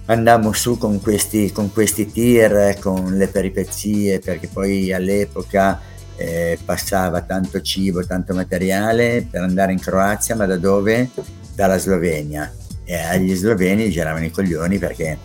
Andammo 0.10 0.54
su 0.54 0.80
con 0.80 1.00
questi, 1.00 1.52
con 1.52 1.72
questi 1.72 2.12
tir, 2.12 2.78
con 2.80 3.16
le 3.16 3.28
peripezie, 3.28 4.18
perché 4.18 4.48
poi 4.48 4.92
all'epoca 4.92 5.80
eh, 6.16 6.58
passava 6.66 7.22
tanto 7.22 7.62
cibo, 7.62 8.04
tanto 8.04 8.34
materiale 8.34 9.28
per 9.30 9.44
andare 9.44 9.72
in 9.72 9.80
Croazia, 9.80 10.36
ma 10.36 10.48
da 10.48 10.58
dove? 10.58 11.12
Dalla 11.54 11.78
Slovenia. 11.78 12.52
E 12.86 12.96
agli 12.96 13.36
sloveni 13.36 13.92
giravano 13.92 14.26
i 14.26 14.32
coglioni 14.32 14.80
perché 14.80 15.16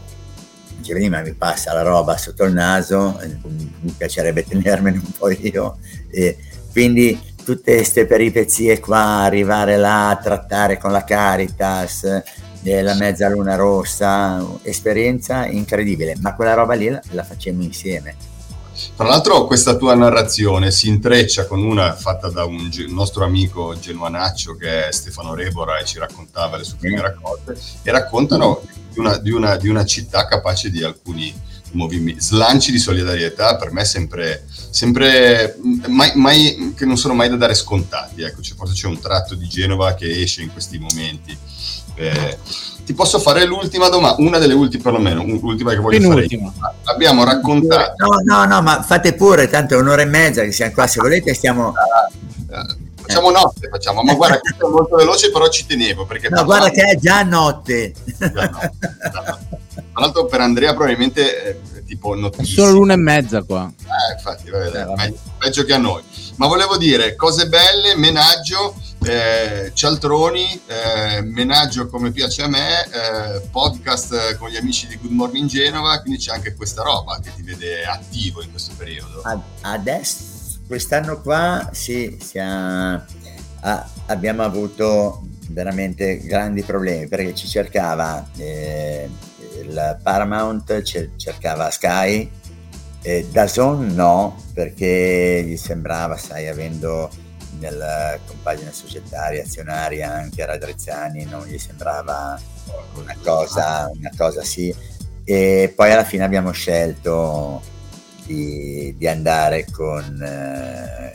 dicevano 0.77 1.09
ma 1.09 1.23
mi 1.23 1.32
passa 1.32 1.73
la 1.73 1.81
roba 1.81 2.19
sotto 2.19 2.44
il 2.44 2.52
naso, 2.52 3.19
mi 3.43 3.94
piacerebbe 3.97 4.44
tenermene 4.44 4.98
un 4.98 5.12
po' 5.16 5.31
io. 5.31 5.78
E 6.11 6.36
quindi 6.73 7.19
tutte 7.43 7.74
queste 7.74 8.05
peripezie 8.05 8.81
qua, 8.81 9.23
arrivare 9.23 9.78
là, 9.78 10.20
trattare 10.23 10.77
con 10.77 10.93
la 10.93 11.05
Caritas, 11.05 12.23
della 12.65 12.95
mezzaluna 12.95 13.57
rossa, 13.57 14.43
esperienza 14.62 15.47
incredibile, 15.47 16.16
ma 16.20 16.35
quella 16.35 16.55
roba 16.55 16.73
lì 16.73 16.89
la, 16.89 17.01
la 17.11 17.23
facciamo 17.23 17.62
insieme. 17.62 18.16
Tra 18.97 19.07
l'altro 19.07 19.45
questa 19.47 19.77
tua 19.77 19.95
narrazione 19.95 20.70
si 20.70 20.89
intreccia 20.89 21.47
con 21.47 21.62
una 21.62 21.95
fatta 21.95 22.31
da 22.31 22.45
un 22.45 22.70
ge- 22.70 22.86
nostro 22.86 23.23
amico 23.23 23.78
genuanaccio 23.78 24.57
che 24.57 24.89
è 24.89 24.93
Stefano 24.93 25.35
Rebora 25.35 25.78
e 25.78 25.85
ci 25.85 25.99
raccontava 25.99 26.57
le 26.57 26.65
sue 26.65 26.78
prime 26.81 27.03
raccolte 27.03 27.57
e 27.82 27.91
raccontano 27.93 28.62
di 28.91 28.99
una, 28.99 29.19
di 29.19 29.31
una, 29.31 29.57
di 29.57 29.69
una 29.69 29.85
città 29.85 30.27
capace 30.27 30.70
di 30.70 30.82
alcuni 30.82 31.32
movimenti, 31.73 32.20
slanci 32.20 32.73
di 32.73 32.78
solidarietà 32.78 33.57
per 33.57 33.73
me 33.73 33.85
sempre, 33.85 34.47
sempre 34.70 35.57
mai, 35.89 36.12
mai, 36.15 36.73
che 36.77 36.86
non 36.86 36.97
sono 36.97 37.15
mai 37.15 37.28
da 37.28 37.36
dare 37.36 37.55
scontati. 37.55 38.23
Ecco, 38.23 38.41
cioè, 38.41 38.57
forse 38.57 38.74
c'è 38.74 38.86
un 38.86 39.01
tratto 39.01 39.35
di 39.35 39.47
Genova 39.47 39.95
che 39.95 40.11
esce 40.20 40.43
in 40.43 40.51
questi 40.51 40.78
momenti 40.78 41.36
eh, 41.95 42.39
ti 42.85 42.93
posso 42.93 43.19
fare 43.19 43.45
l'ultima 43.45 43.89
domanda, 43.89 44.23
una 44.23 44.39
delle 44.39 44.55
ultime 44.55 44.83
perlomeno, 44.83 45.25
l'ultima 45.25 45.71
che 45.71 45.79
voglio 45.79 45.99
Penultima. 45.99 46.53
fare. 46.59 46.75
Abbiamo 46.85 47.25
raccontato... 47.25 47.95
No, 47.97 48.21
no, 48.37 48.45
no, 48.45 48.62
ma 48.62 48.83
fate 48.83 49.15
pure, 49.15 49.49
tanto 49.49 49.75
è 49.75 49.79
un'ora 49.79 50.03
e 50.03 50.07
mezza 50.07 50.43
che 50.43 50.53
siamo 50.53 50.73
qua, 50.73 50.87
se 50.87 51.01
volete 51.01 51.35
stiamo... 51.35 51.73
Facciamo 53.15 53.31
notte, 53.31 53.69
facciamo, 53.69 54.03
ma 54.03 54.15
guarda 54.15 54.41
che 54.41 54.55
è 54.59 54.69
molto 54.69 54.97
veloce, 54.97 55.31
però 55.31 55.49
ci 55.49 55.66
tenevo. 55.66 56.05
Perché 56.05 56.28
no, 56.28 56.45
guarda 56.45 56.70
che 56.70 56.82
è 56.82 56.97
già 56.97 57.23
notte. 57.23 57.95
Già 58.19 58.31
notte. 58.32 58.73
Tra 59.95 60.03
l'altro 60.03 60.24
per 60.27 60.41
Andrea 60.41 60.74
probabilmente 60.74 61.45
eh, 61.45 61.85
tipo 61.85 62.16
nottissimo. 62.16 62.66
Solo 62.66 62.78
l'una 62.78 62.95
e 62.95 62.97
mezza 62.97 63.43
qua. 63.43 63.70
Eh, 63.78 64.12
infatti, 64.15 64.51
vabbè, 64.51 64.66
eh, 64.66 64.85
vabbè. 64.85 65.15
peggio 65.39 65.65
che 65.65 65.73
a 65.73 65.78
noi. 65.78 66.03
Ma 66.36 66.49
volevo 66.49 66.77
dire, 66.77 67.15
cose 67.15 67.47
belle, 67.47 67.95
menaggio, 67.95 68.74
eh, 69.05 69.70
cialtroni, 69.73 70.61
eh, 70.66 71.23
menaggio 71.23 71.86
come 71.86 72.11
piace 72.11 72.43
a 72.43 72.49
me, 72.49 72.85
eh, 72.86 73.41
podcast 73.53 74.36
con 74.36 74.49
gli 74.49 74.57
amici 74.57 74.89
di 74.89 74.99
Good 74.99 75.12
Morning 75.12 75.49
Genova, 75.49 76.01
quindi 76.01 76.19
c'è 76.19 76.32
anche 76.32 76.55
questa 76.57 76.82
roba 76.82 77.20
che 77.23 77.31
ti 77.36 77.43
vede 77.43 77.85
attivo 77.85 78.43
in 78.43 78.51
questo 78.51 78.73
periodo. 78.77 79.23
Adesso 79.61 80.34
quest'anno 80.66 81.20
qua 81.20 81.70
sì, 81.73 82.19
ha, 82.39 82.95
ha, 83.61 83.91
abbiamo 84.07 84.43
avuto 84.43 85.27
veramente 85.51 86.19
grandi 86.19 86.62
problemi 86.62 87.07
perché 87.07 87.35
ci 87.35 87.47
cercava 87.47 88.27
eh, 88.36 89.09
il 89.62 89.99
Paramount, 90.03 90.82
cercava 91.16 91.70
Sky, 91.70 92.31
eh, 93.03 93.27
Dazon 93.31 93.95
no, 93.95 94.43
perché 94.53 95.43
gli 95.47 95.57
sembrava, 95.57 96.16
sai, 96.16 96.49
avendo 96.49 97.11
nella 97.59 98.19
compagine 98.27 98.73
societaria, 98.73 99.43
azionaria 99.43 100.12
anche 100.12 100.45
Radrezzani, 100.45 101.24
non 101.24 101.47
gli 101.47 101.59
sembrava 101.59 102.39
una 102.95 103.16
cosa, 103.23 103.91
una 103.95 104.11
cosa 104.16 104.43
sì. 104.43 104.74
E 105.24 105.73
poi 105.74 105.93
alla 105.93 106.05
fine 106.05 106.24
abbiamo 106.24 106.51
scelto 106.51 107.62
di, 108.27 108.95
di 108.97 109.07
andare 109.07 109.67
con, 109.71 110.21
eh, 110.23 111.13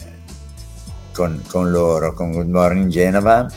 con, 1.14 1.44
con, 1.48 1.70
loro, 1.72 2.14
con 2.14 2.32
Good 2.32 2.50
Morning 2.50 2.90
Genova, 2.90 3.52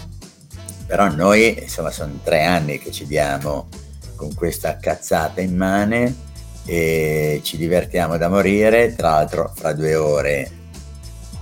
però 0.86 1.08
noi 1.10 1.62
insomma 1.62 1.90
sono 1.90 2.18
tre 2.22 2.44
anni 2.44 2.78
che 2.78 2.90
ci 2.90 3.06
diamo 3.06 3.68
con 4.16 4.34
questa 4.34 4.76
cazzata 4.76 5.40
in 5.40 5.56
mano 5.56 6.14
e 6.64 7.40
ci 7.42 7.56
divertiamo 7.56 8.16
da 8.16 8.28
morire, 8.28 8.94
tra 8.94 9.10
l'altro 9.10 9.50
fra 9.54 9.72
due 9.72 9.94
ore 9.94 10.50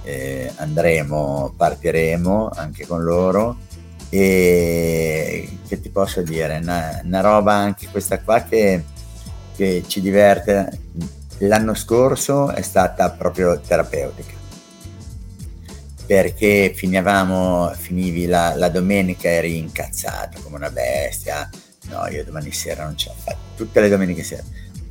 eh, 0.02 0.52
andremo, 0.56 1.52
partiremo 1.56 2.50
anche 2.54 2.86
con 2.86 3.02
loro. 3.02 3.68
E 4.12 5.58
che 5.68 5.80
ti 5.80 5.88
posso 5.88 6.22
dire, 6.22 6.58
una, 6.60 7.00
una 7.04 7.20
roba 7.20 7.54
anche 7.54 7.86
questa 7.92 8.20
qua 8.20 8.42
che, 8.42 8.82
che 9.54 9.84
ci 9.86 10.00
diverte 10.00 10.78
l'anno 11.40 11.74
scorso 11.74 12.50
è 12.50 12.62
stata 12.62 13.10
proprio 13.10 13.60
terapeutica. 13.60 14.38
Perché 16.06 16.72
finivamo, 16.74 17.72
finivi 17.76 18.26
la, 18.26 18.54
la, 18.56 18.68
domenica 18.68 19.28
eri 19.28 19.58
incazzato 19.58 20.40
come 20.42 20.56
una 20.56 20.70
bestia. 20.70 21.48
No 21.88 22.06
io 22.08 22.24
domani 22.24 22.50
sera 22.52 22.84
non 22.84 22.96
ce 22.96 23.08
la 23.08 23.14
faccio. 23.14 23.38
Tutte 23.54 23.80
le 23.80 23.88
domeniche 23.88 24.24
sera. 24.24 24.42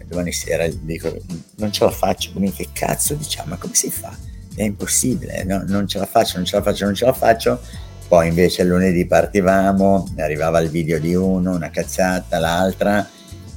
Domani 0.05 0.31
sera 0.31 0.67
dico 0.67 1.15
non 1.57 1.71
ce 1.71 1.83
la 1.83 1.91
faccio 1.91 2.31
quindi 2.31 2.51
che 2.51 2.69
cazzo 2.73 3.13
diciamo? 3.13 3.49
Ma 3.49 3.57
come 3.57 3.75
si 3.75 3.91
fa? 3.91 4.15
È 4.55 4.63
impossibile 4.63 5.43
no? 5.43 5.63
non 5.67 5.87
ce 5.87 5.99
la 5.99 6.07
faccio 6.07 6.37
non 6.37 6.45
ce 6.45 6.55
la 6.55 6.63
faccio 6.63 6.85
non 6.85 6.95
ce 6.95 7.05
la 7.05 7.13
faccio. 7.13 7.61
Poi 8.07 8.27
invece 8.27 8.63
lunedì 8.63 9.05
partivamo 9.05 10.11
arrivava 10.17 10.59
il 10.61 10.69
video 10.69 10.99
di 10.99 11.13
uno 11.13 11.51
una 11.51 11.69
cazzata 11.69 12.39
l'altra 12.39 13.07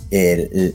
e 0.09 0.75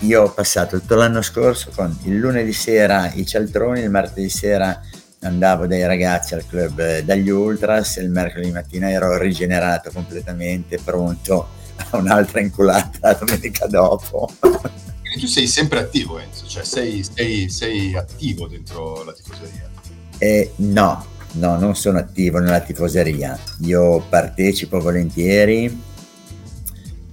io 0.00 0.22
ho 0.22 0.30
passato 0.30 0.78
tutto 0.78 0.94
l'anno 0.96 1.22
scorso 1.22 1.70
con 1.74 1.96
il 2.04 2.16
lunedì 2.18 2.52
sera 2.52 3.10
i 3.14 3.26
cialtroni, 3.26 3.80
il 3.80 3.90
martedì 3.90 4.28
sera 4.28 4.80
andavo 5.20 5.66
dai 5.66 5.86
ragazzi 5.86 6.34
al 6.34 6.46
club 6.46 6.78
eh, 6.80 7.04
dagli 7.04 7.28
ultras, 7.28 7.96
il 7.96 8.10
mercoledì 8.10 8.50
mattina 8.50 8.90
ero 8.90 9.16
rigenerato 9.18 9.90
completamente, 9.92 10.78
pronto 10.82 11.48
a 11.90 11.96
un'altra 11.96 12.40
inculata 12.40 12.98
la 13.00 13.12
domenica 13.14 13.66
dopo. 13.66 14.30
Quindi 14.40 15.20
tu 15.20 15.26
sei 15.26 15.46
sempre 15.46 15.80
attivo 15.80 16.18
Enzo, 16.18 16.46
cioè 16.46 16.64
sei, 16.64 17.04
sei, 17.04 17.48
sei 17.48 17.94
attivo 17.94 18.46
dentro 18.46 19.04
la 19.04 19.12
tifoseria? 19.12 19.70
Eh, 20.18 20.52
no, 20.56 21.06
no, 21.32 21.58
non 21.58 21.76
sono 21.76 21.98
attivo 21.98 22.38
nella 22.38 22.60
tifoseria, 22.60 23.38
io 23.60 24.04
partecipo 24.08 24.80
volentieri 24.80 25.90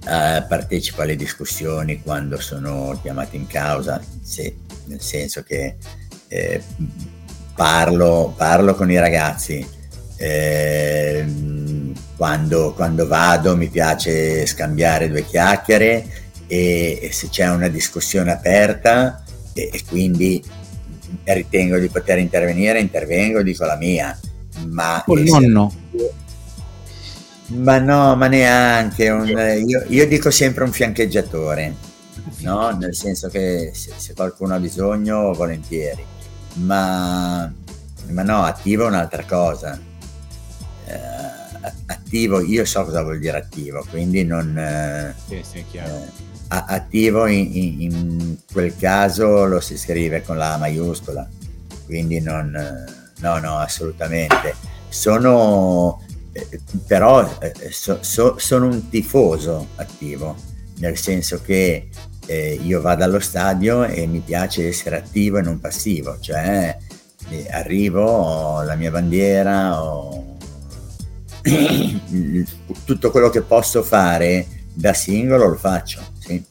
Uh, 0.00 0.46
partecipo 0.48 1.02
alle 1.02 1.14
discussioni 1.14 2.00
quando 2.00 2.40
sono 2.40 2.98
chiamato 3.02 3.36
in 3.36 3.46
causa, 3.46 4.00
sì, 4.22 4.52
nel 4.86 5.00
senso 5.00 5.42
che 5.42 5.76
eh, 6.28 6.62
parlo, 7.54 8.32
parlo, 8.36 8.74
con 8.74 8.90
i 8.90 8.98
ragazzi. 8.98 9.66
Eh, 10.16 11.24
quando, 12.16 12.72
quando, 12.74 13.06
vado 13.06 13.56
mi 13.56 13.68
piace 13.68 14.44
scambiare 14.46 15.08
due 15.08 15.24
chiacchiere 15.24 16.06
e, 16.46 16.98
e 17.00 17.12
se 17.12 17.28
c'è 17.28 17.48
una 17.48 17.68
discussione 17.68 18.30
aperta 18.30 19.22
e, 19.54 19.70
e, 19.72 19.82
quindi 19.88 20.42
ritengo 21.24 21.78
di 21.78 21.88
poter 21.88 22.18
intervenire, 22.18 22.80
intervengo, 22.80 23.42
dico 23.42 23.64
la 23.64 23.76
mia. 23.76 24.18
Ma 24.66 25.02
il 25.06 25.22
nonno. 25.22 25.72
Ma 27.50 27.78
no, 27.78 28.14
ma 28.16 28.26
neanche. 28.28 29.08
Un, 29.08 29.28
io, 29.28 29.84
io, 29.88 30.06
dico 30.06 30.30
sempre 30.30 30.64
un 30.64 30.72
fiancheggiatore, 30.72 31.74
no? 32.38 32.70
nel 32.70 32.94
senso 32.94 33.28
che 33.28 33.72
se, 33.74 33.92
se 33.96 34.14
qualcuno 34.14 34.54
ha 34.54 34.58
bisogno, 34.58 35.32
volentieri. 35.32 36.04
Ma, 36.54 37.52
ma 38.08 38.22
no, 38.22 38.42
attivo 38.42 38.84
è 38.84 38.88
un'altra 38.88 39.24
cosa. 39.24 39.78
Eh, 40.86 40.98
attivo, 41.86 42.40
io 42.40 42.64
so 42.64 42.84
cosa 42.84 43.02
vuol 43.02 43.18
dire 43.18 43.38
attivo, 43.38 43.84
quindi 43.90 44.24
non... 44.24 44.56
Eh, 44.56 45.14
sì, 45.26 45.42
sì, 45.42 45.64
eh, 45.72 46.18
attivo 46.48 47.26
in, 47.26 47.48
in, 47.52 47.80
in, 47.82 48.36
quel 48.52 48.76
caso 48.76 49.44
lo 49.44 49.60
si 49.60 49.76
scrive 49.76 50.22
con 50.22 50.36
la 50.36 50.56
maiuscola, 50.56 51.28
quindi 51.86 52.20
non... 52.20 52.88
No, 53.18 53.38
no, 53.38 53.58
assolutamente. 53.58 54.54
Sono 54.88 56.02
però 56.86 57.38
eh, 57.40 57.70
so, 57.70 57.98
so, 58.02 58.38
sono 58.38 58.66
un 58.66 58.88
tifoso 58.88 59.68
attivo, 59.76 60.36
nel 60.78 60.96
senso 60.96 61.40
che 61.42 61.88
eh, 62.26 62.60
io 62.62 62.80
vado 62.80 63.04
allo 63.04 63.18
stadio 63.18 63.84
e 63.84 64.06
mi 64.06 64.20
piace 64.20 64.68
essere 64.68 64.96
attivo 64.96 65.38
e 65.38 65.42
non 65.42 65.58
passivo, 65.58 66.18
cioè 66.20 66.76
eh, 67.30 67.46
arrivo, 67.50 68.02
ho 68.04 68.62
la 68.62 68.76
mia 68.76 68.90
bandiera, 68.90 69.82
ho 69.82 70.36
tutto 72.84 73.10
quello 73.10 73.30
che 73.30 73.42
posso 73.42 73.82
fare 73.82 74.46
da 74.72 74.92
singolo 74.94 75.48
lo 75.48 75.56
faccio, 75.56 76.00
sì. 76.18 76.44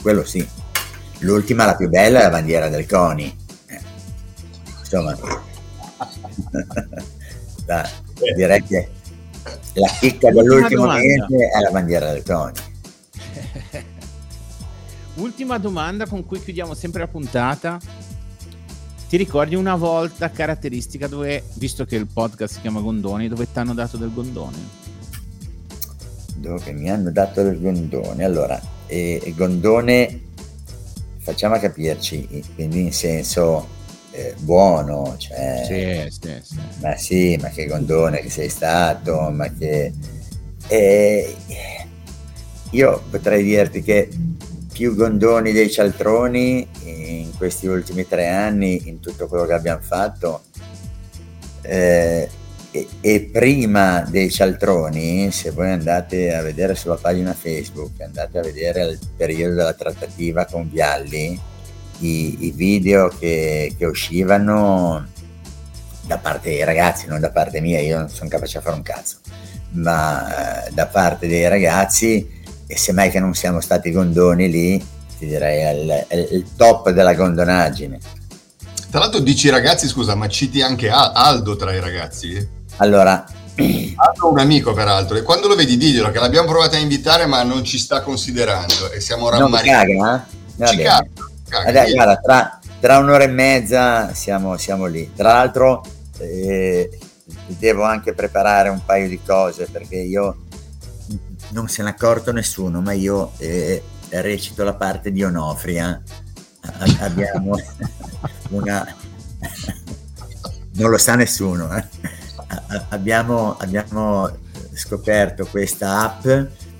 quello 0.00 0.24
sì. 0.24 0.46
L'ultima, 1.20 1.64
la 1.64 1.76
più 1.76 1.88
bella, 1.88 2.20
è 2.20 2.22
la 2.24 2.30
bandiera 2.30 2.68
del 2.68 2.86
CONI. 2.86 3.36
Eh, 3.66 3.80
insomma, 4.80 5.16
Dai 7.64 8.04
direi 8.34 8.62
che 8.62 8.88
la 9.74 9.88
chicca 10.00 10.30
dell'ultimo 10.30 10.86
mese 10.86 11.50
è 11.52 11.60
la 11.60 11.70
bandiera 11.70 12.12
del 12.12 12.22
CONI. 12.22 12.60
Ultima 15.16 15.58
domanda 15.58 16.06
con 16.06 16.24
cui 16.26 16.42
chiudiamo 16.42 16.74
sempre 16.74 17.00
la 17.00 17.08
puntata. 17.08 17.78
Ti 19.08 19.16
ricordi 19.16 19.54
una 19.54 19.76
volta 19.76 20.30
caratteristica 20.30 21.06
dove, 21.06 21.44
visto 21.54 21.84
che 21.84 21.96
il 21.96 22.06
podcast 22.06 22.54
si 22.54 22.60
chiama 22.60 22.80
Gondoni, 22.80 23.28
dove 23.28 23.50
ti 23.50 23.58
hanno 23.58 23.72
dato 23.72 23.96
del 23.96 24.12
gondone? 24.12 24.84
Dove 26.34 26.72
mi 26.72 26.90
hanno 26.90 27.10
dato 27.12 27.42
del 27.42 27.60
gondone? 27.60 28.24
Allora, 28.24 28.60
eh, 28.86 29.32
gondone, 29.36 30.20
facciamo 31.18 31.58
capirci, 31.58 32.44
quindi 32.54 32.80
in 32.80 32.92
senso 32.92 33.75
eh, 34.16 34.34
buono, 34.38 35.14
cioè, 35.18 36.08
sì, 36.08 36.18
sì, 36.18 36.40
sì. 36.42 36.58
ma 36.80 36.96
sì, 36.96 37.38
ma 37.40 37.48
che 37.48 37.66
gondone 37.66 38.20
che 38.20 38.30
sei 38.30 38.48
stato, 38.48 39.30
ma 39.30 39.52
che... 39.52 39.92
Eh, 40.68 41.36
io 42.70 43.02
potrei 43.10 43.44
dirti 43.44 43.82
che 43.82 44.08
più 44.72 44.94
gondoni 44.94 45.52
dei 45.52 45.70
cialtroni 45.70 46.66
in 46.84 47.30
questi 47.36 47.66
ultimi 47.66 48.08
tre 48.08 48.28
anni, 48.28 48.88
in 48.88 49.00
tutto 49.00 49.28
quello 49.28 49.44
che 49.44 49.52
abbiamo 49.52 49.82
fatto, 49.82 50.42
eh, 51.62 52.28
e, 52.70 52.88
e, 53.00 53.20
prima 53.32 54.00
dei 54.02 54.30
cialtroni, 54.30 55.30
se 55.30 55.50
voi 55.50 55.70
andate 55.70 56.34
a 56.34 56.42
vedere 56.42 56.74
sulla 56.74 56.96
pagina 56.96 57.32
Facebook, 57.32 58.00
andate 58.00 58.38
a 58.38 58.42
vedere 58.42 58.84
il 58.84 58.98
periodo 59.16 59.54
della 59.54 59.72
trattativa 59.72 60.44
con 60.44 60.68
Vialli, 60.68 61.40
i, 61.98 62.46
i 62.46 62.50
video 62.50 63.08
che, 63.08 63.74
che, 63.76 63.84
uscivano 63.86 65.06
da 66.02 66.18
parte 66.18 66.50
dei 66.50 66.64
ragazzi, 66.64 67.06
non 67.06 67.20
da 67.20 67.30
parte 67.30 67.60
mia, 67.60 67.80
io 67.80 67.98
non 67.98 68.08
sono 68.08 68.28
capace 68.28 68.58
a 68.58 68.60
fare 68.60 68.76
un 68.76 68.82
cazzo, 68.82 69.16
ma 69.72 70.66
eh, 70.66 70.70
da 70.72 70.86
parte 70.86 71.26
dei 71.26 71.48
ragazzi, 71.48 72.28
e 72.66 72.76
semmai 72.76 73.10
che 73.10 73.20
non 73.20 73.34
siamo 73.34 73.60
stati 73.60 73.90
gondoni 73.90 74.50
lì, 74.50 74.78
ti 75.18 75.26
direi 75.26 75.60
è 75.60 75.70
il, 75.70 76.04
è 76.08 76.34
il 76.34 76.46
top 76.56 76.90
della 76.90 77.14
gondonaggine. 77.14 77.98
Tra 78.90 79.00
l'altro 79.00 79.20
dici 79.20 79.48
ragazzi, 79.48 79.88
scusa, 79.88 80.14
ma 80.14 80.28
citi 80.28 80.62
anche 80.62 80.88
Aldo 80.88 81.56
tra 81.56 81.72
i 81.72 81.80
ragazzi? 81.80 82.48
Allora, 82.76 83.24
Aldo 83.56 84.28
è 84.28 84.30
un 84.30 84.38
amico 84.38 84.72
peraltro, 84.72 85.16
e 85.16 85.22
quando 85.22 85.48
lo 85.48 85.54
vedi 85.54 85.76
diglielo 85.76 86.10
che 86.10 86.18
l'abbiamo 86.18 86.48
provato 86.48 86.76
a 86.76 86.78
invitare 86.78 87.26
ma 87.26 87.42
non 87.42 87.64
ci 87.64 87.78
sta 87.78 88.00
considerando 88.02 88.90
e 88.92 89.00
siamo 89.00 89.28
rammaricati. 89.28 89.92
Non 89.92 90.02
caga, 90.02 90.26
eh? 90.58 90.66
Ci 90.68 90.76
caga. 90.82 91.25
Dai, 91.48 91.92
guarda, 91.92 92.16
tra, 92.16 92.58
tra, 92.80 92.98
un'ora 92.98 93.24
e 93.24 93.28
mezza 93.28 94.12
siamo, 94.12 94.56
siamo 94.56 94.86
lì. 94.86 95.12
Tra 95.14 95.32
l'altro 95.34 95.84
eh, 96.18 96.98
devo 97.46 97.84
anche 97.84 98.14
preparare 98.14 98.68
un 98.68 98.84
paio 98.84 99.08
di 99.08 99.20
cose 99.22 99.66
perché 99.70 99.96
io 99.96 100.38
non 101.50 101.68
se 101.68 101.82
n'è 101.82 101.90
accorto 101.90 102.32
nessuno, 102.32 102.80
ma 102.80 102.92
io 102.92 103.32
eh, 103.38 103.82
recito 104.10 104.64
la 104.64 104.74
parte 104.74 105.12
di 105.12 105.22
Onofria. 105.22 106.02
Abbiamo 106.98 107.56
una, 108.50 108.84
non 110.74 110.90
lo 110.90 110.98
sa 110.98 111.14
nessuno. 111.14 111.76
Eh. 111.76 111.84
Abbiamo, 112.88 113.56
abbiamo 113.58 114.30
scoperto 114.72 115.46
questa 115.46 116.02
app 116.02 116.26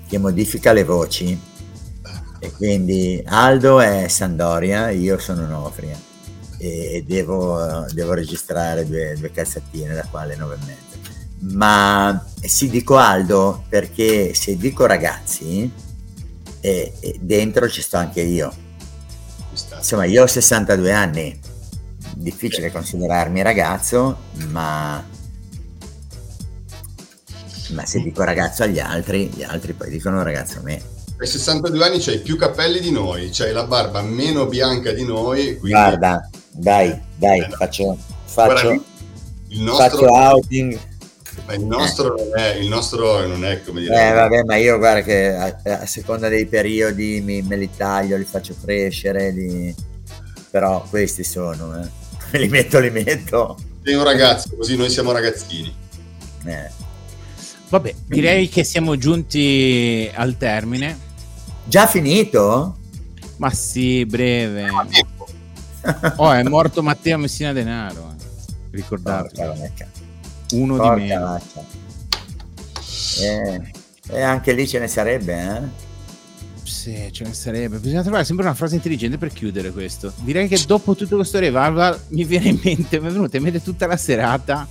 che 0.07 0.17
modifica 0.17 0.73
le 0.73 0.83
voci 0.83 1.55
e 2.47 2.51
quindi 2.51 3.21
Aldo 3.25 3.81
è 3.81 4.07
Sandoria, 4.07 4.89
io 4.89 5.17
sono 5.17 5.45
Nofria 5.45 5.99
e 6.57 7.03
devo, 7.05 7.85
devo 7.91 8.13
registrare 8.13 8.85
due, 8.85 9.15
due 9.17 9.31
calzettine 9.31 9.93
da 9.93 10.05
qua 10.09 10.21
alle 10.21 10.35
nove 10.35 10.55
e 10.55 10.65
mezza. 10.65 10.85
Ma 11.39 12.25
sì, 12.41 12.69
dico 12.69 12.95
Aldo 12.97 13.65
perché 13.67 14.33
se 14.33 14.55
dico 14.55 14.85
ragazzi, 14.85 15.69
eh, 16.61 16.93
dentro 17.19 17.69
ci 17.69 17.81
sto 17.81 17.97
anche 17.97 18.21
io. 18.21 18.51
Insomma, 19.75 20.05
io 20.05 20.23
ho 20.23 20.27
62 20.27 20.91
anni, 20.93 21.39
difficile 22.15 22.71
considerarmi 22.71 23.41
ragazzo, 23.41 24.17
ma, 24.49 25.03
ma 27.71 27.85
se 27.85 28.01
dico 28.01 28.23
ragazzo 28.23 28.63
agli 28.63 28.79
altri, 28.79 29.27
gli 29.27 29.43
altri 29.43 29.73
poi 29.73 29.89
dicono 29.89 30.23
ragazzo 30.23 30.59
a 30.59 30.61
me. 30.61 30.95
Ai 31.19 31.25
62 31.25 31.83
anni 31.83 31.99
c'hai 31.99 32.19
più 32.19 32.37
capelli 32.37 32.79
di 32.79 32.91
noi, 32.91 33.29
c'hai 33.31 33.51
la 33.51 33.65
barba 33.65 34.01
meno 34.01 34.45
bianca 34.45 34.91
di 34.91 35.03
noi. 35.03 35.57
Quindi... 35.57 35.71
Guarda, 35.71 36.29
dai, 36.51 37.01
dai, 37.15 37.39
eh, 37.39 37.49
faccio, 37.49 37.97
faccio, 38.25 38.83
il 39.47 39.61
nostro... 39.61 39.89
faccio 39.89 40.05
outing. 40.05 40.79
Ma 41.45 41.53
il 41.53 41.65
nostro, 41.65 42.17
eh. 42.17 42.23
non 42.23 42.39
è, 42.39 42.55
il 42.55 42.67
nostro 42.67 43.25
non 43.25 43.45
è 43.45 43.63
come 43.63 43.81
dire. 43.81 44.09
Eh, 44.09 44.13
vabbè, 44.13 44.43
ma 44.43 44.57
io 44.57 44.77
guarda 44.77 45.01
che 45.01 45.33
a, 45.33 45.55
a 45.63 45.85
seconda 45.87 46.29
dei 46.29 46.45
periodi 46.45 47.21
mi, 47.23 47.41
me 47.41 47.57
li 47.57 47.69
taglio, 47.75 48.17
li 48.17 48.23
faccio 48.23 48.55
crescere, 48.61 49.31
li... 49.31 49.73
però 50.51 50.85
questi 50.87 51.23
sono, 51.23 51.79
eh. 51.79 52.37
li 52.37 52.47
metto, 52.47 52.79
li 52.79 52.91
metto. 52.91 53.57
Sei 53.83 53.95
un 53.95 54.03
ragazzo, 54.03 54.55
così 54.55 54.75
noi 54.75 54.89
siamo 54.91 55.11
ragazzini. 55.11 55.73
Eh. 56.45 56.69
Vabbè, 57.69 57.95
direi 58.05 58.49
che 58.49 58.63
siamo 58.63 58.97
giunti 58.97 60.09
al 60.13 60.37
termine. 60.37 61.05
Già 61.67 61.85
finito? 61.85 62.77
Ma 63.37 63.49
sì, 63.51 64.05
breve. 64.05 64.69
Oh, 66.17 66.33
è 66.33 66.43
morto 66.43 66.83
Matteo 66.83 67.17
Messina 67.17 67.53
Denaro. 67.53 68.11
Eh. 68.11 68.23
Ricordate. 68.71 69.71
Uno 70.51 70.75
Porca 70.75 70.95
di 70.95 71.01
meno. 71.01 71.41
Eh, 73.21 73.61
e 74.09 74.21
anche 74.21 74.51
lì 74.51 74.67
ce 74.67 74.79
ne 74.79 74.87
sarebbe, 74.87 75.33
eh? 75.33 75.61
Sì, 76.63 77.07
ce 77.11 77.23
ne 77.23 77.33
sarebbe. 77.33 77.77
Bisogna 77.77 78.01
trovare 78.01 78.25
sempre 78.25 78.45
una 78.45 78.53
frase 78.53 78.75
intelligente 78.75 79.17
per 79.17 79.31
chiudere 79.31 79.71
questo. 79.71 80.11
Direi 80.17 80.49
che 80.49 80.61
dopo 80.65 80.93
tutto 80.93 81.15
questo 81.15 81.39
revival 81.39 81.97
mi 82.09 82.25
viene 82.25 82.49
in 82.49 82.59
mente, 82.61 82.99
mi 82.99 83.07
è 83.07 83.11
venuta 83.11 83.37
in 83.37 83.43
mente 83.43 83.61
tutta 83.61 83.87
la 83.87 83.95
serata 83.95 84.67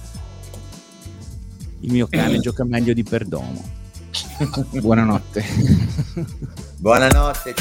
il 1.81 1.93
mio 1.93 2.07
cane 2.09 2.39
gioca 2.41 2.65
meglio 2.65 2.93
di 2.93 3.03
Perdomo. 3.03 3.76
Buonanotte. 4.81 5.45
Buonanotte. 6.79 7.55